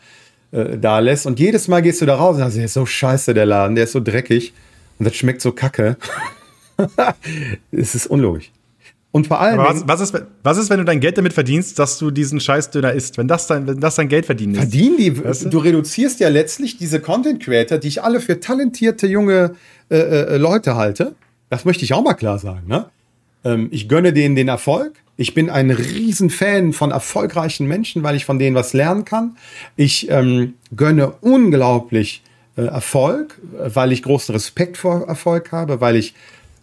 äh, 0.52 0.78
da 0.78 1.00
lässt 1.00 1.26
und 1.26 1.40
jedes 1.40 1.68
Mal 1.68 1.82
gehst 1.82 2.02
du 2.02 2.06
da 2.06 2.16
raus 2.16 2.36
und 2.36 2.42
sagst, 2.42 2.58
der 2.58 2.66
ist 2.66 2.74
so 2.74 2.86
scheiße, 2.86 3.34
der 3.34 3.46
Laden, 3.46 3.76
der 3.76 3.86
ist 3.86 3.94
so 3.94 4.00
dreckig 4.00 4.54
und 5.00 5.06
das 5.06 5.16
schmeckt 5.16 5.42
so 5.42 5.52
kacke. 5.52 5.98
es 7.72 7.96
ist 7.96 8.08
unlogisch. 8.08 8.52
Und 9.12 9.26
vor 9.26 9.40
allem. 9.40 9.58
Was, 9.58 9.88
was, 9.88 10.02
ist, 10.02 10.24
was 10.44 10.58
ist, 10.58 10.70
wenn 10.70 10.78
du 10.78 10.86
dein 10.86 11.00
Geld 11.00 11.18
damit 11.18 11.34
verdienst, 11.34 11.80
dass 11.80 11.98
du 11.98 12.12
diesen 12.12 12.40
Scheißdöner 12.40 12.94
isst? 12.94 13.18
Wenn 13.18 13.28
das 13.28 13.48
dein, 13.48 13.66
wenn 13.66 13.80
das 13.80 13.96
dein 13.96 14.08
Geld 14.08 14.28
verdienen 14.28 14.54
ist. 14.54 14.60
Verdienen 14.60 14.98
die. 14.98 15.24
Weißt 15.24 15.46
du? 15.46 15.50
du? 15.50 15.58
reduzierst 15.58 16.20
ja 16.20 16.30
letztlich 16.30 16.78
diese 16.78 17.00
Content 17.00 17.42
Creator, 17.42 17.80
die 17.80 17.88
ich 17.88 18.04
alle 18.04 18.20
für 18.20 18.40
talentierte 18.40 19.08
junge 19.08 19.56
äh, 19.90 19.98
äh, 19.98 20.38
Leute 20.38 20.76
halte. 20.76 21.16
Das 21.50 21.66
möchte 21.66 21.84
ich 21.86 21.94
auch 21.94 22.04
mal 22.04 22.14
klar 22.14 22.38
sagen. 22.38 22.68
Ne? 22.68 22.86
Ähm, 23.44 23.70
ich 23.72 23.88
gönne 23.88 24.14
denen 24.14 24.36
den 24.36 24.48
Erfolg. 24.48 24.94
Ich 25.18 25.34
bin 25.34 25.50
ein 25.50 25.70
Riesenfan 25.72 26.72
von 26.72 26.92
erfolgreichen 26.92 27.68
Menschen, 27.68 28.04
weil 28.04 28.16
ich 28.16 28.26
von 28.26 28.40
denen 28.40 28.56
was 28.56 28.74
lernen 28.74 29.04
kann. 29.06 29.38
Ich 29.76 30.10
ähm, 30.10 30.54
gönne 30.76 31.12
unglaublich 31.22 32.24
äh, 32.56 32.62
Erfolg, 32.62 33.40
weil 33.52 33.92
ich 33.92 34.04
großen 34.04 34.34
Respekt 34.34 34.78
vor 34.78 35.08
Erfolg 35.08 35.52
habe, 35.52 35.82
weil 35.82 35.96
ich 35.96 36.14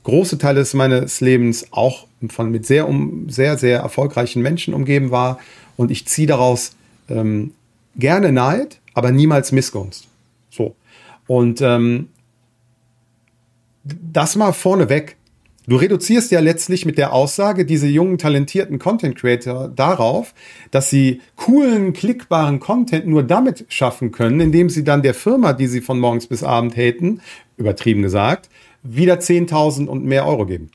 große 0.05 0.39
Teile 0.39 0.65
meines 0.75 1.21
Lebens 1.21 1.67
auch 1.73 2.07
von 2.31 2.51
mit 2.51 2.65
sehr, 2.65 2.89
um, 2.89 3.29
sehr, 3.29 3.59
sehr 3.59 3.81
erfolgreichen 3.81 4.41
Menschen 4.41 4.73
umgeben 4.73 5.11
war. 5.11 5.39
Und 5.77 5.91
ich 5.91 6.07
ziehe 6.07 6.29
daraus 6.29 6.77
ähm, 7.09 7.53
gerne 7.97 8.33
Neid, 8.33 8.79
aber 8.95 9.11
niemals 9.11 9.53
Missgunst. 9.53 10.07
So. 10.51 10.75
Und 11.27 11.61
ähm, 11.61 12.09
das 13.85 14.37
mal 14.37 14.53
vorneweg. 14.53 15.16
Du 15.69 15.77
reduzierst 15.77 16.31
ja 16.31 16.39
letztlich 16.39 16.87
mit 16.87 16.97
der 16.97 17.13
Aussage 17.13 17.65
diese 17.65 17.89
jungen, 17.89 18.19
talentierten 18.19 18.79
Content 18.79 19.17
Creator 19.17 19.69
darauf, 19.69 20.33
dass 20.71 20.91
sie 20.91 21.21
coolen, 21.35 21.93
klickbaren 21.93 22.61
Content 22.61 23.07
nur 23.07 23.25
damit 23.25 23.67
schaffen 23.69 24.13
können, 24.13 24.41
indem 24.41 24.71
sie 24.71 24.85
dann 24.85 25.03
der 25.03 25.15
Firma, 25.15 25.53
die 25.53 25.67
sie 25.67 25.81
von 25.81 25.99
morgens 25.99 26.29
bis 26.29 26.45
abend 26.45 26.77
hätten, 26.77 27.21
übertrieben 27.57 28.03
gesagt, 28.03 28.49
wieder 28.85 29.15
10.000 29.15 29.87
und 29.87 30.05
mehr 30.05 30.27
Euro 30.27 30.47
geben. 30.47 30.71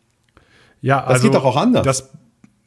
Ja, 0.81 0.99
das 1.01 1.09
also, 1.09 1.23
geht 1.23 1.35
doch 1.35 1.45
auch 1.45 1.55
anders. 1.55 1.85
Das, 1.85 2.11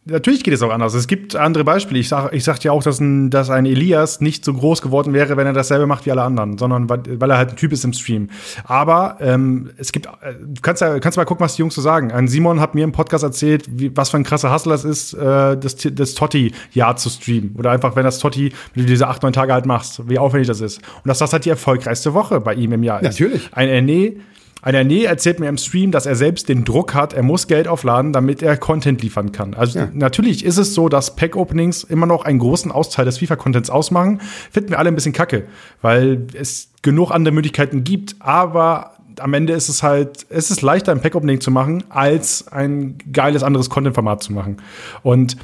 Natürlich 0.07 0.44
geht 0.44 0.52
es 0.52 0.61
auch 0.61 0.70
anders. 0.70 0.92
Es 0.92 1.07
gibt 1.07 1.34
andere 1.34 1.64
Beispiele. 1.64 1.98
Ich 1.98 2.11
sag, 2.11 2.30
ich 2.34 2.44
sagte 2.44 2.66
ja 2.66 2.72
auch, 2.72 2.82
dass 2.82 3.00
ein, 3.00 3.30
dass 3.30 3.48
ein 3.48 3.64
Elias 3.64 4.20
nicht 4.20 4.44
so 4.44 4.52
groß 4.52 4.82
geworden 4.82 5.14
wäre, 5.14 5.38
wenn 5.38 5.46
er 5.46 5.55
dasselbe 5.55 5.86
macht 5.86 6.05
wie 6.05 6.11
alle 6.11 6.22
anderen, 6.22 6.59
sondern 6.59 6.90
weil, 6.90 7.00
weil 7.20 7.30
er 7.30 7.38
halt 7.38 7.50
ein 7.50 7.57
Typ 7.57 7.72
ist 7.72 7.84
im 7.84 7.94
Stream. 7.94 8.28
Aber 8.64 9.16
ähm, 9.20 9.70
es 9.78 9.92
gibt, 9.92 10.07
äh, 10.07 10.34
du 10.38 10.61
kannst 10.61 10.82
ja, 10.82 10.98
kannst 10.98 11.16
mal 11.16 11.24
gucken, 11.24 11.42
was 11.42 11.57
die 11.57 11.62
Jungs 11.62 11.74
so 11.74 11.80
sagen. 11.80 12.12
Ein 12.12 12.28
Simon 12.28 12.61
hat 12.61 12.74
mir 12.74 12.84
im 12.84 12.92
Podcast 12.92 13.24
erzählt, 13.24 13.64
wie, 13.70 13.96
was 13.96 14.11
für 14.11 14.18
ein 14.18 14.24
krasser 14.24 14.52
Hustle 14.52 14.72
das 14.72 14.84
ist, 14.84 15.14
äh, 15.14 15.57
das, 15.57 15.76
das 15.76 16.14
Totti-Jahr 16.14 16.96
zu 16.96 17.09
streamen. 17.09 17.55
Oder 17.57 17.70
einfach, 17.70 17.96
wenn 17.96 18.05
das 18.05 18.18
Totti, 18.18 18.52
wenn 18.74 18.82
du 18.84 18.88
diese 18.88 19.09
acht, 19.09 19.22
neun 19.22 19.32
Tage 19.32 19.55
halt 19.55 19.64
machst, 19.64 20.07
wie 20.07 20.18
aufwendig 20.18 20.48
das 20.48 20.61
ist. 20.61 20.78
Und 20.78 21.09
dass 21.09 21.18
das 21.18 21.32
halt 21.32 21.46
die 21.46 21.50
erfolgreichste 21.50 22.12
Woche 22.12 22.40
bei 22.40 22.52
ihm 22.52 22.72
im 22.72 22.82
Jahr 22.82 23.00
ist. 23.00 23.05
Natürlich. 23.07 23.48
Ein 23.52 23.70
Erne 23.70 24.16
ein 24.65 24.75
Erne 24.75 25.05
erzählt 25.05 25.41
mir 25.41 25.49
im 25.51 25.59
Stream, 25.59 25.91
dass 25.91 26.07
er 26.07 26.15
selbst 26.15 26.49
den 26.49 26.65
Druck 26.65 26.95
hat, 26.95 27.12
er 27.12 27.23
muss 27.23 27.49
Geld 27.49 27.69
aufladen, 27.69 28.15
damit 28.15 28.41
er 28.41 28.57
Content 28.57 29.03
liefern 29.03 29.31
kann. 29.31 29.53
Also 29.53 29.79
ja. 29.79 29.89
natürlich 29.93 30.43
ist 30.43 30.57
es 30.57 30.73
so, 30.73 30.89
dass 30.89 31.17
Pack-Openings 31.17 31.85
immer 31.85 32.07
noch 32.07 32.25
einen 32.25 32.39
großen 32.39 32.73
Austeil 32.73 33.05
des 33.05 33.19
FIFA-Contents 33.19 33.69
ausmachen. 33.69 34.23
Finden 34.51 34.71
wir 34.71 34.79
alle 34.79 34.89
ein 34.89 34.95
bisschen 34.95 35.12
kacke, 35.12 35.45
weil 35.83 36.27
es 36.33 36.71
genug 36.81 37.11
andere 37.11 37.35
Möglichkeiten 37.35 37.85
gibt, 37.85 38.17
aber 38.21 38.93
am 39.21 39.35
Ende 39.35 39.53
ist 39.53 39.69
es 39.69 39.83
halt, 39.83 40.25
es 40.31 40.51
ist 40.51 40.62
leichter, 40.62 40.93
ein 40.93 41.03
Pack-Opening 41.03 41.43
zu 41.43 41.51
machen, 41.51 41.85
als 41.91 42.49
ein 42.49 42.97
geiles 43.12 43.43
anderes 43.43 43.69
Content-Format 43.69 44.23
zu 44.23 44.33
machen. 44.33 44.57
Und 45.03 45.37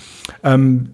ähm, 0.43 0.93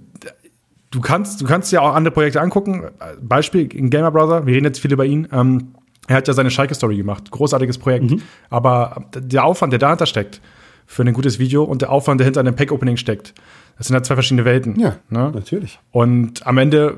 du 0.90 1.00
kannst, 1.00 1.40
du 1.40 1.46
kannst 1.46 1.70
ja 1.70 1.80
auch 1.80 1.94
andere 1.94 2.12
Projekte 2.12 2.40
angucken. 2.40 2.86
Beispiel 3.22 3.72
in 3.72 3.88
Gamer 3.88 4.10
Brother, 4.10 4.46
wir 4.46 4.54
reden 4.54 4.66
jetzt 4.66 4.80
viel 4.80 4.92
über 4.92 5.04
ihn. 5.04 5.28
Ähm, 5.32 5.75
er 6.06 6.16
hat 6.16 6.28
ja 6.28 6.34
seine 6.34 6.50
Schalke-Story 6.50 6.96
gemacht. 6.96 7.30
Großartiges 7.30 7.78
Projekt. 7.78 8.10
Mhm. 8.10 8.22
Aber 8.50 9.06
der 9.14 9.44
Aufwand, 9.44 9.72
der 9.72 9.78
dahinter 9.78 10.06
steckt, 10.06 10.40
für 10.86 11.02
ein 11.02 11.12
gutes 11.12 11.38
Video 11.38 11.64
und 11.64 11.82
der 11.82 11.90
Aufwand, 11.90 12.20
der 12.20 12.24
hinter 12.26 12.40
einem 12.40 12.54
Pack-Opening 12.54 12.96
steckt, 12.96 13.34
das 13.76 13.88
sind 13.88 13.94
halt 13.94 14.06
zwei 14.06 14.14
verschiedene 14.14 14.44
Welten. 14.44 14.78
Ja, 14.78 14.96
ne? 15.10 15.32
natürlich. 15.34 15.78
Und 15.90 16.46
am 16.46 16.56
Ende, 16.58 16.96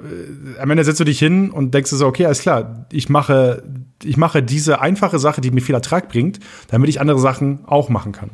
äh, 0.57 0.61
am 0.61 0.71
Ende 0.71 0.85
setzt 0.85 1.01
du 1.01 1.05
dich 1.05 1.19
hin 1.19 1.51
und 1.51 1.75
denkst 1.75 1.91
so, 1.91 2.07
okay, 2.07 2.27
alles 2.27 2.41
klar, 2.41 2.87
ich 2.93 3.09
mache, 3.09 3.65
ich 4.05 4.17
mache 4.17 4.43
diese 4.43 4.81
einfache 4.81 5.19
Sache, 5.19 5.41
die 5.41 5.51
mir 5.51 5.61
viel 5.61 5.75
Ertrag 5.75 6.09
bringt, 6.09 6.39
damit 6.69 6.89
ich 6.89 7.01
andere 7.01 7.19
Sachen 7.19 7.61
auch 7.67 7.89
machen 7.89 8.13
kann. 8.13 8.31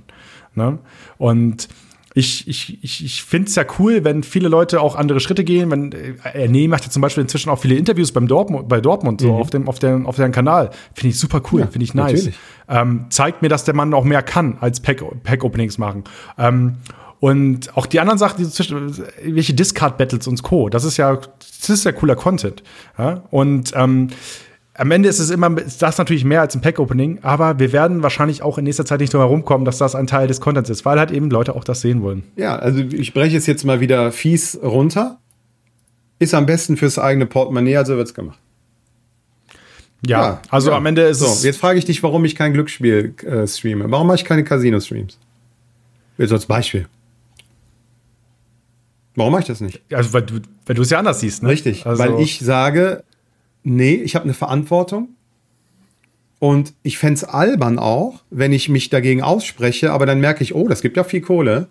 Ne? 0.54 0.78
Und 1.16 1.68
ich, 2.16 2.46
ich, 2.46 2.78
ich, 2.82 3.04
ich 3.04 3.24
finde 3.24 3.48
es 3.48 3.56
ja 3.56 3.64
cool, 3.78 4.04
wenn 4.04 4.22
viele 4.22 4.48
Leute 4.48 4.80
auch 4.80 4.94
andere 4.94 5.18
Schritte 5.18 5.42
gehen. 5.42 5.72
Wenn 5.72 5.92
äh, 5.92 6.46
Nee 6.46 6.68
macht 6.68 6.84
ja 6.84 6.90
zum 6.90 7.02
Beispiel 7.02 7.22
inzwischen 7.22 7.50
auch 7.50 7.58
viele 7.58 7.74
Interviews 7.74 8.12
beim 8.12 8.28
Dortmund, 8.28 8.68
bei 8.68 8.80
Dortmund, 8.80 9.20
so 9.20 9.32
mhm. 9.32 9.40
auf 9.40 9.50
dem, 9.50 9.68
auf 9.68 9.80
dem, 9.80 10.06
auf 10.06 10.14
deren 10.14 10.30
Kanal. 10.30 10.70
Finde 10.94 11.08
ich 11.08 11.18
super 11.18 11.42
cool, 11.52 11.60
ja, 11.60 11.66
finde 11.66 11.84
ich 11.84 11.92
nice. 11.92 12.30
Ähm, 12.68 13.06
zeigt 13.10 13.42
mir, 13.42 13.48
dass 13.48 13.64
der 13.64 13.74
Mann 13.74 13.92
auch 13.92 14.04
mehr 14.04 14.22
kann 14.22 14.58
als 14.60 14.80
Pack-Openings 14.80 15.76
machen. 15.78 16.04
Ähm, 16.38 16.76
und 17.18 17.76
auch 17.76 17.86
die 17.86 17.98
anderen 17.98 18.18
Sachen, 18.18 18.36
die 18.38 18.48
zwischen, 18.48 19.02
welche 19.24 19.54
Discard-Battles 19.54 20.28
und 20.28 20.42
Co., 20.42 20.68
das 20.68 20.84
ist 20.84 20.98
ja, 20.98 21.16
das 21.16 21.70
ist 21.70 21.84
ja 21.84 21.92
cooler 21.92 22.14
Content. 22.14 22.62
Ja? 22.96 23.24
Und 23.30 23.72
ähm, 23.74 24.08
am 24.76 24.90
Ende 24.90 25.08
ist 25.08 25.20
es 25.20 25.30
immer, 25.30 25.56
ist 25.58 25.82
das 25.82 25.98
natürlich 25.98 26.24
mehr 26.24 26.40
als 26.40 26.54
ein 26.54 26.60
Pack-Opening, 26.60 27.20
aber 27.22 27.58
wir 27.58 27.72
werden 27.72 28.02
wahrscheinlich 28.02 28.42
auch 28.42 28.58
in 28.58 28.64
nächster 28.64 28.84
Zeit 28.84 29.00
nicht 29.00 29.12
drum 29.12 29.20
herum 29.20 29.44
kommen, 29.44 29.64
dass 29.64 29.78
das 29.78 29.94
ein 29.94 30.08
Teil 30.08 30.26
des 30.26 30.40
Contents 30.40 30.68
ist, 30.68 30.84
weil 30.84 30.98
halt 30.98 31.12
eben 31.12 31.30
Leute 31.30 31.54
auch 31.54 31.64
das 31.64 31.80
sehen 31.80 32.02
wollen. 32.02 32.24
Ja, 32.36 32.56
also 32.56 32.80
ich 32.80 33.14
breche 33.14 33.36
es 33.36 33.46
jetzt 33.46 33.64
mal 33.64 33.80
wieder 33.80 34.10
fies 34.10 34.58
runter. 34.60 35.18
Ist 36.18 36.34
am 36.34 36.46
besten 36.46 36.76
fürs 36.76 36.98
eigene 36.98 37.26
Portemonnaie, 37.26 37.76
also 37.76 37.96
wird's 37.96 38.14
gemacht. 38.14 38.38
Ja, 40.06 40.22
ja 40.22 40.42
also 40.50 40.70
ja. 40.70 40.76
am 40.76 40.86
Ende 40.86 41.02
ist 41.02 41.20
so, 41.20 41.26
es. 41.26 41.44
Jetzt 41.44 41.58
frage 41.58 41.78
ich 41.78 41.84
dich, 41.84 42.02
warum 42.02 42.24
ich 42.24 42.34
kein 42.34 42.52
Glücksspiel 42.52 43.14
äh, 43.24 43.46
streame. 43.46 43.90
Warum 43.90 44.08
mache 44.08 44.16
ich 44.16 44.24
keine 44.24 44.42
Casino-Streams? 44.42 45.18
Jetzt 46.18 46.32
als 46.32 46.46
Beispiel. 46.46 46.86
Warum 49.14 49.32
mache 49.32 49.42
ich 49.42 49.48
das 49.48 49.60
nicht? 49.60 49.80
Also, 49.92 50.12
weil 50.12 50.22
du, 50.22 50.40
weil 50.66 50.74
du 50.74 50.82
es 50.82 50.90
ja 50.90 50.98
anders 50.98 51.20
siehst, 51.20 51.42
ne? 51.42 51.48
Richtig, 51.48 51.86
also, 51.86 52.02
weil 52.02 52.20
ich 52.20 52.40
sage, 52.40 53.04
nee, 53.64 53.94
ich 53.94 54.14
habe 54.14 54.24
eine 54.24 54.34
Verantwortung. 54.34 55.08
Und 56.38 56.74
ich 56.82 56.98
fände 56.98 57.14
es 57.14 57.24
albern 57.24 57.78
auch, 57.78 58.22
wenn 58.30 58.52
ich 58.52 58.68
mich 58.68 58.90
dagegen 58.90 59.22
ausspreche, 59.22 59.92
aber 59.92 60.04
dann 60.04 60.20
merke 60.20 60.42
ich, 60.42 60.54
oh, 60.54 60.68
das 60.68 60.82
gibt 60.82 60.96
ja 60.96 61.04
viel 61.04 61.22
Kohle. 61.22 61.68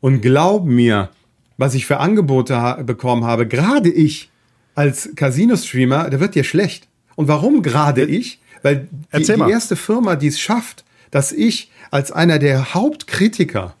Und 0.00 0.20
glaub 0.20 0.66
mir, 0.66 1.10
was 1.56 1.74
ich 1.74 1.86
für 1.86 1.98
Angebote 1.98 2.60
ha 2.60 2.82
bekommen 2.82 3.24
habe, 3.24 3.46
gerade 3.46 3.90
ich 3.90 4.30
als 4.74 5.10
Casino-Streamer, 5.14 6.10
da 6.10 6.18
wird 6.18 6.34
dir 6.34 6.44
schlecht. 6.44 6.88
Und 7.14 7.28
warum 7.28 7.62
gerade 7.62 8.04
ich? 8.04 8.40
Weil 8.62 8.88
die, 9.16 9.22
die 9.22 9.50
erste 9.50 9.76
Firma, 9.76 10.16
die 10.16 10.26
es 10.26 10.40
schafft, 10.40 10.84
dass 11.10 11.30
ich 11.30 11.70
als 11.90 12.10
einer 12.10 12.40
der 12.40 12.74
Hauptkritiker 12.74 13.76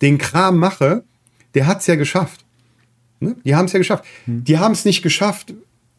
den 0.00 0.16
Kram 0.16 0.56
mache, 0.56 1.04
der 1.54 1.66
hat 1.66 1.80
es 1.80 1.86
ja 1.86 1.96
geschafft. 1.96 2.46
Ne? 3.20 3.36
Die 3.44 3.54
haben 3.54 3.66
es 3.66 3.72
ja 3.72 3.78
geschafft. 3.78 4.04
Hm. 4.24 4.44
Die 4.44 4.58
haben 4.58 4.72
es 4.72 4.84
nicht 4.84 5.02
geschafft, 5.02 5.52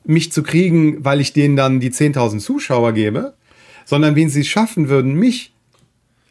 mich 0.04 0.32
zu 0.32 0.44
kriegen, 0.44 1.04
weil 1.04 1.22
ich 1.22 1.34
denen 1.34 1.56
dann 1.56 1.80
die 1.80 1.92
10.000 1.92 2.40
Zuschauer 2.40 2.94
gebe, 2.94 3.34
sondern 3.86 4.16
wenn 4.16 4.30
sie 4.30 4.42
es 4.42 4.48
schaffen 4.48 4.90
würden, 4.90 5.14
mich 5.14 5.54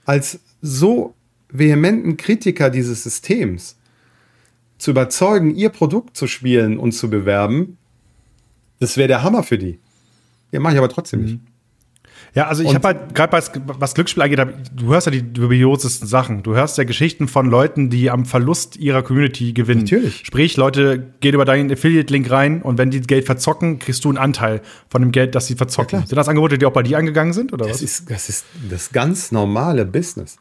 als 0.04 0.40
so 0.62 1.14
vehementen 1.50 2.16
Kritiker 2.16 2.70
dieses 2.70 3.02
Systems 3.02 3.76
zu 4.78 4.92
überzeugen, 4.92 5.54
ihr 5.54 5.70
Produkt 5.70 6.16
zu 6.16 6.26
spielen 6.26 6.78
und 6.78 6.92
zu 6.92 7.10
bewerben, 7.10 7.78
das 8.80 8.96
wäre 8.96 9.08
der 9.08 9.22
Hammer 9.22 9.42
für 9.42 9.58
die. 9.58 9.78
Ja, 10.52 10.60
mache 10.60 10.74
ich 10.74 10.78
aber 10.78 10.88
trotzdem 10.88 11.20
mhm. 11.20 11.26
nicht. 11.26 11.38
Ja, 12.38 12.46
also 12.46 12.62
ich 12.62 12.72
habe 12.72 12.86
halt, 12.86 13.16
gerade 13.16 13.32
was, 13.32 13.50
was 13.66 13.94
Glücksspiel 13.94 14.22
angeht, 14.22 14.38
du 14.72 14.92
hörst 14.92 15.08
ja 15.08 15.10
die 15.10 15.32
dubiosesten 15.32 16.06
Sachen. 16.06 16.44
Du 16.44 16.54
hörst 16.54 16.78
ja 16.78 16.84
Geschichten 16.84 17.26
von 17.26 17.50
Leuten, 17.50 17.90
die 17.90 18.12
am 18.12 18.26
Verlust 18.26 18.76
ihrer 18.76 19.02
Community 19.02 19.52
gewinnen. 19.52 19.80
Natürlich. 19.80 20.22
Sprich, 20.24 20.56
Leute 20.56 21.02
gehen 21.18 21.34
über 21.34 21.44
deinen 21.44 21.68
Affiliate-Link 21.72 22.30
rein 22.30 22.62
und 22.62 22.78
wenn 22.78 22.92
die 22.92 23.00
Geld 23.00 23.26
verzocken, 23.26 23.80
kriegst 23.80 24.04
du 24.04 24.10
einen 24.10 24.18
Anteil 24.18 24.60
von 24.88 25.02
dem 25.02 25.10
Geld, 25.10 25.34
das 25.34 25.48
sie 25.48 25.56
verzocken. 25.56 25.98
Ja, 25.98 26.06
sind 26.06 26.14
das 26.14 26.28
Angebote, 26.28 26.58
die 26.58 26.66
auch 26.66 26.72
bei 26.72 26.84
dir 26.84 26.96
angegangen 26.98 27.32
sind? 27.32 27.52
Oder 27.52 27.66
das 27.66 27.74
was? 27.74 27.82
Ist, 27.82 28.08
das 28.08 28.28
ist 28.28 28.44
das 28.70 28.92
ganz 28.92 29.32
normale 29.32 29.84
Business. 29.84 30.36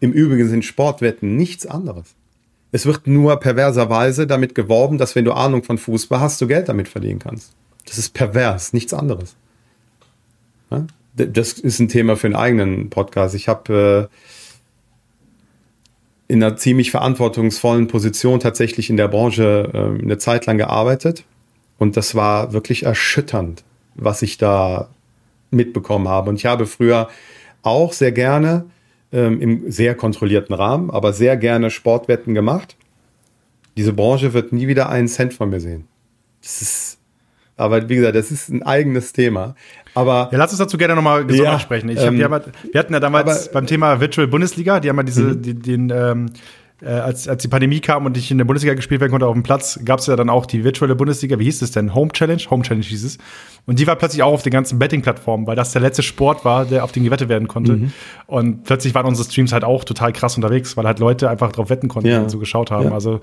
Im 0.00 0.12
Übrigen 0.12 0.48
sind 0.48 0.64
Sportwetten 0.64 1.36
nichts 1.36 1.66
anderes. 1.66 2.14
Es 2.72 2.86
wird 2.86 3.06
nur 3.06 3.38
perverserweise 3.38 4.26
damit 4.26 4.54
geworben, 4.54 4.96
dass 4.96 5.14
wenn 5.14 5.26
du 5.26 5.32
Ahnung 5.32 5.62
von 5.62 5.76
Fußball 5.76 6.20
hast, 6.20 6.40
du 6.40 6.46
Geld 6.46 6.70
damit 6.70 6.88
verdienen 6.88 7.18
kannst. 7.18 7.52
Das 7.84 7.98
ist 7.98 8.14
pervers, 8.14 8.72
nichts 8.72 8.94
anderes. 8.94 9.36
Ja? 10.70 10.86
Das 11.16 11.52
ist 11.52 11.78
ein 11.78 11.88
Thema 11.88 12.16
für 12.16 12.26
einen 12.26 12.36
eigenen 12.36 12.90
Podcast. 12.90 13.34
Ich 13.34 13.48
habe 13.48 14.10
äh, 14.10 14.14
in 16.32 16.42
einer 16.42 16.56
ziemlich 16.56 16.90
verantwortungsvollen 16.90 17.86
Position 17.86 18.40
tatsächlich 18.40 18.90
in 18.90 18.96
der 18.96 19.08
Branche 19.08 19.70
äh, 19.72 20.02
eine 20.02 20.18
Zeit 20.18 20.46
lang 20.46 20.58
gearbeitet. 20.58 21.24
Und 21.78 21.96
das 21.96 22.14
war 22.14 22.52
wirklich 22.52 22.84
erschütternd, 22.84 23.64
was 23.94 24.22
ich 24.22 24.38
da 24.38 24.88
mitbekommen 25.50 26.08
habe. 26.08 26.30
Und 26.30 26.36
ich 26.36 26.46
habe 26.46 26.66
früher 26.66 27.08
auch 27.62 27.92
sehr 27.92 28.12
gerne 28.12 28.66
ähm, 29.12 29.40
im 29.40 29.70
sehr 29.70 29.94
kontrollierten 29.94 30.54
Rahmen, 30.54 30.90
aber 30.90 31.12
sehr 31.12 31.36
gerne 31.36 31.70
Sportwetten 31.70 32.34
gemacht. 32.34 32.76
Diese 33.76 33.92
Branche 33.92 34.32
wird 34.32 34.52
nie 34.52 34.66
wieder 34.66 34.88
einen 34.88 35.08
Cent 35.08 35.34
von 35.34 35.50
mir 35.50 35.60
sehen. 35.60 35.86
Das 36.42 36.60
ist, 36.60 36.98
aber 37.56 37.88
wie 37.88 37.96
gesagt, 37.96 38.16
das 38.16 38.30
ist 38.30 38.48
ein 38.48 38.62
eigenes 38.62 39.12
Thema. 39.12 39.54
Aber 39.94 40.28
ja, 40.32 40.38
lass 40.38 40.50
uns 40.50 40.58
dazu 40.58 40.76
gerne 40.76 40.94
nochmal 40.94 41.24
gesondert 41.24 41.54
ja, 41.54 41.58
sprechen. 41.60 41.88
Ich 41.88 41.98
hab, 41.98 42.08
ähm, 42.08 42.18
wir, 42.18 42.24
haben, 42.24 42.42
wir, 42.72 42.78
hatten 42.78 42.92
ja 42.92 43.00
damals 43.00 43.50
beim 43.52 43.66
Thema 43.66 44.00
Virtual 44.00 44.26
Bundesliga, 44.26 44.80
die 44.80 44.88
haben 44.88 44.96
ja 44.96 45.02
diese, 45.04 45.22
mhm. 45.22 45.42
die, 45.42 45.54
den, 45.54 45.90
ähm, 45.90 46.30
äh, 46.82 46.88
als, 46.88 47.28
als 47.28 47.42
die 47.42 47.48
Pandemie 47.48 47.80
kam 47.80 48.04
und 48.04 48.16
ich 48.16 48.30
in 48.30 48.38
der 48.38 48.44
Bundesliga 48.44 48.74
gespielt 48.74 49.00
werden 49.00 49.10
konnte 49.10 49.26
auf 49.26 49.32
dem 49.32 49.42
Platz, 49.42 49.78
gab 49.84 50.00
es 50.00 50.06
ja 50.06 50.16
dann 50.16 50.28
auch 50.28 50.44
die 50.44 50.64
virtuelle 50.64 50.94
Bundesliga. 50.94 51.38
Wie 51.38 51.44
hieß 51.44 51.62
es 51.62 51.70
denn? 51.70 51.94
Home 51.94 52.10
Challenge? 52.12 52.42
Home 52.50 52.62
Challenge 52.62 52.84
hieß 52.84 53.04
es. 53.04 53.18
Und 53.66 53.78
die 53.78 53.86
war 53.86 53.96
plötzlich 53.96 54.22
auch 54.22 54.32
auf 54.32 54.42
den 54.42 54.52
ganzen 54.52 54.78
Betting-Plattformen, 54.78 55.46
weil 55.46 55.56
das 55.56 55.72
der 55.72 55.80
letzte 55.80 56.02
Sport 56.02 56.44
war, 56.44 56.64
der 56.66 56.84
auf 56.84 56.92
den 56.92 57.04
gewettet 57.04 57.28
werden 57.28 57.48
konnte. 57.48 57.72
Mhm. 57.74 57.92
Und 58.26 58.64
plötzlich 58.64 58.94
waren 58.94 59.06
unsere 59.06 59.28
Streams 59.28 59.52
halt 59.52 59.64
auch 59.64 59.84
total 59.84 60.12
krass 60.12 60.36
unterwegs, 60.36 60.76
weil 60.76 60.84
halt 60.84 60.98
Leute 60.98 61.30
einfach 61.30 61.52
drauf 61.52 61.70
wetten 61.70 61.88
konnten 61.88 62.10
ja. 62.10 62.20
und 62.20 62.30
so 62.30 62.38
geschaut 62.38 62.70
haben. 62.70 62.88
Ja. 62.88 62.92
Also 62.92 63.20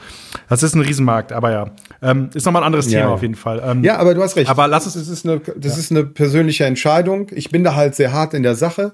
das 0.49 0.64
ist 0.64 0.73
ein 0.73 0.82
Riesenmarkt, 0.82 1.32
aber 1.32 1.52
ja. 1.52 1.72
Ähm, 2.02 2.30
ist 2.34 2.45
nochmal 2.45 2.64
ein 2.64 2.68
anderes 2.68 2.91
ja, 2.91 3.02
Thema 3.02 3.14
auf 3.14 3.22
jeden 3.22 3.36
Fall. 3.36 3.61
Ähm, 3.64 3.84
ja, 3.84 3.98
aber 3.98 4.15
du 4.15 4.23
hast 4.23 4.36
recht. 4.36 4.49
Aber 4.49 4.68
lass 4.68 4.86
es. 4.86 4.94
Das 4.94 5.07
ist 5.07 5.28
eine, 5.28 5.40
das 5.40 5.78
ist 5.78 5.91
eine 5.91 6.03
persönliche 6.06 6.65
Entscheidung. 6.65 7.28
Ich 7.32 7.52
bin 7.52 7.64
da 7.64 7.76
halt 7.76 7.95
sehr 7.95 8.11
hart 8.11 8.34
in 8.34 8.44
der 8.44 8.56
Sache. 8.56 8.94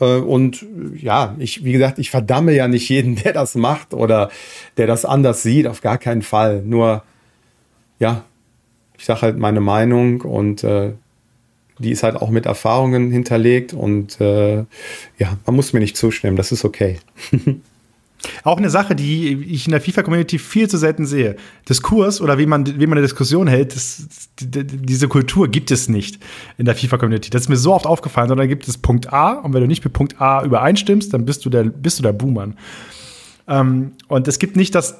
Äh, 0.00 0.16
und 0.16 0.64
ja, 0.94 1.34
ich, 1.38 1.64
wie 1.64 1.72
gesagt, 1.72 1.98
ich 1.98 2.10
verdamme 2.10 2.52
ja 2.52 2.68
nicht 2.68 2.88
jeden, 2.88 3.16
der 3.24 3.32
das 3.32 3.54
macht 3.54 3.94
oder 3.94 4.30
der 4.76 4.86
das 4.86 5.04
anders 5.04 5.42
sieht, 5.42 5.66
auf 5.66 5.80
gar 5.80 5.98
keinen 5.98 6.22
Fall. 6.22 6.62
Nur, 6.62 7.02
ja, 7.98 8.24
ich 8.98 9.04
sage 9.04 9.22
halt 9.22 9.38
meine 9.38 9.60
Meinung 9.60 10.20
und 10.22 10.64
äh, 10.64 10.92
die 11.78 11.90
ist 11.90 12.02
halt 12.02 12.16
auch 12.16 12.30
mit 12.30 12.46
Erfahrungen 12.46 13.10
hinterlegt 13.10 13.72
und 13.72 14.20
äh, 14.20 14.58
ja, 15.18 15.38
man 15.44 15.56
muss 15.56 15.72
mir 15.72 15.80
nicht 15.80 15.96
zustimmen, 15.96 16.36
das 16.36 16.52
ist 16.52 16.64
okay. 16.64 16.98
Auch 18.42 18.58
eine 18.58 18.70
Sache, 18.70 18.94
die 18.94 19.32
ich 19.44 19.66
in 19.66 19.72
der 19.72 19.80
FIFA-Community 19.80 20.38
viel 20.38 20.68
zu 20.68 20.76
selten 20.76 21.06
sehe. 21.06 21.36
Diskurs 21.68 22.20
oder 22.20 22.38
wie 22.38 22.46
man, 22.46 22.66
wie 22.66 22.86
man 22.86 22.98
eine 22.98 23.02
Diskussion 23.02 23.46
hält, 23.46 23.74
das, 23.74 24.06
diese 24.40 25.08
Kultur 25.08 25.48
gibt 25.48 25.70
es 25.70 25.88
nicht 25.88 26.18
in 26.58 26.66
der 26.66 26.74
FIFA-Community. 26.74 27.30
Das 27.30 27.42
ist 27.42 27.48
mir 27.48 27.56
so 27.56 27.74
oft 27.74 27.86
aufgefallen, 27.86 28.28
sondern 28.28 28.48
gibt 28.48 28.66
es 28.68 28.78
Punkt 28.78 29.12
A 29.12 29.32
und 29.32 29.52
wenn 29.52 29.60
du 29.60 29.66
nicht 29.66 29.84
mit 29.84 29.92
Punkt 29.92 30.20
A 30.20 30.44
übereinstimmst, 30.44 31.12
dann 31.12 31.24
bist 31.24 31.44
du 31.44 31.50
der, 31.50 31.64
bist 31.64 31.98
du 31.98 32.02
der 32.02 32.12
Boomer. 32.12 32.48
Ähm, 33.46 33.92
und 34.08 34.26
es 34.26 34.38
gibt 34.38 34.56
nicht 34.56 34.74
das, 34.74 34.98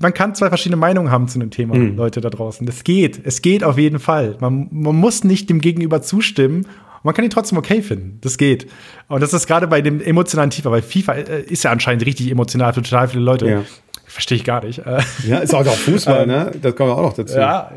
man 0.00 0.12
kann 0.12 0.34
zwei 0.34 0.48
verschiedene 0.48 0.76
Meinungen 0.76 1.10
haben 1.10 1.28
zu 1.28 1.38
einem 1.38 1.50
Thema, 1.50 1.76
mhm. 1.76 1.96
Leute 1.96 2.20
da 2.20 2.30
draußen. 2.30 2.66
Das 2.66 2.84
geht, 2.84 3.20
es 3.24 3.42
geht 3.42 3.62
auf 3.62 3.78
jeden 3.78 4.00
Fall. 4.00 4.36
Man, 4.40 4.68
man 4.70 4.96
muss 4.96 5.24
nicht 5.24 5.50
dem 5.50 5.60
Gegenüber 5.60 6.02
zustimmen 6.02 6.66
man 7.04 7.14
kann 7.14 7.24
ihn 7.24 7.30
trotzdem 7.30 7.58
okay 7.58 7.82
finden. 7.82 8.18
Das 8.22 8.36
geht. 8.38 8.66
Und 9.08 9.22
das 9.22 9.32
ist 9.32 9.46
gerade 9.46 9.68
bei 9.68 9.80
dem 9.80 10.00
emotionalen 10.00 10.50
Tiefer, 10.50 10.72
weil 10.72 10.82
FIFA 10.82 11.12
äh, 11.12 11.42
ist 11.42 11.62
ja 11.62 11.70
anscheinend 11.70 12.04
richtig 12.04 12.30
emotional 12.30 12.72
für 12.72 12.82
total 12.82 13.08
viele 13.08 13.22
Leute. 13.22 13.48
Ja. 13.48 13.62
Verstehe 14.06 14.36
ich 14.36 14.44
gar 14.44 14.64
nicht. 14.64 14.82
Ja, 15.26 15.38
ist 15.38 15.54
auch 15.54 15.64
Fußball, 15.64 16.26
ne? 16.26 16.52
Das 16.60 16.74
kommt 16.76 16.90
auch 16.90 17.02
noch 17.02 17.14
dazu. 17.14 17.36
Ja, 17.36 17.70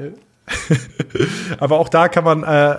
Aber 1.60 1.80
auch 1.80 1.90
da 1.90 2.08
kann 2.08 2.24
man, 2.24 2.44
äh, 2.44 2.78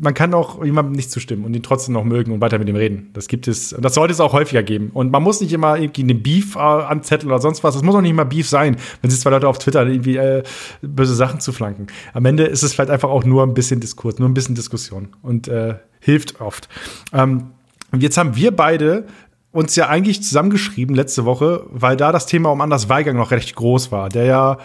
man 0.00 0.14
kann 0.14 0.34
auch 0.34 0.64
jemandem 0.64 0.92
nicht 0.92 1.10
zustimmen 1.10 1.44
und 1.44 1.54
ihn 1.54 1.62
trotzdem 1.62 1.94
noch 1.94 2.04
mögen 2.04 2.32
und 2.32 2.40
weiter 2.40 2.58
mit 2.58 2.68
ihm 2.68 2.76
reden. 2.76 3.10
Das 3.12 3.28
gibt 3.28 3.48
es, 3.48 3.72
und 3.72 3.84
das 3.84 3.94
sollte 3.94 4.12
es 4.12 4.20
auch 4.20 4.32
häufiger 4.32 4.62
geben. 4.62 4.90
Und 4.92 5.12
man 5.12 5.22
muss 5.22 5.40
nicht 5.40 5.52
immer 5.52 5.76
irgendwie 5.78 6.02
eine 6.02 6.14
Beef 6.14 6.56
äh, 6.56 6.58
anzetteln 6.58 7.30
oder 7.30 7.40
sonst 7.40 7.62
was. 7.62 7.76
Es 7.76 7.82
muss 7.82 7.94
auch 7.94 8.00
nicht 8.00 8.10
immer 8.10 8.24
Beef 8.24 8.48
sein, 8.48 8.76
wenn 9.00 9.10
sich 9.10 9.20
zwei 9.20 9.30
Leute 9.30 9.48
auf 9.48 9.58
Twitter 9.58 9.86
irgendwie 9.86 10.16
äh, 10.16 10.42
böse 10.82 11.14
Sachen 11.14 11.40
zu 11.40 11.52
flanken. 11.52 11.86
Am 12.12 12.24
Ende 12.24 12.44
ist 12.44 12.62
es 12.62 12.74
vielleicht 12.74 12.90
einfach 12.90 13.10
auch 13.10 13.24
nur 13.24 13.42
ein 13.42 13.54
bisschen 13.54 13.80
Diskurs, 13.80 14.18
nur 14.18 14.28
ein 14.28 14.34
bisschen 14.34 14.54
Diskussion 14.54 15.08
und 15.22 15.48
äh, 15.48 15.74
hilft 16.00 16.40
oft. 16.40 16.68
Ähm, 17.12 17.50
und 17.92 18.02
jetzt 18.02 18.18
haben 18.18 18.34
wir 18.34 18.50
beide 18.50 19.06
uns 19.54 19.76
ja 19.76 19.88
eigentlich 19.88 20.20
zusammengeschrieben 20.22 20.96
letzte 20.96 21.24
Woche, 21.24 21.64
weil 21.70 21.96
da 21.96 22.10
das 22.10 22.26
Thema 22.26 22.50
um 22.50 22.60
Anders 22.60 22.88
Weigang 22.88 23.16
noch 23.16 23.30
recht 23.30 23.54
groß 23.54 23.92
war, 23.92 24.08
der 24.08 24.24
ja 24.24 24.58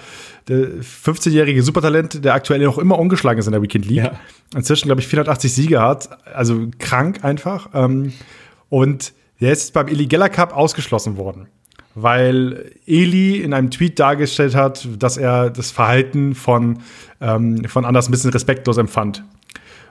der 0.48 0.82
15-jährige 0.82 1.62
Supertalent, 1.62 2.26
der 2.26 2.34
aktuell 2.34 2.60
noch 2.62 2.80
immer 2.80 2.98
ungeschlagen 2.98 3.40
ist 3.40 3.46
in 3.46 3.52
der 3.52 3.62
Weekend 3.62 3.86
League. 3.86 4.06
Ja. 4.06 4.20
Inzwischen, 4.56 4.88
glaube 4.88 5.00
ich, 5.00 5.08
480 5.08 5.54
Siege 5.54 5.80
hat, 5.80 6.10
also 6.34 6.68
krank 6.80 7.24
einfach. 7.24 7.70
Ähm, 7.76 8.14
und 8.70 9.14
der 9.40 9.52
ist 9.52 9.74
beim 9.74 9.88
Eli 9.88 10.08
Geller 10.08 10.30
Cup 10.30 10.58
ausgeschlossen 10.58 11.18
worden, 11.18 11.50
weil 11.94 12.72
Eli 12.88 13.38
in 13.38 13.54
einem 13.54 13.70
Tweet 13.70 14.00
dargestellt 14.00 14.56
hat, 14.56 14.88
dass 14.98 15.18
er 15.18 15.52
das 15.52 15.70
Verhalten 15.70 16.34
von, 16.34 16.80
ähm, 17.22 17.64
von 17.66 17.86
Anders 17.86 18.10
ein 18.10 18.12
bisschen 18.12 18.32
respektlos 18.32 18.78
empfand 18.78 19.24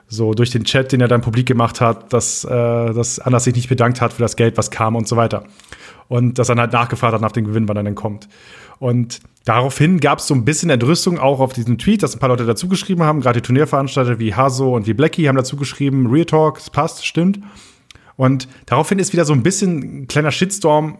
so 0.09 0.33
durch 0.33 0.49
den 0.49 0.63
Chat, 0.63 0.91
den 0.91 1.01
er 1.01 1.07
dann 1.07 1.21
publik 1.21 1.45
gemacht 1.45 1.79
hat, 1.79 2.11
dass, 2.11 2.43
äh, 2.43 2.49
dass 2.49 3.19
Anders 3.19 3.43
sich 3.43 3.55
nicht 3.55 3.69
bedankt 3.69 4.01
hat 4.01 4.13
für 4.13 4.21
das 4.21 4.35
Geld, 4.35 4.57
was 4.57 4.71
kam 4.71 4.95
und 4.95 5.07
so 5.07 5.15
weiter. 5.15 5.43
Und 6.07 6.39
dass 6.39 6.49
er 6.49 6.55
halt 6.55 6.73
nachgefragt 6.73 7.13
hat 7.13 7.21
nach 7.21 7.31
dem 7.31 7.45
Gewinn, 7.45 7.67
wann 7.69 7.77
er 7.77 7.83
denn 7.83 7.95
kommt. 7.95 8.27
Und 8.79 9.19
daraufhin 9.45 9.99
gab 9.99 10.19
es 10.19 10.27
so 10.27 10.33
ein 10.33 10.45
bisschen 10.45 10.71
Entrüstung 10.71 11.19
auch 11.19 11.39
auf 11.39 11.53
diesem 11.53 11.77
Tweet, 11.77 12.01
dass 12.01 12.15
ein 12.15 12.19
paar 12.19 12.29
Leute 12.29 12.45
dazugeschrieben 12.45 13.03
haben. 13.03 13.21
Gerade 13.21 13.39
die 13.39 13.45
Turnierveranstalter 13.45 14.17
wie 14.17 14.33
Haso 14.33 14.73
und 14.73 14.87
wie 14.87 14.93
Blackie 14.93 15.27
haben 15.27 15.35
dazugeschrieben, 15.35 16.07
Real 16.07 16.25
Talk, 16.25 16.59
passt, 16.71 17.05
stimmt. 17.05 17.39
Und 18.15 18.47
daraufhin 18.65 18.99
ist 18.99 19.13
wieder 19.13 19.25
so 19.25 19.33
ein 19.33 19.43
bisschen 19.43 20.01
ein 20.01 20.07
kleiner 20.07 20.31
Shitstorm 20.31 20.97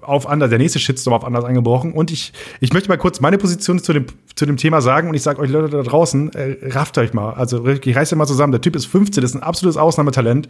auf 0.00 0.28
anders, 0.28 0.50
der 0.50 0.58
nächste 0.58 0.78
Shitstorm 0.78 1.14
auf 1.14 1.24
anders 1.24 1.44
angebrochen. 1.44 1.92
Und 1.92 2.10
ich, 2.10 2.32
ich 2.60 2.72
möchte 2.72 2.88
mal 2.88 2.96
kurz 2.96 3.20
meine 3.20 3.38
Position 3.38 3.78
zu 3.78 3.92
dem, 3.92 4.06
zu 4.34 4.46
dem 4.46 4.56
Thema 4.56 4.80
sagen 4.80 5.08
und 5.08 5.14
ich 5.14 5.22
sage 5.22 5.40
euch 5.40 5.50
Leute 5.50 5.68
da 5.68 5.82
draußen, 5.82 6.32
äh, 6.32 6.56
rafft 6.70 6.98
euch 6.98 7.12
mal. 7.12 7.34
Also 7.34 7.66
ich 7.66 7.96
reiß 7.96 8.14
mal 8.14 8.26
zusammen. 8.26 8.52
Der 8.52 8.60
Typ 8.60 8.76
ist 8.76 8.86
15, 8.86 9.22
ist 9.22 9.34
ein 9.34 9.42
absolutes 9.42 9.76
Ausnahmetalent. 9.76 10.48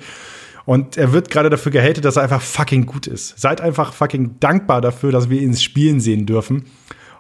Und 0.65 0.97
er 0.97 1.13
wird 1.13 1.31
gerade 1.31 1.49
dafür 1.49 1.71
gehatet, 1.71 2.05
dass 2.05 2.17
er 2.17 2.25
einfach 2.25 2.43
fucking 2.43 2.87
gut 2.87 3.07
ist. 3.07 3.39
Seid 3.39 3.61
einfach 3.61 3.93
fucking 3.93 4.37
dankbar 4.41 4.81
dafür, 4.81 5.13
dass 5.13 5.31
wir 5.31 5.41
ihn 5.41 5.55
Spielen 5.55 6.01
sehen 6.01 6.27
dürfen. 6.27 6.65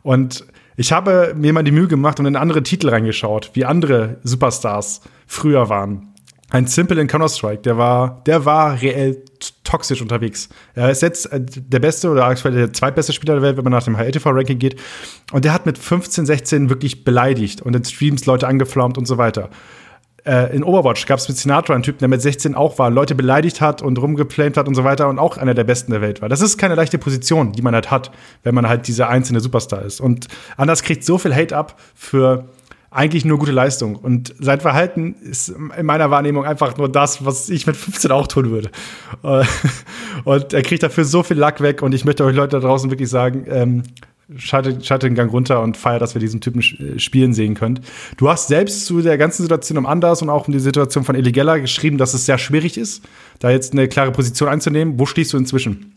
Und 0.02 0.44
ich 0.76 0.92
habe 0.92 1.32
mir 1.36 1.52
mal 1.52 1.62
die 1.62 1.70
Mühe 1.70 1.86
gemacht 1.86 2.20
und 2.20 2.26
in 2.26 2.36
andere 2.36 2.62
Titel 2.62 2.88
reingeschaut, 2.88 3.50
wie 3.54 3.64
andere 3.64 4.18
Superstars 4.24 5.00
früher 5.26 5.68
waren. 5.68 6.12
Ein 6.50 6.66
Simple 6.66 7.00
in 7.00 7.06
Counter-Strike, 7.08 7.62
der 7.62 7.78
war, 7.78 8.22
der 8.26 8.44
war 8.44 8.80
reell 8.80 9.24
toxisch 9.66 10.01
unterwegs. 10.01 10.48
Er 10.74 10.90
ist 10.90 11.02
jetzt 11.02 11.32
äh, 11.32 11.40
der 11.40 11.80
beste 11.80 12.09
oder 12.09 12.24
aktuell 12.24 12.55
der 12.55 12.72
zweitbeste 12.72 13.12
Spieler 13.12 13.34
der 13.34 13.43
Welt, 13.43 13.56
wenn 13.56 13.64
man 13.64 13.72
nach 13.72 13.82
dem 13.82 13.97
HLTV-Ranking 13.97 14.59
geht. 14.59 14.76
Und 15.32 15.44
der 15.44 15.52
hat 15.52 15.66
mit 15.66 15.76
15, 15.76 16.24
16 16.24 16.70
wirklich 16.70 17.05
beleidigt 17.05 17.62
und 17.62 17.74
in 17.76 17.84
Streams 17.84 18.26
Leute 18.26 18.47
angeflaumt 18.47 18.97
und 18.97 19.06
so 19.06 19.18
weiter. 19.18 19.51
Äh, 20.24 20.55
in 20.56 20.64
Overwatch 20.64 21.06
gab 21.06 21.18
es 21.18 21.28
mit 21.28 21.36
Sinatra 21.36 21.74
einen 21.74 21.84
Typen, 21.84 22.01
der 22.01 22.09
mit 22.09 22.20
16 22.20 22.55
auch 22.55 22.78
war, 22.78 22.90
Leute 22.90 23.14
beleidigt 23.14 23.60
hat 23.60 23.80
und 23.80 23.98
rumgeplant 23.98 24.56
hat 24.56 24.66
und 24.66 24.74
so 24.74 24.82
weiter 24.82 25.09
und 25.09 25.18
auch 25.18 25.36
einer 25.36 25.55
der 25.55 25.64
besten 25.64 25.93
der 25.93 26.01
Welt 26.01 26.20
war. 26.20 26.28
Das 26.28 26.40
ist 26.40 26.59
keine 26.59 26.74
leichte 26.74 26.98
Position, 26.98 27.52
die 27.52 27.62
man 27.62 27.74
halt 27.74 27.90
hat, 27.90 28.10
wenn 28.43 28.55
man 28.55 28.68
halt 28.68 28.88
dieser 28.88 29.09
einzelne 29.09 29.40
Superstar 29.40 29.82
ist. 29.82 30.01
Und 30.01 30.26
Anders 30.56 30.82
kriegt 30.82 31.05
so 31.05 31.18
viel 31.18 31.34
Hate 31.34 31.56
ab 31.56 31.78
für 31.94 32.48
eigentlich 32.97 33.24
nur 33.24 33.39
gute 33.39 33.52
Leistung. 33.52 33.97
Und 33.97 34.35
sein 34.39 34.60
Verhalten 34.60 35.14
ist 35.23 35.51
in 35.51 35.86
meiner 35.86 36.10
Wahrnehmung 36.10 36.44
einfach 36.44 36.77
nur 36.78 36.90
das, 36.90 37.24
was 37.24 37.51
ich 37.51 37.66
mit 37.66 37.77
15 37.77 38.10
auch 38.10 38.27
tun 38.27 38.51
würde. 38.51 38.70
Und 40.24 40.52
er 40.52 40.62
kriegt 40.62 40.82
dafür 40.82 41.05
so 41.05 41.23
viel 41.23 41.36
Lack 41.36 41.60
weg. 41.60 41.82
Und 41.82 41.94
ich 41.94 42.05
möchte 42.05 42.24
euch 42.24 42.35
Leute 42.35 42.59
da 42.59 42.66
draußen 42.66 42.90
wirklich 42.90 43.10
sagen, 43.10 43.44
ähm, 43.48 43.82
schaltet, 44.36 44.86
schaltet 44.86 45.10
den 45.10 45.14
Gang 45.14 45.31
runter 45.31 45.62
und 45.62 45.77
feiert, 45.77 46.01
dass 46.01 46.14
wir 46.14 46.20
diesen 46.20 46.40
Typen 46.40 46.60
äh, 46.60 46.98
spielen 46.98 47.35
sehen 47.35 47.55
könnt. 47.55 47.82
Du 48.16 48.28
hast 48.28 48.48
selbst 48.48 48.86
zu 48.86 49.02
der 49.02 49.18
ganzen 49.18 49.43
Situation 49.43 49.77
um 49.77 49.86
Anders 49.86 50.23
und 50.23 50.31
auch 50.31 50.47
um 50.47 50.52
die 50.52 50.59
Situation 50.59 51.05
von 51.05 51.14
Eligella 51.14 51.59
geschrieben, 51.59 51.98
dass 51.98 52.14
es 52.14 52.24
sehr 52.24 52.39
schwierig 52.39 52.78
ist, 52.78 53.05
da 53.40 53.51
jetzt 53.51 53.73
eine 53.73 53.89
klare 53.89 54.10
Position 54.10 54.48
einzunehmen. 54.48 54.98
Wo 54.98 55.06
stehst 55.06 55.32
du 55.32 55.36
inzwischen? 55.36 55.93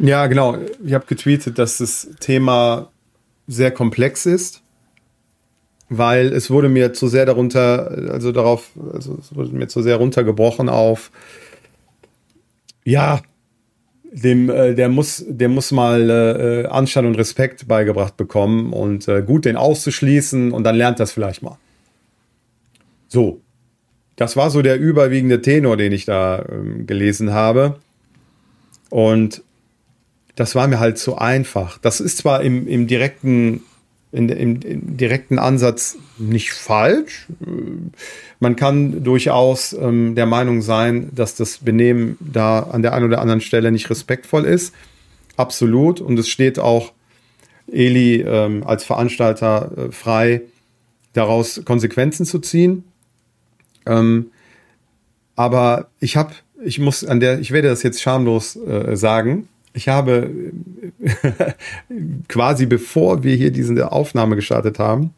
Ja, 0.00 0.26
genau. 0.26 0.58
Ich 0.84 0.94
habe 0.94 1.06
getweetet, 1.06 1.58
dass 1.58 1.78
das 1.78 2.08
Thema 2.20 2.90
sehr 3.46 3.70
komplex 3.70 4.26
ist, 4.26 4.62
weil 5.88 6.32
es 6.32 6.50
wurde 6.50 6.68
mir 6.68 6.92
zu 6.92 7.08
sehr 7.08 7.26
darunter, 7.26 8.10
also 8.10 8.32
darauf, 8.32 8.70
also 8.92 9.18
es 9.20 9.34
wurde 9.34 9.50
mir 9.50 9.68
zu 9.68 9.82
sehr 9.82 9.96
runtergebrochen 9.96 10.68
auf, 10.68 11.10
ja, 12.84 13.20
dem, 14.10 14.48
äh, 14.50 14.74
der 14.74 14.88
muss, 14.88 15.24
der 15.28 15.48
muss 15.48 15.72
mal 15.72 16.10
äh, 16.10 16.66
Anstand 16.68 17.06
und 17.06 17.16
Respekt 17.16 17.68
beigebracht 17.68 18.16
bekommen 18.16 18.72
und 18.72 19.06
äh, 19.08 19.22
gut 19.22 19.44
den 19.44 19.56
auszuschließen 19.56 20.52
und 20.52 20.64
dann 20.64 20.76
lernt 20.76 21.00
das 21.00 21.12
vielleicht 21.12 21.42
mal. 21.42 21.58
So. 23.08 23.40
Das 24.16 24.36
war 24.36 24.50
so 24.50 24.62
der 24.62 24.80
überwiegende 24.80 25.42
Tenor, 25.42 25.76
den 25.76 25.92
ich 25.92 26.04
da 26.04 26.44
ähm, 26.50 26.86
gelesen 26.86 27.32
habe. 27.32 27.78
Und 28.90 29.44
das 30.34 30.54
war 30.54 30.66
mir 30.66 30.80
halt 30.80 30.98
zu 30.98 31.18
einfach. 31.18 31.78
Das 31.78 32.00
ist 32.00 32.18
zwar 32.18 32.42
im, 32.42 32.66
im 32.66 32.88
direkten 32.88 33.60
in, 34.12 34.28
im, 34.28 34.60
im, 34.62 34.96
direkten 34.96 35.38
Ansatz 35.38 35.98
nicht 36.18 36.52
falsch. 36.52 37.26
Man 38.40 38.56
kann 38.56 39.04
durchaus 39.04 39.74
ähm, 39.74 40.14
der 40.14 40.26
Meinung 40.26 40.62
sein, 40.62 41.10
dass 41.14 41.34
das 41.34 41.58
Benehmen 41.58 42.16
da 42.20 42.60
an 42.60 42.82
der 42.82 42.94
einen 42.94 43.06
oder 43.06 43.20
anderen 43.20 43.40
Stelle 43.40 43.70
nicht 43.70 43.90
respektvoll 43.90 44.44
ist. 44.44 44.74
Absolut. 45.36 46.00
Und 46.00 46.18
es 46.18 46.28
steht 46.28 46.58
auch 46.58 46.92
Eli 47.70 48.22
ähm, 48.22 48.64
als 48.66 48.84
Veranstalter 48.84 49.70
äh, 49.76 49.92
frei, 49.92 50.42
daraus 51.12 51.62
Konsequenzen 51.64 52.24
zu 52.24 52.38
ziehen. 52.38 52.84
Ähm, 53.86 54.30
aber 55.36 55.88
ich 56.00 56.16
habe, 56.16 56.32
ich 56.62 56.78
muss 56.78 57.04
an 57.04 57.20
der, 57.20 57.40
ich 57.40 57.50
werde 57.50 57.68
das 57.68 57.82
jetzt 57.82 58.00
schamlos 58.00 58.56
äh, 58.56 58.96
sagen, 58.96 59.48
ich 59.78 59.88
habe 59.88 60.28
quasi 62.28 62.66
bevor 62.66 63.22
wir 63.22 63.36
hier 63.36 63.52
diese 63.52 63.92
Aufnahme 63.92 64.34
gestartet 64.34 64.80
haben, 64.80 65.14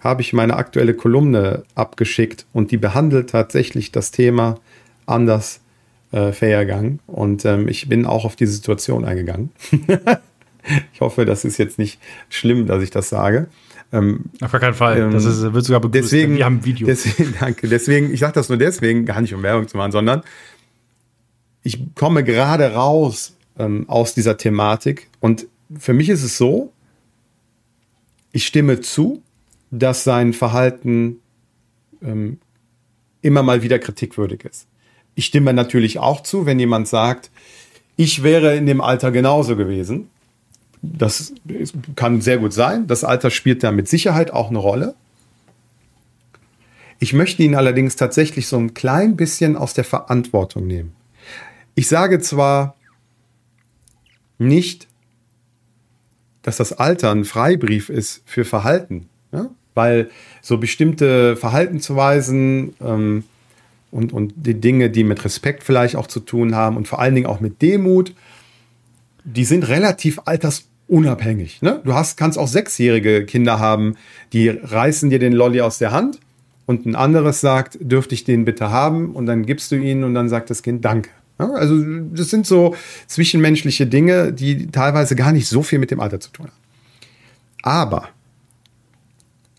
habe 0.00 0.22
ich 0.22 0.32
meine 0.32 0.56
aktuelle 0.56 0.92
Kolumne 0.92 1.62
abgeschickt 1.76 2.46
und 2.52 2.72
die 2.72 2.78
behandelt 2.78 3.30
tatsächlich 3.30 3.92
das 3.92 4.10
Thema 4.10 4.58
anders 5.06 5.60
äh, 6.10 6.32
Fairgang. 6.32 6.98
Und 7.06 7.44
ähm, 7.44 7.68
ich 7.68 7.88
bin 7.88 8.06
auch 8.06 8.24
auf 8.24 8.34
die 8.34 8.46
Situation 8.46 9.04
eingegangen. 9.04 9.50
ich 10.92 11.00
hoffe, 11.00 11.24
das 11.24 11.44
ist 11.44 11.56
jetzt 11.58 11.78
nicht 11.78 12.00
schlimm, 12.28 12.66
dass 12.66 12.82
ich 12.82 12.90
das 12.90 13.08
sage. 13.08 13.46
Ähm, 13.92 14.24
auf 14.40 14.50
gar 14.50 14.60
keinen 14.60 14.74
Fall. 14.74 14.98
Ähm, 14.98 15.12
das 15.12 15.24
ist, 15.24 15.52
wird 15.52 15.64
sogar 15.64 15.80
begrüßt. 15.80 16.12
Deswegen, 16.12 16.38
wir 16.38 16.44
haben 16.44 16.56
ein 16.56 16.64
Video. 16.64 16.88
Deswegen, 16.88 17.34
danke. 17.40 17.68
Deswegen, 17.68 18.12
ich 18.12 18.18
sage 18.18 18.32
das 18.32 18.48
nur 18.48 18.58
deswegen, 18.58 19.06
gar 19.06 19.20
nicht 19.20 19.32
um 19.32 19.44
Werbung 19.44 19.68
zu 19.68 19.76
machen, 19.76 19.92
sondern 19.92 20.22
ich 21.62 21.94
komme 21.94 22.24
gerade 22.24 22.74
raus 22.74 23.35
ähm, 23.58 23.88
aus 23.88 24.14
dieser 24.14 24.36
Thematik. 24.36 25.08
Und 25.20 25.46
für 25.78 25.92
mich 25.92 26.08
ist 26.08 26.22
es 26.22 26.38
so, 26.38 26.72
ich 28.32 28.46
stimme 28.46 28.80
zu, 28.80 29.22
dass 29.70 30.04
sein 30.04 30.32
Verhalten 30.32 31.20
ähm, 32.02 32.38
immer 33.22 33.42
mal 33.42 33.62
wieder 33.62 33.78
kritikwürdig 33.78 34.44
ist. 34.44 34.66
Ich 35.14 35.26
stimme 35.26 35.52
natürlich 35.52 35.98
auch 35.98 36.22
zu, 36.22 36.46
wenn 36.46 36.60
jemand 36.60 36.86
sagt, 36.88 37.30
ich 37.96 38.22
wäre 38.22 38.54
in 38.56 38.66
dem 38.66 38.80
Alter 38.80 39.10
genauso 39.10 39.56
gewesen. 39.56 40.10
Das 40.82 41.32
kann 41.96 42.20
sehr 42.20 42.38
gut 42.38 42.52
sein. 42.52 42.86
Das 42.86 43.02
Alter 43.02 43.30
spielt 43.30 43.64
da 43.64 43.72
mit 43.72 43.88
Sicherheit 43.88 44.30
auch 44.30 44.50
eine 44.50 44.58
Rolle. 44.58 44.94
Ich 46.98 47.12
möchte 47.12 47.42
ihn 47.42 47.54
allerdings 47.54 47.96
tatsächlich 47.96 48.46
so 48.46 48.58
ein 48.58 48.74
klein 48.74 49.16
bisschen 49.16 49.56
aus 49.56 49.74
der 49.74 49.84
Verantwortung 49.84 50.66
nehmen. 50.66 50.92
Ich 51.74 51.88
sage 51.88 52.20
zwar, 52.20 52.75
nicht, 54.38 54.86
dass 56.42 56.56
das 56.56 56.72
Alter 56.72 57.10
ein 57.10 57.24
Freibrief 57.24 57.88
ist 57.88 58.22
für 58.24 58.44
Verhalten. 58.44 59.08
Ja? 59.32 59.50
Weil 59.74 60.10
so 60.42 60.58
bestimmte 60.58 61.36
Verhaltensweisen 61.36 62.74
ähm, 62.80 63.24
und, 63.90 64.12
und 64.12 64.34
die 64.36 64.60
Dinge, 64.60 64.90
die 64.90 65.04
mit 65.04 65.24
Respekt 65.24 65.64
vielleicht 65.64 65.96
auch 65.96 66.06
zu 66.06 66.20
tun 66.20 66.54
haben 66.54 66.76
und 66.76 66.86
vor 66.88 67.00
allen 67.00 67.14
Dingen 67.14 67.26
auch 67.26 67.40
mit 67.40 67.62
Demut, 67.62 68.14
die 69.24 69.44
sind 69.44 69.66
relativ 69.68 70.20
altersunabhängig. 70.24 71.62
Ne? 71.62 71.80
Du 71.84 71.94
hast, 71.94 72.16
kannst 72.16 72.38
auch 72.38 72.48
sechsjährige 72.48 73.26
Kinder 73.26 73.58
haben, 73.58 73.96
die 74.32 74.48
reißen 74.48 75.10
dir 75.10 75.18
den 75.18 75.32
Lolli 75.32 75.60
aus 75.60 75.78
der 75.78 75.90
Hand 75.90 76.20
und 76.66 76.84
ein 76.84 76.94
anderes 76.94 77.40
sagt, 77.40 77.78
dürfte 77.80 78.14
ich 78.14 78.24
den 78.24 78.44
bitte 78.44 78.70
haben? 78.70 79.14
Und 79.14 79.26
dann 79.26 79.46
gibst 79.46 79.70
du 79.72 79.76
ihn 79.76 80.04
und 80.04 80.14
dann 80.14 80.28
sagt 80.28 80.50
das 80.50 80.62
Kind 80.62 80.84
Danke. 80.84 81.10
Also 81.38 81.82
das 82.12 82.30
sind 82.30 82.46
so 82.46 82.74
zwischenmenschliche 83.06 83.86
Dinge, 83.86 84.32
die 84.32 84.68
teilweise 84.68 85.16
gar 85.16 85.32
nicht 85.32 85.48
so 85.48 85.62
viel 85.62 85.78
mit 85.78 85.90
dem 85.90 86.00
Alter 86.00 86.20
zu 86.20 86.30
tun 86.30 86.46
haben. 86.46 86.56
Aber, 87.62 88.08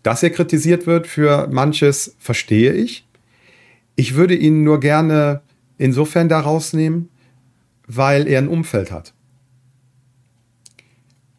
dass 0.01 0.23
er 0.23 0.29
kritisiert 0.29 0.87
wird 0.87 1.07
für 1.07 1.47
manches, 1.47 2.15
verstehe 2.19 2.73
ich. 2.73 3.05
Ich 3.95 4.15
würde 4.15 4.35
ihn 4.35 4.63
nur 4.63 4.79
gerne 4.79 5.41
insofern 5.77 6.29
da 6.29 6.39
rausnehmen, 6.39 7.09
weil 7.87 8.27
er 8.27 8.39
ein 8.39 8.47
Umfeld 8.47 8.91
hat. 8.91 9.13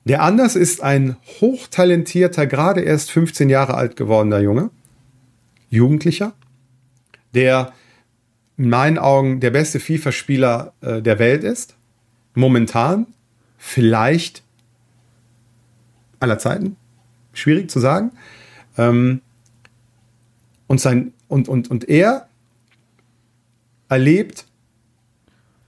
Der 0.04 0.22
Anders 0.22 0.56
ist 0.56 0.82
ein 0.82 1.16
hochtalentierter, 1.40 2.46
gerade 2.46 2.80
erst 2.80 3.10
15 3.10 3.50
Jahre 3.50 3.74
alt 3.74 3.96
gewordener 3.96 4.40
Junge, 4.40 4.70
Jugendlicher, 5.68 6.32
der 7.34 7.74
in 8.58 8.68
meinen 8.68 8.98
Augen 8.98 9.40
der 9.40 9.50
beste 9.50 9.78
FIFA-Spieler 9.80 10.72
äh, 10.80 11.00
der 11.00 11.18
Welt 11.18 11.44
ist. 11.44 11.76
Momentan. 12.34 13.06
Vielleicht 13.56 14.42
aller 16.20 16.38
Zeiten. 16.38 16.76
Schwierig 17.32 17.70
zu 17.70 17.78
sagen. 17.78 18.10
Ähm, 18.76 19.20
und, 20.66 20.80
sein, 20.80 21.12
und, 21.28 21.48
und, 21.48 21.70
und 21.70 21.88
er 21.88 22.28
erlebt 23.88 24.44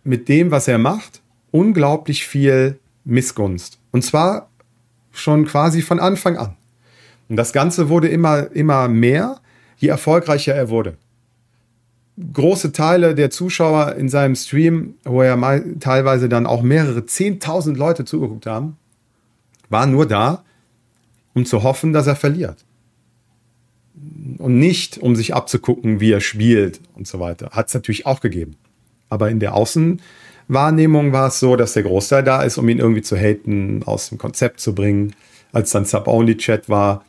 mit 0.03 0.29
dem, 0.29 0.51
was 0.51 0.69
er 0.69 0.79
macht, 0.79 1.23
unglaublich 1.53 2.27
viel 2.27 2.79
Missgunst. 3.05 3.79
Und 3.93 4.03
zwar 4.03 4.51
schon 5.13 5.47
quasi 5.47 5.81
von 5.83 6.01
Anfang 6.01 6.37
an. 6.37 6.57
Und 7.29 7.37
das 7.37 7.53
Ganze 7.53 7.89
wurde 7.89 8.09
immer, 8.09 8.51
immer 8.53 8.89
mehr, 8.89 9.41
je 9.79 9.89
erfolgreicher 9.89 10.55
er 10.55 10.69
wurde 10.69 10.97
große 12.33 12.73
Teile 12.73 13.15
der 13.15 13.31
Zuschauer 13.31 13.95
in 13.97 14.09
seinem 14.09 14.35
Stream, 14.35 14.95
wo 15.05 15.23
ja 15.23 15.37
mal 15.37 15.77
teilweise 15.81 16.29
dann 16.29 16.47
auch 16.47 16.63
mehrere 16.63 17.01
10.000 17.01 17.77
Leute 17.77 18.05
zugeguckt 18.05 18.47
haben, 18.47 18.77
waren 19.69 19.91
nur 19.91 20.07
da, 20.07 20.45
um 21.35 21.45
zu 21.47 21.63
hoffen, 21.63 21.93
dass 21.93 22.07
er 22.07 22.17
verliert. 22.17 22.65
Und 24.39 24.59
nicht, 24.59 24.99
um 24.99 25.17
sich 25.17 25.35
abzugucken, 25.35 26.01
wie 26.01 26.13
er 26.13 26.21
spielt 26.21 26.81
und 26.95 27.07
so 27.07 27.21
weiter. 27.21 27.51
Hat 27.51 27.69
es 27.69 27.75
natürlich 27.75 28.07
auch 28.07 28.21
gegeben. 28.21 28.57
Aber 29.09 29.31
in 29.31 29.41
der 29.41 29.55
Außenwahrnehmung 29.55 31.13
war 31.13 31.29
es 31.29 31.41
so, 31.41 31.57
dass 31.57 31.75
der 31.75 31.83
Großteil 31.83 32.23
da 32.23 32.43
ist, 32.43 32.57
um 32.59 32.69
ihn 32.69 32.79
irgendwie 32.79 33.03
zu 33.03 33.17
haten, 33.17 33.83
aus 33.85 34.09
dem 34.09 34.19
Konzept 34.19 34.61
zu 34.61 34.75
bringen. 34.75 35.15
Als 35.53 35.71
dann 35.71 35.85
Sub-Only-Chat 35.85 36.69
war, 36.69 37.05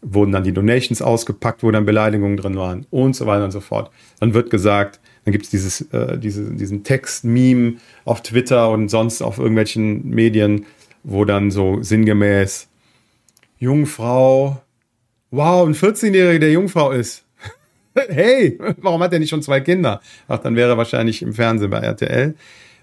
wurden 0.00 0.32
dann 0.32 0.44
die 0.44 0.52
Donations 0.52 1.02
ausgepackt, 1.02 1.62
wo 1.62 1.70
dann 1.70 1.84
Beleidigungen 1.84 2.36
drin 2.36 2.56
waren 2.56 2.86
und 2.90 3.16
so 3.16 3.26
weiter 3.26 3.44
und 3.44 3.50
so 3.50 3.60
fort. 3.60 3.90
Dann 4.20 4.34
wird 4.34 4.50
gesagt, 4.50 5.00
dann 5.24 5.32
gibt 5.32 5.52
es 5.52 5.80
äh, 5.92 6.18
diese, 6.18 6.54
diesen 6.54 6.84
Text-Meme 6.84 7.74
auf 8.04 8.22
Twitter 8.22 8.70
und 8.70 8.88
sonst 8.88 9.22
auf 9.22 9.38
irgendwelchen 9.38 10.08
Medien, 10.08 10.66
wo 11.02 11.24
dann 11.24 11.50
so 11.50 11.82
sinngemäß 11.82 12.68
Jungfrau, 13.58 14.62
wow, 15.30 15.66
ein 15.66 15.74
14-Jähriger, 15.74 16.38
der 16.38 16.52
Jungfrau 16.52 16.92
ist. 16.92 17.24
hey, 18.08 18.58
warum 18.78 19.02
hat 19.02 19.12
er 19.12 19.18
nicht 19.18 19.30
schon 19.30 19.42
zwei 19.42 19.60
Kinder? 19.60 20.00
Ach, 20.28 20.38
dann 20.38 20.56
wäre 20.56 20.70
er 20.70 20.78
wahrscheinlich 20.78 21.22
im 21.22 21.34
Fernsehen 21.34 21.70
bei 21.70 21.80
RTL. 21.80 22.34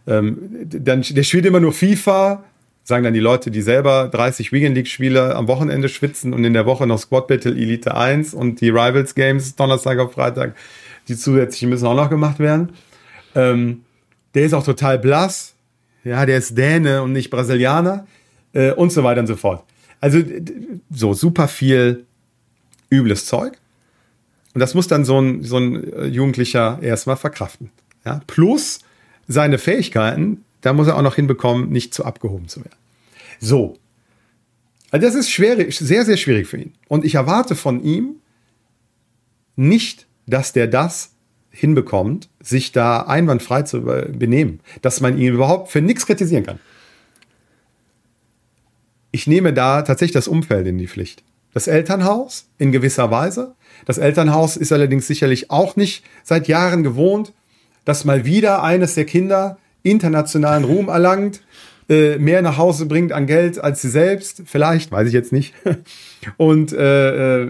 Ähm, 0.08 0.38
dann, 0.66 1.02
der 1.02 1.24
spielt 1.24 1.46
immer 1.46 1.60
nur 1.60 1.74
FIFA, 1.74 2.44
sagen 2.86 3.04
dann 3.04 3.16
die 3.16 3.20
Leute, 3.20 3.50
die 3.50 3.62
selber 3.62 4.08
30 4.10 4.52
Weekend 4.52 4.76
League 4.76 4.88
Spiele 4.88 5.36
am 5.36 5.48
Wochenende 5.48 5.90
schwitzen 5.90 6.34
und 6.34 6.44
in 6.44 6.54
der 6.54 6.68
Woche 6.68 6.86
noch 6.86 7.00
Squad 7.00 7.28
Battle 7.28 7.52
Elite 7.52 7.96
1 7.96 8.36
und 8.36 8.62
die 8.62 8.70
Rivals 8.70 9.16
Games 9.16 9.56
Donnerstag 9.56 9.98
auf 9.98 10.14
Freitag, 10.14 10.56
die 11.08 11.18
zusätzlich 11.18 11.68
müssen 11.68 11.88
auch 11.88 11.96
noch 11.96 12.12
gemacht 12.12 12.38
werden. 12.38 12.74
Ähm, 13.34 13.82
der 14.36 14.46
ist 14.46 14.54
auch 14.54 14.64
total 14.64 15.00
blass. 15.00 15.56
Ja, 16.04 16.28
der 16.28 16.38
ist 16.38 16.56
Däne 16.56 17.02
und 17.02 17.12
nicht 17.12 17.32
Brasilianer 17.32 18.06
äh, 18.54 18.72
und 18.72 18.92
so 18.92 19.04
weiter 19.04 19.22
und 19.22 19.28
so 19.28 19.36
fort. 19.36 19.64
Also 20.00 20.20
so 20.92 21.14
super 21.16 21.48
viel 21.48 22.06
übles 22.92 23.26
Zeug. 23.26 23.58
Und 24.54 24.60
das 24.60 24.76
muss 24.76 24.88
dann 24.88 25.06
so 25.06 25.20
ein, 25.20 25.44
so 25.44 25.58
ein 25.58 25.92
äh, 25.92 26.06
Jugendlicher 26.06 26.78
erstmal 26.84 27.18
verkraften. 27.18 27.72
Ja? 28.06 28.22
Plus 28.28 28.82
seine 29.28 29.58
Fähigkeiten, 29.58 30.46
da 30.66 30.74
muss 30.74 30.88
er 30.88 30.98
auch 30.98 31.04
noch 31.04 31.16
hinbekommen, 31.16 31.70
nicht 31.70 31.94
zu 31.94 32.06
abgehoben 32.06 32.48
zu 32.48 32.62
werden. 32.62 32.76
So. 33.40 33.78
Also 34.90 35.06
das 35.06 35.14
ist 35.14 35.30
schwierig, 35.30 35.78
sehr, 35.78 36.06
sehr 36.06 36.18
schwierig 36.18 36.48
für 36.48 36.58
ihn. 36.58 36.74
Und 36.88 37.06
ich 37.06 37.16
erwarte 37.16 37.56
von 37.56 37.84
ihm 37.84 38.16
nicht, 39.56 40.08
dass 40.26 40.54
der 40.54 40.68
das 40.68 41.12
hinbekommt, 41.52 42.30
sich 42.42 42.72
da 42.72 43.02
einwandfrei 43.02 43.62
zu 43.62 43.82
benehmen, 43.82 44.60
dass 44.82 45.02
man 45.02 45.18
ihn 45.18 45.34
überhaupt 45.34 45.70
für 45.70 45.82
nichts 45.82 46.08
kritisieren 46.08 46.46
kann. 46.46 46.60
Ich 49.12 49.28
nehme 49.28 49.54
da 49.54 49.84
tatsächlich 49.84 50.14
das 50.14 50.28
Umfeld 50.28 50.66
in 50.66 50.80
die 50.80 50.88
Pflicht. 50.88 51.24
Das 51.54 51.68
Elternhaus 51.68 52.50
in 52.58 52.72
gewisser 52.72 53.12
Weise. 53.12 53.54
Das 53.86 54.00
Elternhaus 54.00 54.58
ist 54.58 54.74
allerdings 54.74 55.06
sicherlich 55.06 55.52
auch 55.52 55.76
nicht 55.76 56.04
seit 56.24 56.48
Jahren 56.48 56.82
gewohnt, 56.84 57.34
dass 57.86 58.04
mal 58.04 58.26
wieder 58.26 58.64
eines 58.64 58.96
der 58.96 59.06
Kinder 59.06 59.60
internationalen 59.86 60.64
Ruhm 60.64 60.90
erlangt, 60.90 61.42
äh, 61.88 62.18
mehr 62.18 62.42
nach 62.42 62.58
Hause 62.58 62.88
bringt 62.88 63.12
an 63.12 63.28
Geld 63.28 63.64
als 63.64 63.82
sie 63.82 63.90
selbst, 63.90 64.44
vielleicht, 64.46 64.92
weiß 64.92 65.08
ich 65.08 65.14
jetzt 65.14 65.32
nicht. 65.32 65.54
Und 66.38 66.74
äh, 66.74 67.44
äh, 67.44 67.48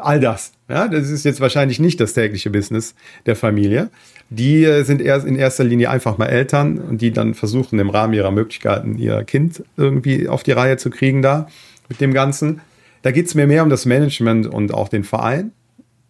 all 0.00 0.20
das. 0.20 0.52
Ja, 0.68 0.88
das 0.88 1.08
ist 1.08 1.24
jetzt 1.24 1.40
wahrscheinlich 1.40 1.80
nicht 1.80 1.98
das 1.98 2.12
tägliche 2.12 2.50
Business 2.50 2.94
der 3.24 3.36
Familie. 3.36 3.88
Die 4.28 4.62
äh, 4.64 4.82
sind 4.82 5.00
erst 5.00 5.26
in 5.26 5.36
erster 5.36 5.64
Linie 5.64 5.88
einfach 5.88 6.18
mal 6.18 6.26
Eltern 6.26 6.78
und 6.78 7.00
die 7.00 7.12
dann 7.12 7.32
versuchen 7.32 7.78
im 7.78 7.88
Rahmen 7.88 8.12
ihrer 8.12 8.30
Möglichkeiten 8.30 8.98
ihr 8.98 9.24
Kind 9.24 9.64
irgendwie 9.78 10.28
auf 10.28 10.42
die 10.42 10.52
Reihe 10.52 10.76
zu 10.76 10.90
kriegen 10.90 11.22
da 11.22 11.48
mit 11.88 12.02
dem 12.02 12.12
Ganzen. 12.12 12.60
Da 13.00 13.10
geht 13.10 13.26
es 13.26 13.34
mir 13.34 13.46
mehr 13.46 13.62
um 13.62 13.70
das 13.70 13.86
Management 13.86 14.46
und 14.46 14.74
auch 14.74 14.88
den 14.88 15.04
Verein, 15.04 15.52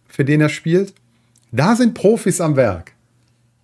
für 0.09 0.25
den 0.25 0.41
er 0.41 0.49
spielt. 0.49 0.93
Da 1.53 1.77
sind 1.77 1.93
Profis 1.93 2.41
am 2.41 2.57
Werk. 2.57 2.91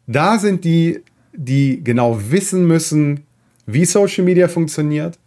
Da 0.07 0.39
sind 0.39 0.63
die, 0.63 1.01
die 1.37 1.83
genau 1.83 2.19
wissen 2.29 2.67
müssen, 2.67 3.21
wie 3.65 3.85
Social 3.85 4.23
Media 4.23 4.47
funktioniert, 4.47 5.17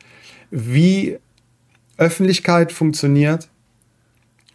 wie 0.50 1.18
Öffentlichkeit 1.96 2.72
funktioniert, 2.72 3.48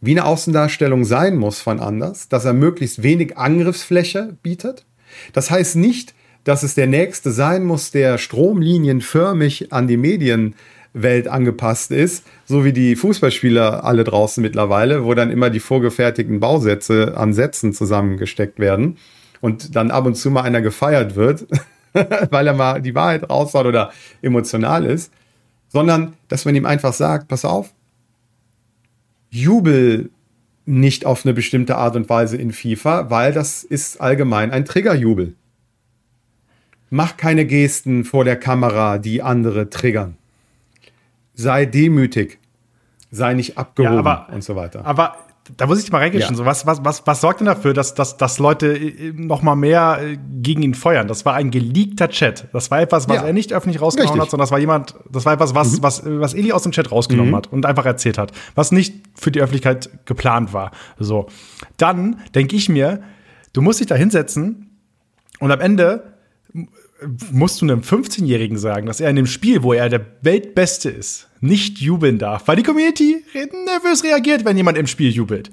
wie 0.01 0.11
eine 0.11 0.25
Außendarstellung 0.25 1.05
sein 1.05 1.37
muss 1.37 1.59
von 1.59 1.79
anders, 1.79 2.29
dass 2.29 2.45
er 2.45 2.53
möglichst 2.53 3.03
wenig 3.03 3.37
Angriffsfläche 3.37 4.37
bietet. 4.41 4.85
Das 5.33 5.51
heißt 5.51 5.75
nicht, 5.75 6.13
dass 6.43 6.63
es 6.63 6.75
der 6.75 6.87
Nächste 6.87 7.31
sein 7.31 7.63
muss, 7.63 7.91
der 7.91 8.17
stromlinienförmig 8.17 9.71
an 9.71 9.87
die 9.87 9.97
Medienwelt 9.97 11.27
angepasst 11.27 11.91
ist, 11.91 12.25
so 12.45 12.65
wie 12.65 12.73
die 12.73 12.95
Fußballspieler 12.95 13.85
alle 13.85 14.03
draußen 14.03 14.41
mittlerweile, 14.41 15.05
wo 15.05 15.13
dann 15.13 15.31
immer 15.31 15.49
die 15.49 15.61
vorgefertigten 15.61 16.39
Bausätze 16.39 17.15
an 17.15 17.33
Sätzen 17.33 17.73
zusammengesteckt 17.73 18.59
werden 18.59 18.97
und 19.43 19.75
dann 19.75 19.91
ab 19.91 20.05
und 20.05 20.15
zu 20.15 20.31
mal 20.31 20.43
einer 20.43 20.61
gefeiert 20.61 21.15
wird, 21.15 21.47
weil 22.29 22.47
er 22.47 22.53
mal 22.53 22.81
die 22.81 22.95
Wahrheit 22.95 23.29
raushaut 23.29 23.65
oder 23.65 23.91
emotional 24.21 24.85
ist, 24.85 25.11
sondern 25.67 26.13
dass 26.29 26.45
man 26.45 26.55
ihm 26.55 26.65
einfach 26.65 26.93
sagt, 26.93 27.27
pass 27.27 27.43
auf, 27.43 27.73
jubel 29.29 30.11
nicht 30.65 31.05
auf 31.05 31.25
eine 31.25 31.33
bestimmte 31.33 31.75
Art 31.75 31.97
und 31.97 32.09
Weise 32.09 32.37
in 32.37 32.53
FIFA, 32.53 33.09
weil 33.09 33.33
das 33.33 33.65
ist 33.65 33.99
allgemein 33.99 34.49
ein 34.51 34.63
Triggerjubel. 34.63 35.35
Mach 36.89 37.17
keine 37.17 37.45
Gesten 37.45 38.05
vor 38.05 38.23
der 38.23 38.37
Kamera, 38.37 38.97
die 38.97 39.23
andere 39.23 39.69
triggern. 39.69 40.15
Sei 41.33 41.65
demütig. 41.65 42.39
Sei 43.11 43.33
nicht 43.33 43.57
abgehoben 43.57 43.95
ja, 43.95 43.99
aber, 43.99 44.33
und 44.33 44.41
so 44.45 44.55
weiter. 44.55 44.85
Aber 44.85 45.17
da 45.57 45.67
muss 45.67 45.83
ich 45.83 45.91
mal 45.91 45.99
reingehen. 45.99 46.21
Ja. 46.21 46.33
So, 46.33 46.45
was, 46.45 46.65
was, 46.65 46.83
was, 46.85 47.05
was 47.05 47.21
sorgt 47.21 47.41
denn 47.41 47.47
dafür, 47.47 47.73
dass, 47.73 47.95
dass, 47.95 48.15
dass 48.15 48.39
Leute 48.39 48.77
äh, 48.77 49.11
noch 49.13 49.41
mal 49.41 49.55
mehr 49.55 49.99
äh, 50.01 50.17
gegen 50.41 50.61
ihn 50.61 50.73
feuern? 50.73 51.07
Das 51.07 51.25
war 51.25 51.33
ein 51.33 51.51
geleakter 51.51 52.09
Chat. 52.09 52.47
Das 52.53 52.71
war 52.71 52.79
etwas, 52.81 53.09
was 53.09 53.17
ja. 53.17 53.23
er 53.23 53.33
nicht 53.33 53.51
öffentlich 53.51 53.81
rausgenommen 53.81 54.13
Richtig. 54.13 54.27
hat, 54.27 54.31
sondern 54.31 54.43
das 54.43 54.51
war 54.51 54.59
jemand, 54.59 54.95
das 55.11 55.25
war 55.25 55.33
etwas, 55.33 55.53
was, 55.53 55.77
mhm. 55.77 55.83
was, 55.83 56.03
was 56.05 56.33
Eli 56.33 56.53
aus 56.53 56.63
dem 56.63 56.71
Chat 56.71 56.91
rausgenommen 56.91 57.31
mhm. 57.31 57.35
hat 57.35 57.51
und 57.51 57.65
einfach 57.65 57.85
erzählt 57.85 58.17
hat, 58.17 58.31
was 58.55 58.71
nicht 58.71 59.03
für 59.15 59.31
die 59.31 59.41
Öffentlichkeit 59.41 59.89
geplant 60.05 60.53
war. 60.53 60.71
So. 60.97 61.27
Dann 61.77 62.21
denke 62.35 62.55
ich 62.55 62.69
mir, 62.69 63.01
du 63.51 63.61
musst 63.61 63.81
dich 63.81 63.87
da 63.87 63.95
hinsetzen 63.95 64.79
und 65.39 65.51
am 65.51 65.59
Ende 65.59 66.12
musst 67.31 67.61
du 67.61 67.65
einem 67.65 67.81
15-Jährigen 67.81 68.57
sagen, 68.57 68.85
dass 68.85 68.99
er 68.99 69.09
in 69.09 69.15
dem 69.15 69.27
Spiel, 69.27 69.63
wo 69.63 69.73
er 69.73 69.89
der 69.89 70.05
Weltbeste 70.21 70.89
ist, 70.89 71.29
nicht 71.41 71.79
jubeln 71.79 72.19
darf, 72.19 72.47
weil 72.47 72.55
die 72.55 72.63
Community 72.63 73.23
nervös 73.33 74.03
reagiert, 74.03 74.45
wenn 74.45 74.57
jemand 74.57 74.77
im 74.77 74.87
Spiel 74.87 75.11
jubelt. 75.11 75.51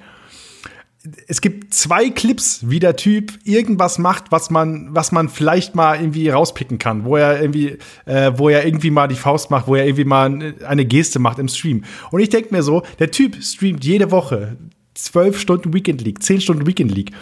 Es 1.27 1.41
gibt 1.41 1.73
zwei 1.73 2.11
Clips, 2.11 2.69
wie 2.69 2.79
der 2.79 2.95
Typ 2.95 3.33
irgendwas 3.45 3.99
macht, 3.99 4.31
was 4.31 4.51
man, 4.51 4.89
was 4.91 5.13
man 5.13 5.31
vielleicht 5.31 5.75
mal 5.75 5.99
irgendwie 5.99 6.29
rauspicken 6.29 6.79
kann, 6.79 7.07
wo 7.07 7.17
er 7.17 7.41
irgendwie, 7.41 7.79
äh, 8.05 8.33
wo 8.37 8.51
er 8.51 8.67
irgendwie 8.67 8.91
mal 8.91 9.09
die 9.09 9.15
Faust 9.15 9.51
macht, 9.51 9.67
wo 9.67 9.77
er 9.77 9.87
irgendwie 9.87 10.05
mal 10.05 10.55
eine 10.67 10.85
Geste 10.85 11.19
macht 11.19 11.39
im 11.39 11.49
Stream. 11.49 11.85
Und 12.11 12.21
ich 12.21 12.29
denke 12.29 12.55
mir 12.55 12.63
so, 12.63 12.83
der 12.99 13.11
Typ 13.11 13.43
streamt 13.43 13.83
jede 13.85 14.11
Woche 14.11 14.59
zwölf 14.93 15.41
Stunden 15.41 15.73
Weekend 15.73 16.03
League, 16.03 16.23
zehn 16.23 16.41
Stunden 16.41 16.67
Weekend 16.67 16.95
League 16.95 17.13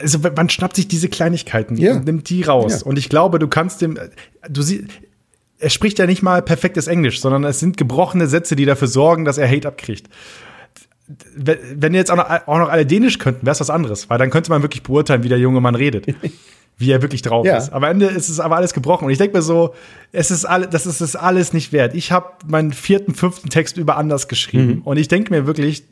also 0.00 0.18
man 0.18 0.48
schnappt 0.48 0.76
sich 0.76 0.88
diese 0.88 1.08
Kleinigkeiten 1.08 1.76
ja. 1.76 1.92
und 1.92 2.04
nimmt 2.04 2.28
die 2.30 2.42
raus. 2.42 2.80
Ja. 2.80 2.86
Und 2.86 2.98
ich 2.98 3.08
glaube, 3.08 3.38
du 3.38 3.48
kannst 3.48 3.82
dem, 3.82 3.98
du 4.48 4.62
siehst, 4.62 4.84
er 5.58 5.70
spricht 5.70 5.98
ja 5.98 6.06
nicht 6.06 6.22
mal 6.22 6.42
perfektes 6.42 6.86
Englisch, 6.86 7.20
sondern 7.20 7.44
es 7.44 7.60
sind 7.60 7.76
gebrochene 7.76 8.26
Sätze, 8.26 8.56
die 8.56 8.64
dafür 8.64 8.88
sorgen, 8.88 9.24
dass 9.24 9.38
er 9.38 9.48
Hate 9.48 9.66
abkriegt. 9.66 10.08
Wenn 11.36 11.94
jetzt 11.94 12.10
auch 12.10 12.16
noch, 12.16 12.28
auch 12.46 12.58
noch 12.58 12.68
alle 12.68 12.86
Dänisch 12.86 13.18
könnten, 13.18 13.44
wäre 13.44 13.52
es 13.52 13.60
was 13.60 13.70
anderes, 13.70 14.08
weil 14.08 14.18
dann 14.18 14.30
könnte 14.30 14.50
man 14.50 14.62
wirklich 14.62 14.82
beurteilen, 14.82 15.22
wie 15.22 15.28
der 15.28 15.38
junge 15.38 15.60
Mann 15.60 15.74
redet. 15.74 16.06
wie 16.76 16.90
er 16.90 17.02
wirklich 17.02 17.22
drauf 17.22 17.46
ja. 17.46 17.56
ist. 17.56 17.72
Aber 17.72 17.86
am 17.86 17.92
Ende 17.92 18.06
ist 18.06 18.28
es 18.28 18.40
aber 18.40 18.56
alles 18.56 18.74
gebrochen. 18.74 19.04
Und 19.04 19.10
ich 19.12 19.18
denke 19.18 19.36
mir 19.36 19.42
so, 19.42 19.74
es 20.12 20.30
ist 20.30 20.44
alle, 20.44 20.66
das 20.66 20.86
ist 20.86 21.00
es 21.00 21.14
alles 21.14 21.52
nicht 21.52 21.72
wert. 21.72 21.94
Ich 21.94 22.10
habe 22.10 22.30
meinen 22.46 22.72
vierten, 22.72 23.14
fünften 23.14 23.48
Text 23.48 23.76
über 23.76 23.96
anders 23.96 24.26
geschrieben. 24.26 24.76
Mhm. 24.76 24.82
Und 24.82 24.96
ich 24.96 25.08
denke 25.08 25.32
mir 25.32 25.46
wirklich, 25.46 25.84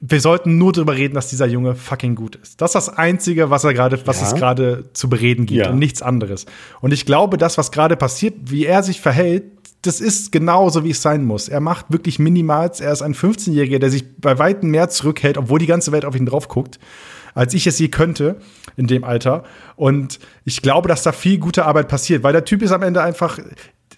wir 0.00 0.20
sollten 0.20 0.56
nur 0.56 0.72
darüber 0.72 0.96
reden, 0.96 1.14
dass 1.14 1.28
dieser 1.28 1.46
Junge 1.46 1.74
fucking 1.74 2.14
gut 2.14 2.36
ist. 2.36 2.60
Das 2.60 2.70
ist 2.70 2.74
das 2.74 2.88
Einzige, 2.88 3.50
was 3.50 3.64
er 3.64 3.74
gerade, 3.74 4.00
was 4.06 4.20
ja. 4.20 4.28
es 4.28 4.34
gerade 4.34 4.90
zu 4.94 5.10
bereden 5.10 5.44
gibt 5.44 5.66
ja. 5.66 5.70
und 5.70 5.78
nichts 5.78 6.00
anderes. 6.00 6.46
Und 6.80 6.92
ich 6.92 7.04
glaube, 7.04 7.36
das, 7.36 7.58
was 7.58 7.70
gerade 7.70 7.96
passiert, 7.96 8.34
wie 8.50 8.64
er 8.64 8.82
sich 8.82 9.00
verhält, 9.00 9.44
das 9.82 10.00
ist 10.00 10.32
genauso, 10.32 10.84
wie 10.84 10.90
es 10.90 11.02
sein 11.02 11.24
muss. 11.24 11.48
Er 11.48 11.60
macht 11.60 11.86
wirklich 11.90 12.18
Minimals. 12.18 12.80
Er 12.80 12.92
ist 12.92 13.02
ein 13.02 13.14
15-Jähriger, 13.14 13.78
der 13.78 13.90
sich 13.90 14.04
bei 14.18 14.38
weitem 14.38 14.70
mehr 14.70 14.88
zurückhält, 14.88 15.36
obwohl 15.36 15.58
die 15.58 15.66
ganze 15.66 15.92
Welt 15.92 16.06
auf 16.06 16.16
ihn 16.16 16.26
drauf 16.26 16.48
guckt, 16.48 16.78
als 17.34 17.52
ich 17.52 17.66
es 17.66 17.78
je 17.78 17.88
könnte 17.88 18.36
in 18.76 18.86
dem 18.86 19.04
Alter. 19.04 19.44
Und 19.76 20.18
ich 20.44 20.62
glaube, 20.62 20.88
dass 20.88 21.02
da 21.02 21.12
viel 21.12 21.38
gute 21.38 21.66
Arbeit 21.66 21.88
passiert, 21.88 22.22
weil 22.22 22.32
der 22.32 22.44
Typ 22.44 22.62
ist 22.62 22.72
am 22.72 22.82
Ende 22.82 23.02
einfach, 23.02 23.38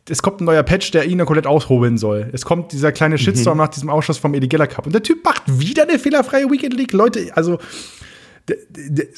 es 0.08 0.22
kommt 0.22 0.40
ein 0.40 0.44
neuer 0.44 0.62
Patch, 0.62 0.90
der 0.90 1.04
ihn 1.04 1.18
komplett 1.24 1.46
aushobeln 1.46 1.96
soll. 1.96 2.28
Es 2.32 2.44
kommt 2.44 2.72
dieser 2.72 2.92
kleine 2.92 3.18
Shitstorm 3.18 3.56
mhm. 3.56 3.64
nach 3.64 3.68
diesem 3.68 3.90
Ausschuss 3.90 4.18
vom 4.18 4.34
Edigella 4.34 4.66
Cup. 4.66 4.86
Und 4.86 4.92
der 4.92 5.02
Typ 5.02 5.24
macht 5.24 5.42
wieder 5.46 5.84
eine 5.84 5.98
fehlerfreie 5.98 6.50
Weekend 6.50 6.74
League. 6.74 6.92
Leute, 6.92 7.30
also 7.36 7.58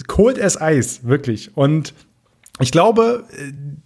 cold 0.07 0.41
as 0.41 0.61
Eis, 0.61 1.01
wirklich. 1.05 1.57
Und 1.57 1.95
ich 2.61 2.71
glaube, 2.71 3.25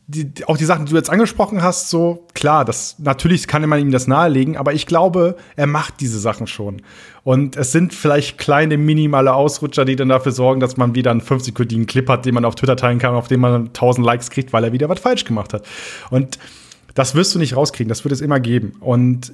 die, 0.09 0.31
auch 0.47 0.59
die 0.59 0.67
Sachen, 0.67 0.85
die 0.85 0.91
du 0.91 0.99
jetzt 0.99 1.09
angesprochen 1.09 1.63
hast, 1.63 1.89
so 1.89 2.27
klar, 2.35 2.67
das 2.67 2.97
natürlich 2.99 3.47
kann 3.47 3.67
man 3.67 3.81
ihm 3.81 3.93
das 3.93 4.07
nahelegen, 4.07 4.59
aber 4.59 4.75
ich 4.75 4.85
glaube, 4.85 5.37
er 5.57 5.67
macht 5.67 6.01
diese 6.01 6.19
Sachen 6.19 6.47
schon. 6.47 6.83
Und 7.25 7.57
es 7.57 7.73
sind 7.73 7.95
vielleicht 7.95 8.37
kleine, 8.37 8.77
minimale 8.77 9.33
Ausrutscher, 9.33 9.87
die 9.87 9.97
dann 9.97 10.11
dafür 10.11 10.33
sorgen, 10.33 10.61
dass 10.61 10.77
man 10.77 10.95
wieder 10.95 11.13
einen 11.13 11.23
50-sekündigen 11.23 11.87
Clip 11.87 12.07
hat, 12.11 12.27
den 12.27 12.35
man 12.35 12.45
auf 12.45 12.57
Twitter 12.57 12.77
teilen 12.77 12.99
kann, 12.99 13.15
auf 13.15 13.29
den 13.29 13.41
man 13.41 13.69
1000 13.69 14.05
Likes 14.05 14.29
kriegt, 14.29 14.53
weil 14.53 14.65
er 14.65 14.73
wieder 14.73 14.89
was 14.91 15.01
falsch 15.01 15.25
gemacht 15.25 15.55
hat. 15.55 15.65
Und 16.11 16.39
das 16.99 17.15
wirst 17.15 17.33
du 17.33 17.39
nicht 17.39 17.55
rauskriegen, 17.55 17.89
das 17.89 18.05
wird 18.05 18.11
es 18.11 18.21
immer 18.21 18.41
geben. 18.41 18.73
Und 18.81 19.33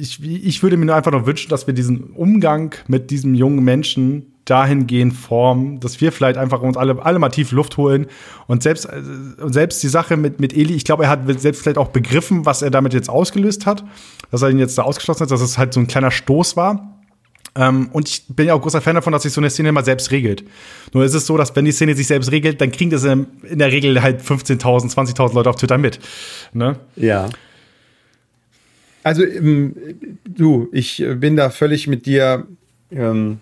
ich, 0.00 0.22
ich 0.22 0.62
würde 0.62 0.76
mir 0.76 0.86
nur 0.86 0.94
einfach 0.94 1.10
noch 1.10 1.26
wünschen, 1.26 1.48
dass 1.48 1.66
wir 1.66 1.74
diesen 1.74 2.10
Umgang 2.12 2.76
mit 2.86 3.10
diesem 3.10 3.34
jungen 3.34 3.64
Menschen 3.64 4.32
dahingehend 4.44 5.12
formen, 5.12 5.80
dass 5.80 6.00
wir 6.00 6.12
vielleicht 6.12 6.36
einfach 6.36 6.62
uns 6.62 6.76
alle, 6.76 7.04
alle 7.04 7.18
mal 7.18 7.30
tief 7.30 7.50
Luft 7.50 7.76
holen 7.76 8.06
und 8.46 8.62
selbst, 8.62 8.88
und 8.88 9.52
selbst 9.52 9.82
die 9.82 9.88
Sache 9.88 10.16
mit, 10.16 10.38
mit 10.38 10.56
Eli, 10.56 10.74
ich 10.74 10.84
glaube, 10.84 11.02
er 11.02 11.10
hat 11.10 11.40
selbst 11.40 11.62
vielleicht 11.62 11.78
auch 11.78 11.88
begriffen, 11.88 12.46
was 12.46 12.62
er 12.62 12.70
damit 12.70 12.94
jetzt 12.94 13.10
ausgelöst 13.10 13.66
hat, 13.66 13.84
dass 14.30 14.42
er 14.42 14.50
ihn 14.50 14.60
jetzt 14.60 14.78
da 14.78 14.82
ausgeschlossen 14.82 15.22
hat, 15.22 15.30
dass 15.32 15.40
es 15.40 15.58
halt 15.58 15.74
so 15.74 15.80
ein 15.80 15.88
kleiner 15.88 16.12
Stoß 16.12 16.56
war. 16.56 17.01
Ähm, 17.54 17.90
und 17.92 18.08
ich 18.08 18.24
bin 18.28 18.46
ja 18.46 18.54
auch 18.54 18.62
großer 18.62 18.80
Fan 18.80 18.94
davon, 18.94 19.12
dass 19.12 19.22
sich 19.24 19.32
so 19.32 19.40
eine 19.40 19.50
Szene 19.50 19.72
mal 19.72 19.84
selbst 19.84 20.10
regelt. 20.10 20.44
Nur 20.92 21.04
ist 21.04 21.14
es 21.14 21.26
so, 21.26 21.36
dass 21.36 21.54
wenn 21.54 21.64
die 21.64 21.72
Szene 21.72 21.94
sich 21.94 22.06
selbst 22.06 22.30
regelt, 22.30 22.60
dann 22.60 22.72
kriegen 22.72 22.90
das 22.90 23.04
in 23.04 23.26
der 23.50 23.70
Regel 23.70 24.02
halt 24.02 24.22
15.000, 24.22 24.94
20.000 24.94 25.34
Leute 25.34 25.50
auf 25.50 25.56
Twitter 25.56 25.78
mit. 25.78 25.98
Ne? 26.52 26.76
Ja. 26.96 27.28
Also, 29.02 29.24
ähm, 29.24 29.74
du, 30.24 30.68
ich 30.72 31.04
bin 31.16 31.36
da 31.36 31.50
völlig 31.50 31.88
mit 31.88 32.06
dir 32.06 32.46
ähm, 32.90 33.40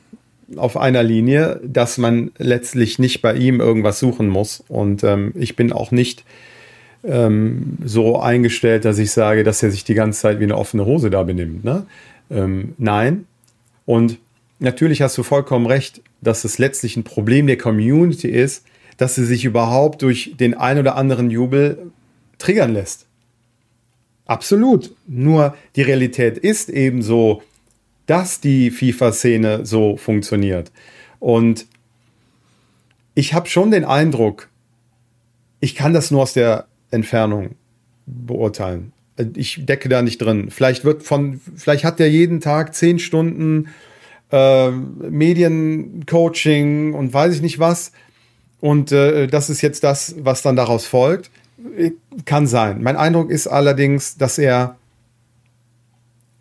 auf 0.56 0.76
einer 0.76 1.02
Linie, 1.02 1.60
dass 1.64 1.98
man 1.98 2.32
letztlich 2.38 2.98
nicht 2.98 3.22
bei 3.22 3.34
ihm 3.34 3.60
irgendwas 3.60 4.00
suchen 4.00 4.28
muss. 4.28 4.64
Und 4.68 5.04
ähm, 5.04 5.32
ich 5.36 5.54
bin 5.54 5.72
auch 5.72 5.92
nicht 5.92 6.24
ähm, 7.04 7.78
so 7.84 8.20
eingestellt, 8.20 8.84
dass 8.84 8.98
ich 8.98 9.12
sage, 9.12 9.44
dass 9.44 9.62
er 9.62 9.70
sich 9.70 9.84
die 9.84 9.94
ganze 9.94 10.20
Zeit 10.20 10.40
wie 10.40 10.44
eine 10.44 10.56
offene 10.56 10.84
Hose 10.84 11.10
da 11.10 11.22
benimmt. 11.22 11.64
Ne? 11.64 11.86
Ähm, 12.30 12.74
nein. 12.78 13.26
Und 13.90 14.18
natürlich 14.60 15.02
hast 15.02 15.18
du 15.18 15.24
vollkommen 15.24 15.66
recht, 15.66 16.00
dass 16.20 16.44
es 16.44 16.58
letztlich 16.58 16.96
ein 16.96 17.02
Problem 17.02 17.48
der 17.48 17.58
Community 17.58 18.28
ist, 18.28 18.64
dass 18.98 19.16
sie 19.16 19.24
sich 19.24 19.44
überhaupt 19.44 20.02
durch 20.02 20.36
den 20.38 20.54
ein 20.54 20.78
oder 20.78 20.94
anderen 20.94 21.28
Jubel 21.28 21.90
triggern 22.38 22.72
lässt. 22.72 23.06
Absolut. 24.26 24.94
Nur 25.08 25.56
die 25.74 25.82
Realität 25.82 26.38
ist 26.38 26.68
eben 26.68 27.02
so, 27.02 27.42
dass 28.06 28.40
die 28.40 28.70
FIFA-Szene 28.70 29.66
so 29.66 29.96
funktioniert. 29.96 30.70
Und 31.18 31.66
ich 33.16 33.34
habe 33.34 33.48
schon 33.48 33.72
den 33.72 33.84
Eindruck, 33.84 34.50
ich 35.58 35.74
kann 35.74 35.94
das 35.94 36.12
nur 36.12 36.22
aus 36.22 36.32
der 36.32 36.68
Entfernung 36.92 37.56
beurteilen. 38.06 38.92
Ich 39.34 39.64
decke 39.64 39.88
da 39.88 40.02
nicht 40.02 40.18
drin. 40.18 40.50
Vielleicht 40.50 40.84
wird 40.84 41.02
von, 41.02 41.40
vielleicht 41.56 41.84
hat 41.84 41.98
der 41.98 42.10
jeden 42.10 42.40
Tag 42.40 42.74
zehn 42.74 42.98
Stunden 42.98 43.68
äh, 44.30 44.70
Mediencoaching 44.70 46.94
und 46.94 47.12
weiß 47.12 47.34
ich 47.34 47.42
nicht 47.42 47.58
was. 47.58 47.92
Und 48.60 48.92
äh, 48.92 49.26
das 49.26 49.50
ist 49.50 49.62
jetzt 49.62 49.82
das, 49.84 50.14
was 50.18 50.42
dann 50.42 50.56
daraus 50.56 50.86
folgt. 50.86 51.30
Kann 52.24 52.46
sein. 52.46 52.82
Mein 52.82 52.96
Eindruck 52.96 53.30
ist 53.30 53.46
allerdings, 53.46 54.16
dass 54.16 54.38
er 54.38 54.76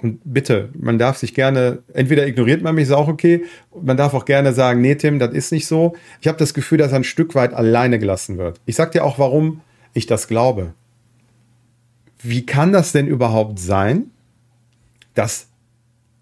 und 0.01 0.21
bitte, 0.23 0.69
man 0.79 0.97
darf 0.97 1.17
sich 1.17 1.33
gerne, 1.33 1.79
entweder 1.93 2.25
ignoriert 2.25 2.61
man 2.61 2.75
mich, 2.75 2.85
ist 2.85 2.93
auch 2.93 3.09
okay. 3.09 3.43
Man 3.81 3.97
darf 3.97 4.13
auch 4.13 4.23
gerne 4.23 4.53
sagen, 4.53 4.79
nee, 4.79 4.95
Tim, 4.95 5.19
das 5.19 5.33
ist 5.33 5.51
nicht 5.51 5.67
so. 5.67 5.97
Ich 6.21 6.27
habe 6.27 6.37
das 6.37 6.53
Gefühl, 6.53 6.77
dass 6.77 6.93
er 6.93 6.99
ein 6.99 7.03
Stück 7.03 7.35
weit 7.35 7.53
alleine 7.53 7.99
gelassen 7.99 8.37
wird. 8.37 8.61
Ich 8.65 8.77
sag 8.77 8.93
dir 8.93 9.03
auch, 9.03 9.19
warum 9.19 9.59
ich 9.93 10.05
das 10.05 10.29
glaube. 10.29 10.73
Wie 12.21 12.45
kann 12.45 12.71
das 12.71 12.91
denn 12.91 13.07
überhaupt 13.07 13.59
sein, 13.59 14.11
dass 15.13 15.47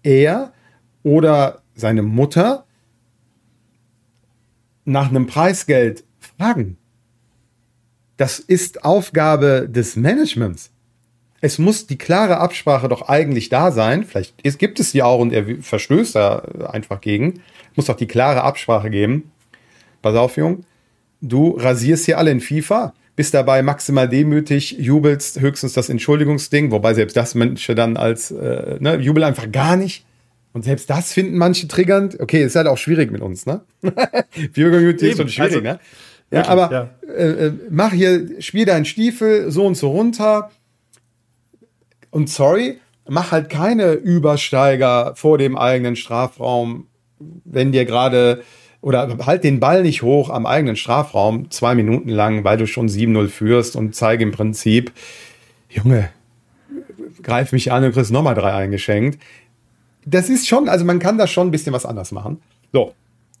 er 0.02 0.52
oder 1.02 1.62
seine 1.74 2.02
Mutter 2.02 2.64
nach 4.84 5.08
einem 5.08 5.26
Preisgeld 5.26 6.04
fragen? 6.20 6.76
Das 8.16 8.38
ist 8.38 8.84
Aufgabe 8.84 9.68
des 9.68 9.96
Managements. 9.96 10.70
Es 11.40 11.58
muss 11.58 11.86
die 11.86 11.98
klare 11.98 12.38
Absprache 12.38 12.88
doch 12.88 13.08
eigentlich 13.08 13.48
da 13.48 13.70
sein. 13.70 14.04
Vielleicht 14.04 14.40
ist, 14.42 14.58
gibt 14.58 14.80
es 14.80 14.92
die 14.92 15.02
auch 15.02 15.20
und 15.20 15.32
er 15.32 15.62
verstößt 15.62 16.16
da 16.16 16.38
einfach 16.72 17.00
gegen. 17.00 17.40
Muss 17.76 17.86
doch 17.86 17.96
die 17.96 18.08
klare 18.08 18.42
Absprache 18.42 18.90
geben. 18.90 19.30
Pass 20.02 20.16
auf, 20.16 20.36
Jung. 20.36 20.64
Du 21.20 21.50
rasierst 21.50 22.06
hier 22.06 22.18
alle 22.18 22.30
in 22.32 22.40
FIFA 22.40 22.92
bist 23.18 23.34
dabei 23.34 23.62
maximal 23.62 24.08
demütig, 24.08 24.78
jubelst 24.78 25.40
höchstens 25.40 25.72
das 25.72 25.88
Entschuldigungsding, 25.88 26.70
wobei 26.70 26.94
selbst 26.94 27.16
das 27.16 27.34
manche 27.34 27.74
dann 27.74 27.96
als, 27.96 28.30
äh, 28.30 28.76
ne, 28.78 28.94
jubel 28.94 29.24
einfach 29.24 29.50
gar 29.50 29.74
nicht. 29.74 30.04
Und 30.52 30.62
selbst 30.62 30.88
das 30.88 31.12
finden 31.12 31.36
manche 31.36 31.66
triggernd. 31.66 32.20
Okay, 32.20 32.44
ist 32.44 32.54
halt 32.54 32.68
auch 32.68 32.78
schwierig 32.78 33.10
mit 33.10 33.20
uns, 33.20 33.44
ne? 33.44 33.62
Community 34.54 35.08
ist 35.08 35.16
schon 35.16 35.28
schwierig, 35.28 35.54
also, 35.56 35.60
ne? 35.62 35.80
Ja, 36.30 36.38
wirklich, 36.38 36.48
aber 36.48 36.72
ja. 36.72 37.12
Äh, 37.12 37.46
äh, 37.46 37.52
mach 37.70 37.92
hier, 37.92 38.40
spiel 38.40 38.66
deinen 38.66 38.84
Stiefel 38.84 39.50
so 39.50 39.66
und 39.66 39.74
so 39.74 39.90
runter. 39.90 40.52
Und 42.10 42.30
sorry, 42.30 42.78
mach 43.08 43.32
halt 43.32 43.50
keine 43.50 43.94
Übersteiger 43.94 45.14
vor 45.16 45.38
dem 45.38 45.56
eigenen 45.58 45.96
Strafraum, 45.96 46.86
wenn 47.18 47.72
dir 47.72 47.84
gerade 47.84 48.44
oder 48.80 49.26
halt 49.26 49.44
den 49.44 49.60
Ball 49.60 49.82
nicht 49.82 50.02
hoch 50.02 50.30
am 50.30 50.46
eigenen 50.46 50.76
Strafraum, 50.76 51.50
zwei 51.50 51.74
Minuten 51.74 52.10
lang, 52.10 52.44
weil 52.44 52.56
du 52.56 52.66
schon 52.66 52.88
7-0 52.88 53.28
führst 53.28 53.76
und 53.76 53.94
zeige 53.94 54.22
im 54.22 54.30
Prinzip, 54.30 54.92
Junge, 55.68 56.10
greif 57.22 57.52
mich 57.52 57.72
an 57.72 57.84
und 57.84 57.92
kriegst 57.92 58.12
nochmal 58.12 58.34
drei 58.34 58.52
eingeschenkt. 58.52 59.20
Das 60.06 60.28
ist 60.28 60.46
schon, 60.48 60.68
also 60.68 60.84
man 60.84 60.98
kann 60.98 61.18
da 61.18 61.26
schon 61.26 61.48
ein 61.48 61.50
bisschen 61.50 61.72
was 61.72 61.84
anders 61.84 62.12
machen. 62.12 62.40
So, 62.72 62.94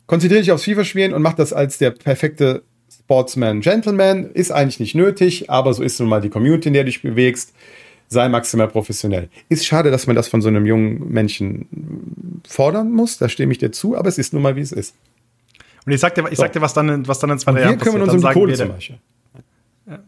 konzentriere 0.06 0.42
dich 0.42 0.52
aufs 0.52 0.64
FIFA-Spielen 0.64 1.14
und 1.14 1.22
mach 1.22 1.34
das 1.34 1.52
als 1.52 1.78
der 1.78 1.92
perfekte 1.92 2.62
Sportsman 2.90 3.60
Gentleman. 3.60 4.30
Ist 4.32 4.50
eigentlich 4.50 4.80
nicht 4.80 4.94
nötig, 4.94 5.48
aber 5.50 5.72
so 5.72 5.82
ist 5.82 6.00
nun 6.00 6.08
mal 6.08 6.20
die 6.20 6.30
Community, 6.30 6.68
in 6.68 6.74
der 6.74 6.82
du 6.82 6.86
dich 6.86 7.02
bewegst. 7.02 7.54
Sei 8.08 8.28
maximal 8.28 8.68
professionell. 8.68 9.28
Ist 9.50 9.66
schade, 9.66 9.90
dass 9.90 10.06
man 10.06 10.16
das 10.16 10.28
von 10.28 10.40
so 10.40 10.48
einem 10.48 10.66
jungen 10.66 11.12
Menschen 11.12 12.40
fordern 12.46 12.90
muss, 12.90 13.18
da 13.18 13.28
stimme 13.28 13.52
ich 13.52 13.58
dir 13.58 13.70
zu, 13.70 13.96
aber 13.96 14.08
es 14.08 14.16
ist 14.16 14.32
nun 14.32 14.42
mal, 14.42 14.56
wie 14.56 14.62
es 14.62 14.72
ist. 14.72 14.94
Und 15.88 15.94
ich 15.94 16.00
sag 16.00 16.14
dir, 16.14 16.30
ich 16.30 16.36
sag 16.36 16.52
dir 16.52 16.60
was, 16.60 16.74
dann, 16.74 17.08
was 17.08 17.18
dann 17.18 17.30
in 17.30 17.38
zwei, 17.38 17.52
drei 17.52 17.60
Jahren 17.62 17.78
passiert. 17.78 17.94
Wir 17.94 18.00
kümmern 18.00 18.14
uns 18.14 18.22
um 18.22 18.28
die 18.28 18.34
Kohle 18.38 18.54
zum 18.54 18.68
Beispiel. 18.68 18.98
Ja. 19.88 19.98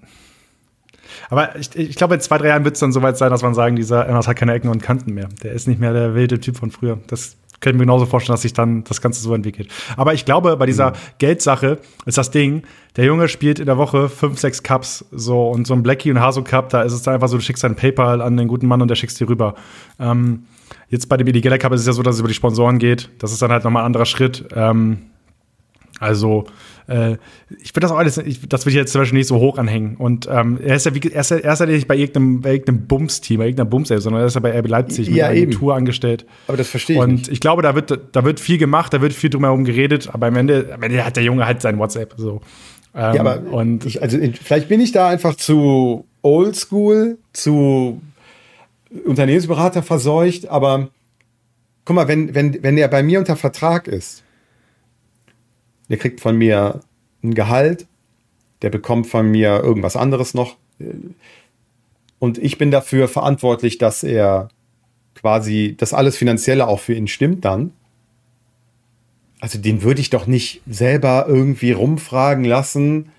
Aber 1.31 1.57
ich, 1.57 1.74
ich 1.74 1.97
glaube, 1.97 2.16
in 2.16 2.20
zwei, 2.20 2.36
drei 2.36 2.48
Jahren 2.48 2.66
wird 2.66 2.74
es 2.74 2.81
dann 2.81 2.93
soweit 2.93 3.16
sein, 3.16 3.31
dass 3.31 3.43
man 3.43 3.55
sagen, 3.55 3.77
dieser 3.77 4.05
Ernst 4.05 4.28
hat 4.28 4.36
keine 4.36 4.52
Ecken 4.52 4.69
und 4.69 4.82
Kanten 4.82 5.15
mehr. 5.15 5.31
Der 5.43 5.52
ist 5.52 5.66
nicht 5.69 5.81
mehr 5.81 5.94
der 5.94 6.15
wilde 6.15 6.39
Typ 6.39 6.59
von 6.59 6.70
früher. 6.70 6.98
Das 7.07 7.39
können 7.61 7.78
wir 7.78 7.86
genauso 7.86 8.05
vorstellen, 8.05 8.35
dass 8.35 8.43
sich 8.43 8.52
dann 8.52 8.85
das 8.85 9.01
Ganze 9.01 9.23
so 9.23 9.35
entwickelt. 9.35 9.70
Aber 9.97 10.12
ich 10.12 10.27
glaube, 10.27 10.55
bei 10.59 10.66
dieser 10.66 10.90
mhm. 10.90 10.97
Geldsache 11.16 11.78
ist 12.05 12.19
das 12.19 12.31
Ding, 12.31 12.65
der 12.97 13.07
Junge 13.07 13.28
spielt 13.28 13.59
in 13.59 13.65
der 13.65 13.78
Woche 13.78 14.11
fünf, 14.11 14.39
sechs 14.39 14.62
Cups 14.62 15.07
so 15.12 15.48
und 15.48 15.66
so 15.66 15.73
ein 15.73 15.82
Blackie 15.82 16.11
und 16.11 16.20
Haso 16.20 16.43
Cup, 16.44 16.69
da 16.69 16.82
ist 16.82 16.93
es 16.93 17.01
dann 17.01 17.15
einfach 17.15 17.28
so, 17.28 17.39
du 17.39 17.43
schickst 17.43 17.65
deinen 17.65 17.77
PayPal 17.77 18.20
an 18.20 18.36
den 18.36 18.48
guten 18.48 18.66
Mann 18.66 18.82
und 18.82 18.89
der 18.89 18.97
schickst 18.97 19.19
dir 19.19 19.31
rüber. 19.31 19.55
Ähm, 19.98 20.44
jetzt 20.90 21.09
bei 21.09 21.16
dem 21.16 21.27
Illegaler 21.27 21.57
Cup 21.57 21.73
ist 21.73 21.81
es 21.81 21.86
ja 21.86 21.94
so, 21.94 22.02
dass 22.02 22.16
es 22.16 22.20
über 22.20 22.28
die 22.28 22.35
Sponsoren 22.35 22.78
geht. 22.78 23.09
Das 23.19 23.32
ist 23.32 23.40
dann 23.40 23.51
halt 23.51 23.65
nochmal 23.65 23.85
ein 23.85 23.86
anderer 23.86 24.07
Schritt. 24.07 24.47
Ähm, 24.55 24.98
also, 26.01 26.44
äh, 26.89 27.18
ich 27.60 27.77
würde 27.77 27.82
das 27.82 27.93
auch 27.93 27.98
alles, 27.98 28.16
ich, 28.16 28.48
das 28.48 28.64
will 28.64 28.72
ich 28.72 28.77
jetzt 28.77 28.93
zum 28.93 29.02
Beispiel 29.02 29.18
nicht 29.18 29.28
so 29.28 29.36
hoch 29.36 29.59
anhängen. 29.59 29.97
Und 29.97 30.28
ähm, 30.32 30.59
er 30.64 30.77
ist 30.77 30.86
ja, 30.86 30.94
wie, 30.94 31.01
er 31.01 31.20
ist 31.20 31.31
ja, 31.31 31.36
er 31.36 31.52
ist 31.52 31.59
ja 31.59 31.66
nicht 31.66 31.86
bei 31.86 31.94
irgendeinem, 31.94 32.40
bei 32.40 32.52
irgendeinem 32.52 32.86
Bums-Team, 32.86 33.39
bei 33.39 33.44
irgendeiner 33.44 33.68
bums 33.68 33.89
sondern 33.89 34.22
er 34.22 34.27
ist 34.27 34.35
ja 34.35 34.40
bei 34.40 34.59
RB 34.59 34.66
Leipzig 34.66 35.09
ja, 35.09 35.28
mit 35.28 35.43
einer 35.43 35.51
Tour 35.51 35.74
angestellt. 35.74 36.24
Aber 36.48 36.56
das 36.56 36.68
verstehe 36.68 36.97
ich. 36.97 37.02
Und 37.02 37.12
nicht. 37.12 37.28
ich 37.28 37.40
glaube, 37.40 37.60
da 37.60 37.74
wird, 37.74 37.97
da 38.12 38.24
wird 38.24 38.40
viel 38.40 38.56
gemacht, 38.56 38.94
da 38.94 39.02
wird 39.02 39.12
viel 39.12 39.28
drumherum 39.28 39.64
geredet, 39.64 40.09
aber 40.10 40.28
am 40.28 40.36
Ende, 40.36 40.70
am 40.74 40.82
Ende 40.82 41.05
hat 41.05 41.16
der 41.16 41.22
Junge 41.22 41.47
halt 41.47 41.60
sein 41.60 41.78
WhatsApp. 41.78 42.14
So. 42.16 42.40
Ähm, 42.94 43.14
ja, 43.14 43.20
aber 43.20 43.43
und 43.52 43.85
ich, 43.85 44.01
also 44.02 44.18
vielleicht 44.43 44.68
bin 44.68 44.81
ich 44.81 44.93
da 44.93 45.09
einfach 45.09 45.35
zu 45.35 46.06
oldschool, 46.22 47.18
zu 47.35 48.01
Unternehmensberater 49.05 49.82
verseucht, 49.82 50.48
aber 50.48 50.89
guck 51.85 51.94
mal, 51.94 52.09
wenn, 52.09 52.35
wenn, 52.35 52.62
wenn 52.62 52.78
er 52.78 52.89
bei 52.89 53.02
mir 53.02 53.18
unter 53.18 53.36
Vertrag 53.36 53.86
ist, 53.86 54.24
der 55.91 55.99
kriegt 55.99 56.21
von 56.21 56.39
mir 56.39 56.81
ein 57.23 57.35
Gehalt, 57.35 57.87
der 58.62 58.71
bekommt 58.71 59.07
von 59.07 59.31
mir 59.31 59.61
irgendwas 59.62 59.97
anderes 59.97 60.33
noch. 60.33 60.57
Und 62.19 62.39
ich 62.39 62.57
bin 62.57 62.71
dafür 62.71 63.09
verantwortlich, 63.09 63.77
dass 63.77 64.03
er 64.03 64.49
quasi, 65.15 65.75
dass 65.77 65.93
alles 65.93 66.17
Finanzielle 66.17 66.67
auch 66.67 66.81
für 66.81 66.95
ihn 66.95 67.09
stimmt 67.09 67.45
dann. 67.45 67.73
Also 69.41 69.59
den 69.59 69.83
würde 69.83 70.01
ich 70.01 70.11
doch 70.11 70.27
nicht 70.27 70.62
selber 70.67 71.27
irgendwie 71.29 71.73
rumfragen 71.73 72.45
lassen, 72.45 73.11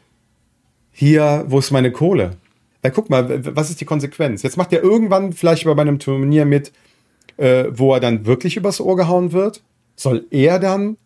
hier, 0.91 1.45
wo 1.47 1.59
ist 1.59 1.71
meine 1.71 1.91
Kohle? 1.91 2.37
Weil 2.81 2.91
guck 2.91 3.09
mal, 3.09 3.43
was 3.55 3.69
ist 3.69 3.81
die 3.81 3.85
Konsequenz? 3.85 4.43
Jetzt 4.43 4.57
macht 4.57 4.73
er 4.73 4.83
irgendwann 4.83 5.33
vielleicht 5.33 5.65
bei 5.65 5.71
einem 5.71 5.99
Turnier 5.99 6.45
mit, 6.45 6.71
äh, 7.37 7.65
wo 7.69 7.93
er 7.93 7.99
dann 7.99 8.25
wirklich 8.25 8.57
übers 8.57 8.81
Ohr 8.81 8.95
gehauen 8.97 9.31
wird. 9.31 9.63
Soll 9.95 10.25
er 10.31 10.59
dann 10.59 10.97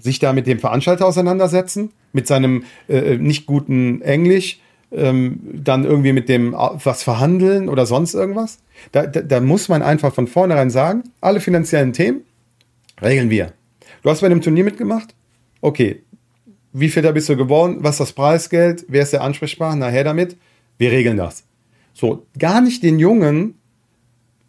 sich 0.00 0.18
da 0.18 0.32
mit 0.32 0.46
dem 0.46 0.58
Veranstalter 0.58 1.06
auseinandersetzen, 1.06 1.92
mit 2.12 2.26
seinem 2.26 2.64
äh, 2.88 3.16
nicht 3.16 3.46
guten 3.46 4.02
Englisch, 4.02 4.60
ähm, 4.92 5.40
dann 5.54 5.84
irgendwie 5.84 6.12
mit 6.12 6.28
dem 6.28 6.52
was 6.52 7.02
verhandeln 7.02 7.68
oder 7.68 7.86
sonst 7.86 8.14
irgendwas. 8.14 8.58
Da, 8.92 9.06
da, 9.06 9.20
da, 9.20 9.40
muss 9.40 9.68
man 9.68 9.82
einfach 9.82 10.12
von 10.12 10.26
vornherein 10.26 10.70
sagen, 10.70 11.04
alle 11.20 11.40
finanziellen 11.40 11.92
Themen 11.92 12.22
regeln 13.00 13.30
wir. 13.30 13.52
Du 14.02 14.10
hast 14.10 14.20
bei 14.20 14.26
einem 14.26 14.40
Turnier 14.40 14.64
mitgemacht? 14.64 15.14
Okay. 15.60 16.02
Wie 16.72 16.88
viel 16.88 17.02
da 17.02 17.12
bist 17.12 17.28
du 17.28 17.36
geworden? 17.36 17.78
Was 17.80 17.96
ist 17.96 18.00
das 18.00 18.12
Preisgeld? 18.12 18.86
Wer 18.88 19.02
ist 19.02 19.12
der 19.12 19.22
Ansprechpartner? 19.22 19.88
Her 19.88 20.04
damit. 20.04 20.36
Wir 20.78 20.92
regeln 20.92 21.16
das. 21.16 21.44
So, 21.92 22.26
gar 22.38 22.60
nicht 22.60 22.82
den 22.82 22.98
Jungen, 22.98 23.56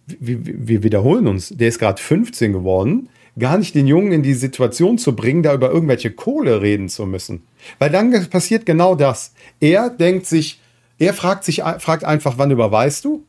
wir, 0.07 0.39
wir 0.43 0.83
wiederholen 0.83 1.27
uns, 1.27 1.49
der 1.49 1.67
ist 1.67 1.79
gerade 1.79 2.01
15 2.01 2.53
geworden, 2.53 3.09
gar 3.39 3.57
nicht 3.57 3.75
den 3.75 3.87
Jungen 3.87 4.11
in 4.11 4.23
die 4.23 4.33
Situation 4.33 4.97
zu 4.97 5.15
bringen, 5.15 5.43
da 5.43 5.53
über 5.53 5.71
irgendwelche 5.71 6.11
Kohle 6.11 6.61
reden 6.61 6.89
zu 6.89 7.05
müssen. 7.05 7.43
Weil 7.79 7.89
dann 7.89 8.11
passiert 8.29 8.65
genau 8.65 8.95
das. 8.95 9.33
Er 9.59 9.89
denkt 9.89 10.25
sich, 10.25 10.59
er 10.99 11.13
fragt 11.13 11.43
sich, 11.43 11.61
fragt 11.79 12.03
einfach, 12.03 12.37
wann 12.37 12.51
überweist 12.51 13.05
du? 13.05 13.23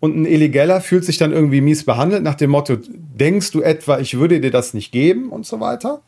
und 0.00 0.16
ein 0.16 0.24
Illegaler 0.24 0.80
fühlt 0.80 1.04
sich 1.04 1.18
dann 1.18 1.32
irgendwie 1.32 1.60
mies 1.60 1.84
behandelt 1.84 2.22
nach 2.22 2.34
dem 2.34 2.50
Motto, 2.50 2.78
denkst 2.88 3.52
du 3.52 3.60
etwa, 3.60 4.00
ich 4.00 4.18
würde 4.18 4.40
dir 4.40 4.50
das 4.50 4.74
nicht 4.74 4.90
geben 4.90 5.28
und 5.28 5.46
so 5.46 5.60
weiter. 5.60 6.00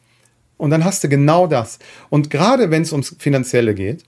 Und 0.57 0.71
dann 0.71 0.85
hast 0.85 1.05
du 1.05 1.09
genau 1.09 1.47
das. 1.47 1.79
Und 2.09 2.31
gerade 2.31 2.71
wenn 2.71 2.83
es 2.83 2.93
ums 2.93 3.15
Finanzielle 3.19 3.75
geht, 3.75 4.05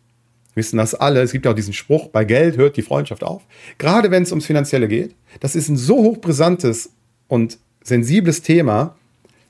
wissen 0.55 0.78
das 0.78 0.94
alle, 0.94 1.20
es 1.20 1.32
gibt 1.32 1.44
ja 1.44 1.51
auch 1.51 1.56
diesen 1.56 1.73
Spruch, 1.73 2.09
bei 2.09 2.24
Geld 2.24 2.56
hört 2.56 2.77
die 2.77 2.82
Freundschaft 2.82 3.23
auf. 3.23 3.43
Gerade 3.77 4.11
wenn 4.11 4.23
es 4.23 4.31
ums 4.31 4.47
Finanzielle 4.47 4.89
geht, 4.89 5.15
das 5.40 5.55
ist 5.55 5.69
ein 5.69 5.77
so 5.77 5.97
hochbrisantes 5.97 6.90
und 7.28 7.59
sensibles 7.85 8.43
Thema, 8.43 8.97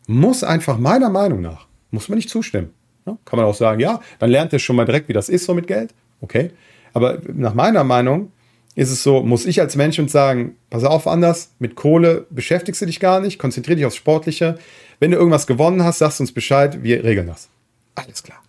muss 0.07 0.45
einfach 0.45 0.77
meiner 0.79 1.09
Meinung 1.09 1.41
nach, 1.41 1.67
muss 1.91 2.11
man 2.11 2.17
nicht 2.17 2.29
zustimmen. 2.29 2.71
Ja, 3.07 3.17
kann 3.25 3.39
man 3.39 3.47
auch 3.47 3.55
sagen, 3.55 3.81
ja, 3.81 4.01
dann 4.19 4.31
lernt 4.31 4.53
ihr 4.53 4.59
schon 4.59 4.77
mal 4.77 4.85
direkt, 4.85 5.09
wie 5.09 5.13
das 5.13 5.29
ist 5.29 5.47
so 5.47 5.55
mit 5.55 5.67
Geld. 5.67 5.95
Okay. 6.21 6.51
Aber 6.93 7.19
nach 7.33 7.55
meiner 7.55 7.85
Meinung 7.85 8.33
ist 8.75 8.91
es 8.91 9.03
so, 9.03 9.23
muss 9.23 9.47
ich 9.47 9.61
als 9.61 9.77
Mensch 9.77 10.01
sagen, 10.09 10.57
pass 10.71 10.85
auf 10.85 11.07
anders, 11.07 11.53
mit 11.59 11.77
Kohle 11.77 12.27
beschäftigst 12.31 12.83
du 12.83 12.87
dich 12.87 13.01
gar 13.01 13.21
nicht, 13.21 13.39
konzentriere 13.39 13.77
dich 13.77 13.87
aufs 13.87 13.97
Sportliche. 13.97 14.59
Wenn 15.01 15.11
du 15.11 15.17
irgendwas 15.17 15.47
gewonnen 15.47 15.85
hast, 15.85 15.99
sagst 15.99 16.21
uns 16.21 16.33
Bescheid, 16.33 16.83
wir 16.83 17.05
regeln 17.05 17.27
das. 17.27 17.49
Alles 17.95 18.23
klar. 18.23 18.43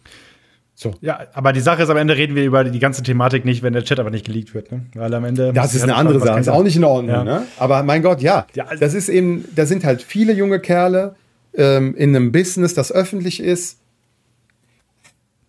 So. 0.77 0.93
Ja, 0.99 1.21
aber 1.33 1.53
die 1.53 1.61
Sache 1.61 1.83
ist, 1.83 1.89
am 1.89 1.95
Ende 1.95 2.17
reden 2.17 2.35
wir 2.35 2.43
über 2.43 2.65
die 2.65 2.79
ganze 2.79 3.01
Thematik 3.01 3.45
nicht, 3.45 3.63
wenn 3.63 3.71
der 3.71 3.85
Chat 3.85 3.97
aber 3.97 4.11
nicht 4.11 4.25
geleakt 4.25 4.53
wird. 4.53 4.73
Ne? 4.73 4.81
Weil 4.93 5.13
am 5.13 5.23
Ende. 5.23 5.53
Das 5.53 5.73
ist 5.73 5.83
eine 5.83 5.95
andere 5.95 6.19
Sache. 6.19 6.39
Ist 6.39 6.49
auch 6.49 6.63
nicht 6.63 6.75
in 6.75 6.83
Ordnung. 6.83 7.15
Ja. 7.15 7.23
Ne? 7.23 7.43
Aber 7.57 7.81
mein 7.83 8.03
Gott, 8.03 8.21
ja. 8.21 8.45
ja 8.55 8.65
also 8.65 8.81
das 8.81 8.93
ist 8.93 9.07
eben, 9.07 9.45
da 9.55 9.65
sind 9.65 9.85
halt 9.85 10.01
viele 10.01 10.33
junge 10.33 10.59
Kerle 10.59 11.15
ähm, 11.53 11.95
in 11.95 12.13
einem 12.13 12.33
Business, 12.33 12.73
das 12.73 12.91
öffentlich 12.91 13.39
ist 13.39 13.79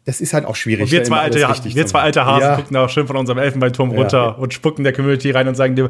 das 0.06 0.20
ist 0.20 0.32
halt 0.32 0.44
auch 0.44 0.54
schwierig. 0.54 0.84
Und 0.84 0.92
wir 0.92 1.02
zwei 1.02 1.18
alte, 1.18 1.40
wir 1.40 1.86
zwei 1.86 1.98
alte 1.98 2.24
Hasen 2.24 2.48
ja. 2.48 2.56
gucken 2.56 2.76
auch 2.76 2.88
schön 2.88 3.08
von 3.08 3.16
unserem 3.16 3.38
Elfenbeinturm 3.38 3.90
runter 3.90 4.18
ja. 4.18 4.28
und 4.28 4.54
spucken 4.54 4.84
der 4.84 4.92
Community 4.92 5.32
rein 5.32 5.48
und 5.48 5.56
sagen 5.56 5.74
dir, 5.74 5.88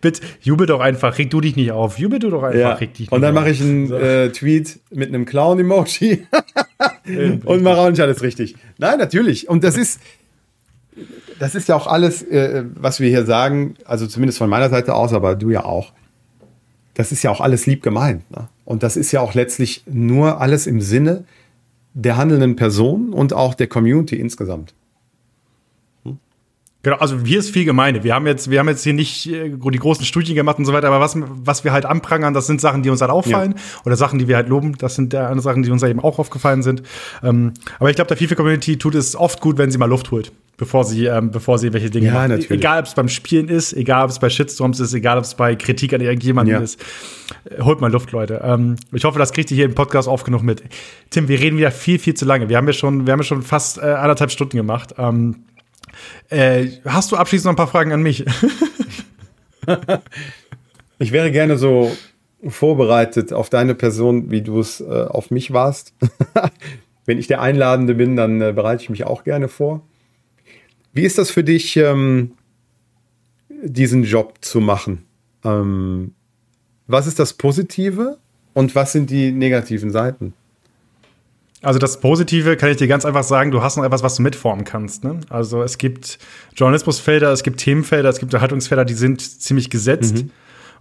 bitte, 0.00 0.20
jubel 0.40 0.66
doch 0.66 0.80
einfach, 0.80 1.16
reg 1.16 1.30
du 1.30 1.40
dich 1.40 1.54
nicht 1.54 1.70
auf, 1.70 1.96
jubel 1.96 2.18
du 2.18 2.30
doch 2.30 2.42
einfach, 2.42 2.58
ja. 2.58 2.72
reg 2.72 2.92
dich 2.92 3.02
nicht 3.02 3.12
Und 3.12 3.20
dann 3.20 3.32
mache 3.32 3.50
ich 3.50 3.60
einen 3.60 3.86
so. 3.86 3.96
äh, 3.96 4.30
Tweet 4.30 4.80
mit 4.90 5.10
einem 5.10 5.26
Clown-Emoji 5.26 6.26
und 7.44 7.62
mache 7.62 7.78
auch 7.78 7.88
nicht 7.88 8.00
alles 8.00 8.20
richtig. 8.22 8.56
Nein, 8.78 8.98
natürlich. 8.98 9.48
Und 9.48 9.62
das 9.62 9.76
ist, 9.76 10.00
das 11.38 11.54
ist 11.54 11.68
ja 11.68 11.76
auch 11.76 11.86
alles, 11.86 12.20
äh, 12.24 12.64
was 12.74 12.98
wir 12.98 13.08
hier 13.10 13.24
sagen, 13.24 13.76
also 13.84 14.08
zumindest 14.08 14.38
von 14.38 14.50
meiner 14.50 14.70
Seite 14.70 14.92
aus, 14.94 15.12
aber 15.12 15.36
du 15.36 15.50
ja 15.50 15.64
auch. 15.64 15.92
Das 16.94 17.12
ist 17.12 17.22
ja 17.22 17.30
auch 17.30 17.40
alles 17.40 17.66
lieb 17.66 17.80
gemeint. 17.84 18.28
Ne? 18.32 18.48
Und 18.64 18.82
das 18.82 18.96
ist 18.96 19.12
ja 19.12 19.20
auch 19.20 19.34
letztlich 19.34 19.84
nur 19.86 20.40
alles 20.40 20.66
im 20.66 20.80
Sinne 20.80 21.24
der 21.94 22.16
handelnden 22.16 22.56
Person 22.56 23.12
und 23.12 23.32
auch 23.32 23.54
der 23.54 23.66
Community 23.66 24.16
insgesamt. 24.16 24.74
Genau, 26.84 26.96
also 26.96 27.20
hier 27.20 27.38
ist 27.38 27.50
viel 27.50 27.64
Gemeinde. 27.64 28.02
Wir 28.02 28.12
haben 28.12 28.26
jetzt, 28.26 28.50
wir 28.50 28.58
haben 28.58 28.68
jetzt 28.68 28.82
hier 28.82 28.92
nicht 28.92 29.28
äh, 29.28 29.50
die 29.50 29.78
großen 29.78 30.04
Studien 30.04 30.34
gemacht 30.34 30.58
und 30.58 30.64
so 30.64 30.72
weiter, 30.72 30.88
aber 30.88 30.98
was, 30.98 31.16
was 31.16 31.62
wir 31.62 31.72
halt 31.72 31.86
anprangern, 31.86 32.34
das 32.34 32.48
sind 32.48 32.60
Sachen, 32.60 32.82
die 32.82 32.90
uns 32.90 33.00
halt 33.00 33.12
auffallen 33.12 33.52
ja. 33.52 33.80
oder 33.84 33.94
Sachen, 33.94 34.18
die 34.18 34.26
wir 34.26 34.34
halt 34.34 34.48
loben. 34.48 34.76
Das 34.78 34.96
sind 34.96 35.12
der 35.12 35.28
andere 35.28 35.42
Sachen, 35.42 35.62
die 35.62 35.70
uns 35.70 35.82
halt 35.82 35.90
eben 35.90 36.00
auch 36.00 36.18
aufgefallen 36.18 36.64
sind. 36.64 36.82
Ähm, 37.22 37.52
aber 37.78 37.90
ich 37.90 37.96
glaube, 37.96 38.08
der 38.08 38.16
FIFA-Community 38.16 38.78
tut 38.78 38.96
es 38.96 39.14
oft 39.14 39.40
gut, 39.40 39.58
wenn 39.58 39.70
sie 39.70 39.78
mal 39.78 39.86
Luft 39.86 40.10
holt, 40.10 40.32
bevor 40.62 40.84
sie, 40.84 41.06
ähm, 41.06 41.32
bevor 41.32 41.58
sie 41.58 41.72
welche 41.72 41.90
Dinge 41.90 42.06
ja, 42.06 42.12
machen. 42.12 42.28
Natürlich. 42.28 42.52
Egal, 42.52 42.78
ob 42.78 42.86
es 42.86 42.94
beim 42.94 43.08
Spielen 43.08 43.48
ist, 43.48 43.72
egal, 43.72 44.04
ob 44.04 44.10
es 44.10 44.20
bei 44.20 44.30
Shitstorms 44.30 44.78
ist, 44.78 44.94
egal, 44.94 45.18
ob 45.18 45.24
es 45.24 45.34
bei 45.34 45.56
Kritik 45.56 45.92
an 45.92 46.00
irgendjemandem 46.00 46.54
ja. 46.54 46.60
ist. 46.60 46.80
Äh, 47.50 47.62
holt 47.62 47.80
mal 47.80 47.90
Luft, 47.90 48.12
Leute. 48.12 48.40
Ähm, 48.44 48.76
ich 48.92 49.02
hoffe, 49.02 49.18
das 49.18 49.32
kriegt 49.32 49.50
ihr 49.50 49.56
hier 49.56 49.64
im 49.64 49.74
Podcast 49.74 50.06
oft 50.06 50.24
genug 50.24 50.44
mit. 50.44 50.62
Tim, 51.10 51.26
wir 51.26 51.40
reden 51.40 51.58
wieder 51.58 51.72
viel, 51.72 51.98
viel 51.98 52.14
zu 52.14 52.26
lange. 52.26 52.48
Wir 52.48 52.56
haben 52.56 52.68
ja 52.68 52.72
schon, 52.72 53.06
wir 53.06 53.12
haben 53.12 53.18
ja 53.18 53.24
schon 53.24 53.42
fast 53.42 53.78
äh, 53.78 53.80
anderthalb 53.80 54.30
Stunden 54.30 54.56
gemacht. 54.56 54.94
Ähm, 54.98 55.46
äh, 56.28 56.68
hast 56.84 57.10
du 57.10 57.16
abschließend 57.16 57.46
noch 57.46 57.54
ein 57.54 57.56
paar 57.56 57.66
Fragen 57.66 57.90
an 57.90 58.02
mich? 58.04 58.24
ich 61.00 61.10
wäre 61.10 61.32
gerne 61.32 61.58
so 61.58 61.90
vorbereitet 62.46 63.32
auf 63.32 63.50
deine 63.50 63.74
Person, 63.74 64.30
wie 64.30 64.42
du 64.42 64.60
es 64.60 64.80
äh, 64.80 64.84
auf 65.08 65.32
mich 65.32 65.52
warst. 65.52 65.92
Wenn 67.04 67.18
ich 67.18 67.26
der 67.26 67.40
Einladende 67.40 67.96
bin, 67.96 68.14
dann 68.14 68.40
äh, 68.40 68.52
bereite 68.52 68.84
ich 68.84 68.90
mich 68.90 69.02
auch 69.02 69.24
gerne 69.24 69.48
vor. 69.48 69.82
Wie 70.92 71.02
ist 71.02 71.18
das 71.18 71.30
für 71.30 71.44
dich, 71.44 71.76
ähm, 71.76 72.32
diesen 73.62 74.04
Job 74.04 74.34
zu 74.40 74.60
machen? 74.60 75.04
Ähm, 75.44 76.12
was 76.86 77.06
ist 77.06 77.18
das 77.18 77.32
Positive 77.34 78.18
und 78.54 78.74
was 78.74 78.92
sind 78.92 79.10
die 79.10 79.32
negativen 79.32 79.90
Seiten? 79.90 80.34
Also 81.62 81.78
das 81.78 82.00
Positive 82.00 82.56
kann 82.56 82.70
ich 82.70 82.76
dir 82.76 82.88
ganz 82.88 83.04
einfach 83.04 83.22
sagen, 83.22 83.52
du 83.52 83.62
hast 83.62 83.76
noch 83.76 83.84
etwas, 83.84 84.02
was 84.02 84.16
du 84.16 84.22
mitformen 84.22 84.64
kannst. 84.64 85.04
Ne? 85.04 85.20
Also 85.30 85.62
es 85.62 85.78
gibt 85.78 86.18
Journalismusfelder, 86.56 87.30
es 87.32 87.44
gibt 87.44 87.60
Themenfelder, 87.60 88.08
es 88.08 88.18
gibt 88.18 88.34
Erhaltungsfelder, 88.34 88.84
die 88.84 88.94
sind 88.94 89.20
ziemlich 89.20 89.70
gesetzt. 89.70 90.24
Mhm. 90.24 90.30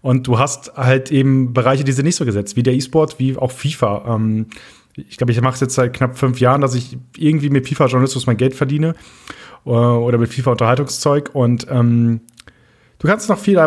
Und 0.01 0.25
du 0.25 0.39
hast 0.39 0.75
halt 0.75 1.11
eben 1.11 1.53
Bereiche, 1.53 1.83
die 1.83 1.91
sind 1.91 2.05
nicht 2.05 2.15
so 2.15 2.25
gesetzt, 2.25 2.55
wie 2.55 2.63
der 2.63 2.73
E-Sport, 2.73 3.19
wie 3.19 3.37
auch 3.37 3.51
FIFA. 3.51 4.15
Ähm, 4.15 4.47
ich 4.95 5.17
glaube, 5.17 5.31
ich 5.31 5.39
mache 5.39 5.53
es 5.53 5.59
jetzt 5.59 5.75
seit 5.75 5.93
knapp 5.93 6.17
fünf 6.17 6.39
Jahren, 6.39 6.61
dass 6.61 6.73
ich 6.73 6.97
irgendwie 7.15 7.51
mit 7.51 7.67
FIFA-Journalismus 7.67 8.25
mein 8.25 8.37
Geld 8.37 8.55
verdiene 8.55 8.95
oder 9.69 10.17
mit 10.17 10.33
FIFA-Unterhaltungszeug. 10.33 11.31
Und 11.33 11.67
ähm, 11.69 12.21
du 12.99 13.07
kannst 13.07 13.29
noch 13.29 13.37
viel, 13.37 13.59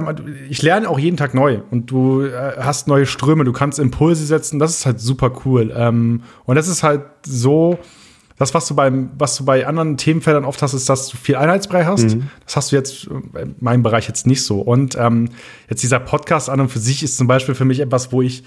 ich 0.49 0.63
lerne 0.63 0.89
auch 0.89 0.99
jeden 0.99 1.17
Tag 1.17 1.35
neu 1.35 1.61
und 1.71 1.91
du 1.91 2.23
äh, 2.23 2.55
hast 2.59 2.89
neue 2.89 3.07
Ströme, 3.07 3.45
du 3.45 3.53
kannst 3.53 3.79
Impulse 3.79 4.25
setzen, 4.25 4.59
das 4.59 4.79
ist 4.79 4.87
halt 4.87 5.01
super 5.01 5.33
cool. 5.45 5.73
Ähm, 5.77 6.23
und 6.45 6.57
das 6.57 6.69
ist 6.69 6.83
halt 6.83 7.03
so, 7.25 7.79
das, 8.37 8.53
was 8.53 8.67
du 8.67 8.75
beim, 8.75 9.11
was 9.17 9.37
du 9.37 9.45
bei 9.45 9.67
anderen 9.67 9.97
Themenfeldern 9.97 10.45
oft 10.45 10.61
hast, 10.61 10.75
ist, 10.75 10.89
dass 10.89 11.09
du 11.09 11.17
viel 11.17 11.37
Einheitsbrei 11.37 11.85
hast. 11.85 12.17
Mhm. 12.17 12.31
Das 12.45 12.57
hast 12.57 12.73
du 12.73 12.77
jetzt 12.77 13.07
in 13.07 13.55
meinem 13.61 13.85
Bereich 13.85 14.09
jetzt 14.09 14.27
nicht 14.27 14.45
so. 14.45 14.61
Und 14.61 14.97
ähm, 14.99 15.29
jetzt 15.71 15.85
dieser 15.85 16.01
Podcast 16.01 16.51
an 16.51 16.61
und 16.61 16.69
für 16.69 16.81
sich 16.81 17.05
ist 17.05 17.17
zum 17.17 17.29
Beispiel 17.29 17.55
für 17.55 17.65
mich 17.65 17.79
etwas, 17.79 18.11
wo 18.11 18.23
ich 18.23 18.43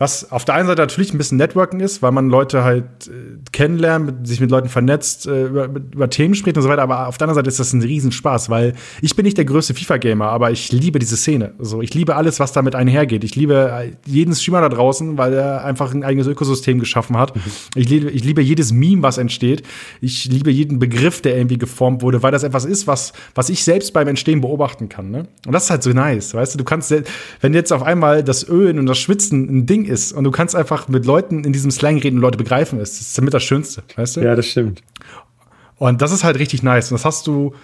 was 0.00 0.32
auf 0.32 0.46
der 0.46 0.54
einen 0.54 0.66
Seite 0.66 0.80
natürlich 0.80 1.12
ein 1.12 1.18
bisschen 1.18 1.36
Networking 1.36 1.80
ist, 1.80 2.00
weil 2.00 2.10
man 2.10 2.30
Leute 2.30 2.64
halt 2.64 2.86
äh, 3.06 3.36
kennenlernt, 3.52 4.26
sich 4.26 4.40
mit 4.40 4.50
Leuten 4.50 4.70
vernetzt, 4.70 5.26
äh, 5.26 5.44
über, 5.44 5.66
über, 5.66 6.08
Themen 6.08 6.34
spricht 6.34 6.56
und 6.56 6.62
so 6.62 6.70
weiter. 6.70 6.80
Aber 6.80 7.06
auf 7.06 7.18
der 7.18 7.26
anderen 7.26 7.34
Seite 7.34 7.48
ist 7.50 7.60
das 7.60 7.74
ein 7.74 7.82
Riesenspaß, 7.82 8.48
weil 8.48 8.72
ich 9.02 9.14
bin 9.14 9.26
nicht 9.26 9.36
der 9.36 9.44
größte 9.44 9.74
FIFA-Gamer, 9.74 10.24
aber 10.24 10.52
ich 10.52 10.72
liebe 10.72 10.98
diese 10.98 11.18
Szene. 11.18 11.52
Also 11.58 11.82
ich 11.82 11.92
liebe 11.92 12.16
alles, 12.16 12.40
was 12.40 12.52
damit 12.52 12.74
einhergeht. 12.74 13.24
Ich 13.24 13.36
liebe 13.36 13.70
äh, 13.78 13.92
jeden 14.06 14.34
Streamer 14.34 14.62
da 14.62 14.70
draußen, 14.70 15.18
weil 15.18 15.34
er 15.34 15.66
einfach 15.66 15.92
ein 15.92 16.02
eigenes 16.02 16.26
Ökosystem 16.28 16.78
geschaffen 16.78 17.18
hat. 17.18 17.36
Mhm. 17.36 17.42
Ich, 17.74 17.90
liebe, 17.90 18.10
ich 18.10 18.24
liebe 18.24 18.40
jedes 18.40 18.72
Meme, 18.72 19.02
was 19.02 19.18
entsteht. 19.18 19.64
Ich 20.00 20.24
liebe 20.24 20.50
jeden 20.50 20.78
Begriff, 20.78 21.20
der 21.20 21.36
irgendwie 21.36 21.58
geformt 21.58 22.00
wurde, 22.00 22.22
weil 22.22 22.32
das 22.32 22.42
etwas 22.42 22.64
ist, 22.64 22.86
was, 22.86 23.12
was 23.34 23.50
ich 23.50 23.64
selbst 23.64 23.92
beim 23.92 24.08
Entstehen 24.08 24.40
beobachten 24.40 24.88
kann. 24.88 25.10
Ne? 25.10 25.28
Und 25.46 25.52
das 25.52 25.64
ist 25.64 25.70
halt 25.70 25.82
so 25.82 25.90
nice, 25.90 26.32
weißt 26.32 26.54
du? 26.54 26.58
Du 26.58 26.64
kannst, 26.64 26.90
wenn 27.42 27.52
jetzt 27.52 27.70
auf 27.70 27.82
einmal 27.82 28.24
das 28.24 28.48
Ölen 28.48 28.78
und 28.78 28.86
das 28.86 28.96
Schwitzen 28.96 29.46
ein 29.50 29.66
Ding 29.66 29.89
ist 29.90 30.12
und 30.12 30.24
du 30.24 30.30
kannst 30.30 30.54
einfach 30.54 30.88
mit 30.88 31.04
Leuten 31.04 31.44
in 31.44 31.52
diesem 31.52 31.70
Slang 31.70 31.98
reden 31.98 32.16
und 32.16 32.22
Leute 32.22 32.38
begreifen 32.38 32.80
es. 32.80 32.98
Das 32.98 33.08
ist 33.08 33.18
damit 33.18 33.34
das 33.34 33.42
Schönste, 33.42 33.82
weißt 33.96 34.16
du? 34.16 34.20
Ja, 34.22 34.34
das 34.34 34.46
stimmt. 34.46 34.82
Und 35.76 36.00
das 36.00 36.12
ist 36.12 36.24
halt 36.24 36.38
richtig 36.38 36.62
nice. 36.62 36.90
Und 36.90 36.96
das 36.96 37.04
hast 37.04 37.26
du, 37.26 37.54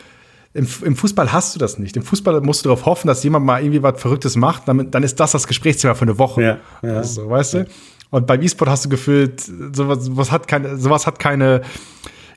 im, 0.52 0.66
im 0.82 0.96
Fußball 0.96 1.32
hast 1.32 1.54
du 1.54 1.58
das 1.58 1.78
nicht. 1.78 1.96
Im 1.96 2.02
Fußball 2.02 2.40
musst 2.40 2.64
du 2.64 2.68
darauf 2.68 2.86
hoffen, 2.86 3.08
dass 3.08 3.22
jemand 3.22 3.46
mal 3.46 3.62
irgendwie 3.62 3.82
was 3.82 4.00
Verrücktes 4.00 4.36
macht, 4.36 4.66
damit, 4.66 4.94
dann 4.94 5.02
ist 5.02 5.20
das 5.20 5.32
das 5.32 5.46
Gesprächsthema 5.46 5.94
für 5.94 6.02
eine 6.02 6.18
Woche. 6.18 6.42
Ja, 6.42 6.58
ja. 6.82 6.96
Also, 6.96 7.28
weißt 7.28 7.54
du? 7.54 7.66
Und 8.10 8.26
beim 8.26 8.40
E-Sport 8.40 8.70
hast 8.70 8.84
du 8.84 8.88
gefühlt, 8.88 9.40
sowas, 9.40 10.04
sowas 10.04 10.30
hat 10.30 10.48
keine, 10.48 10.78
sowas 10.78 11.06
hat 11.06 11.18
keine, 11.18 11.62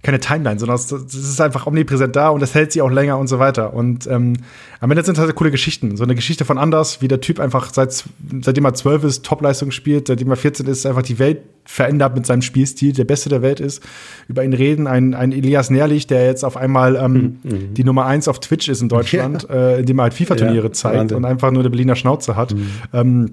keine 0.02 0.20
Timeline, 0.20 0.60
sondern 0.60 0.76
es, 0.76 0.92
ist 0.92 1.42
einfach 1.42 1.68
omnipräsent 1.68 2.16
da 2.16 2.30
und 2.30 2.42
es 2.42 2.56
hält 2.56 2.72
sich 2.72 2.82
auch 2.82 2.90
länger 2.90 3.18
und 3.18 3.28
so 3.28 3.40
weiter. 3.40 3.74
Und 3.74 4.08
ähm, 4.08 4.34
am 4.80 4.92
Ende 4.92 5.04
sind 5.04 5.18
es 5.18 5.24
halt 5.24 5.36
coole 5.36 5.52
Geschichten. 5.52 5.98
So 5.98 6.04
eine 6.04 6.16
Geschichte 6.16 6.46
von 6.46 6.58
Anders, 6.58 7.02
wie 7.02 7.10
der 7.10 7.20
Typ 7.20 7.40
einfach 7.40 7.74
seit, 7.74 8.06
seitdem 8.42 8.66
er 8.66 8.74
zwölf 8.74 9.04
ist, 9.04 9.26
Topleistung 9.26 9.72
spielt, 9.72 10.08
seitdem 10.08 10.30
er 10.30 10.38
14 10.38 10.68
ist, 10.68 10.86
einfach 10.86 11.02
die 11.02 11.20
Welt 11.20 11.40
verändert 11.66 12.16
mit 12.16 12.26
seinem 12.26 12.42
Spielstil, 12.42 12.94
der 12.94 13.04
Beste 13.04 13.30
der 13.30 13.42
Welt 13.42 13.60
ist. 13.60 13.84
Über 14.28 14.44
ihn 14.44 14.54
reden, 14.54 14.88
ein, 14.88 15.14
ein 15.14 15.32
Elias 15.32 15.70
Nährlich, 15.70 16.08
der 16.08 16.26
jetzt 16.26 16.44
auf 16.44 16.56
einmal 16.56 16.96
ähm, 16.96 17.40
mhm. 17.44 17.74
die 17.74 17.84
Nummer 17.84 18.06
eins 18.06 18.28
auf 18.28 18.40
Twitch 18.40 18.70
ist 18.70 18.82
in 18.82 18.90
Deutschland, 18.90 19.48
ja. 19.50 19.56
äh, 19.56 19.80
indem 19.82 20.00
er 20.00 20.04
halt 20.04 20.14
FIFA-Turniere 20.14 20.68
ja, 20.68 20.72
zeigt 20.72 20.98
Wahnsinn. 20.98 21.18
und 21.18 21.26
einfach 21.26 21.52
nur 21.52 21.62
eine 21.62 21.70
Berliner 21.70 21.96
Schnauze 21.96 22.36
hat. 22.36 22.54
Mhm. 22.54 22.70
Ähm, 22.94 23.32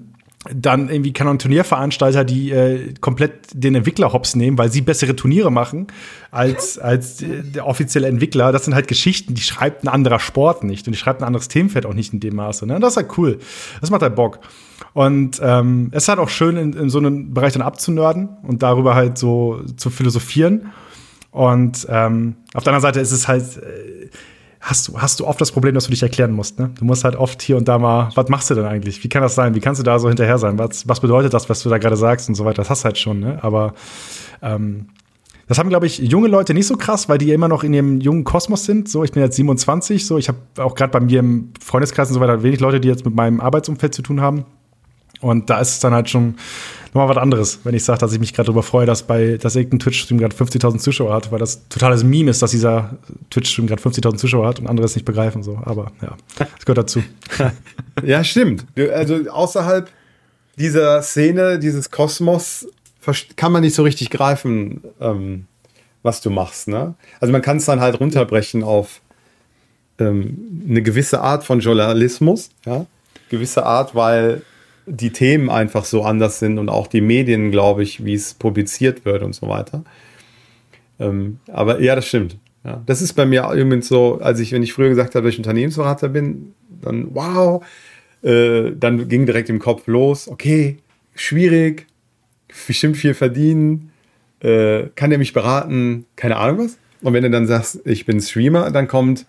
dann 0.53 0.89
irgendwie 0.89 1.13
kann 1.13 1.39
Turnierveranstalter, 1.39 2.23
die 2.23 2.51
äh, 2.51 2.93
komplett 2.99 3.33
den 3.53 3.75
Entwickler 3.75 4.13
hops 4.13 4.35
nehmen, 4.35 4.57
weil 4.57 4.71
sie 4.71 4.81
bessere 4.81 5.15
Turniere 5.15 5.51
machen 5.51 5.87
als, 6.31 6.77
als 6.79 7.23
der 7.23 7.65
offizielle 7.65 8.07
Entwickler. 8.07 8.51
Das 8.51 8.65
sind 8.65 8.75
halt 8.75 8.87
Geschichten, 8.87 9.33
die 9.33 9.41
schreibt 9.41 9.83
ein 9.83 9.87
anderer 9.87 10.19
Sport 10.19 10.63
nicht 10.63 10.87
und 10.87 10.93
die 10.93 10.99
schreibt 10.99 11.21
ein 11.21 11.25
anderes 11.25 11.47
Themenfeld 11.47 11.85
auch 11.85 11.93
nicht 11.93 12.13
in 12.13 12.19
dem 12.19 12.35
Maße. 12.35 12.65
Ne? 12.65 12.79
Das 12.79 12.93
ist 12.93 12.97
halt 12.97 13.17
cool. 13.17 13.39
Das 13.81 13.89
macht 13.89 14.01
halt 14.01 14.15
Bock. 14.15 14.39
Und 14.93 15.39
ähm, 15.43 15.89
es 15.91 16.03
ist 16.03 16.09
halt 16.09 16.19
auch 16.19 16.29
schön, 16.29 16.57
in, 16.57 16.73
in 16.73 16.89
so 16.89 16.97
einem 16.97 17.33
Bereich 17.33 17.53
dann 17.53 17.61
abzunörden 17.61 18.29
und 18.43 18.63
darüber 18.63 18.95
halt 18.95 19.17
so 19.17 19.61
zu 19.75 19.89
philosophieren. 19.89 20.71
Und 21.31 21.85
ähm, 21.89 22.35
auf 22.53 22.63
der 22.63 22.73
anderen 22.73 22.81
Seite 22.81 22.99
ist 22.99 23.11
es 23.11 23.27
halt, 23.27 23.57
äh, 23.57 24.09
hast 24.59 24.87
du, 24.87 24.99
hast 24.99 25.19
du 25.19 25.27
oft 25.27 25.39
das 25.39 25.51
Problem, 25.51 25.75
dass 25.75 25.85
du 25.85 25.91
dich 25.91 26.03
erklären 26.03 26.31
musst. 26.31 26.59
Ne? 26.59 26.71
Du 26.77 26.85
musst 26.85 27.03
halt 27.03 27.15
oft 27.15 27.41
hier 27.41 27.57
und 27.57 27.67
da 27.67 27.77
mal, 27.77 28.09
was 28.15 28.27
machst 28.29 28.49
du 28.49 28.55
denn 28.55 28.65
eigentlich? 28.65 29.03
Wie 29.03 29.09
kann 29.09 29.21
das 29.21 29.35
sein? 29.35 29.55
Wie 29.55 29.59
kannst 29.59 29.79
du 29.79 29.83
da 29.83 29.99
so 29.99 30.07
hinterher 30.07 30.37
sein? 30.37 30.57
Was, 30.57 30.87
was 30.87 30.99
bedeutet 30.99 31.33
das, 31.33 31.49
was 31.49 31.61
du 31.63 31.69
da 31.69 31.77
gerade 31.77 31.95
sagst 31.97 32.27
und 32.29 32.35
so 32.35 32.45
weiter? 32.45 32.57
Das 32.61 32.69
hast 32.69 32.83
du 32.83 32.85
halt 32.85 32.97
schon, 32.97 33.19
ne? 33.19 33.39
Aber 33.41 33.73
ähm, 34.41 34.87
Das 35.47 35.57
haben, 35.59 35.69
glaube 35.69 35.85
ich, 35.85 35.99
junge 35.99 36.27
Leute 36.27 36.53
nicht 36.53 36.67
so 36.67 36.75
krass, 36.75 37.07
weil 37.07 37.17
die 37.17 37.31
immer 37.31 37.47
noch 37.47 37.63
in 37.63 37.73
ihrem 37.73 38.01
jungen 38.01 38.23
Kosmos 38.25 38.65
sind. 38.65 38.89
So, 38.89 39.03
ich 39.03 39.11
bin 39.11 39.23
jetzt 39.23 39.37
27, 39.37 40.05
so, 40.05 40.17
ich 40.17 40.27
habe 40.27 40.39
auch 40.57 40.75
gerade 40.75 40.91
bei 40.91 40.99
mir 40.99 41.19
im 41.21 41.53
Freundeskreis 41.61 42.09
und 42.09 42.15
so 42.15 42.19
weiter 42.19 42.43
wenig 42.43 42.59
Leute, 42.59 42.79
die 42.81 42.89
jetzt 42.89 43.05
mit 43.05 43.15
meinem 43.15 43.39
Arbeitsumfeld 43.39 43.93
zu 43.93 44.01
tun 44.01 44.19
haben. 44.19 44.45
Und 45.21 45.49
da 45.49 45.59
ist 45.59 45.69
es 45.69 45.79
dann 45.79 45.93
halt 45.93 46.09
schon 46.09 46.35
nochmal 46.97 47.15
was 47.15 47.21
anderes, 47.21 47.59
wenn 47.63 47.75
ich 47.75 47.83
sage, 47.83 47.99
dass 47.99 48.13
ich 48.13 48.19
mich 48.19 48.33
gerade 48.33 48.47
darüber 48.47 48.63
freue, 48.63 48.85
dass 48.85 49.03
bei 49.03 49.37
dass 49.37 49.55
irgendein 49.55 49.79
Twitch-Stream 49.79 50.17
gerade 50.17 50.35
50.000 50.35 50.79
Zuschauer 50.79 51.13
hat, 51.13 51.31
weil 51.31 51.39
das 51.39 51.67
totales 51.69 52.03
Meme 52.03 52.31
ist, 52.31 52.41
dass 52.41 52.51
dieser 52.51 52.97
Twitch-Stream 53.29 53.67
gerade 53.67 53.81
50.000 53.81 54.17
Zuschauer 54.17 54.47
hat 54.47 54.59
und 54.59 54.67
andere 54.67 54.85
es 54.85 54.95
nicht 54.95 55.05
begreifen. 55.05 55.43
So. 55.43 55.59
Aber 55.63 55.91
ja, 56.01 56.15
das 56.37 56.65
gehört 56.65 56.79
dazu. 56.79 57.03
ja, 58.03 58.23
stimmt. 58.23 58.65
Also 58.93 59.29
außerhalb 59.29 59.89
dieser 60.57 61.01
Szene, 61.01 61.59
dieses 61.59 61.91
Kosmos, 61.91 62.67
kann 63.35 63.51
man 63.51 63.61
nicht 63.61 63.75
so 63.75 63.83
richtig 63.83 64.09
greifen, 64.09 64.81
ähm, 64.99 65.45
was 66.03 66.21
du 66.21 66.29
machst. 66.29 66.67
Ne? 66.67 66.95
Also 67.19 67.31
man 67.31 67.41
kann 67.41 67.57
es 67.57 67.65
dann 67.65 67.79
halt 67.79 67.99
runterbrechen 67.99 68.63
auf 68.63 69.01
ähm, 69.99 70.65
eine 70.69 70.81
gewisse 70.81 71.21
Art 71.21 71.43
von 71.43 71.59
Journalismus, 71.59 72.49
ja? 72.65 72.85
gewisse 73.29 73.65
Art, 73.65 73.95
weil 73.95 74.41
die 74.87 75.11
Themen 75.11 75.49
einfach 75.49 75.85
so 75.85 76.03
anders 76.03 76.39
sind 76.39 76.57
und 76.57 76.69
auch 76.69 76.87
die 76.87 77.01
Medien, 77.01 77.51
glaube 77.51 77.83
ich, 77.83 78.05
wie 78.05 78.13
es 78.13 78.33
publiziert 78.33 79.05
wird 79.05 79.21
und 79.21 79.35
so 79.35 79.47
weiter. 79.47 79.83
Ähm, 80.99 81.39
aber 81.51 81.81
ja, 81.81 81.95
das 81.95 82.07
stimmt. 82.07 82.37
Ja. 82.63 82.81
Das 82.85 83.01
ist 83.01 83.13
bei 83.13 83.25
mir 83.25 83.49
übrigens 83.51 83.87
so, 83.87 84.19
als 84.19 84.39
ich, 84.39 84.53
wenn 84.53 84.63
ich 84.63 84.73
früher 84.73 84.89
gesagt 84.89 85.13
habe, 85.13 85.25
dass 85.25 85.33
ich 85.33 85.39
Unternehmensberater 85.39 86.09
bin, 86.09 86.53
dann 86.81 87.13
wow, 87.13 87.63
äh, 88.23 88.71
dann 88.77 89.07
ging 89.09 89.25
direkt 89.25 89.49
im 89.49 89.59
Kopf 89.59 89.87
los, 89.87 90.27
okay, 90.27 90.77
schwierig, 91.15 91.85
bestimmt 92.65 92.97
viel 92.97 93.13
verdienen, 93.13 93.91
äh, 94.39 94.83
kann 94.95 95.09
der 95.09 95.19
mich 95.19 95.33
beraten, 95.33 96.05
keine 96.15 96.37
Ahnung 96.37 96.65
was. 96.65 96.77
Und 97.01 97.13
wenn 97.13 97.23
du 97.23 97.29
dann 97.29 97.45
sagst, 97.45 97.81
ich 97.85 98.05
bin 98.05 98.21
Streamer, 98.21 98.71
dann 98.71 98.87
kommt, 98.87 99.25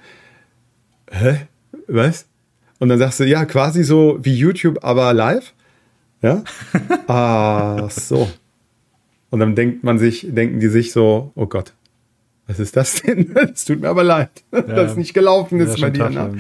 hä, 1.11 1.41
was? 1.87 2.28
Und 2.79 2.89
dann 2.89 2.99
sagst 2.99 3.21
du, 3.21 3.25
ja, 3.25 3.45
quasi 3.45 3.83
so 3.83 4.19
wie 4.23 4.35
YouTube, 4.35 4.79
aber 4.83 5.13
live. 5.13 5.53
Ja? 6.23 6.45
ah, 7.07 7.89
so. 7.91 8.29
Und 9.31 9.41
dann 9.41 9.55
denkt 9.55 9.85
man 9.85 9.99
sich, 9.99 10.27
denken 10.31 10.61
die 10.61 10.69
sich 10.69 10.93
so, 10.93 11.33
oh 11.35 11.47
Gott, 11.47 11.75
was 12.47 12.59
ist 12.59 12.77
das 12.77 13.03
denn? 13.03 13.35
Es 13.53 13.65
tut 13.65 13.81
mir 13.81 13.89
aber 13.89 14.05
leid, 14.05 14.31
ja, 14.53 14.63
dass 14.63 14.93
es 14.93 14.97
nicht 14.97 15.15
gelaufen 15.15 15.61
ist 15.61 15.81
bei 15.81 15.91
dir. 15.91 16.09
Ne? 16.09 16.39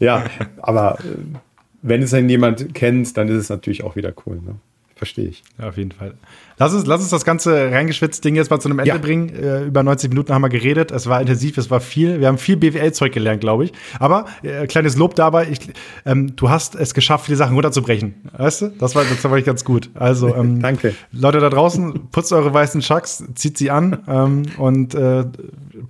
Ja, 0.00 0.24
aber 0.58 0.98
äh, 1.00 1.38
wenn 1.82 2.02
es 2.02 2.10
dann 2.10 2.28
jemand 2.28 2.74
kennt, 2.74 3.16
dann 3.16 3.28
ist 3.28 3.36
es 3.36 3.48
natürlich 3.50 3.84
auch 3.84 3.94
wieder 3.94 4.12
cool. 4.26 4.36
Ne? 4.36 4.54
Verstehe 5.04 5.28
ich. 5.28 5.44
Ja, 5.58 5.68
auf 5.68 5.76
jeden 5.76 5.92
Fall. 5.92 6.14
Lass 6.56 6.72
uns, 6.72 6.86
lass 6.86 7.02
uns 7.02 7.10
das 7.10 7.26
ganze 7.26 7.70
reingeschwitzt 7.70 8.24
Ding 8.24 8.36
jetzt 8.36 8.50
mal 8.50 8.58
zu 8.58 8.70
einem 8.70 8.78
Ende 8.78 8.88
ja. 8.88 8.96
bringen. 8.96 9.28
Äh, 9.28 9.64
über 9.64 9.82
90 9.82 10.08
Minuten 10.08 10.32
haben 10.32 10.40
wir 10.40 10.48
geredet. 10.48 10.92
Es 10.92 11.06
war 11.06 11.20
intensiv, 11.20 11.58
es 11.58 11.70
war 11.70 11.80
viel. 11.80 12.20
Wir 12.20 12.28
haben 12.28 12.38
viel 12.38 12.56
BWL-Zeug 12.56 13.12
gelernt, 13.12 13.42
glaube 13.42 13.66
ich. 13.66 13.74
Aber 13.98 14.24
äh, 14.42 14.66
kleines 14.66 14.96
Lob 14.96 15.14
dabei. 15.14 15.48
Ich, 15.50 15.58
ähm, 16.06 16.36
du 16.36 16.48
hast 16.48 16.74
es 16.74 16.94
geschafft, 16.94 17.26
viele 17.26 17.36
Sachen 17.36 17.52
runterzubrechen. 17.52 18.14
Weißt 18.34 18.62
du? 18.62 18.68
Das 18.78 18.94
war, 18.94 19.04
das 19.04 19.22
war 19.22 19.36
ich 19.36 19.44
ganz 19.44 19.62
gut. 19.62 19.90
Also, 19.92 20.34
ähm, 20.36 20.62
danke. 20.62 20.94
Leute 21.12 21.38
da 21.40 21.50
draußen, 21.50 22.08
putzt 22.10 22.32
eure 22.32 22.54
weißen 22.54 22.80
Chucks, 22.80 23.24
zieht 23.34 23.58
sie 23.58 23.70
an 23.70 23.98
ähm, 24.08 24.44
und 24.56 24.94
äh, 24.94 25.26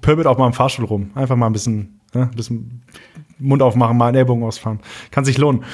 pöbelt 0.00 0.26
auch 0.26 0.38
mal 0.38 0.48
im 0.48 0.54
Fahrstuhl 0.54 0.86
rum. 0.86 1.12
Einfach 1.14 1.36
mal 1.36 1.46
ein 1.46 1.52
bisschen, 1.52 2.00
ne, 2.14 2.22
ein 2.22 2.36
bisschen 2.36 2.82
Mund 3.38 3.62
aufmachen, 3.62 3.96
mal 3.96 4.08
einen 4.08 4.16
Ellbogen 4.16 4.44
ausfahren. 4.44 4.80
Kann 5.10 5.24
sich 5.24 5.38
lohnen. 5.38 5.64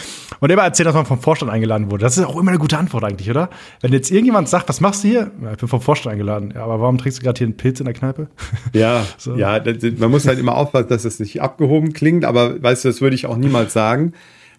Und 0.40 0.50
immer 0.50 0.62
erzählt, 0.62 0.86
dass 0.86 0.94
man 0.94 1.06
vom 1.06 1.20
Vorstand 1.20 1.50
eingeladen 1.50 1.90
wurde. 1.90 2.02
Das 2.02 2.16
ist 2.16 2.24
auch 2.24 2.38
immer 2.38 2.50
eine 2.50 2.58
gute 2.58 2.78
Antwort 2.78 3.04
eigentlich, 3.04 3.30
oder? 3.30 3.50
Wenn 3.80 3.92
jetzt 3.92 4.10
irgendjemand 4.10 4.48
sagt, 4.48 4.68
was 4.68 4.80
machst 4.80 5.04
du 5.04 5.08
hier? 5.08 5.30
Ja, 5.42 5.52
ich 5.52 5.58
bin 5.58 5.68
vom 5.68 5.80
Vorstand 5.80 6.14
eingeladen. 6.14 6.52
Ja, 6.54 6.64
aber 6.64 6.80
warum 6.80 6.98
trinkst 6.98 7.20
du 7.20 7.24
gerade 7.24 7.38
hier 7.38 7.46
einen 7.46 7.56
Pilz 7.56 7.80
in 7.80 7.84
der 7.84 7.94
Kneipe? 7.94 8.28
Ja, 8.72 9.04
so. 9.16 9.36
ja, 9.36 9.58
das, 9.58 9.82
man 9.98 10.10
muss 10.10 10.26
halt 10.26 10.38
immer 10.38 10.54
aufpassen, 10.54 10.88
dass 10.88 11.04
es 11.04 11.18
nicht 11.18 11.42
abgehoben 11.42 11.92
klingt, 11.92 12.24
aber 12.24 12.62
weißt 12.62 12.84
du, 12.84 12.88
das 12.88 13.00
würde 13.00 13.14
ich 13.14 13.26
auch 13.26 13.36
niemals 13.36 13.72
sagen. 13.72 14.12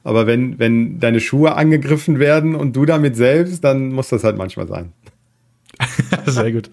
Aber 0.03 0.27
wenn, 0.27 0.59
wenn 0.59 0.99
deine 0.99 1.19
Schuhe 1.19 1.55
angegriffen 1.55 2.19
werden 2.19 2.55
und 2.55 2.75
du 2.75 2.85
damit 2.85 3.15
selbst, 3.15 3.63
dann 3.63 3.91
muss 3.91 4.09
das 4.09 4.23
halt 4.23 4.37
manchmal 4.37 4.67
sein. 4.67 4.91
Sehr 6.25 6.51
gut. 6.51 6.69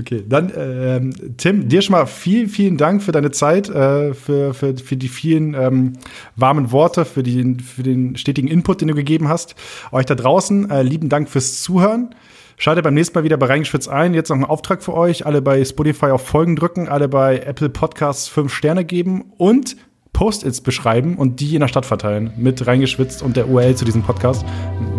Okay, 0.00 0.24
dann 0.28 0.52
ähm, 0.56 1.12
Tim, 1.36 1.68
dir 1.68 1.82
schon 1.82 1.92
mal 1.92 2.06
vielen, 2.06 2.48
vielen 2.48 2.76
Dank 2.76 3.02
für 3.02 3.12
deine 3.12 3.30
Zeit, 3.30 3.68
äh, 3.68 4.14
für, 4.14 4.54
für, 4.54 4.76
für 4.76 4.96
die 4.96 5.08
vielen 5.08 5.54
ähm, 5.54 5.94
warmen 6.36 6.72
Worte, 6.72 7.04
für, 7.04 7.22
die, 7.22 7.56
für 7.62 7.82
den 7.82 8.16
stetigen 8.16 8.48
Input, 8.48 8.80
den 8.80 8.88
du 8.88 8.94
gegeben 8.94 9.28
hast. 9.28 9.54
Euch 9.92 10.06
da 10.06 10.14
draußen, 10.14 10.70
äh, 10.70 10.82
lieben 10.82 11.08
Dank 11.08 11.28
fürs 11.28 11.62
Zuhören. 11.62 12.14
Schaltet 12.58 12.84
beim 12.84 12.94
nächsten 12.94 13.18
Mal 13.18 13.24
wieder 13.24 13.36
bei 13.36 13.46
Reingeschwitzt 13.46 13.88
ein. 13.88 14.14
Jetzt 14.14 14.30
noch 14.30 14.36
ein 14.36 14.44
Auftrag 14.44 14.82
für 14.82 14.94
euch. 14.94 15.26
Alle 15.26 15.42
bei 15.42 15.62
Spotify 15.62 16.06
auf 16.06 16.26
Folgen 16.26 16.56
drücken, 16.56 16.88
alle 16.88 17.08
bei 17.08 17.38
Apple 17.40 17.68
Podcasts 17.68 18.28
fünf 18.28 18.54
Sterne 18.54 18.84
geben 18.84 19.32
und 19.36 19.76
Post-its 20.14 20.62
beschreiben 20.62 21.18
und 21.18 21.40
die 21.40 21.54
in 21.54 21.60
der 21.60 21.68
Stadt 21.68 21.84
verteilen. 21.84 22.32
Mit 22.38 22.66
reingeschwitzt 22.66 23.22
und 23.22 23.36
der 23.36 23.50
URL 23.50 23.74
zu 23.74 23.84
diesem 23.84 24.02
Podcast. 24.02 24.46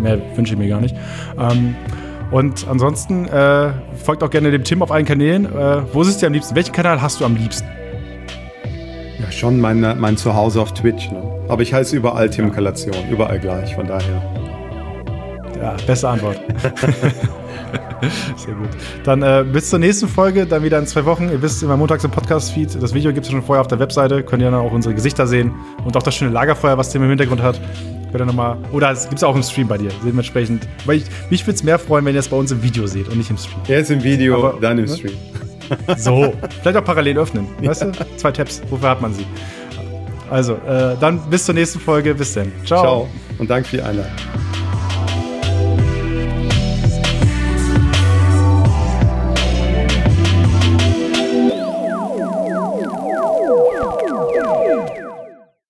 Mehr 0.00 0.20
wünsche 0.36 0.52
ich 0.52 0.58
mir 0.58 0.68
gar 0.68 0.80
nicht. 0.80 0.94
Ähm, 1.36 1.74
und 2.30 2.66
ansonsten 2.68 3.26
äh, 3.26 3.72
folgt 4.04 4.22
auch 4.22 4.30
gerne 4.30 4.50
dem 4.50 4.64
Tim 4.64 4.82
auf 4.82 4.92
allen 4.92 5.06
Kanälen. 5.06 5.46
Äh, 5.46 5.82
wo 5.92 6.02
ist 6.02 6.08
es 6.08 6.18
dir 6.18 6.26
am 6.26 6.32
liebsten? 6.32 6.54
Welchen 6.54 6.72
Kanal 6.72 7.00
hast 7.00 7.20
du 7.20 7.24
am 7.24 7.36
liebsten? 7.36 7.66
Ja, 9.18 9.32
schon 9.32 9.60
mein, 9.60 9.80
mein 9.98 10.16
Zuhause 10.16 10.60
auf 10.60 10.74
Twitch. 10.74 11.10
Ne? 11.10 11.22
Aber 11.48 11.62
ich 11.62 11.72
heiße 11.72 11.96
überall 11.96 12.28
Tim 12.28 12.52
Kalation, 12.52 12.94
überall 13.10 13.38
gleich, 13.38 13.74
von 13.74 13.86
daher. 13.86 14.22
Ja, 15.58 15.76
beste 15.86 16.08
Antwort. 16.08 16.38
Sehr 18.36 18.54
gut. 18.54 18.68
Dann 19.04 19.22
äh, 19.22 19.44
bis 19.50 19.70
zur 19.70 19.80
nächsten 19.80 20.06
Folge, 20.06 20.46
dann 20.46 20.62
wieder 20.62 20.78
in 20.78 20.86
zwei 20.86 21.04
Wochen. 21.04 21.30
Ihr 21.30 21.42
wisst, 21.42 21.62
immer 21.62 21.76
montags 21.76 22.04
im 22.04 22.10
Podcast-Feed. 22.10 22.80
Das 22.80 22.94
Video 22.94 23.12
gibt 23.12 23.26
es 23.26 23.32
schon 23.32 23.42
vorher 23.42 23.60
auf 23.60 23.66
der 23.66 23.80
Webseite. 23.80 24.22
Könnt 24.22 24.42
ihr 24.42 24.50
dann 24.50 24.60
auch 24.60 24.72
unsere 24.72 24.94
Gesichter 24.94 25.26
sehen 25.26 25.52
und 25.84 25.96
auch 25.96 26.02
das 26.02 26.14
schöne 26.14 26.30
Lagerfeuer, 26.30 26.78
was 26.78 26.90
Tim 26.90 27.02
im 27.02 27.08
Hintergrund 27.08 27.42
hat. 27.42 27.60
Könnt 28.10 28.22
ihr 28.22 28.26
noch 28.26 28.34
mal, 28.34 28.56
oder 28.72 28.90
es 28.90 29.04
gibt 29.04 29.16
es 29.16 29.24
auch 29.24 29.36
im 29.36 29.42
Stream 29.42 29.68
bei 29.68 29.78
dir. 29.78 29.90
Dementsprechend. 30.04 30.66
Weil 30.86 30.98
ich, 30.98 31.04
mich 31.30 31.46
würde 31.46 31.56
es 31.56 31.62
mehr 31.62 31.78
freuen, 31.78 32.04
wenn 32.04 32.14
ihr 32.14 32.20
es 32.20 32.28
bei 32.28 32.36
uns 32.36 32.50
im 32.50 32.62
Video 32.62 32.86
seht 32.86 33.08
und 33.08 33.18
nicht 33.18 33.30
im 33.30 33.36
Stream. 33.36 33.60
Erst 33.68 33.90
im 33.90 34.02
Video, 34.02 34.38
Aber, 34.38 34.60
dann 34.60 34.78
im 34.78 34.86
ne? 34.86 34.96
Stream. 34.96 35.14
So. 35.98 36.32
Vielleicht 36.62 36.78
auch 36.78 36.84
parallel 36.84 37.18
öffnen. 37.18 37.46
Weißt 37.62 37.82
du? 37.82 37.92
Zwei 38.16 38.32
Tabs. 38.32 38.62
Wofür 38.70 38.88
hat 38.88 39.02
man 39.02 39.12
sie? 39.12 39.26
Also, 40.30 40.54
äh, 40.54 40.96
dann 40.98 41.20
bis 41.28 41.44
zur 41.44 41.54
nächsten 41.54 41.78
Folge. 41.78 42.14
Bis 42.14 42.32
dann. 42.32 42.50
Ciao. 42.64 42.80
Ciao. 42.80 43.08
Und 43.38 43.50
danke 43.50 43.68
für 43.68 43.76
die 43.76 43.82
Einladung. 43.82 44.12